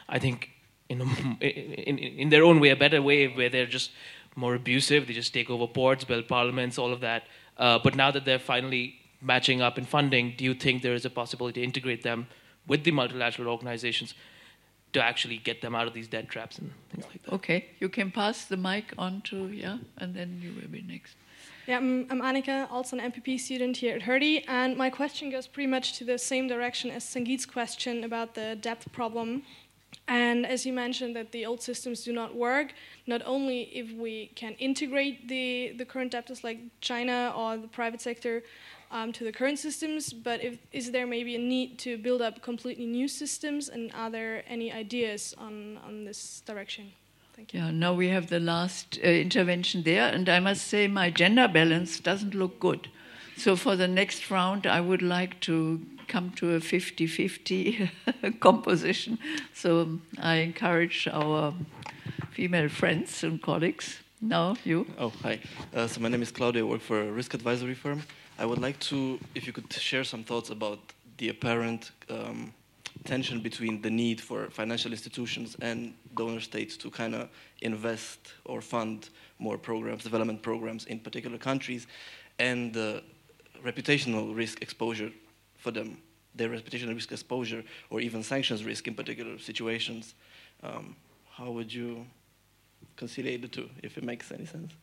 I 0.09 0.17
think 0.17 0.49
in, 0.89 1.01
a, 1.01 1.05
in, 1.43 1.99
in 1.99 2.29
their 2.29 2.43
own 2.43 2.59
way, 2.59 2.69
a 2.69 2.75
better 2.75 2.99
way, 2.99 3.27
where 3.27 3.49
they're 3.49 3.67
just 3.67 3.91
more 4.35 4.55
abusive. 4.55 5.07
They 5.07 5.13
just 5.13 5.33
take 5.33 5.49
over 5.49 5.67
ports, 5.67 6.03
build 6.03 6.27
parliaments, 6.27 6.77
all 6.77 6.93
of 6.93 7.01
that. 7.01 7.23
Uh, 7.57 7.79
but 7.83 7.95
now 7.95 8.11
that 8.11 8.25
they're 8.25 8.39
finally 8.39 8.95
matching 9.21 9.61
up 9.61 9.77
in 9.77 9.85
funding, 9.85 10.33
do 10.37 10.43
you 10.43 10.53
think 10.53 10.81
there 10.81 10.93
is 10.93 11.05
a 11.05 11.09
possibility 11.09 11.61
to 11.61 11.63
integrate 11.63 12.03
them 12.03 12.27
with 12.67 12.83
the 12.83 12.91
multilateral 12.91 13.47
organizations 13.47 14.13
to 14.93 15.03
actually 15.03 15.37
get 15.37 15.61
them 15.61 15.75
out 15.75 15.87
of 15.87 15.93
these 15.93 16.07
debt 16.07 16.29
traps 16.29 16.57
and 16.57 16.71
things 16.89 17.05
like 17.05 17.23
that? 17.23 17.33
Okay, 17.33 17.65
you 17.79 17.89
can 17.89 18.11
pass 18.11 18.45
the 18.45 18.57
mic 18.57 18.93
on 18.97 19.21
to, 19.21 19.47
yeah, 19.47 19.77
and 19.97 20.13
then 20.15 20.39
you 20.41 20.51
will 20.59 20.67
be 20.67 20.81
next. 20.81 21.15
Yeah, 21.67 21.77
I'm, 21.77 22.07
I'm 22.09 22.21
Annika, 22.21 22.69
also 22.69 22.97
an 22.97 23.11
MPP 23.11 23.39
student 23.39 23.77
here 23.77 23.95
at 23.95 24.01
Hertie, 24.01 24.43
and 24.47 24.75
my 24.75 24.89
question 24.89 25.31
goes 25.31 25.47
pretty 25.47 25.67
much 25.67 25.97
to 25.97 26.03
the 26.03 26.17
same 26.17 26.47
direction 26.47 26.91
as 26.91 27.05
Sangeet's 27.05 27.45
question 27.45 28.03
about 28.03 28.35
the 28.35 28.57
debt 28.59 28.85
problem. 28.91 29.43
And 30.07 30.45
as 30.45 30.65
you 30.65 30.73
mentioned, 30.73 31.15
that 31.15 31.31
the 31.31 31.45
old 31.45 31.61
systems 31.61 32.03
do 32.03 32.11
not 32.11 32.35
work, 32.35 32.73
not 33.07 33.21
only 33.25 33.63
if 33.75 33.91
we 33.93 34.31
can 34.35 34.53
integrate 34.53 35.27
the, 35.27 35.73
the 35.77 35.85
current 35.85 36.11
debtors 36.11 36.43
like 36.43 36.59
China 36.81 37.33
or 37.35 37.57
the 37.57 37.67
private 37.67 38.01
sector 38.01 38.43
um, 38.91 39.11
to 39.13 39.23
the 39.23 39.31
current 39.31 39.59
systems, 39.59 40.13
but 40.13 40.43
if, 40.43 40.57
is 40.71 40.91
there 40.91 41.07
maybe 41.07 41.35
a 41.35 41.39
need 41.39 41.79
to 41.79 41.97
build 41.97 42.21
up 42.21 42.41
completely 42.41 42.85
new 42.85 43.07
systems, 43.07 43.69
and 43.69 43.91
are 43.95 44.09
there 44.09 44.43
any 44.47 44.71
ideas 44.71 45.33
on, 45.37 45.79
on 45.85 46.05
this 46.05 46.41
direction? 46.45 46.91
Thank 47.35 47.53
you. 47.53 47.61
Yeah, 47.61 47.71
now 47.71 47.93
we 47.93 48.09
have 48.09 48.27
the 48.27 48.39
last 48.39 48.99
uh, 49.03 49.07
intervention 49.07 49.81
there, 49.83 50.13
and 50.13 50.29
I 50.29 50.39
must 50.39 50.67
say 50.67 50.87
my 50.87 51.09
gender 51.09 51.47
balance 51.47 51.99
doesn't 51.99 52.35
look 52.35 52.59
good. 52.59 52.89
So 53.35 53.55
for 53.55 53.75
the 53.75 53.87
next 53.87 54.29
round, 54.29 54.67
I 54.67 54.79
would 54.79 55.01
like 55.01 55.39
to 55.41 55.81
come 56.13 56.29
to 56.35 56.55
a 56.55 56.59
50 56.59 57.07
50 57.07 57.89
composition. 58.39 59.17
So 59.53 59.99
I 60.21 60.35
encourage 60.35 61.07
our 61.11 61.53
female 62.31 62.69
friends 62.69 63.23
and 63.23 63.41
colleagues. 63.41 63.99
Now, 64.21 64.55
you. 64.63 64.85
Oh, 64.99 65.11
hi. 65.23 65.39
Uh, 65.73 65.87
so 65.87 66.01
my 66.01 66.09
name 66.09 66.21
is 66.21 66.31
Claudia. 66.31 66.61
I 66.61 66.65
work 66.65 66.81
for 66.81 67.01
a 67.01 67.11
risk 67.11 67.33
advisory 67.33 67.73
firm. 67.73 68.03
I 68.37 68.45
would 68.45 68.59
like 68.59 68.79
to, 68.91 69.19
if 69.33 69.47
you 69.47 69.53
could 69.53 69.73
share 69.73 70.03
some 70.03 70.23
thoughts 70.23 70.51
about 70.51 70.79
the 71.17 71.29
apparent 71.29 71.91
um, 72.09 72.53
tension 73.05 73.41
between 73.41 73.81
the 73.81 73.89
need 73.89 74.21
for 74.21 74.49
financial 74.51 74.91
institutions 74.91 75.57
and 75.61 75.93
donor 76.15 76.41
states 76.41 76.77
to 76.77 76.91
kind 76.91 77.15
of 77.15 77.27
invest 77.61 78.19
or 78.45 78.61
fund 78.61 79.09
more 79.39 79.57
programs, 79.57 80.03
development 80.03 80.41
programs 80.43 80.85
in 80.85 80.99
particular 80.99 81.39
countries, 81.39 81.87
and 82.37 82.71
the 82.73 83.03
reputational 83.65 84.35
risk 84.35 84.61
exposure 84.61 85.11
for 85.63 85.71
them, 85.71 85.97
their 86.35 86.49
reputational 86.49 86.93
risk 86.93 87.11
exposure, 87.11 87.63
or 87.89 88.01
even 88.01 88.21
sanctions 88.21 88.65
risk 88.65 88.87
in 88.87 88.95
particular 88.95 89.39
situations. 89.39 90.13
Um, 90.61 90.95
how 91.37 91.51
would 91.51 91.73
you 91.73 92.05
conciliate 92.97 93.41
the 93.41 93.47
two, 93.47 93.69
if 93.81 93.97
it 93.97 94.03
makes 94.03 94.31
any 94.31 94.45
sense? 94.45 94.73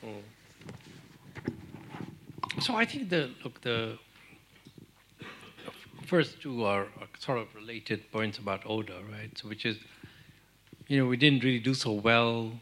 Hmm. 0.00 0.24
So 2.60 2.74
I 2.74 2.84
think 2.86 3.10
the 3.10 3.30
look 3.44 3.60
the 3.60 3.98
first 6.06 6.40
two 6.40 6.64
are, 6.64 6.86
are, 7.00 7.08
sort 7.18 7.38
of 7.38 7.54
related 7.54 8.10
points 8.10 8.38
about 8.38 8.60
ODA, 8.66 8.98
right? 9.12 9.30
So 9.38 9.48
which 9.48 9.64
is, 9.66 9.76
you 10.88 10.98
know, 10.98 11.06
we 11.06 11.16
didn't 11.16 11.44
really 11.44 11.64
do 11.70 11.74
so 11.74 11.92
well 11.92 12.52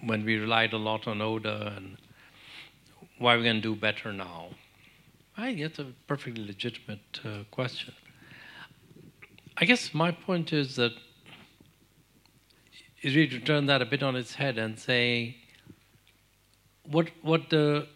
when 0.00 0.24
we 0.24 0.36
relied 0.36 0.72
a 0.72 0.76
lot 0.76 1.06
on 1.06 1.22
ODA 1.22 1.72
and 1.76 1.96
why 3.24 3.34
are 3.34 3.38
we 3.38 3.44
going 3.44 3.56
to 3.56 3.62
do 3.62 3.74
better 3.74 4.12
now? 4.12 4.48
I 5.34 5.48
it's 5.48 5.78
a 5.78 5.86
perfectly 6.06 6.44
legitimate 6.46 7.20
uh, 7.24 7.44
question. 7.50 7.94
I 9.56 9.64
guess 9.64 9.94
my 9.94 10.10
point 10.10 10.52
is 10.52 10.76
that 10.76 10.92
is 13.02 13.16
really 13.16 13.38
to 13.38 13.40
turn 13.40 13.64
that 13.66 13.80
a 13.80 13.86
bit 13.86 14.02
on 14.02 14.14
its 14.14 14.34
head 14.34 14.58
and 14.58 14.78
say 14.78 15.36
what 16.84 17.10
what 17.22 17.48
the 17.48 17.88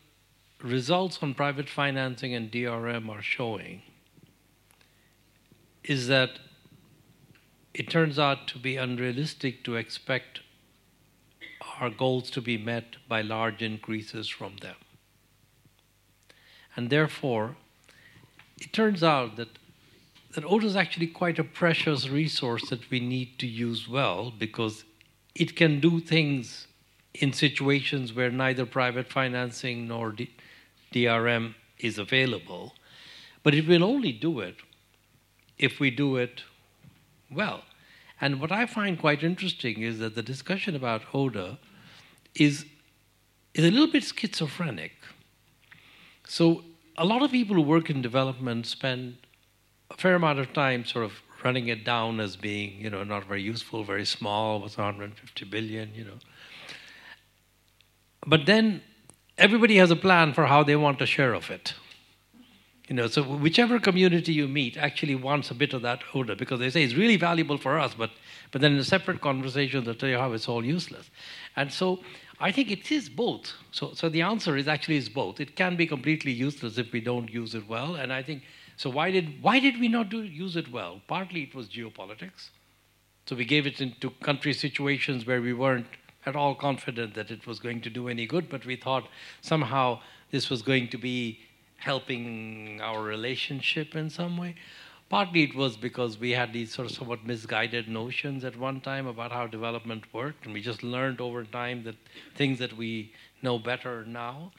results 0.63 1.19
on 1.23 1.35
private 1.35 1.69
financing 1.69 2.35
and 2.35 2.51
DRM 2.51 3.09
are 3.11 3.23
showing 3.23 3.83
is 5.85 6.09
that 6.09 6.41
it 7.75 7.91
turns 7.91 8.19
out 8.19 8.49
to 8.49 8.59
be 8.59 8.77
unrealistic 8.77 9.63
to 9.65 9.77
expect 9.77 10.41
our 11.81 11.91
goals 11.91 12.31
to 12.31 12.41
be 12.41 12.57
met 12.57 12.97
by 13.07 13.21
large 13.21 13.63
increases 13.63 14.29
from 14.29 14.57
them. 14.57 14.88
And 16.79 16.91
therefore, 16.91 17.57
it 18.57 18.73
turns 18.73 19.03
out 19.03 19.35
that 19.35 19.49
that 20.35 20.45
ODA 20.45 20.67
is 20.67 20.77
actually 20.77 21.09
quite 21.09 21.41
a 21.41 21.43
precious 21.43 22.09
resource 22.09 22.71
that 22.71 22.89
we 22.89 23.01
need 23.01 23.37
to 23.41 23.49
use 23.49 23.89
well 23.89 24.31
because 24.31 24.85
it 25.35 25.57
can 25.57 25.81
do 25.81 25.99
things 25.99 26.69
in 27.15 27.33
situations 27.33 28.13
where 28.13 28.31
neither 28.31 28.65
private 28.65 29.09
financing 29.09 29.89
nor 29.89 30.13
D- 30.13 30.31
DRM 30.95 31.57
is 31.81 31.99
available. 31.99 32.77
But 33.43 33.55
it 33.55 33.67
will 33.67 33.83
only 33.83 34.13
do 34.13 34.39
it 34.39 34.59
if 35.59 35.81
we 35.81 35.91
do 35.91 36.15
it 36.15 36.45
well. 37.29 37.65
And 38.21 38.41
what 38.41 38.53
I 38.53 38.67
find 38.67 38.97
quite 38.97 39.25
interesting 39.25 39.83
is 39.83 39.99
that 39.99 40.15
the 40.15 40.23
discussion 40.23 40.77
about 40.77 41.03
ODA 41.13 41.59
is, 42.37 42.67
is 43.53 43.65
a 43.65 43.71
little 43.73 43.91
bit 43.91 44.05
schizophrenic. 44.05 44.98
So, 46.29 46.63
a 46.99 47.07
lot 47.07 47.23
of 47.23 47.31
people 47.31 47.57
who 47.57 47.63
work 47.63 47.89
in 47.89 48.03
development 48.03 48.67
spend 48.67 49.17
a 49.91 49.97
fair 49.97 50.15
amount 50.15 50.39
of 50.39 50.53
time 50.53 50.85
sort 50.85 51.07
of 51.07 51.13
running 51.43 51.69
it 51.69 51.85
down 51.85 52.21
as 52.21 52.37
being, 52.37 52.79
you 52.79 52.91
know, 52.91 53.03
not 53.03 53.25
very 53.25 53.41
useful, 53.41 53.83
very 53.83 54.05
small, 54.05 54.61
was 54.61 54.77
150 54.77 55.45
billion, 55.47 55.95
you 55.95 56.05
know. 56.05 56.19
But 58.27 58.45
then 58.45 58.83
everybody 59.39 59.77
has 59.77 59.91
a 59.91 59.97
plan 59.97 60.35
for 60.35 60.45
how 60.45 60.63
they 60.63 60.77
want 60.77 61.01
a 61.01 61.07
share 61.07 61.33
of 61.33 61.51
it. 61.51 61.73
You 62.89 62.95
know, 62.95 63.07
so 63.07 63.23
whichever 63.23 63.79
community 63.79 64.35
you 64.35 64.49
meet 64.49 64.77
actually 64.77 65.15
wants 65.15 65.51
a 65.51 65.55
bit 65.55 65.73
of 65.73 65.81
that 65.83 66.01
ODA 66.15 66.37
because 66.37 66.61
they 66.61 66.69
say 66.69 66.83
it's 66.85 66.95
really 66.95 67.17
valuable 67.17 67.57
for 67.57 67.79
us, 67.79 67.95
but 67.95 68.11
but 68.51 68.61
then 68.61 68.73
in 68.73 68.79
a 68.79 68.85
separate 68.85 69.21
conversation 69.21 69.85
they'll 69.85 69.95
tell 69.95 70.09
you 70.09 70.19
how 70.19 70.33
it's 70.33 70.49
all 70.49 70.65
useless. 70.65 71.11
And 71.57 71.73
so 71.73 72.01
I 72.40 72.52
think 72.52 72.70
it 72.70 72.93
is 72.93 73.09
both. 73.09 73.52
So 73.73 73.94
so 73.94 74.09
the 74.09 74.23
answer 74.23 74.56
is 74.56 74.69
actually 74.69 74.97
is 74.97 75.09
both. 75.09 75.40
It 75.40 75.56
can 75.56 75.77
be 75.77 75.86
completely 75.86 76.32
useless 76.32 76.78
if 76.78 76.93
we 76.93 77.01
don't 77.01 77.31
use 77.31 77.55
it 77.55 77.69
well, 77.69 77.97
and 77.97 78.12
I 78.12 78.23
think 78.23 78.43
so 78.77 78.90
why 78.90 79.10
did 79.10 79.43
why 79.43 79.59
did 79.59 79.81
we 79.81 79.89
not 79.89 80.09
do 80.09 80.23
use 80.23 80.56
it 80.56 80.70
well? 80.70 81.01
Partly 81.09 81.43
it 81.43 81.55
was 81.55 81.69
geopolitics. 81.69 82.51
So 83.27 83.36
we 83.36 83.44
gave 83.44 83.66
it 83.66 83.81
into 83.81 84.10
country 84.23 84.55
situations 84.55 85.27
where 85.27 85.43
we 85.43 85.52
weren't 85.52 85.86
at 86.24 86.36
all 86.36 86.55
confident 86.55 87.15
that 87.15 87.31
it 87.31 87.47
was 87.47 87.59
going 87.59 87.81
to 87.82 87.90
do 87.90 88.09
any 88.09 88.27
good, 88.27 88.48
but 88.48 88.65
we 88.65 88.77
thought 88.77 89.09
somehow 89.40 90.01
this 90.31 90.48
was 90.48 90.62
going 90.62 90.89
to 90.89 90.98
be 90.98 91.40
helping 91.77 92.81
our 92.82 93.02
relationship 93.02 93.94
in 93.94 94.10
some 94.10 94.36
way. 94.36 94.55
Partly 95.09 95.43
it 95.43 95.55
was 95.55 95.76
because 95.76 96.18
we 96.18 96.32
had 96.32 96.52
these 96.52 96.72
sort 96.72 96.90
of 96.90 96.94
somewhat 96.94 97.26
misguided 97.26 97.89
notions 97.89 98.44
at 98.44 98.59
one 98.59 98.80
time 98.80 99.06
about 99.06 99.32
how 99.32 99.47
development 99.47 100.05
worked, 100.12 100.44
and 100.44 100.52
we 100.52 100.60
just 100.60 100.82
learned 100.82 101.20
over 101.20 101.44
time 101.44 101.82
that 101.85 101.97
things 102.36 102.59
that 102.59 102.74
we 102.74 103.12
know 103.43 103.59
better 103.59 104.05
now. 104.05 104.52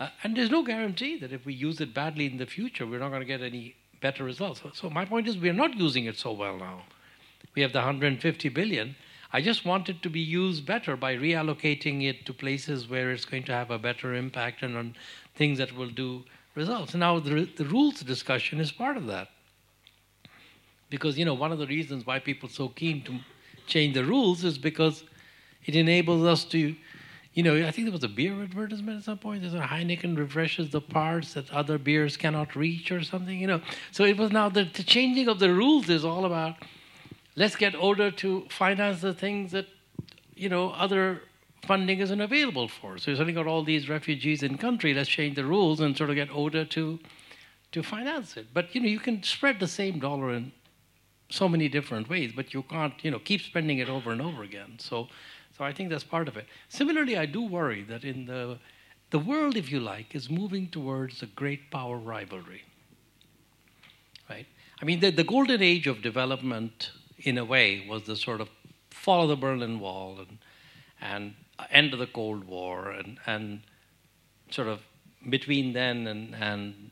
Uh, 0.00 0.08
and 0.24 0.36
there's 0.36 0.50
no 0.50 0.64
guarantee 0.64 1.18
that 1.18 1.32
if 1.32 1.46
we 1.46 1.54
use 1.54 1.80
it 1.80 1.94
badly 1.94 2.26
in 2.26 2.36
the 2.36 2.46
future, 2.46 2.84
we're 2.84 2.98
not 2.98 3.10
going 3.10 3.20
to 3.20 3.26
get 3.26 3.42
any 3.42 3.76
better 4.00 4.24
results. 4.24 4.60
So, 4.60 4.70
so 4.74 4.90
my 4.90 5.04
point 5.04 5.28
is, 5.28 5.36
we're 5.36 5.52
not 5.52 5.76
using 5.76 6.06
it 6.06 6.18
so 6.18 6.32
well 6.32 6.56
now. 6.56 6.82
We 7.54 7.62
have 7.62 7.72
the 7.72 7.78
150 7.78 8.48
billion. 8.48 8.96
I 9.32 9.40
just 9.40 9.64
want 9.64 9.88
it 9.88 10.02
to 10.02 10.10
be 10.10 10.20
used 10.20 10.66
better 10.66 10.96
by 10.96 11.14
reallocating 11.14 12.02
it 12.02 12.26
to 12.26 12.32
places 12.32 12.88
where 12.88 13.12
it's 13.12 13.24
going 13.24 13.44
to 13.44 13.52
have 13.52 13.70
a 13.70 13.78
better 13.78 14.14
impact 14.14 14.62
and 14.62 14.76
on 14.76 14.96
things 15.36 15.58
that 15.58 15.72
will 15.76 15.88
do 15.88 16.24
results. 16.56 16.94
Now, 16.94 17.20
the, 17.20 17.48
the 17.56 17.64
rules 17.64 18.00
discussion 18.00 18.58
is 18.58 18.72
part 18.72 18.96
of 18.96 19.06
that. 19.06 19.28
Because, 20.92 21.16
you 21.16 21.24
know, 21.24 21.32
one 21.32 21.52
of 21.52 21.58
the 21.58 21.66
reasons 21.66 22.04
why 22.04 22.18
people 22.18 22.50
are 22.50 22.52
so 22.52 22.68
keen 22.68 23.02
to 23.04 23.18
change 23.66 23.94
the 23.94 24.04
rules 24.04 24.44
is 24.44 24.58
because 24.58 25.04
it 25.64 25.74
enables 25.74 26.22
us 26.26 26.44
to, 26.44 26.76
you 27.32 27.42
know, 27.42 27.66
I 27.66 27.70
think 27.70 27.86
there 27.86 27.92
was 27.92 28.04
a 28.04 28.10
beer 28.10 28.42
advertisement 28.42 28.98
at 28.98 29.04
some 29.04 29.16
point. 29.16 29.40
There's 29.40 29.54
a 29.54 29.60
Heineken 29.60 30.18
refreshes 30.18 30.68
the 30.68 30.82
parts 30.82 31.32
that 31.32 31.50
other 31.50 31.78
beers 31.78 32.18
cannot 32.18 32.54
reach 32.54 32.92
or 32.92 33.02
something, 33.02 33.38
you 33.38 33.46
know. 33.46 33.62
So 33.90 34.04
it 34.04 34.18
was 34.18 34.32
now 34.32 34.50
the, 34.50 34.64
the 34.64 34.82
changing 34.82 35.28
of 35.28 35.38
the 35.38 35.54
rules 35.54 35.88
is 35.88 36.04
all 36.04 36.26
about 36.26 36.56
let's 37.36 37.56
get 37.56 37.74
ODA 37.74 38.10
to 38.12 38.46
finance 38.50 39.00
the 39.00 39.14
things 39.14 39.52
that, 39.52 39.68
you 40.34 40.50
know, 40.50 40.72
other 40.72 41.22
funding 41.66 42.00
isn't 42.00 42.20
available 42.20 42.68
for. 42.68 42.98
So 42.98 43.12
you 43.12 43.16
suddenly 43.16 43.32
got 43.32 43.46
all 43.46 43.64
these 43.64 43.88
refugees 43.88 44.42
in 44.42 44.58
country. 44.58 44.92
Let's 44.92 45.08
change 45.08 45.36
the 45.36 45.46
rules 45.46 45.80
and 45.80 45.96
sort 45.96 46.10
of 46.10 46.16
get 46.16 46.28
ODA 46.30 46.66
to 46.66 46.98
to 47.70 47.82
finance 47.82 48.36
it. 48.36 48.48
But 48.52 48.74
you 48.74 48.82
know, 48.82 48.88
you 48.88 49.00
can 49.00 49.22
spread 49.22 49.58
the 49.58 49.66
same 49.66 49.98
dollar 49.98 50.34
in 50.34 50.52
so 51.32 51.48
many 51.48 51.68
different 51.68 52.08
ways, 52.08 52.32
but 52.34 52.52
you 52.54 52.62
can't, 52.62 52.94
you 53.02 53.10
know, 53.10 53.18
keep 53.18 53.40
spending 53.40 53.78
it 53.78 53.88
over 53.88 54.12
and 54.12 54.20
over 54.20 54.42
again. 54.42 54.78
So, 54.78 55.08
so 55.56 55.64
I 55.64 55.72
think 55.72 55.90
that's 55.90 56.04
part 56.04 56.28
of 56.28 56.36
it. 56.36 56.46
Similarly, 56.68 57.16
I 57.16 57.26
do 57.26 57.42
worry 57.42 57.82
that 57.84 58.04
in 58.04 58.26
the 58.26 58.58
the 59.10 59.18
world, 59.18 59.58
if 59.58 59.70
you 59.70 59.78
like, 59.78 60.14
is 60.14 60.30
moving 60.30 60.68
towards 60.68 61.22
a 61.22 61.26
great 61.26 61.70
power 61.70 61.98
rivalry. 61.98 62.62
Right? 64.30 64.46
I 64.80 64.86
mean, 64.86 65.00
the, 65.00 65.10
the 65.10 65.22
golden 65.22 65.62
age 65.62 65.86
of 65.86 66.00
development, 66.00 66.92
in 67.18 67.36
a 67.36 67.44
way, 67.44 67.84
was 67.86 68.04
the 68.04 68.16
sort 68.16 68.40
of 68.40 68.48
fall 68.88 69.24
of 69.24 69.28
the 69.28 69.36
Berlin 69.36 69.80
Wall 69.80 70.18
and 70.18 70.38
and 71.02 71.34
end 71.70 71.92
of 71.92 71.98
the 71.98 72.06
Cold 72.06 72.44
War 72.44 72.90
and, 72.90 73.18
and 73.26 73.60
sort 74.50 74.68
of 74.68 74.80
between 75.28 75.72
then 75.72 76.06
and, 76.06 76.34
and 76.34 76.90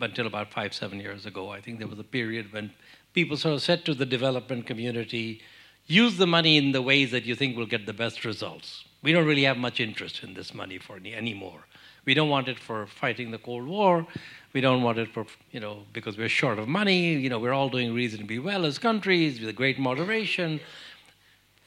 until 0.00 0.26
about 0.26 0.52
five, 0.52 0.72
seven 0.74 1.00
years 1.00 1.26
ago, 1.26 1.50
I 1.50 1.60
think 1.60 1.78
there 1.78 1.88
was 1.88 1.98
a 1.98 2.04
period 2.04 2.52
when 2.52 2.70
people 3.12 3.36
sort 3.36 3.54
of 3.54 3.62
said 3.62 3.84
to 3.84 3.94
the 3.94 4.06
development 4.06 4.66
community, 4.66 5.40
use 5.86 6.16
the 6.16 6.26
money 6.26 6.56
in 6.56 6.72
the 6.72 6.82
ways 6.82 7.10
that 7.10 7.24
you 7.24 7.34
think 7.34 7.56
will 7.56 7.66
get 7.66 7.86
the 7.86 7.92
best 7.92 8.24
results. 8.24 8.84
We 9.02 9.12
don't 9.12 9.26
really 9.26 9.44
have 9.44 9.56
much 9.56 9.80
interest 9.80 10.22
in 10.22 10.34
this 10.34 10.54
money 10.54 10.78
for 10.78 10.96
any 10.96 11.14
anymore. 11.14 11.64
We 12.04 12.14
don't 12.14 12.28
want 12.28 12.48
it 12.48 12.58
for 12.58 12.86
fighting 12.86 13.30
the 13.30 13.38
Cold 13.38 13.66
War. 13.66 14.06
We 14.52 14.60
don't 14.60 14.82
want 14.82 14.98
it 14.98 15.12
for, 15.12 15.26
you 15.52 15.60
know, 15.60 15.84
because 15.92 16.16
we're 16.16 16.28
short 16.28 16.58
of 16.58 16.68
money. 16.68 17.14
You 17.14 17.28
know, 17.28 17.38
we're 17.38 17.52
all 17.52 17.68
doing 17.68 17.94
reasonably 17.94 18.38
well 18.38 18.64
as 18.64 18.78
countries 18.78 19.40
with 19.40 19.48
a 19.48 19.52
great 19.52 19.78
moderation. 19.78 20.60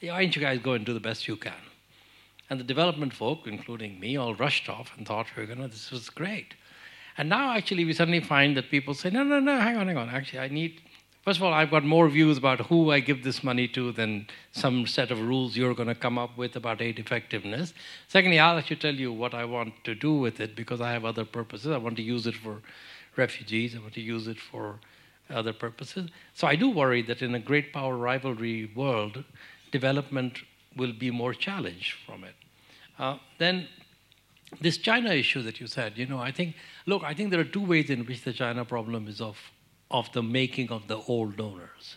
Why 0.00 0.22
don't 0.22 0.36
you 0.36 0.42
guys 0.42 0.58
go 0.60 0.72
and 0.72 0.84
do 0.84 0.92
the 0.92 1.00
best 1.00 1.28
you 1.28 1.36
can? 1.36 1.52
And 2.50 2.60
the 2.60 2.64
development 2.64 3.14
folk, 3.14 3.46
including 3.46 3.98
me, 3.98 4.16
all 4.16 4.34
rushed 4.34 4.68
off 4.68 4.92
and 4.96 5.06
thought 5.06 5.26
we 5.36 5.44
are 5.44 5.46
going 5.46 5.60
to, 5.60 5.68
this 5.68 5.90
was 5.90 6.10
great. 6.10 6.54
And 7.16 7.28
now 7.28 7.52
actually 7.56 7.84
we 7.84 7.92
suddenly 7.92 8.20
find 8.20 8.56
that 8.56 8.70
people 8.70 8.92
say, 8.92 9.10
no, 9.10 9.22
no, 9.22 9.40
no, 9.40 9.58
hang 9.58 9.76
on, 9.76 9.86
hang 9.86 9.96
on. 9.96 10.10
Actually, 10.10 10.40
I 10.40 10.48
need, 10.48 10.82
first 11.24 11.38
of 11.38 11.42
all, 11.42 11.52
I've 11.52 11.70
got 11.70 11.84
more 11.84 12.08
views 12.08 12.38
about 12.38 12.60
who 12.66 12.90
I 12.90 13.00
give 13.00 13.24
this 13.24 13.42
money 13.42 13.66
to 13.68 13.92
than 13.92 14.26
some 14.52 14.86
set 14.86 15.10
of 15.10 15.20
rules 15.20 15.56
you're 15.56 15.74
going 15.74 15.88
to 15.88 15.94
come 15.94 16.18
up 16.18 16.36
with 16.36 16.56
about 16.56 16.80
aid 16.80 16.98
effectiveness. 16.98 17.72
Secondly, 18.08 18.38
I'll 18.38 18.58
actually 18.58 18.76
tell 18.76 18.94
you 18.94 19.12
what 19.12 19.34
I 19.34 19.44
want 19.44 19.72
to 19.84 19.94
do 19.94 20.14
with 20.14 20.40
it 20.40 20.54
because 20.54 20.80
I 20.80 20.92
have 20.92 21.04
other 21.04 21.24
purposes. 21.24 21.70
I 21.72 21.78
want 21.78 21.96
to 21.96 22.02
use 22.02 22.26
it 22.26 22.36
for 22.36 22.62
refugees, 23.16 23.74
I 23.74 23.78
want 23.78 23.94
to 23.94 24.00
use 24.00 24.26
it 24.26 24.38
for 24.38 24.80
other 25.30 25.52
purposes. 25.52 26.10
So 26.34 26.46
I 26.46 26.56
do 26.56 26.68
worry 26.68 27.02
that 27.02 27.22
in 27.22 27.34
a 27.34 27.38
great 27.38 27.72
power 27.72 27.96
rivalry 27.96 28.70
world, 28.74 29.24
development 29.72 30.38
will 30.76 30.92
be 30.92 31.10
more 31.10 31.34
challenged 31.34 31.94
from 32.04 32.24
it. 32.24 32.34
Uh, 32.98 33.18
then 33.38 33.68
this 34.60 34.76
China 34.76 35.10
issue 35.10 35.42
that 35.42 35.60
you 35.60 35.66
said, 35.66 35.96
you 35.96 36.06
know, 36.06 36.18
I 36.18 36.30
think, 36.30 36.54
look, 36.86 37.02
I 37.02 37.14
think 37.14 37.30
there 37.30 37.40
are 37.40 37.44
two 37.44 37.64
ways 37.64 37.90
in 37.90 38.04
which 38.06 38.22
the 38.22 38.32
China 38.32 38.64
problem 38.64 39.08
is 39.08 39.20
of, 39.20 39.36
of 39.94 40.10
the 40.12 40.22
making 40.22 40.70
of 40.70 40.88
the 40.88 40.98
old 41.06 41.36
donors. 41.36 41.96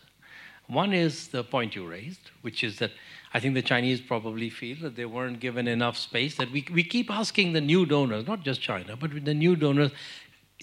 One 0.68 0.94
is 0.94 1.30
the 1.30 1.44
point 1.44 1.76
you 1.76 1.88
raised, 1.88 2.30
which 2.42 2.64
is 2.64 2.78
that 2.78 2.92
I 3.34 3.40
think 3.40 3.56
the 3.56 3.62
Chinese 3.62 4.00
probably 4.02 4.50
feel 4.50 4.78
that 4.82 4.96
they 4.96 5.06
weren't 5.06 5.40
given 5.40 5.68
enough 5.68 5.98
space, 5.98 6.36
that 6.36 6.52
we, 6.52 6.66
we 6.72 6.84
keep 6.84 7.10
asking 7.10 7.54
the 7.54 7.62
new 7.62 7.86
donors, 7.86 8.28
not 8.28 8.44
just 8.44 8.62
China, 8.62 8.96
but 8.96 9.26
the 9.26 9.34
new 9.34 9.56
donors, 9.56 9.92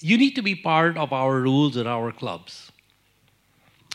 you 0.00 0.16
need 0.16 0.34
to 0.36 0.42
be 0.42 0.54
part 0.54 0.96
of 0.96 1.12
our 1.12 1.40
rules 1.40 1.76
and 1.76 1.88
our 1.88 2.12
clubs. 2.12 2.70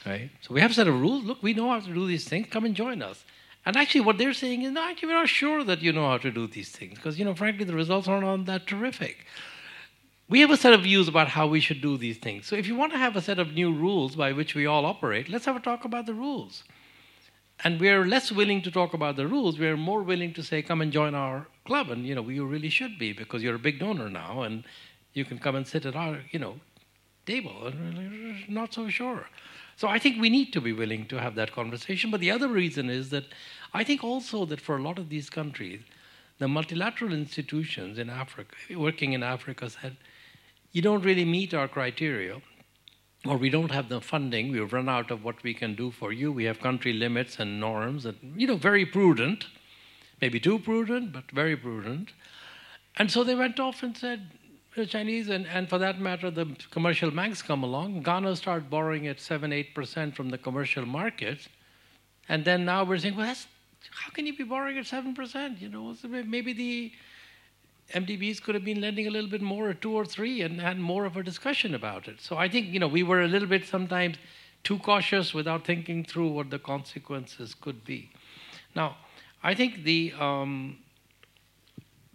Right? 0.05 0.29
So 0.41 0.53
we 0.53 0.61
have 0.61 0.71
a 0.71 0.73
set 0.73 0.87
of 0.87 0.99
rules. 0.99 1.23
Look, 1.23 1.41
we 1.41 1.53
know 1.53 1.69
how 1.69 1.79
to 1.79 1.93
do 1.93 2.07
these 2.07 2.27
things. 2.27 2.47
Come 2.49 2.65
and 2.65 2.75
join 2.75 3.01
us. 3.01 3.23
And 3.65 3.77
actually, 3.77 4.01
what 4.01 4.17
they're 4.17 4.33
saying 4.33 4.63
is, 4.63 4.71
no, 4.71 4.83
actually, 4.83 5.09
we're 5.09 5.21
not 5.25 5.29
sure 5.29 5.63
that 5.63 5.81
you 5.81 5.93
know 5.93 6.07
how 6.09 6.17
to 6.17 6.31
do 6.31 6.47
these 6.47 6.71
things 6.71 6.95
because, 6.95 7.19
you 7.19 7.25
know, 7.25 7.35
frankly, 7.35 7.65
the 7.65 7.75
results 7.75 8.07
aren't 8.07 8.45
that 8.47 8.67
terrific. 8.67 9.25
We 10.29 10.41
have 10.41 10.51
a 10.51 10.57
set 10.57 10.73
of 10.73 10.83
views 10.83 11.07
about 11.07 11.29
how 11.29 11.47
we 11.47 11.59
should 11.59 11.81
do 11.81 11.97
these 11.97 12.19
things. 12.19 12.45
So 12.45 12.55
if 12.55 12.67
you 12.67 12.75
want 12.75 12.91
to 12.91 12.99
have 12.99 13.15
a 13.15 13.21
set 13.21 13.39
of 13.39 13.53
new 13.53 13.73
rules 13.73 14.15
by 14.15 14.31
which 14.31 14.53
we 14.53 14.67
all 14.67 14.85
operate, 14.85 15.27
let's 15.27 15.45
have 15.45 15.55
a 15.55 15.59
talk 15.59 15.85
about 15.85 16.05
the 16.05 16.13
rules. 16.13 16.63
And 17.63 17.79
we're 17.79 18.05
less 18.05 18.31
willing 18.31 18.61
to 18.61 18.69
talk 18.69 18.93
about 18.93 19.15
the 19.15 19.25
rules. 19.25 19.57
We're 19.57 19.75
more 19.75 20.03
willing 20.03 20.33
to 20.35 20.43
say, 20.43 20.61
come 20.61 20.81
and 20.81 20.91
join 20.91 21.15
our 21.15 21.47
club. 21.65 21.89
And, 21.89 22.05
you 22.05 22.13
know, 22.13 22.29
you 22.29 22.45
really 22.45 22.69
should 22.69 22.99
be 22.99 23.11
because 23.11 23.41
you're 23.41 23.55
a 23.55 23.59
big 23.59 23.79
donor 23.79 24.07
now 24.07 24.43
and 24.43 24.65
you 25.13 25.25
can 25.25 25.39
come 25.39 25.55
and 25.55 25.65
sit 25.65 25.85
at 25.87 25.95
our, 25.95 26.19
you 26.29 26.37
know, 26.37 26.59
table. 27.25 27.73
Not 28.47 28.71
so 28.71 28.87
sure. 28.87 29.27
So 29.77 29.87
I 29.87 29.97
think 29.97 30.21
we 30.21 30.29
need 30.29 30.53
to 30.53 30.61
be 30.61 30.73
willing 30.73 31.07
to 31.07 31.19
have 31.19 31.33
that 31.35 31.53
conversation. 31.53 32.11
But 32.11 32.19
the 32.19 32.29
other 32.29 32.49
reason 32.49 32.87
is 32.89 33.09
that 33.09 33.25
I 33.73 33.83
think 33.83 34.03
also 34.03 34.45
that 34.45 34.61
for 34.61 34.77
a 34.77 34.81
lot 34.81 34.99
of 34.99 35.09
these 35.09 35.29
countries, 35.29 35.81
the 36.37 36.47
multilateral 36.47 37.13
institutions 37.13 37.97
in 37.97 38.11
Africa, 38.11 38.55
working 38.75 39.13
in 39.13 39.23
Africa, 39.23 39.71
said, 39.71 39.97
you 40.71 40.81
don't 40.81 41.03
really 41.03 41.25
meet 41.25 41.53
our 41.53 41.67
criteria, 41.67 42.41
or 43.25 43.37
we 43.37 43.49
don't 43.49 43.71
have 43.71 43.89
the 43.89 43.99
funding, 43.99 44.51
we've 44.51 44.71
run 44.71 44.87
out 44.87 45.11
of 45.11 45.23
what 45.23 45.41
we 45.43 45.53
can 45.53 45.75
do 45.75 45.91
for 45.91 46.11
you. 46.13 46.31
We 46.31 46.45
have 46.45 46.59
country 46.59 46.93
limits 46.93 47.39
and 47.39 47.59
norms, 47.59 48.05
and, 48.05 48.17
you 48.35 48.47
know, 48.47 48.55
very 48.55 48.85
prudent, 48.85 49.47
maybe 50.21 50.39
too 50.39 50.59
prudent, 50.59 51.11
but 51.11 51.29
very 51.31 51.57
prudent. 51.57 52.13
And 52.95 53.11
so 53.11 53.23
they 53.23 53.35
went 53.35 53.59
off 53.59 53.83
and 53.83 53.97
said, 53.97 54.29
the 54.75 54.85
Chinese, 54.85 55.29
and, 55.29 55.45
and 55.47 55.67
for 55.67 55.77
that 55.79 55.99
matter, 55.99 56.31
the 56.31 56.55
commercial 56.71 57.11
banks 57.11 57.41
come 57.41 57.63
along. 57.63 58.03
Ghana 58.03 58.35
start 58.35 58.69
borrowing 58.69 59.07
at 59.07 59.19
7 59.19 59.51
8% 59.51 60.15
from 60.15 60.29
the 60.29 60.37
commercial 60.37 60.85
market. 60.85 61.47
And 62.29 62.45
then 62.45 62.65
now 62.65 62.83
we're 62.83 62.99
saying, 62.99 63.15
well, 63.15 63.25
that's, 63.25 63.47
how 63.91 64.11
can 64.11 64.25
you 64.25 64.37
be 64.37 64.43
borrowing 64.43 64.77
at 64.77 64.85
7%? 64.85 65.59
You 65.59 65.69
know, 65.69 65.95
maybe 66.07 66.53
the 66.53 66.91
MDBs 67.93 68.41
could 68.41 68.55
have 68.55 68.63
been 68.63 68.81
lending 68.81 69.07
a 69.07 69.09
little 69.09 69.29
bit 69.29 69.41
more, 69.41 69.69
or 69.69 69.73
two 69.73 69.93
or 69.93 70.05
three, 70.05 70.41
and 70.41 70.61
had 70.61 70.79
more 70.79 71.05
of 71.05 71.17
a 71.17 71.23
discussion 71.23 71.73
about 71.73 72.07
it. 72.07 72.21
So 72.21 72.37
I 72.37 72.47
think, 72.47 72.67
you 72.67 72.79
know, 72.79 72.87
we 72.87 73.03
were 73.03 73.21
a 73.21 73.27
little 73.27 73.47
bit 73.47 73.65
sometimes 73.65 74.17
too 74.63 74.77
cautious 74.79 75.33
without 75.33 75.65
thinking 75.65 76.03
through 76.03 76.29
what 76.29 76.49
the 76.49 76.59
consequences 76.59 77.55
could 77.55 77.83
be. 77.85 78.11
Now, 78.75 78.97
I 79.41 79.55
think 79.55 79.83
the, 79.83 80.13
um, 80.19 80.77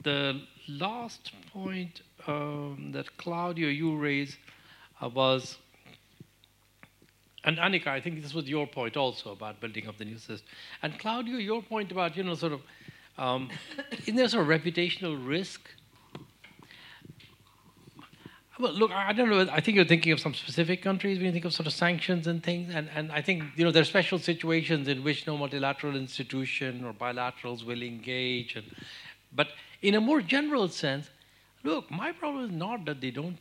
the 0.03 0.43
last 0.69 1.33
point 1.53 2.03
um, 2.27 2.91
that 2.93 3.17
Claudio 3.17 3.69
you 3.69 3.97
raised 3.97 4.37
uh, 5.03 5.09
was, 5.09 5.57
and 7.45 7.59
Annika, 7.59 7.89
I 7.89 8.01
think 8.01 8.23
this 8.23 8.33
was 8.33 8.49
your 8.49 8.67
point 8.67 8.97
also 8.97 9.33
about 9.33 9.61
building 9.61 9.87
up 9.87 9.99
the 9.99 10.05
new 10.05 10.19
system. 10.19 10.49
And 10.83 10.99
Claudio, 10.99 11.37
your 11.37 11.63
point 11.63 11.93
about, 11.93 12.17
you 12.17 12.23
know, 12.23 12.35
sort 12.35 12.53
of, 12.53 12.61
um, 13.19 13.51
isn't 14.07 14.17
there 14.17 14.25
of 14.25 14.33
reputational 14.47 15.17
risk? 15.27 15.61
Well, 18.59 18.73
look, 18.73 18.93
I 18.93 19.13
don't 19.13 19.31
know. 19.31 19.49
I 19.51 19.61
think 19.61 19.75
you're 19.75 19.85
thinking 19.85 20.13
of 20.13 20.21
some 20.21 20.33
specific 20.33 20.81
countries 20.81 21.19
when 21.19 21.27
you 21.27 21.33
think 21.33 21.45
of 21.45 21.53
sort 21.53 21.67
of 21.67 21.73
sanctions 21.73 22.29
and 22.29 22.41
things. 22.41 22.73
And, 22.73 22.89
and 22.95 23.11
I 23.11 23.21
think, 23.21 23.43
you 23.57 23.65
know, 23.65 23.73
there 23.73 23.83
are 23.83 23.85
special 23.85 24.19
situations 24.19 24.87
in 24.87 25.03
which 25.03 25.27
no 25.27 25.37
multilateral 25.37 25.97
institution 25.97 26.85
or 26.85 26.93
bilaterals 26.93 27.65
will 27.65 27.83
engage. 27.83 28.55
And, 28.55 28.67
but 29.35 29.49
in 29.83 29.97
a 29.97 30.01
more 30.01 30.21
general 30.21 30.69
sense, 30.69 31.11
look, 31.65 31.91
my 31.91 32.13
problem 32.13 32.45
is 32.45 32.53
not 32.53 32.85
that 32.85 33.01
they 33.01 33.11
don't, 33.11 33.39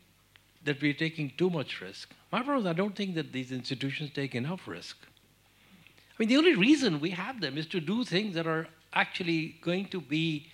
that 0.64 0.82
we're 0.82 0.94
taking 0.94 1.32
too 1.38 1.52
much 1.52 1.80
risk. 1.80 2.12
My 2.32 2.41
problem 2.41 2.66
is 2.66 2.70
I 2.72 2.74
don't 2.74 2.95
think 2.95 3.14
that 3.14 3.32
these 3.32 3.52
institutions 3.52 4.10
take 4.16 4.34
enough 4.34 4.68
risk. 4.68 4.98
I 5.04 6.16
mean, 6.18 6.30
the 6.30 6.38
only 6.38 6.56
reason 6.56 7.00
we 7.00 7.12
have 7.12 7.40
them 7.40 7.56
is 7.60 7.68
to 7.68 7.80
do 7.80 8.04
things 8.04 8.34
that 8.34 8.48
are 8.48 8.68
actually 8.94 9.56
going 9.61 9.86
to 9.90 10.02
be 10.02 10.48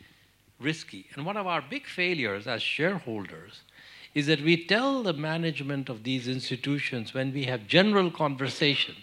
risky. 0.59 1.05
And 1.15 1.25
one 1.25 1.37
of 1.37 1.47
our 1.47 1.61
big 1.61 1.87
failures 1.87 2.47
as 2.47 2.61
shareholders 2.61 3.61
is 4.13 4.27
that 4.27 4.41
we 4.41 4.65
tell 4.65 5.03
the 5.03 5.13
management 5.13 5.89
of 5.89 6.03
these 6.03 6.27
institutions 6.27 7.13
when 7.13 7.31
we 7.33 7.45
have 7.45 7.67
general 7.67 8.09
conversation, 8.09 8.95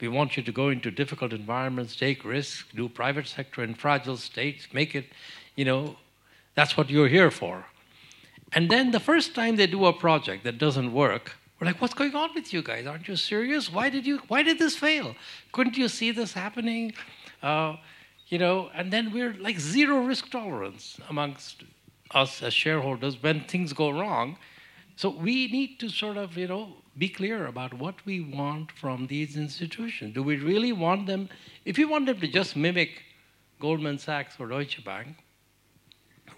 we 0.00 0.08
want 0.08 0.36
you 0.36 0.42
to 0.42 0.52
go 0.52 0.68
into 0.68 0.90
difficult 0.90 1.32
environments, 1.32 1.96
take 1.96 2.24
risks, 2.24 2.64
do 2.74 2.88
private 2.88 3.26
sector 3.26 3.62
in 3.62 3.74
fragile 3.74 4.16
states, 4.16 4.68
make 4.72 4.94
it, 4.94 5.06
you 5.56 5.64
know, 5.64 5.96
that's 6.54 6.76
what 6.76 6.90
you're 6.90 7.08
here 7.08 7.30
for. 7.30 7.66
And 8.52 8.70
then 8.70 8.90
the 8.90 9.00
first 9.00 9.34
time 9.34 9.56
they 9.56 9.66
do 9.66 9.84
a 9.86 9.92
project 9.92 10.44
that 10.44 10.58
doesn't 10.58 10.92
work, 10.92 11.36
we're 11.60 11.66
like, 11.66 11.80
what's 11.80 11.94
going 11.94 12.14
on 12.14 12.30
with 12.34 12.52
you 12.52 12.62
guys? 12.62 12.86
Aren't 12.86 13.06
you 13.06 13.16
serious? 13.16 13.70
Why 13.70 13.90
did 13.90 14.06
you 14.06 14.22
why 14.28 14.42
did 14.42 14.58
this 14.58 14.76
fail? 14.76 15.14
Couldn't 15.52 15.76
you 15.76 15.88
see 15.88 16.10
this 16.10 16.32
happening? 16.32 16.94
Uh, 17.42 17.76
you 18.30 18.38
know, 18.38 18.70
and 18.74 18.92
then 18.92 19.12
we're 19.12 19.34
like 19.34 19.58
zero 19.58 19.98
risk 19.98 20.30
tolerance 20.30 20.98
amongst 21.08 21.64
us 22.12 22.42
as 22.42 22.54
shareholders 22.54 23.20
when 23.22 23.40
things 23.42 23.72
go 23.72 23.90
wrong. 23.90 24.38
So 24.96 25.10
we 25.10 25.48
need 25.48 25.80
to 25.80 25.88
sort 25.88 26.16
of, 26.16 26.36
you 26.36 26.46
know, 26.46 26.76
be 26.96 27.08
clear 27.08 27.46
about 27.46 27.74
what 27.74 27.94
we 28.06 28.20
want 28.20 28.70
from 28.72 29.06
these 29.08 29.36
institutions. 29.36 30.14
Do 30.14 30.22
we 30.22 30.36
really 30.36 30.72
want 30.72 31.06
them? 31.06 31.28
If 31.64 31.76
we 31.76 31.84
want 31.84 32.06
them 32.06 32.20
to 32.20 32.28
just 32.28 32.56
mimic 32.56 33.02
Goldman 33.60 33.98
Sachs 33.98 34.36
or 34.38 34.46
Deutsche 34.48 34.84
Bank, 34.84 35.16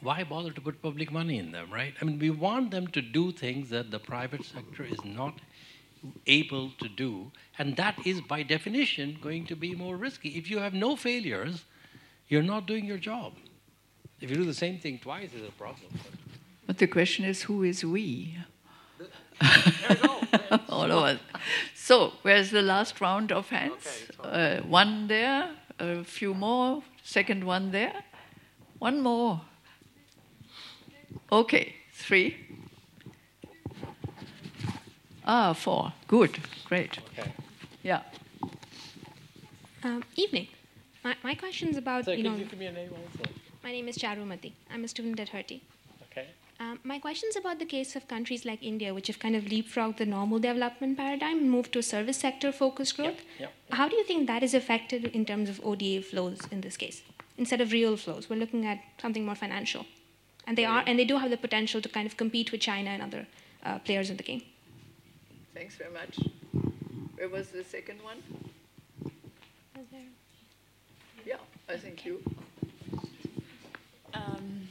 why 0.01 0.25
bother 0.25 0.51
to 0.51 0.61
put 0.61 0.81
public 0.83 1.13
money 1.13 1.39
in 1.39 1.53
them, 1.53 1.73
right? 1.73 1.95
I 2.01 2.05
mean, 2.05 2.19
we 2.19 2.31
want 2.31 2.71
them 2.71 2.87
to 2.89 3.03
do 3.03 3.33
things 3.33 3.71
that 3.71 3.91
the 3.91 3.99
private 3.99 4.45
sector 4.45 4.85
is 4.85 5.05
not 5.05 5.41
able 6.27 6.71
to 6.81 6.89
do, 6.89 7.31
and 7.59 7.77
that 7.77 7.97
is 8.05 8.21
by 8.21 8.43
definition 8.43 9.19
going 9.23 9.47
to 9.47 9.55
be 9.55 9.75
more 9.75 9.97
risky. 9.97 10.31
If 10.31 10.51
you 10.51 10.59
have 10.59 10.75
no 10.75 10.97
failures, 10.97 11.65
you're 12.33 12.43
not 12.43 12.67
doing 12.67 12.87
your 12.87 12.97
job. 12.97 13.35
If 14.23 14.31
you 14.31 14.37
do 14.37 14.47
the 14.47 14.55
same 14.55 14.79
thing 14.79 14.99
twice, 14.99 15.29
it's 15.35 15.47
a 15.47 15.53
problem. 15.53 15.89
But 16.67 16.79
the 16.79 16.87
question 16.87 17.27
is, 17.27 17.43
who 17.43 17.63
is 17.63 17.85
we? 17.85 18.39
All 20.71 20.91
of 20.91 21.05
us. 21.05 21.19
So, 21.75 22.13
where's 22.23 22.51
the 22.51 22.63
last 22.63 23.01
round 23.03 23.33
of 23.33 23.51
hands? 23.51 23.85
Okay, 24.25 24.61
uh, 24.61 24.63
one 24.63 25.09
there, 25.09 25.51
a 25.79 26.05
few 26.05 26.33
more, 26.33 26.83
second 27.03 27.45
one 27.45 27.71
there, 27.71 27.93
one 28.79 29.03
more. 29.03 29.43
Okay, 31.31 31.75
three. 31.93 32.37
Ah, 35.27 35.53
four. 35.53 35.93
Good, 36.09 36.39
great. 36.65 36.99
Okay. 37.19 37.33
Yeah. 37.83 38.03
Um, 39.85 40.03
evening. 40.17 40.49
My, 41.05 41.17
my 41.23 41.35
question 41.35 41.69
is 41.69 41.77
about, 41.77 42.05
so 42.05 42.13
you 42.13 42.23
know... 42.23 42.37
you 42.37 42.45
give 42.45 42.59
me 42.59 42.67
a 42.67 42.73
name 42.73 42.91
also? 42.91 43.31
My 43.65 43.73
name 43.73 43.89
is 43.89 43.99
Charumati. 43.99 44.53
I'm 44.73 44.85
a 44.85 44.89
student 44.89 45.19
at 45.19 45.31
Hertie. 45.31 45.61
Okay. 46.11 46.29
Um, 46.61 46.79
my 46.85 46.99
question 47.01 47.29
is 47.29 47.37
about 47.37 47.59
the 47.59 47.65
case 47.65 47.97
of 47.97 48.07
countries 48.07 48.45
like 48.45 48.63
India, 48.63 48.95
which 48.95 49.09
have 49.09 49.19
kind 49.19 49.35
of 49.35 49.45
leapfrogged 49.45 49.97
the 49.97 50.07
normal 50.07 50.39
development 50.39 50.97
paradigm 50.97 51.39
and 51.39 51.51
moved 51.51 51.73
to 51.73 51.81
a 51.81 51.83
service 51.83 52.19
sector 52.19 52.53
focused 52.53 52.97
growth. 52.97 53.17
Yep, 53.17 53.41
yep, 53.41 53.53
yep. 53.69 53.79
How 53.79 53.89
do 53.89 53.97
you 53.97 54.05
think 54.05 54.29
that 54.29 54.45
is 54.45 54.55
affected 54.55 55.07
in 55.07 55.25
terms 55.25 55.49
of 55.49 55.61
ODA 55.65 56.03
flows 56.03 56.41
in 56.53 56.61
this 56.61 56.77
case? 56.77 57.03
Instead 57.37 57.61
of 57.61 57.73
real 57.73 57.97
flows, 57.97 58.31
we're 58.31 58.37
looking 58.37 58.65
at 58.67 58.79
something 59.01 59.25
more 59.25 59.35
financial. 59.35 59.87
And 60.47 60.57
they 60.57 60.65
are, 60.65 60.85
and 60.87 60.99
they 60.99 61.05
do 61.05 61.19
have 61.19 61.31
the 61.31 61.37
potential 61.37 61.81
to 61.81 61.89
kind 61.89 62.07
of 62.07 62.17
compete 62.17 62.53
with 62.53 62.61
China 62.61 62.91
and 62.91 63.03
other 63.03 63.27
uh, 63.65 63.79
players 63.81 64.11
in 64.11 64.17
the 64.17 64.23
game. 64.23 64.43
Thanks 65.55 65.75
very 65.77 65.93
much. 65.93 66.19
Where 67.17 67.29
was 67.29 67.49
the 67.49 67.65
second 67.65 68.03
one? 68.03 68.19
Yeah, 69.93 69.99
I 71.69 71.77
think 71.77 72.05
you. 72.05 72.23
Um, 74.13 74.69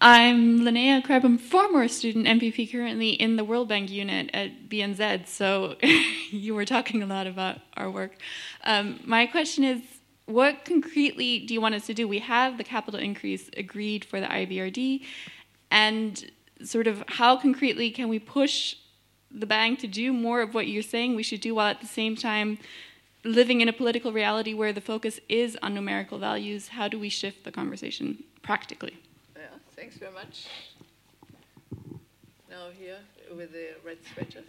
I'm 0.00 0.60
Linnea 0.60 1.02
Krebs. 1.02 1.24
I'm 1.24 1.36
former 1.36 1.88
student 1.88 2.26
MPP, 2.26 2.70
currently 2.70 3.10
in 3.10 3.36
the 3.36 3.44
World 3.44 3.68
Bank 3.68 3.90
unit 3.90 4.30
at 4.32 4.68
BMZ. 4.68 5.26
So 5.26 5.76
you 6.30 6.54
were 6.54 6.64
talking 6.64 7.02
a 7.02 7.06
lot 7.06 7.26
about 7.26 7.58
our 7.76 7.90
work. 7.90 8.12
Um, 8.64 9.00
my 9.04 9.26
question 9.26 9.64
is, 9.64 9.80
what 10.26 10.64
concretely 10.64 11.40
do 11.40 11.54
you 11.54 11.60
want 11.60 11.74
us 11.74 11.86
to 11.86 11.94
do? 11.94 12.06
We 12.06 12.20
have 12.20 12.56
the 12.56 12.64
capital 12.64 13.00
increase 13.00 13.50
agreed 13.56 14.04
for 14.04 14.20
the 14.20 14.26
IBRD, 14.26 15.04
and 15.70 16.30
sort 16.62 16.86
of 16.86 17.02
how 17.08 17.36
concretely 17.36 17.90
can 17.90 18.08
we 18.08 18.18
push 18.18 18.76
the 19.30 19.46
bank 19.46 19.78
to 19.80 19.86
do 19.86 20.12
more 20.12 20.40
of 20.40 20.54
what 20.54 20.66
you're 20.66 20.82
saying 20.82 21.14
we 21.14 21.22
should 21.22 21.40
do 21.40 21.54
while 21.54 21.68
at 21.68 21.80
the 21.80 21.86
same 21.86 22.16
time 22.16 22.58
living 23.24 23.60
in 23.60 23.68
a 23.68 23.72
political 23.72 24.12
reality 24.12 24.54
where 24.54 24.72
the 24.72 24.80
focus 24.80 25.20
is 25.28 25.56
on 25.62 25.74
numerical 25.74 26.18
values? 26.18 26.68
How 26.68 26.88
do 26.88 26.98
we 26.98 27.08
shift 27.08 27.44
the 27.44 27.52
conversation 27.52 28.24
practically? 28.42 28.96
Yeah, 29.36 29.42
thanks 29.76 29.96
very 29.96 30.12
much. 30.12 30.46
Now 32.50 32.68
here 32.78 32.98
with 33.36 33.52
the 33.52 33.68
red 33.84 33.98
sweaters. 34.12 34.44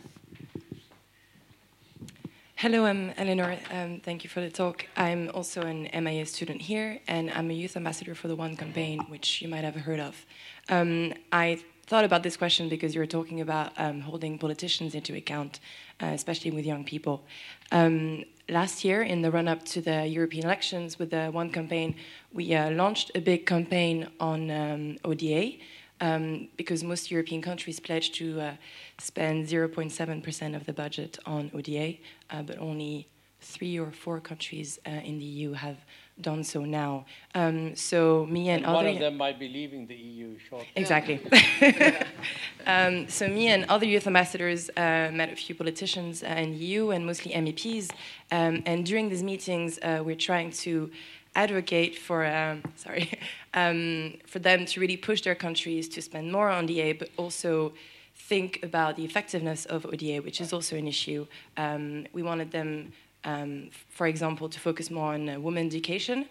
Hello, 2.56 2.84
I'm 2.86 3.14
Eleanor. 3.16 3.58
Um, 3.72 4.02
thank 4.02 4.26
you 4.26 4.30
for 4.30 4.41
the 4.41 4.50
talk. 4.50 4.86
I'm 4.98 5.32
also 5.34 5.62
an 5.62 5.88
MIA 6.04 6.26
student 6.26 6.62
here, 6.62 7.00
and 7.08 7.32
I'm 7.32 7.50
a 7.50 7.54
youth 7.54 7.78
ambassador 7.78 8.14
for 8.16 8.28
the 8.28 8.36
One 8.36 8.58
campaign, 8.58 9.00
which 9.08 9.41
you 9.41 9.48
might 9.48 9.64
have 9.64 9.76
heard 9.76 10.02
of. 10.02 10.26
Um, 10.68 11.14
I 11.32 11.64
thought 11.88 12.04
about 12.04 12.22
this 12.22 12.36
question 12.36 12.68
because 12.68 12.94
you 12.94 13.00
were 13.00 13.08
talking 13.08 13.40
about 13.40 13.72
um, 13.78 14.02
holding 14.02 14.38
politicians 14.38 14.94
into 14.94 15.16
account, 15.16 15.62
uh, 16.02 16.08
especially 16.08 16.52
with 16.52 16.66
young 16.66 16.84
people. 16.84 17.24
Um, 17.72 18.26
last 18.48 18.84
year, 18.84 19.04
in 19.04 19.22
the 19.22 19.32
run 19.32 19.48
up 19.48 19.64
to 19.66 19.82
the 19.82 20.06
European 20.06 20.46
elections 20.46 20.98
with 21.00 21.12
the 21.12 21.28
One 21.28 21.50
campaign, 21.52 21.96
we 22.34 22.54
uh, 22.56 22.72
launched 22.72 23.12
a 23.16 23.22
big 23.22 23.46
campaign 23.46 24.08
on 24.20 24.52
um, 24.52 24.98
ODA. 25.04 25.54
Um, 26.02 26.48
because 26.56 26.82
most 26.82 27.12
European 27.12 27.42
countries 27.42 27.78
pledged 27.78 28.16
to 28.16 28.40
uh, 28.40 28.54
spend 29.00 29.50
0.7% 29.50 30.56
of 30.56 30.66
the 30.66 30.72
budget 30.72 31.20
on 31.26 31.52
ODA, 31.54 31.96
uh, 32.30 32.42
but 32.42 32.58
only 32.58 33.10
three 33.42 33.78
or 33.78 33.92
four 33.92 34.22
countries 34.22 34.80
uh, 34.86 34.92
in 34.92 35.20
the 35.20 35.26
EU 35.26 35.52
have 35.52 35.78
done 36.22 36.44
so 36.44 36.66
now. 36.66 37.06
Um, 37.36 37.76
so 37.76 38.26
me 38.26 38.50
and, 38.50 38.66
and 38.66 38.66
other 38.66 38.86
one 38.86 38.88
of 38.88 39.00
them 39.00 39.18
might 39.18 39.40
be 39.40 39.48
leaving 39.48 39.88
the 39.88 39.96
EU 39.96 40.38
shortly. 40.40 40.68
Exactly. 40.76 41.22
um, 42.66 43.08
so 43.08 43.28
me 43.28 43.48
and 43.48 43.66
other 43.66 43.86
youth 43.86 44.08
ambassadors 44.08 44.70
uh, 44.72 45.10
met 45.14 45.32
a 45.32 45.36
few 45.36 45.56
politicians 45.56 46.24
uh, 46.24 46.28
in 46.28 46.52
the 46.52 46.58
EU 46.58 46.90
and 46.91 47.06
mostly 47.06 47.32
MEPs. 47.32 47.91
Um, 48.32 48.64
and 48.66 48.86
during 48.86 49.10
these 49.10 49.24
meetings, 49.24 49.80
uh, 49.82 50.02
we're 50.04 50.16
trying 50.16 50.52
to 50.52 50.91
advocate 51.36 51.98
for 51.98 52.26
um, 52.26 52.64
sorry 52.76 53.12
um, 53.54 54.14
for 54.26 54.40
them 54.40 54.66
to 54.66 54.80
really 54.80 54.98
push 54.98 55.22
their 55.22 55.36
countries 55.36 55.88
to 55.90 56.02
spend 56.02 56.32
more 56.32 56.50
on 56.50 56.66
ODA, 56.66 56.96
but 56.98 57.10
also 57.18 57.74
think 58.16 58.60
about 58.62 58.96
the 58.96 59.06
effectiveness 59.06 59.66
of 59.66 59.86
ODA, 59.86 60.18
which 60.18 60.40
is 60.41 60.54
also 60.54 60.76
an 60.76 60.88
issue. 60.88 61.26
Um, 61.58 62.06
we 62.14 62.22
wanted 62.22 62.52
them, 62.52 62.91
um, 63.24 63.70
for 63.90 64.08
example, 64.08 64.50
to 64.50 64.60
focus 64.60 64.90
more 64.90 65.14
on 65.14 65.30
uh, 65.30 65.40
women 65.40 65.66
education 65.66 66.26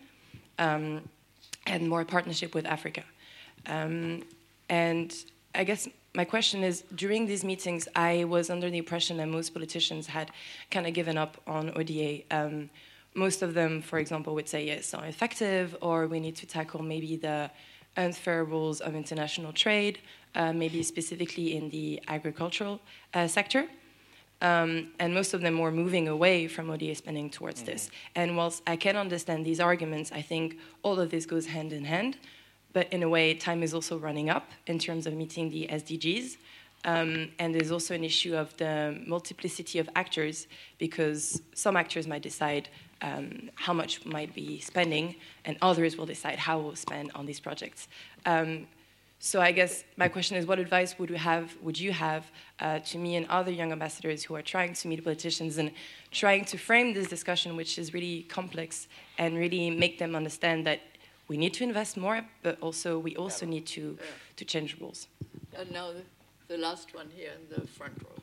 um, 0.58 1.02
and 1.66 1.88
more 1.88 2.04
partnership 2.04 2.54
with 2.54 2.66
Africa. 2.66 3.04
Um, 3.66 4.22
and 4.68 5.14
I 5.54 5.64
guess 5.64 5.88
my 6.14 6.24
question 6.24 6.64
is 6.64 6.82
during 6.94 7.26
these 7.26 7.44
meetings, 7.44 7.88
I 7.94 8.24
was 8.24 8.50
under 8.50 8.70
the 8.70 8.78
impression 8.78 9.18
that 9.18 9.28
most 9.28 9.52
politicians 9.54 10.06
had 10.06 10.30
kind 10.70 10.86
of 10.86 10.94
given 10.94 11.18
up 11.18 11.40
on 11.46 11.70
ODA. 11.76 12.22
Um, 12.30 12.70
most 13.14 13.42
of 13.42 13.54
them, 13.54 13.82
for 13.82 13.98
example, 13.98 14.34
would 14.34 14.48
say 14.48 14.66
yes, 14.66 14.78
it's 14.78 14.92
not 14.92 15.04
effective, 15.04 15.76
or 15.80 16.06
we 16.06 16.20
need 16.20 16.36
to 16.36 16.46
tackle 16.46 16.82
maybe 16.82 17.16
the 17.16 17.50
unfair 17.96 18.44
rules 18.44 18.80
of 18.80 18.94
international 18.94 19.52
trade, 19.52 19.98
uh, 20.34 20.52
maybe 20.52 20.82
specifically 20.82 21.56
in 21.56 21.70
the 21.70 22.00
agricultural 22.08 22.80
uh, 23.14 23.26
sector. 23.26 23.66
Um, 24.40 24.92
and 24.98 25.12
most 25.12 25.34
of 25.34 25.40
them 25.40 25.58
were 25.58 25.72
moving 25.72 26.06
away 26.06 26.46
from 26.46 26.70
ODA 26.70 26.94
spending 26.94 27.28
towards 27.28 27.60
mm-hmm. 27.60 27.72
this. 27.72 27.90
And 28.14 28.36
whilst 28.36 28.62
I 28.66 28.76
can 28.76 28.96
understand 28.96 29.44
these 29.44 29.60
arguments, 29.60 30.12
I 30.12 30.22
think 30.22 30.58
all 30.82 31.00
of 31.00 31.10
this 31.10 31.26
goes 31.26 31.46
hand 31.46 31.72
in 31.72 31.84
hand. 31.84 32.16
But 32.72 32.92
in 32.92 33.02
a 33.02 33.08
way, 33.08 33.34
time 33.34 33.62
is 33.62 33.74
also 33.74 33.98
running 33.98 34.30
up 34.30 34.50
in 34.66 34.78
terms 34.78 35.06
of 35.06 35.14
meeting 35.14 35.50
the 35.50 35.68
SDGs. 35.70 36.36
Um, 36.84 37.32
and 37.38 37.54
there's 37.54 37.72
also 37.72 37.94
an 37.94 38.04
issue 38.04 38.36
of 38.36 38.56
the 38.56 39.02
multiplicity 39.06 39.78
of 39.80 39.88
actors 39.96 40.46
because 40.78 41.42
some 41.54 41.76
actors 41.76 42.06
might 42.06 42.22
decide 42.22 42.68
um, 43.02 43.50
how 43.54 43.72
much 43.72 44.04
might 44.04 44.34
be 44.34 44.60
spending, 44.60 45.16
and 45.44 45.56
others 45.62 45.96
will 45.96 46.06
decide 46.06 46.38
how 46.38 46.58
we'll 46.58 46.76
spend 46.76 47.10
on 47.14 47.26
these 47.26 47.40
projects. 47.40 47.88
Um, 48.26 48.66
so 49.20 49.40
I 49.40 49.50
guess 49.52 49.84
my 49.96 50.08
question 50.08 50.36
is, 50.36 50.46
what 50.46 50.58
advice 50.58 50.98
would 50.98 51.10
you 51.10 51.16
have? 51.16 51.56
Would 51.62 51.78
you 51.78 51.92
have 51.92 52.30
uh, 52.60 52.78
to 52.80 52.98
me 52.98 53.16
and 53.16 53.26
other 53.28 53.50
young 53.50 53.72
ambassadors 53.72 54.22
who 54.24 54.36
are 54.36 54.42
trying 54.42 54.74
to 54.74 54.88
meet 54.88 55.02
politicians 55.02 55.58
and 55.58 55.72
trying 56.12 56.44
to 56.46 56.56
frame 56.56 56.94
this 56.94 57.08
discussion, 57.08 57.56
which 57.56 57.78
is 57.78 57.92
really 57.92 58.22
complex, 58.22 58.86
and 59.18 59.36
really 59.36 59.70
make 59.70 59.98
them 59.98 60.14
understand 60.14 60.66
that 60.66 60.80
we 61.26 61.36
need 61.36 61.52
to 61.54 61.64
invest 61.64 61.96
more, 61.96 62.24
but 62.42 62.58
also 62.60 62.98
we 62.98 63.16
also 63.16 63.44
need 63.44 63.66
to 63.66 63.98
to 64.36 64.44
change 64.44 64.76
rules. 64.80 65.08
And 65.54 65.70
now 65.72 65.92
the, 65.92 66.02
the 66.46 66.58
last 66.58 66.94
one 66.94 67.08
here 67.16 67.32
in 67.38 67.44
the 67.54 67.66
front 67.66 67.94
row. 68.04 68.18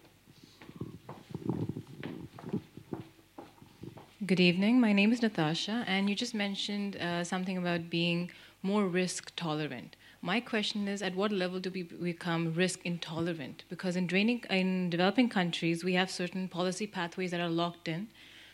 Good 4.26 4.40
evening. 4.40 4.80
My 4.80 4.94
name 4.94 5.12
is 5.12 5.22
Natasha, 5.22 5.84
and 5.86 6.10
you 6.10 6.16
just 6.16 6.34
mentioned 6.34 6.96
uh, 6.96 7.24
something 7.24 7.58
about 7.58 7.90
being 7.90 8.32
more 8.64 8.88
risk 8.88 9.32
tolerant. 9.36 9.98
My 10.26 10.40
question 10.40 10.88
is, 10.88 11.04
at 11.04 11.14
what 11.14 11.32
level 11.32 11.60
do 11.60 11.70
we 11.70 11.84
become 11.84 12.56
risk 12.56 12.80
intolerant? 12.84 13.64
Because 13.70 13.96
in, 13.96 14.08
draining, 14.08 14.44
in 14.50 14.90
developing 14.90 15.30
countries, 15.30 15.84
we 15.84 15.94
have 15.94 16.10
certain 16.10 16.48
policy 16.48 16.88
pathways 16.88 17.30
that 17.30 17.40
are 17.40 17.48
locked 17.48 17.88
in. 17.88 18.08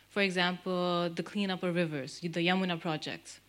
For 0.10 0.22
example, 0.22 1.10
the 1.16 1.24
cleanup 1.24 1.64
of 1.64 1.74
rivers, 1.74 2.20
the 2.20 2.46
Yamuna 2.46 2.78
projects. 2.78 3.40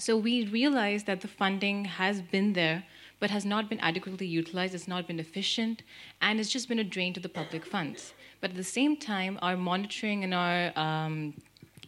So 0.00 0.16
we 0.16 0.46
realize 0.46 1.04
that 1.04 1.20
the 1.20 1.28
funding 1.28 1.84
has 1.84 2.20
been 2.20 2.54
there, 2.54 2.86
but 3.20 3.30
has 3.30 3.44
not 3.44 3.68
been 3.68 3.78
adequately 3.78 4.26
utilized, 4.26 4.74
it's 4.74 4.88
not 4.88 5.06
been 5.06 5.20
efficient, 5.20 5.84
and 6.20 6.40
it's 6.40 6.50
just 6.50 6.68
been 6.68 6.80
a 6.80 6.84
drain 6.84 7.14
to 7.14 7.20
the 7.20 7.28
public 7.28 7.64
funds. 7.64 8.14
But 8.40 8.50
at 8.50 8.56
the 8.56 8.64
same 8.64 8.96
time, 8.96 9.38
our 9.42 9.56
monitoring 9.56 10.24
and 10.24 10.34
our 10.34 10.76
um, 10.76 11.34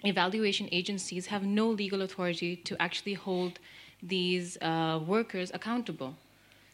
evaluation 0.05 0.69
agencies 0.71 1.27
have 1.27 1.43
no 1.43 1.69
legal 1.69 2.03
authority 2.03 2.55
to 2.55 2.81
actually 2.81 3.15
hold 3.15 3.59
these 4.03 4.57
uh, 4.61 5.01
workers 5.07 5.51
accountable. 5.55 6.15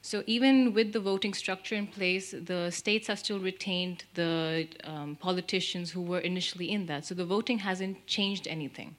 So 0.03 0.25
even 0.27 0.75
with 0.75 0.93
the 0.93 0.99
voting 1.01 1.33
structure 1.33 1.77
in 1.77 1.87
place, 1.87 2.33
the 2.33 2.71
states 2.71 3.07
have 3.07 3.21
still 3.21 3.39
retained 3.39 4.05
the 4.15 4.67
um, 4.83 5.17
politicians 5.17 5.93
who 5.93 6.03
were 6.03 6.19
initially 6.19 6.71
in 6.71 6.87
that. 6.87 7.05
So 7.07 7.15
the 7.15 7.25
voting 7.25 7.59
hasn't 7.59 8.05
changed 8.07 8.49
anything. 8.49 8.97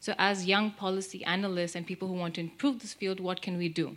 So 0.00 0.14
as 0.18 0.46
young 0.46 0.72
policy 0.72 1.24
analysts 1.24 1.76
and 1.76 1.86
people 1.86 2.08
who 2.08 2.14
want 2.14 2.34
to 2.34 2.40
improve 2.40 2.80
this 2.80 2.94
field, 2.94 3.20
what 3.20 3.40
can 3.42 3.56
we 3.58 3.68
do? 3.68 3.96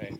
Right. 0.00 0.18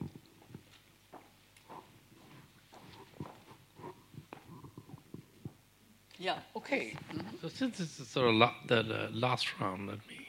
Yeah. 6.18 6.40
Okay. 6.60 6.94
So 7.40 7.48
since 7.48 7.78
this 7.78 7.98
is 7.98 8.08
sort 8.08 8.28
of 8.28 8.34
la- 8.34 8.54
the, 8.66 8.82
the, 8.82 9.08
last 9.12 9.58
round, 9.58 9.88
let 9.88 9.98
me 10.06 10.28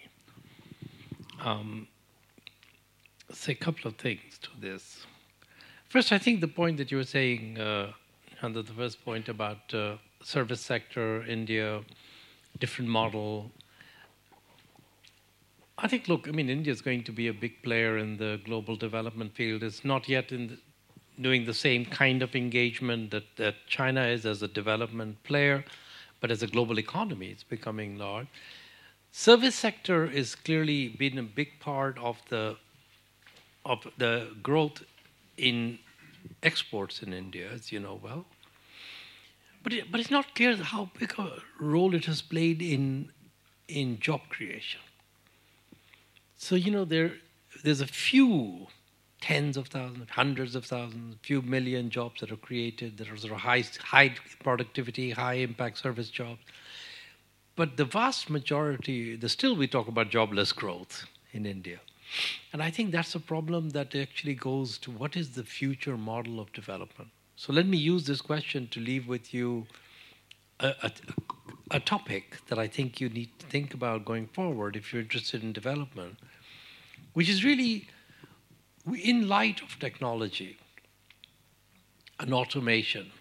um, 1.41 1.87
say 3.31 3.51
a 3.51 3.55
couple 3.55 3.87
of 3.89 3.97
things 3.97 4.39
to 4.41 4.49
this. 4.59 5.05
First, 5.89 6.13
I 6.13 6.17
think 6.17 6.39
the 6.39 6.47
point 6.47 6.77
that 6.77 6.89
you 6.89 6.97
were 6.97 7.11
saying 7.19 7.59
uh, 7.59 7.91
under 8.41 8.61
the 8.61 8.71
first 8.71 9.03
point 9.03 9.27
about 9.27 9.73
uh, 9.73 9.97
service 10.23 10.61
sector, 10.61 11.23
India, 11.25 11.81
different 12.59 12.89
model. 12.89 13.51
I 15.77 15.89
think, 15.89 16.07
look, 16.07 16.29
I 16.29 16.31
mean, 16.31 16.49
India 16.49 16.71
is 16.71 16.81
going 16.81 17.03
to 17.03 17.11
be 17.11 17.27
a 17.27 17.33
big 17.33 17.61
player 17.61 17.97
in 17.97 18.15
the 18.15 18.39
global 18.45 18.77
development 18.77 19.35
field. 19.35 19.63
It's 19.63 19.83
not 19.83 20.07
yet 20.07 20.31
in 20.31 20.47
the, 20.47 20.57
doing 21.21 21.45
the 21.45 21.53
same 21.53 21.85
kind 21.85 22.21
of 22.23 22.35
engagement 22.35 23.11
that, 23.11 23.35
that 23.35 23.55
China 23.67 24.05
is 24.05 24.25
as 24.25 24.41
a 24.41 24.47
development 24.47 25.21
player, 25.23 25.65
but 26.21 26.31
as 26.31 26.41
a 26.43 26.47
global 26.47 26.79
economy, 26.79 27.27
it's 27.27 27.43
becoming 27.43 27.97
large. 27.97 28.27
Service 29.11 29.55
sector 29.55 30.05
is 30.05 30.35
clearly 30.35 30.87
been 30.87 31.17
a 31.17 31.23
big 31.23 31.59
part 31.59 31.97
of 31.97 32.21
the 32.29 32.55
of 33.65 33.85
the 33.97 34.29
growth 34.41 34.83
in 35.37 35.77
exports 36.41 37.03
in 37.03 37.13
India, 37.13 37.49
as 37.51 37.71
you 37.71 37.79
know 37.79 37.99
well. 38.01 38.25
But 39.63 39.73
it, 39.73 39.91
but 39.91 39.99
it's 39.99 40.09
not 40.09 40.33
clear 40.33 40.55
how 40.55 40.89
big 40.97 41.13
a 41.19 41.33
role 41.59 41.93
it 41.93 42.05
has 42.05 42.21
played 42.21 42.61
in 42.61 43.11
in 43.67 43.99
job 43.99 44.21
creation. 44.29 44.81
So 46.37 46.55
you 46.55 46.71
know 46.71 46.85
there 46.85 47.13
there's 47.63 47.81
a 47.81 47.87
few 47.87 48.67
tens 49.21 49.55
of 49.55 49.67
thousands, 49.67 50.09
hundreds 50.09 50.55
of 50.55 50.65
thousands, 50.65 51.15
few 51.21 51.41
million 51.43 51.89
jobs 51.89 52.19
that 52.19 52.31
are 52.31 52.37
created 52.37 52.97
that 52.97 53.09
are 53.09 53.17
sort 53.17 53.33
of 53.33 53.39
high, 53.39 53.63
high 53.79 54.13
productivity, 54.43 55.11
high 55.11 55.35
impact 55.35 55.77
service 55.77 56.09
jobs. 56.09 56.41
But 57.55 57.77
the 57.77 57.85
vast 57.85 58.29
majority, 58.29 59.19
still 59.27 59.55
we 59.55 59.67
talk 59.67 59.87
about 59.87 60.09
jobless 60.09 60.51
growth 60.51 61.05
in 61.31 61.45
India. 61.45 61.79
And 62.51 62.61
I 62.61 62.71
think 62.71 62.91
that's 62.91 63.15
a 63.15 63.19
problem 63.19 63.69
that 63.69 63.95
actually 63.95 64.33
goes 64.33 64.77
to 64.79 64.91
what 64.91 65.15
is 65.15 65.29
the 65.29 65.43
future 65.43 65.95
model 65.95 66.39
of 66.39 66.51
development? 66.51 67.09
So 67.35 67.53
let 67.53 67.67
me 67.67 67.77
use 67.77 68.05
this 68.05 68.21
question 68.21 68.67
to 68.71 68.79
leave 68.79 69.07
with 69.07 69.33
you 69.33 69.65
a, 70.59 70.73
a, 70.83 70.91
a 71.71 71.79
topic 71.79 72.37
that 72.47 72.59
I 72.59 72.67
think 72.67 72.99
you 72.99 73.09
need 73.09 73.29
to 73.39 73.45
think 73.45 73.73
about 73.73 74.05
going 74.05 74.27
forward 74.27 74.75
if 74.75 74.91
you're 74.91 75.01
interested 75.01 75.41
in 75.41 75.53
development, 75.53 76.17
which 77.13 77.29
is 77.29 77.43
really 77.43 77.87
in 78.85 79.27
light 79.27 79.61
of 79.61 79.79
technology 79.79 80.57
and 82.19 82.33
automation 82.33 83.11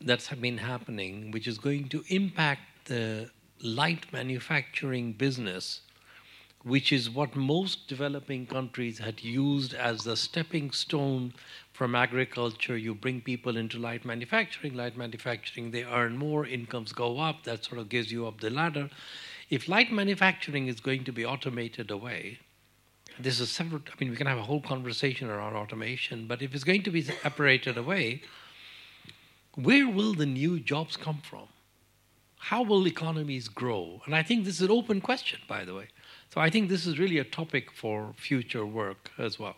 that's 0.00 0.28
been 0.28 0.58
happening, 0.58 1.30
which 1.30 1.46
is 1.46 1.58
going 1.58 1.88
to 1.88 2.04
impact 2.08 2.86
the 2.86 3.30
light 3.62 4.12
manufacturing 4.12 5.12
business, 5.12 5.80
which 6.62 6.92
is 6.92 7.08
what 7.08 7.34
most 7.34 7.88
developing 7.88 8.46
countries 8.46 8.98
had 8.98 9.22
used 9.22 9.72
as 9.72 10.04
the 10.04 10.16
stepping 10.16 10.70
stone 10.70 11.32
from 11.72 11.94
agriculture. 11.94 12.76
You 12.76 12.94
bring 12.94 13.20
people 13.20 13.56
into 13.56 13.78
light 13.78 14.04
manufacturing, 14.04 14.74
light 14.74 14.96
manufacturing, 14.96 15.70
they 15.70 15.84
earn 15.84 16.16
more, 16.16 16.46
incomes 16.46 16.92
go 16.92 17.18
up, 17.20 17.44
that 17.44 17.64
sort 17.64 17.78
of 17.78 17.88
gives 17.88 18.12
you 18.12 18.26
up 18.26 18.40
the 18.40 18.50
ladder. 18.50 18.90
If 19.48 19.68
light 19.68 19.92
manufacturing 19.92 20.66
is 20.66 20.80
going 20.80 21.04
to 21.04 21.12
be 21.12 21.24
automated 21.24 21.90
away, 21.90 22.40
this 23.18 23.40
is 23.40 23.50
separate. 23.50 23.88
I 23.88 23.94
mean, 24.00 24.10
we 24.10 24.16
can 24.16 24.26
have 24.26 24.38
a 24.38 24.42
whole 24.42 24.60
conversation 24.60 25.28
around 25.28 25.54
automation, 25.54 26.26
but 26.26 26.42
if 26.42 26.54
it's 26.54 26.64
going 26.64 26.82
to 26.84 26.90
be 26.90 27.02
separated 27.02 27.76
away, 27.78 28.22
where 29.54 29.88
will 29.88 30.14
the 30.14 30.26
new 30.26 30.60
jobs 30.60 30.96
come 30.96 31.20
from? 31.22 31.48
How 32.38 32.62
will 32.62 32.86
economies 32.86 33.48
grow? 33.48 34.02
And 34.04 34.14
I 34.14 34.22
think 34.22 34.44
this 34.44 34.56
is 34.56 34.62
an 34.62 34.70
open 34.70 35.00
question, 35.00 35.40
by 35.48 35.64
the 35.64 35.74
way. 35.74 35.88
So 36.32 36.40
I 36.40 36.50
think 36.50 36.68
this 36.68 36.86
is 36.86 36.98
really 36.98 37.18
a 37.18 37.24
topic 37.24 37.72
for 37.72 38.14
future 38.16 38.66
work 38.66 39.10
as 39.18 39.38
well. 39.38 39.56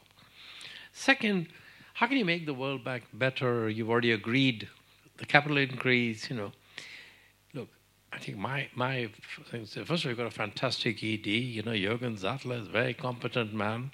Second, 0.92 1.48
how 1.94 2.06
can 2.06 2.16
you 2.16 2.24
make 2.24 2.46
the 2.46 2.54
World 2.54 2.84
Bank 2.84 3.04
better? 3.12 3.68
You've 3.68 3.90
already 3.90 4.12
agreed 4.12 4.68
the 5.16 5.26
capital 5.26 5.58
increase, 5.58 6.30
you 6.30 6.36
know. 6.36 6.52
I 8.12 8.18
think 8.18 8.38
my 8.38 8.68
my 8.74 9.10
first 9.50 9.76
of 9.76 9.90
all, 9.90 9.98
you've 9.98 10.16
got 10.16 10.26
a 10.26 10.30
fantastic 10.30 11.02
ED. 11.04 11.26
You 11.26 11.62
know, 11.62 11.72
Jürgen 11.72 12.18
Zattler 12.18 12.60
is 12.60 12.66
a 12.66 12.70
very 12.70 12.94
competent 12.94 13.52
man. 13.52 13.90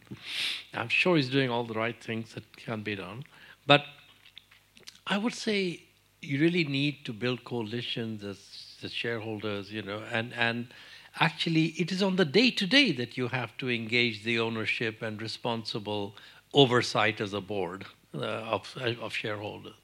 I'm 0.73 0.89
sure 0.89 1.16
he's 1.16 1.28
doing 1.28 1.51
all 1.51 1.65
the 1.65 1.74
right 1.74 2.01
things 2.03 2.35
that 2.35 2.57
can 2.57 2.82
be 2.82 2.95
done. 2.95 3.24
But 3.66 3.85
I 5.07 5.19
would 5.19 5.35
say 5.35 5.82
you 6.20 6.41
really 6.41 6.65
need 6.65 7.05
to 7.05 7.12
build 7.12 7.45
coalitions 7.45 8.24
as, 8.24 8.39
shareholders, 8.93 9.73
you 9.73 9.82
know, 9.82 10.03
and 10.12 10.32
and 10.35 10.69
actually 11.19 11.66
it 11.78 11.91
is 11.91 12.03
on 12.03 12.16
the 12.16 12.24
day 12.24 12.51
to 12.51 12.66
day 12.66 12.93
that 12.93 13.16
you 13.16 13.28
have 13.28 13.57
to 13.57 13.70
engage 13.70 14.24
the 14.24 14.39
ownership 14.39 15.01
and 15.01 15.23
responsible 15.23 16.15
oversight 16.53 17.19
as 17.20 17.32
a 17.32 17.41
board 17.41 17.86
uh, 18.15 18.57
of 18.57 18.77
of 19.01 19.15
shareholders. 19.15 19.74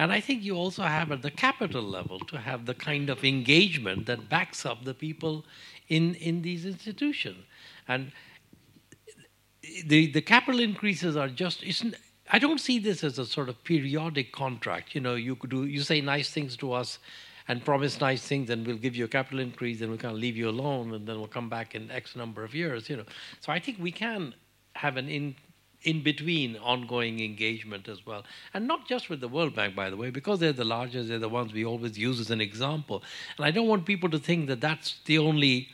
And 0.00 0.10
I 0.10 0.18
think 0.18 0.42
you 0.42 0.56
also 0.56 0.82
have 0.82 1.12
at 1.12 1.20
the 1.20 1.30
capital 1.30 1.82
level 1.82 2.20
to 2.20 2.38
have 2.38 2.64
the 2.64 2.72
kind 2.72 3.10
of 3.10 3.22
engagement 3.22 4.06
that 4.06 4.30
backs 4.30 4.64
up 4.64 4.82
the 4.82 4.94
people 4.94 5.44
in, 5.88 6.14
in 6.14 6.40
these 6.40 6.64
institutions. 6.64 7.44
And 7.86 8.10
the, 9.84 10.10
the 10.10 10.22
capital 10.22 10.58
increases 10.58 11.16
are 11.16 11.28
just, 11.28 11.62
I 12.32 12.38
don't 12.38 12.60
see 12.60 12.78
this 12.78 13.04
as 13.04 13.18
a 13.18 13.26
sort 13.26 13.50
of 13.50 13.62
periodic 13.62 14.32
contract. 14.32 14.94
You 14.94 15.02
know, 15.02 15.16
you 15.16 15.36
do, 15.46 15.66
you 15.66 15.82
say 15.82 16.00
nice 16.00 16.30
things 16.30 16.56
to 16.56 16.72
us 16.72 16.98
and 17.46 17.62
promise 17.62 18.00
nice 18.00 18.22
things, 18.22 18.48
and 18.48 18.66
we'll 18.66 18.78
give 18.78 18.96
you 18.96 19.04
a 19.04 19.08
capital 19.08 19.38
increase, 19.38 19.82
and 19.82 19.90
we'll 19.90 19.98
kind 19.98 20.14
of 20.14 20.18
leave 20.18 20.36
you 20.36 20.48
alone, 20.48 20.94
and 20.94 21.06
then 21.06 21.18
we'll 21.18 21.28
come 21.28 21.50
back 21.50 21.74
in 21.74 21.90
X 21.90 22.16
number 22.16 22.42
of 22.42 22.54
years. 22.54 22.88
You 22.88 22.96
know, 22.96 23.04
so 23.40 23.52
I 23.52 23.58
think 23.58 23.76
we 23.78 23.92
can 23.92 24.34
have 24.76 24.96
an 24.96 25.10
in 25.10 25.34
in 25.82 26.02
between 26.02 26.56
ongoing 26.56 27.20
engagement 27.20 27.88
as 27.88 28.04
well. 28.06 28.24
And 28.52 28.66
not 28.66 28.86
just 28.86 29.08
with 29.08 29.20
the 29.20 29.28
World 29.28 29.54
Bank, 29.54 29.74
by 29.74 29.88
the 29.88 29.96
way, 29.96 30.10
because 30.10 30.38
they're 30.38 30.52
the 30.52 30.64
largest, 30.64 31.08
they're 31.08 31.18
the 31.18 31.28
ones 31.28 31.52
we 31.52 31.64
always 31.64 31.98
use 31.98 32.20
as 32.20 32.30
an 32.30 32.40
example. 32.40 33.02
And 33.38 33.46
I 33.46 33.50
don't 33.50 33.68
want 33.68 33.86
people 33.86 34.10
to 34.10 34.18
think 34.18 34.48
that 34.48 34.60
that's 34.60 35.00
the 35.06 35.18
only 35.18 35.68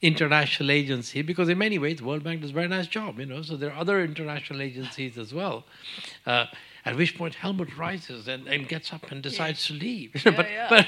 international 0.00 0.70
agency, 0.70 1.22
because 1.22 1.48
in 1.48 1.58
many 1.58 1.78
ways, 1.78 1.98
the 1.98 2.04
World 2.04 2.22
Bank 2.22 2.42
does 2.42 2.50
a 2.50 2.54
very 2.54 2.68
nice 2.68 2.86
job, 2.86 3.18
you 3.18 3.26
know, 3.26 3.42
so 3.42 3.56
there 3.56 3.72
are 3.72 3.80
other 3.80 4.04
international 4.04 4.62
agencies 4.62 5.18
as 5.18 5.34
well. 5.34 5.64
Uh, 6.24 6.46
at 6.84 6.96
which 6.96 7.18
point 7.18 7.34
Helmut 7.34 7.76
rises 7.76 8.28
and, 8.28 8.46
and 8.46 8.68
gets 8.68 8.92
up 8.92 9.10
and 9.10 9.22
decides 9.22 9.68
yeah. 9.68 9.76
to 9.76 9.84
leave. 9.84 10.10
Yeah, 10.24 10.36
but, 10.36 10.50
yeah. 10.50 10.66
but, 10.70 10.86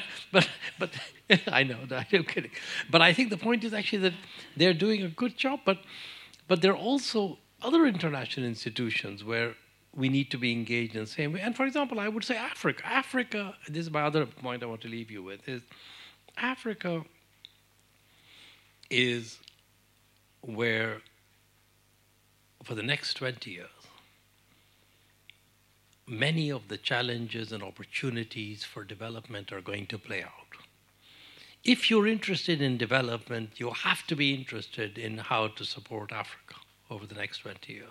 but, 0.79 0.91
but, 1.29 1.41
I 1.53 1.63
know, 1.65 1.85
that 1.87 2.07
I'm 2.13 2.25
kidding. 2.25 2.53
But 2.91 3.03
I 3.03 3.13
think 3.13 3.31
the 3.31 3.37
point 3.37 3.65
is 3.65 3.75
actually 3.75 4.03
that 4.03 4.15
they're 4.57 4.75
doing 4.75 5.03
a 5.03 5.09
good 5.09 5.37
job, 5.37 5.61
but, 5.65 5.79
but 6.47 6.63
they're 6.63 6.77
also 6.77 7.39
other 7.63 7.87
international 7.87 8.47
institutions 8.47 9.25
where 9.25 9.55
we 9.95 10.09
need 10.09 10.31
to 10.31 10.39
be 10.39 10.53
engaged 10.53 10.95
in 10.95 11.03
the 11.03 11.07
same 11.07 11.33
way. 11.33 11.41
And 11.41 11.57
for 11.57 11.67
example, 11.67 11.99
I 11.99 12.09
would 12.09 12.25
say 12.25 12.37
Africa. 12.37 12.83
Africa, 12.87 13.55
this 13.69 13.87
is 13.87 13.91
my 13.91 14.03
other 14.03 14.27
point 14.27 14.63
I 14.63 14.67
want 14.67 14.81
to 14.83 14.89
leave 14.89 15.11
you 15.11 15.23
with, 15.23 15.49
is 15.49 15.63
Africa 16.37 17.05
is 18.89 19.39
where, 20.43 21.03
for 22.63 22.75
the 22.75 22.83
next 22.83 23.15
20 23.15 23.51
years, 23.51 23.69
many 26.07 26.51
of 26.51 26.69
the 26.69 26.77
challenges 26.77 27.53
and 27.53 27.63
opportunities 27.63 28.65
for 28.65 28.85
development 28.85 29.53
are 29.53 29.61
going 29.61 29.87
to 29.87 29.99
play 29.99 30.23
out. 30.23 30.31
If 31.63 31.91
you're 31.91 32.07
interested 32.07 32.63
in 32.63 32.79
development, 32.79 33.61
you 33.61 33.71
have 33.71 34.07
to 34.07 34.17
be 34.17 34.35
interested 34.35 34.97
in 34.97 35.19
how 35.19 35.49
to 35.49 35.65
support 35.65 36.11
Africa 36.11 36.60
over 36.91 37.07
the 37.07 37.15
next 37.15 37.39
20 37.39 37.73
years. 37.73 37.91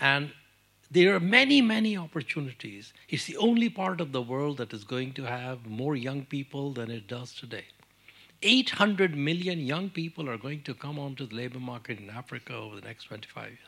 And 0.00 0.32
there 0.90 1.14
are 1.14 1.20
many, 1.20 1.62
many 1.62 1.96
opportunities. 1.96 2.92
It's 3.08 3.24
the 3.24 3.36
only 3.38 3.68
part 3.70 4.00
of 4.00 4.12
the 4.12 4.20
world 4.20 4.58
that 4.58 4.74
is 4.74 4.84
going 4.84 5.12
to 5.14 5.22
have 5.22 5.66
more 5.66 5.96
young 5.96 6.24
people 6.24 6.72
than 6.72 6.90
it 6.90 7.06
does 7.06 7.34
today. 7.34 7.64
800 8.42 9.16
million 9.16 9.60
young 9.60 9.88
people 9.88 10.28
are 10.28 10.36
going 10.36 10.62
to 10.64 10.74
come 10.74 10.98
onto 10.98 11.26
the 11.26 11.34
labor 11.34 11.60
market 11.60 11.98
in 11.98 12.10
Africa 12.10 12.54
over 12.54 12.76
the 12.76 12.82
next 12.82 13.04
25 13.04 13.46
years. 13.46 13.58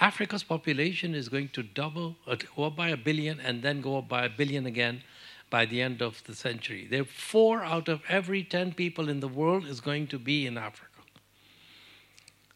Africa's 0.00 0.42
population 0.42 1.14
is 1.14 1.28
going 1.28 1.50
to 1.50 1.62
double, 1.62 2.16
uh, 2.26 2.36
go 2.56 2.64
up 2.64 2.76
by 2.76 2.88
a 2.88 2.96
billion, 2.96 3.38
and 3.40 3.62
then 3.62 3.80
go 3.80 3.98
up 3.98 4.08
by 4.08 4.24
a 4.24 4.30
billion 4.30 4.64
again 4.64 5.02
by 5.50 5.66
the 5.66 5.82
end 5.82 6.00
of 6.00 6.24
the 6.24 6.34
century. 6.34 6.86
There, 6.90 7.04
four 7.04 7.62
out 7.62 7.88
of 7.88 8.00
every 8.08 8.42
10 8.42 8.72
people 8.72 9.10
in 9.10 9.20
the 9.20 9.28
world 9.28 9.66
is 9.66 9.80
going 9.80 10.06
to 10.06 10.18
be 10.18 10.46
in 10.46 10.56
Africa. 10.56 10.91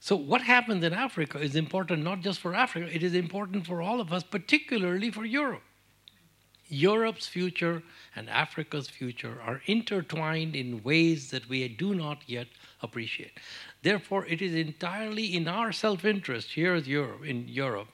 So, 0.07 0.15
what 0.15 0.43
happens 0.43 0.85
in 0.85 0.93
Africa 0.93 1.41
is 1.41 1.57
important 1.57 2.05
not 2.05 2.21
just 2.21 2.39
for 2.39 2.55
Africa, 2.55 2.89
it 2.95 3.03
is 3.03 3.13
important 3.13 3.67
for 3.67 3.83
all 3.83 4.01
of 4.01 4.13
us, 4.13 4.23
particularly 4.23 5.11
for 5.11 5.25
Europe. 5.25 5.65
Europe's 6.69 7.27
future 7.27 7.83
and 8.15 8.31
Africa's 8.31 8.89
future 8.89 9.41
are 9.45 9.63
intertwined 9.67 10.55
in 10.55 10.85
ways 10.85 11.31
that 11.33 11.49
we 11.49 11.67
do 11.67 11.93
not 11.93 12.19
yet 12.29 12.47
appreciate. 12.83 13.41
Therefore, 13.83 14.25
it 14.27 14.41
is 14.41 14.55
entirely 14.55 15.35
in 15.35 15.49
our 15.49 15.73
self 15.73 16.05
interest 16.05 16.53
here 16.53 16.75
as 16.75 16.87
Europe, 16.87 17.25
in 17.25 17.49
Europe, 17.49 17.89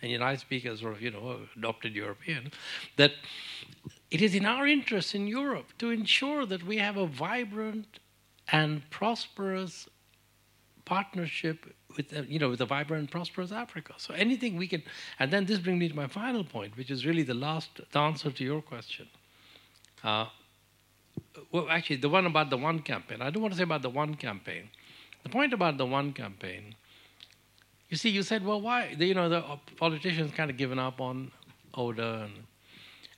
and 0.00 0.24
I 0.24 0.36
speak 0.36 0.64
as 0.64 0.80
sort 0.80 0.94
of, 0.94 1.02
you 1.02 1.10
know, 1.10 1.40
adopted 1.54 1.94
European, 1.94 2.50
that 2.96 3.12
it 4.10 4.22
is 4.22 4.34
in 4.34 4.46
our 4.46 4.66
interest 4.66 5.14
in 5.14 5.26
Europe 5.26 5.66
to 5.80 5.90
ensure 5.90 6.46
that 6.46 6.62
we 6.62 6.78
have 6.78 6.96
a 6.96 7.06
vibrant 7.06 7.98
and 8.50 8.88
prosperous 8.88 9.86
partnership 10.88 11.58
with 11.96 12.16
uh, 12.16 12.22
you 12.22 12.38
know 12.38 12.48
with 12.48 12.60
a 12.60 12.66
vibrant 12.66 13.10
prosperous 13.10 13.52
Africa. 13.52 13.92
So 13.98 14.14
anything 14.14 14.56
we 14.56 14.66
can, 14.72 14.82
and 15.18 15.30
then 15.32 15.44
this 15.44 15.58
brings 15.58 15.78
me 15.78 15.88
to 15.88 15.96
my 15.96 16.06
final 16.06 16.44
point, 16.44 16.76
which 16.76 16.90
is 16.90 17.04
really 17.04 17.24
the 17.32 17.34
last 17.46 17.70
the 17.92 17.98
answer 17.98 18.30
to 18.30 18.44
your 18.44 18.62
question. 18.62 19.06
Uh, 20.02 20.26
well, 21.52 21.66
actually, 21.70 21.96
the 21.96 22.08
one 22.08 22.26
about 22.26 22.50
the 22.50 22.56
ONE 22.56 22.80
Campaign. 22.80 23.20
I 23.20 23.30
don't 23.30 23.42
want 23.42 23.52
to 23.54 23.58
say 23.58 23.64
about 23.64 23.82
the 23.82 23.90
ONE 23.90 24.14
Campaign. 24.14 24.70
The 25.24 25.28
point 25.28 25.52
about 25.52 25.76
the 25.76 25.86
ONE 25.86 26.12
Campaign. 26.12 26.74
You 27.88 27.96
see, 27.96 28.10
you 28.10 28.22
said, 28.22 28.44
well, 28.44 28.60
why? 28.60 28.94
You 28.98 29.14
know, 29.14 29.28
the 29.28 29.42
politicians 29.76 30.32
kind 30.32 30.50
of 30.50 30.56
given 30.56 30.78
up 30.78 31.00
on 31.00 31.30
ODA 31.74 32.28
and 32.28 32.34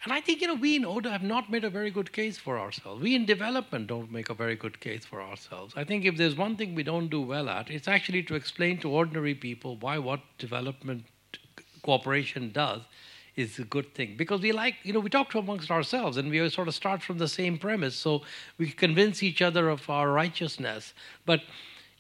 and 0.04 0.12
I 0.12 0.20
think, 0.20 0.40
you 0.40 0.46
know, 0.46 0.54
we 0.54 0.76
in 0.76 0.84
ODA 0.84 1.10
have 1.10 1.22
not 1.22 1.50
made 1.50 1.62
a 1.62 1.70
very 1.70 1.90
good 1.90 2.12
case 2.12 2.38
for 2.38 2.58
ourselves. 2.58 3.02
We 3.02 3.14
in 3.14 3.26
development 3.26 3.86
don't 3.86 4.10
make 4.10 4.30
a 4.30 4.34
very 4.34 4.56
good 4.56 4.80
case 4.80 5.04
for 5.04 5.20
ourselves. 5.20 5.74
I 5.76 5.84
think 5.84 6.06
if 6.06 6.16
there's 6.16 6.36
one 6.36 6.56
thing 6.56 6.74
we 6.74 6.82
don't 6.82 7.08
do 7.08 7.20
well 7.20 7.50
at, 7.50 7.70
it's 7.70 7.86
actually 7.86 8.22
to 8.24 8.34
explain 8.34 8.78
to 8.78 8.90
ordinary 8.90 9.34
people 9.34 9.76
why 9.76 9.98
what 9.98 10.20
development 10.38 11.04
cooperation 11.82 12.50
does 12.50 12.80
is 13.36 13.58
a 13.58 13.64
good 13.64 13.94
thing. 13.94 14.14
Because 14.16 14.40
we 14.40 14.52
like, 14.52 14.76
you 14.82 14.92
know, 14.92 15.00
we 15.00 15.10
talk 15.10 15.30
to 15.30 15.38
amongst 15.38 15.70
ourselves 15.70 16.16
and 16.16 16.30
we 16.30 16.48
sort 16.48 16.68
of 16.68 16.74
start 16.74 17.02
from 17.02 17.18
the 17.18 17.28
same 17.28 17.58
premise. 17.58 17.94
So 17.94 18.22
we 18.58 18.70
convince 18.70 19.22
each 19.22 19.42
other 19.42 19.68
of 19.68 19.88
our 19.90 20.10
righteousness. 20.10 20.94
But 21.26 21.42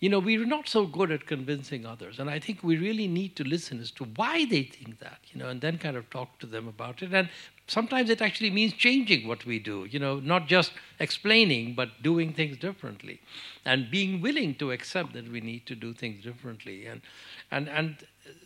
you 0.00 0.08
know, 0.08 0.18
we're 0.18 0.46
not 0.46 0.66
so 0.66 0.86
good 0.86 1.10
at 1.10 1.26
convincing 1.26 1.84
others. 1.84 2.18
And 2.18 2.30
I 2.30 2.38
think 2.38 2.62
we 2.62 2.78
really 2.78 3.06
need 3.06 3.36
to 3.36 3.44
listen 3.44 3.80
as 3.80 3.90
to 3.92 4.04
why 4.04 4.46
they 4.46 4.62
think 4.62 4.98
that, 5.00 5.18
you 5.30 5.38
know, 5.38 5.48
and 5.48 5.60
then 5.60 5.76
kind 5.76 5.94
of 5.94 6.08
talk 6.08 6.38
to 6.38 6.46
them 6.46 6.66
about 6.66 7.02
it. 7.02 7.12
And 7.12 7.28
sometimes 7.66 8.08
it 8.08 8.22
actually 8.22 8.50
means 8.50 8.72
changing 8.72 9.28
what 9.28 9.44
we 9.44 9.58
do, 9.58 9.86
you 9.90 9.98
know, 9.98 10.18
not 10.18 10.46
just 10.46 10.72
explaining, 10.98 11.74
but 11.74 12.02
doing 12.02 12.32
things 12.32 12.56
differently 12.56 13.20
and 13.66 13.90
being 13.90 14.22
willing 14.22 14.54
to 14.54 14.72
accept 14.72 15.12
that 15.12 15.30
we 15.30 15.42
need 15.42 15.66
to 15.66 15.74
do 15.74 15.92
things 15.92 16.24
differently. 16.24 16.86
And, 16.86 17.02
and, 17.50 17.68
and 17.68 17.96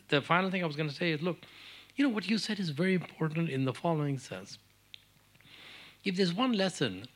the 0.09 0.21
final 0.21 0.51
thing 0.51 0.65
I 0.65 0.67
was 0.67 0.77
going 0.77 0.89
to 0.89 0.95
say 0.95 1.13
is 1.13 1.23
look, 1.23 1.39
you 1.95 2.05
know, 2.05 2.13
what 2.13 2.29
you 2.29 2.37
said 2.37 2.59
is 2.59 2.71
very 2.71 2.95
important 2.95 3.49
in 3.49 3.65
the 3.65 3.73
following 3.73 4.19
sense. 4.19 4.59
If 6.03 6.17
there's 6.17 6.35
one 6.35 6.53
lesson 6.53 7.07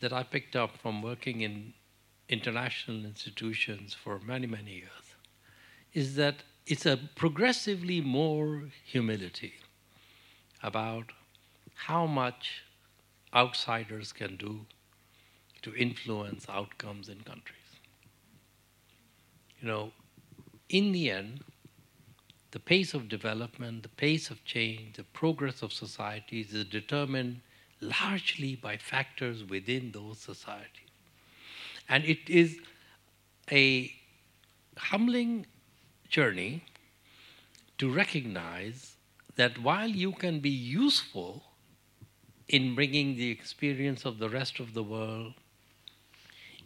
that 0.00 0.12
I 0.12 0.24
picked 0.24 0.56
up 0.56 0.76
from 0.76 1.02
working 1.02 1.42
in 1.42 1.72
international 2.28 3.04
institutions 3.04 3.94
for 3.94 4.18
many, 4.18 4.46
many 4.46 4.72
years, 4.72 5.16
is 5.92 6.16
that 6.16 6.36
it's 6.66 6.86
a 6.86 6.98
progressively 7.14 8.00
more 8.00 8.64
humility 8.84 9.54
about 10.62 11.12
how 11.74 12.06
much 12.06 12.62
outsiders 13.34 14.12
can 14.12 14.36
do 14.36 14.66
to 15.62 15.74
influence 15.74 16.46
outcomes 16.48 17.08
in 17.08 17.20
countries. 17.20 17.58
You 19.60 19.68
know, 19.68 19.92
in 20.68 20.92
the 20.92 21.10
end, 21.10 21.40
the 22.50 22.60
pace 22.60 22.94
of 22.94 23.08
development, 23.08 23.82
the 23.82 23.88
pace 23.88 24.30
of 24.30 24.44
change, 24.44 24.96
the 24.96 25.04
progress 25.04 25.62
of 25.62 25.72
societies 25.72 26.54
is 26.54 26.64
determined 26.64 27.40
largely 27.80 28.54
by 28.54 28.76
factors 28.76 29.42
within 29.44 29.90
those 29.92 30.18
societies. 30.18 30.83
And 31.88 32.04
it 32.04 32.28
is 32.28 32.58
a 33.50 33.92
humbling 34.76 35.46
journey 36.08 36.64
to 37.78 37.92
recognize 37.92 38.96
that 39.36 39.58
while 39.58 39.88
you 39.88 40.12
can 40.12 40.40
be 40.40 40.50
useful 40.50 41.42
in 42.48 42.74
bringing 42.74 43.16
the 43.16 43.30
experience 43.30 44.04
of 44.04 44.18
the 44.18 44.28
rest 44.28 44.60
of 44.60 44.74
the 44.74 44.82
world, 44.82 45.34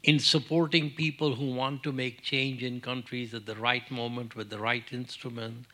in 0.02 0.18
supporting 0.18 0.90
people 0.90 1.34
who 1.34 1.52
want 1.52 1.82
to 1.82 1.92
make 1.92 2.22
change 2.22 2.62
in 2.62 2.80
countries 2.80 3.34
at 3.34 3.46
the 3.46 3.56
right 3.56 3.90
moment 3.90 4.36
with 4.36 4.48
the 4.50 4.58
right 4.58 4.84
instrument, 4.92 5.66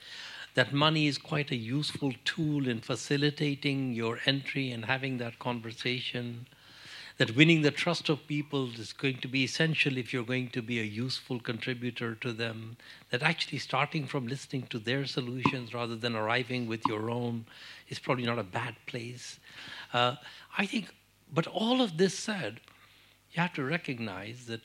that 0.54 0.72
money 0.72 1.06
is 1.06 1.18
quite 1.18 1.50
a 1.50 1.56
useful 1.56 2.12
tool 2.24 2.68
in 2.68 2.80
facilitating 2.80 3.92
your 3.92 4.20
entry 4.24 4.70
and 4.70 4.84
having 4.84 5.18
that 5.18 5.38
conversation 5.38 6.46
that 7.16 7.36
winning 7.36 7.62
the 7.62 7.70
trust 7.70 8.08
of 8.08 8.26
people 8.26 8.68
is 8.72 8.92
going 8.92 9.18
to 9.18 9.28
be 9.28 9.44
essential 9.44 9.96
if 9.96 10.12
you're 10.12 10.24
going 10.24 10.48
to 10.48 10.60
be 10.60 10.80
a 10.80 10.84
useful 10.84 11.38
contributor 11.38 12.16
to 12.16 12.32
them, 12.32 12.76
that 13.10 13.22
actually 13.22 13.58
starting 13.58 14.06
from 14.06 14.26
listening 14.26 14.62
to 14.62 14.80
their 14.80 15.06
solutions 15.06 15.72
rather 15.72 15.94
than 15.94 16.16
arriving 16.16 16.66
with 16.66 16.82
your 16.88 17.10
own 17.10 17.44
is 17.88 18.00
probably 18.00 18.26
not 18.26 18.38
a 18.38 18.42
bad 18.42 18.74
place. 18.86 19.38
Uh, 19.92 20.16
I 20.58 20.66
think, 20.66 20.92
but 21.32 21.46
all 21.46 21.80
of 21.80 21.98
this 21.98 22.18
said, 22.18 22.60
you 23.32 23.40
have 23.40 23.54
to 23.54 23.64
recognize 23.64 24.46
that 24.46 24.62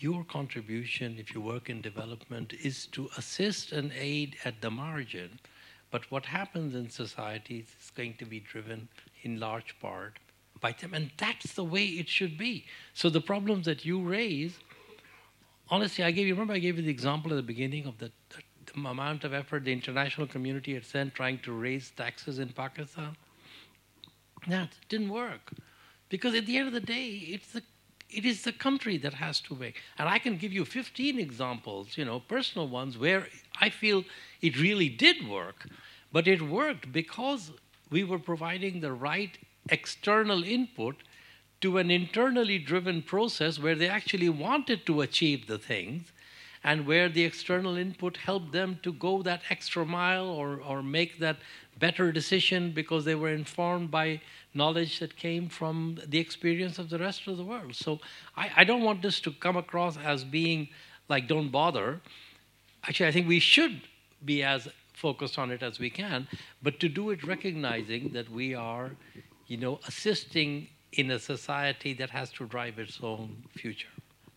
your 0.00 0.24
contribution, 0.24 1.16
if 1.18 1.32
you 1.32 1.40
work 1.40 1.70
in 1.70 1.80
development, 1.80 2.52
is 2.62 2.86
to 2.86 3.08
assist 3.16 3.70
and 3.70 3.92
aid 3.96 4.36
at 4.44 4.60
the 4.60 4.70
margin. 4.70 5.38
But 5.92 6.10
what 6.10 6.26
happens 6.26 6.74
in 6.74 6.90
societies 6.90 7.66
is 7.80 7.90
going 7.90 8.14
to 8.14 8.24
be 8.24 8.40
driven 8.40 8.88
in 9.22 9.38
large 9.38 9.78
part 9.78 10.18
them. 10.72 10.94
And 10.94 11.10
that's 11.16 11.54
the 11.54 11.64
way 11.64 11.84
it 11.84 12.08
should 12.08 12.38
be. 12.38 12.66
So 12.94 13.10
the 13.10 13.20
problems 13.20 13.66
that 13.66 13.84
you 13.84 14.00
raise, 14.00 14.58
honestly, 15.68 16.04
I 16.04 16.10
gave 16.10 16.26
you, 16.26 16.34
remember 16.34 16.54
I 16.54 16.58
gave 16.58 16.76
you 16.76 16.82
the 16.82 16.90
example 16.90 17.32
at 17.32 17.36
the 17.36 17.42
beginning 17.42 17.86
of 17.86 17.98
the, 17.98 18.10
the 18.30 18.42
the 18.66 18.80
amount 18.80 19.24
of 19.24 19.32
effort 19.32 19.64
the 19.64 19.72
international 19.72 20.26
community 20.26 20.74
had 20.74 20.84
sent 20.84 21.14
trying 21.14 21.38
to 21.40 21.52
raise 21.52 21.90
taxes 21.90 22.38
in 22.38 22.48
Pakistan? 22.48 23.16
That 24.46 24.70
didn't 24.88 25.10
work. 25.10 25.52
Because 26.08 26.34
at 26.34 26.46
the 26.46 26.56
end 26.58 26.68
of 26.68 26.74
the 26.74 26.80
day, 26.80 27.08
it's 27.28 27.52
the 27.52 27.62
it 28.10 28.24
is 28.24 28.44
the 28.44 28.52
country 28.52 28.96
that 28.98 29.14
has 29.14 29.40
to 29.40 29.56
make. 29.56 29.80
And 29.98 30.08
I 30.08 30.20
can 30.20 30.36
give 30.36 30.52
you 30.52 30.64
15 30.64 31.18
examples, 31.18 31.96
you 31.96 32.04
know, 32.04 32.20
personal 32.20 32.68
ones 32.68 32.96
where 32.96 33.26
I 33.60 33.70
feel 33.70 34.04
it 34.40 34.60
really 34.60 34.88
did 34.88 35.26
work. 35.26 35.66
But 36.12 36.28
it 36.28 36.40
worked 36.40 36.92
because 36.92 37.50
we 37.90 38.04
were 38.04 38.20
providing 38.20 38.80
the 38.80 38.92
right 38.92 39.36
external 39.68 40.44
input 40.44 40.96
to 41.60 41.78
an 41.78 41.90
internally 41.90 42.58
driven 42.58 43.02
process 43.02 43.58
where 43.58 43.74
they 43.74 43.88
actually 43.88 44.28
wanted 44.28 44.84
to 44.86 45.00
achieve 45.00 45.46
the 45.46 45.58
things 45.58 46.12
and 46.62 46.86
where 46.86 47.08
the 47.08 47.24
external 47.24 47.76
input 47.76 48.16
helped 48.16 48.52
them 48.52 48.78
to 48.82 48.92
go 48.92 49.22
that 49.22 49.42
extra 49.50 49.84
mile 49.84 50.26
or, 50.26 50.60
or 50.60 50.82
make 50.82 51.18
that 51.18 51.36
better 51.78 52.10
decision 52.10 52.72
because 52.72 53.04
they 53.04 53.14
were 53.14 53.28
informed 53.28 53.90
by 53.90 54.20
knowledge 54.54 54.98
that 55.00 55.16
came 55.16 55.48
from 55.48 55.98
the 56.06 56.18
experience 56.18 56.78
of 56.78 56.88
the 56.88 56.98
rest 56.98 57.26
of 57.26 57.36
the 57.36 57.44
world. 57.44 57.74
So 57.74 58.00
I, 58.36 58.50
I 58.56 58.64
don't 58.64 58.82
want 58.82 59.02
this 59.02 59.20
to 59.20 59.30
come 59.32 59.56
across 59.56 59.96
as 59.98 60.24
being 60.24 60.68
like, 61.08 61.28
don't 61.28 61.50
bother. 61.50 62.00
Actually, 62.84 63.08
I 63.08 63.12
think 63.12 63.28
we 63.28 63.40
should 63.40 63.82
be 64.24 64.42
as 64.42 64.68
focused 64.94 65.38
on 65.38 65.50
it 65.50 65.62
as 65.62 65.78
we 65.78 65.90
can, 65.90 66.26
but 66.62 66.80
to 66.80 66.88
do 66.88 67.10
it 67.10 67.24
recognizing 67.24 68.12
that 68.12 68.30
we 68.30 68.54
are, 68.54 68.92
you 69.46 69.56
know, 69.56 69.80
assisting 69.86 70.68
in 70.92 71.10
a 71.10 71.18
society 71.18 71.92
that 71.94 72.10
has 72.10 72.30
to 72.32 72.46
drive 72.46 72.78
its 72.78 72.98
own 73.02 73.44
future. 73.56 73.88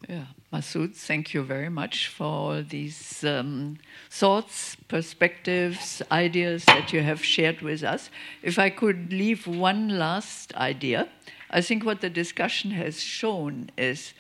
Yeah, 0.07 0.25
Masood, 0.53 0.95
thank 0.95 1.34
you 1.34 1.43
very 1.43 1.69
much 1.69 2.07
for 2.07 2.23
all 2.23 2.63
these 2.63 3.23
um, 3.23 3.77
thoughts, 4.11 4.77
perspectives, 4.88 6.01
ideas 6.11 6.65
that 6.65 6.93
you 6.93 7.01
have 7.01 7.23
shared 7.23 7.61
with 7.61 7.84
us. 7.84 8.09
If 8.43 8.59
I 8.59 8.69
could 8.69 9.11
leave 9.11 9.47
one 9.47 9.89
last 9.97 10.53
idea, 10.55 11.09
I 11.49 11.61
think 11.61 11.84
what 11.84 12.01
the 12.01 12.09
discussion 12.09 12.71
has 12.71 13.01
shown 13.01 13.71
is 13.77 14.13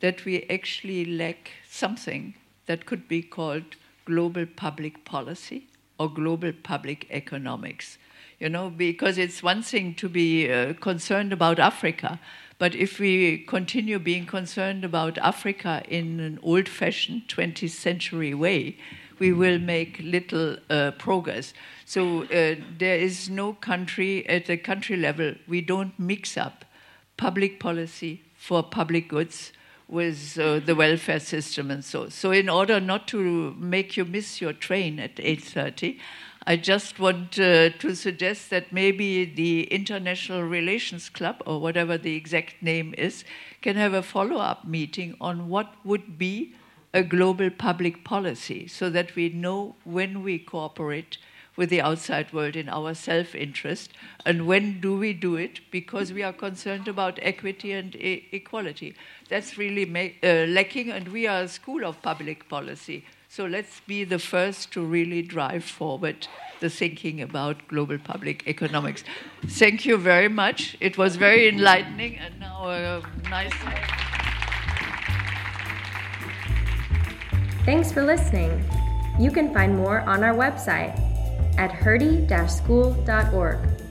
that 0.00 0.24
we 0.24 0.44
actually 0.50 1.04
lack 1.06 1.52
something 1.68 2.34
that 2.66 2.84
could 2.86 3.08
be 3.08 3.22
called 3.22 3.76
global 4.04 4.44
public 4.46 5.04
policy 5.04 5.66
or 5.98 6.10
global 6.10 6.52
public 6.52 7.06
economics. 7.10 7.98
You 8.42 8.48
know, 8.48 8.70
because 8.70 9.18
it's 9.18 9.40
one 9.40 9.62
thing 9.62 9.94
to 9.94 10.08
be 10.08 10.50
uh, 10.50 10.72
concerned 10.74 11.32
about 11.32 11.60
Africa, 11.60 12.18
but 12.58 12.74
if 12.74 12.98
we 12.98 13.38
continue 13.46 14.00
being 14.00 14.26
concerned 14.26 14.84
about 14.84 15.16
Africa 15.18 15.84
in 15.86 16.18
an 16.18 16.40
old 16.42 16.68
fashioned 16.68 17.28
20th 17.28 17.70
century 17.70 18.34
way, 18.34 18.78
we 19.20 19.32
will 19.32 19.60
make 19.60 20.00
little 20.02 20.56
uh, 20.68 20.90
progress. 20.98 21.54
So 21.84 22.24
uh, 22.24 22.56
there 22.78 22.98
is 22.98 23.30
no 23.30 23.52
country 23.52 24.28
at 24.28 24.46
the 24.46 24.56
country 24.56 24.96
level, 24.96 25.36
we 25.46 25.60
don't 25.60 25.96
mix 25.96 26.36
up 26.36 26.64
public 27.16 27.60
policy 27.60 28.22
for 28.36 28.64
public 28.64 29.08
goods 29.08 29.52
with 29.86 30.36
uh, 30.36 30.58
the 30.58 30.74
welfare 30.74 31.20
system 31.20 31.70
and 31.70 31.84
so. 31.84 32.08
So 32.08 32.32
in 32.32 32.48
order 32.48 32.80
not 32.80 33.06
to 33.08 33.54
make 33.56 33.96
you 33.96 34.04
miss 34.04 34.40
your 34.40 34.52
train 34.52 34.98
at 34.98 35.14
8:30, 35.16 36.00
I 36.46 36.56
just 36.56 36.98
want 36.98 37.38
uh, 37.38 37.70
to 37.70 37.94
suggest 37.96 38.50
that 38.50 38.72
maybe 38.72 39.24
the 39.24 39.64
International 39.64 40.42
Relations 40.42 41.08
Club, 41.08 41.42
or 41.46 41.60
whatever 41.60 41.96
the 41.98 42.14
exact 42.14 42.62
name 42.62 42.94
is, 42.98 43.24
can 43.60 43.76
have 43.76 43.92
a 43.94 44.02
follow 44.02 44.36
up 44.36 44.64
meeting 44.66 45.16
on 45.20 45.48
what 45.48 45.74
would 45.84 46.18
be 46.18 46.54
a 46.94 47.02
global 47.02 47.48
public 47.50 48.04
policy 48.04 48.66
so 48.68 48.90
that 48.90 49.14
we 49.16 49.30
know 49.30 49.74
when 49.84 50.22
we 50.22 50.38
cooperate 50.38 51.16
with 51.56 51.70
the 51.70 51.80
outside 51.80 52.32
world 52.32 52.56
in 52.56 52.68
our 52.68 52.94
self 52.94 53.34
interest 53.34 53.92
and 54.26 54.46
when 54.46 54.80
do 54.80 54.96
we 54.98 55.12
do 55.12 55.36
it 55.36 55.60
because 55.70 56.12
we 56.12 56.22
are 56.22 56.32
concerned 56.32 56.88
about 56.88 57.18
equity 57.22 57.72
and 57.72 57.94
e- 57.96 58.26
equality. 58.32 58.94
That's 59.28 59.56
really 59.58 59.84
ma- 59.86 60.14
uh, 60.22 60.46
lacking, 60.46 60.90
and 60.90 61.08
we 61.08 61.26
are 61.26 61.42
a 61.42 61.48
school 61.48 61.84
of 61.84 62.00
public 62.02 62.48
policy. 62.48 63.04
So 63.34 63.46
let's 63.46 63.80
be 63.86 64.04
the 64.04 64.18
first 64.18 64.72
to 64.72 64.84
really 64.84 65.22
drive 65.22 65.64
forward 65.64 66.28
the 66.60 66.68
thinking 66.68 67.22
about 67.22 67.66
global 67.66 67.96
public 67.96 68.46
economics. 68.46 69.04
Thank 69.46 69.86
you 69.86 69.96
very 69.96 70.28
much. 70.28 70.76
It 70.80 70.98
was 70.98 71.16
very 71.16 71.48
enlightening 71.48 72.18
and 72.18 72.38
now 72.38 72.68
a 72.68 73.02
nice. 73.30 73.50
Thanks 77.64 77.90
for 77.90 78.04
listening. 78.04 78.62
You 79.18 79.30
can 79.30 79.54
find 79.54 79.78
more 79.78 80.00
on 80.00 80.22
our 80.22 80.34
website 80.34 80.92
at 81.56 81.70
hertie-school.org. 81.70 83.81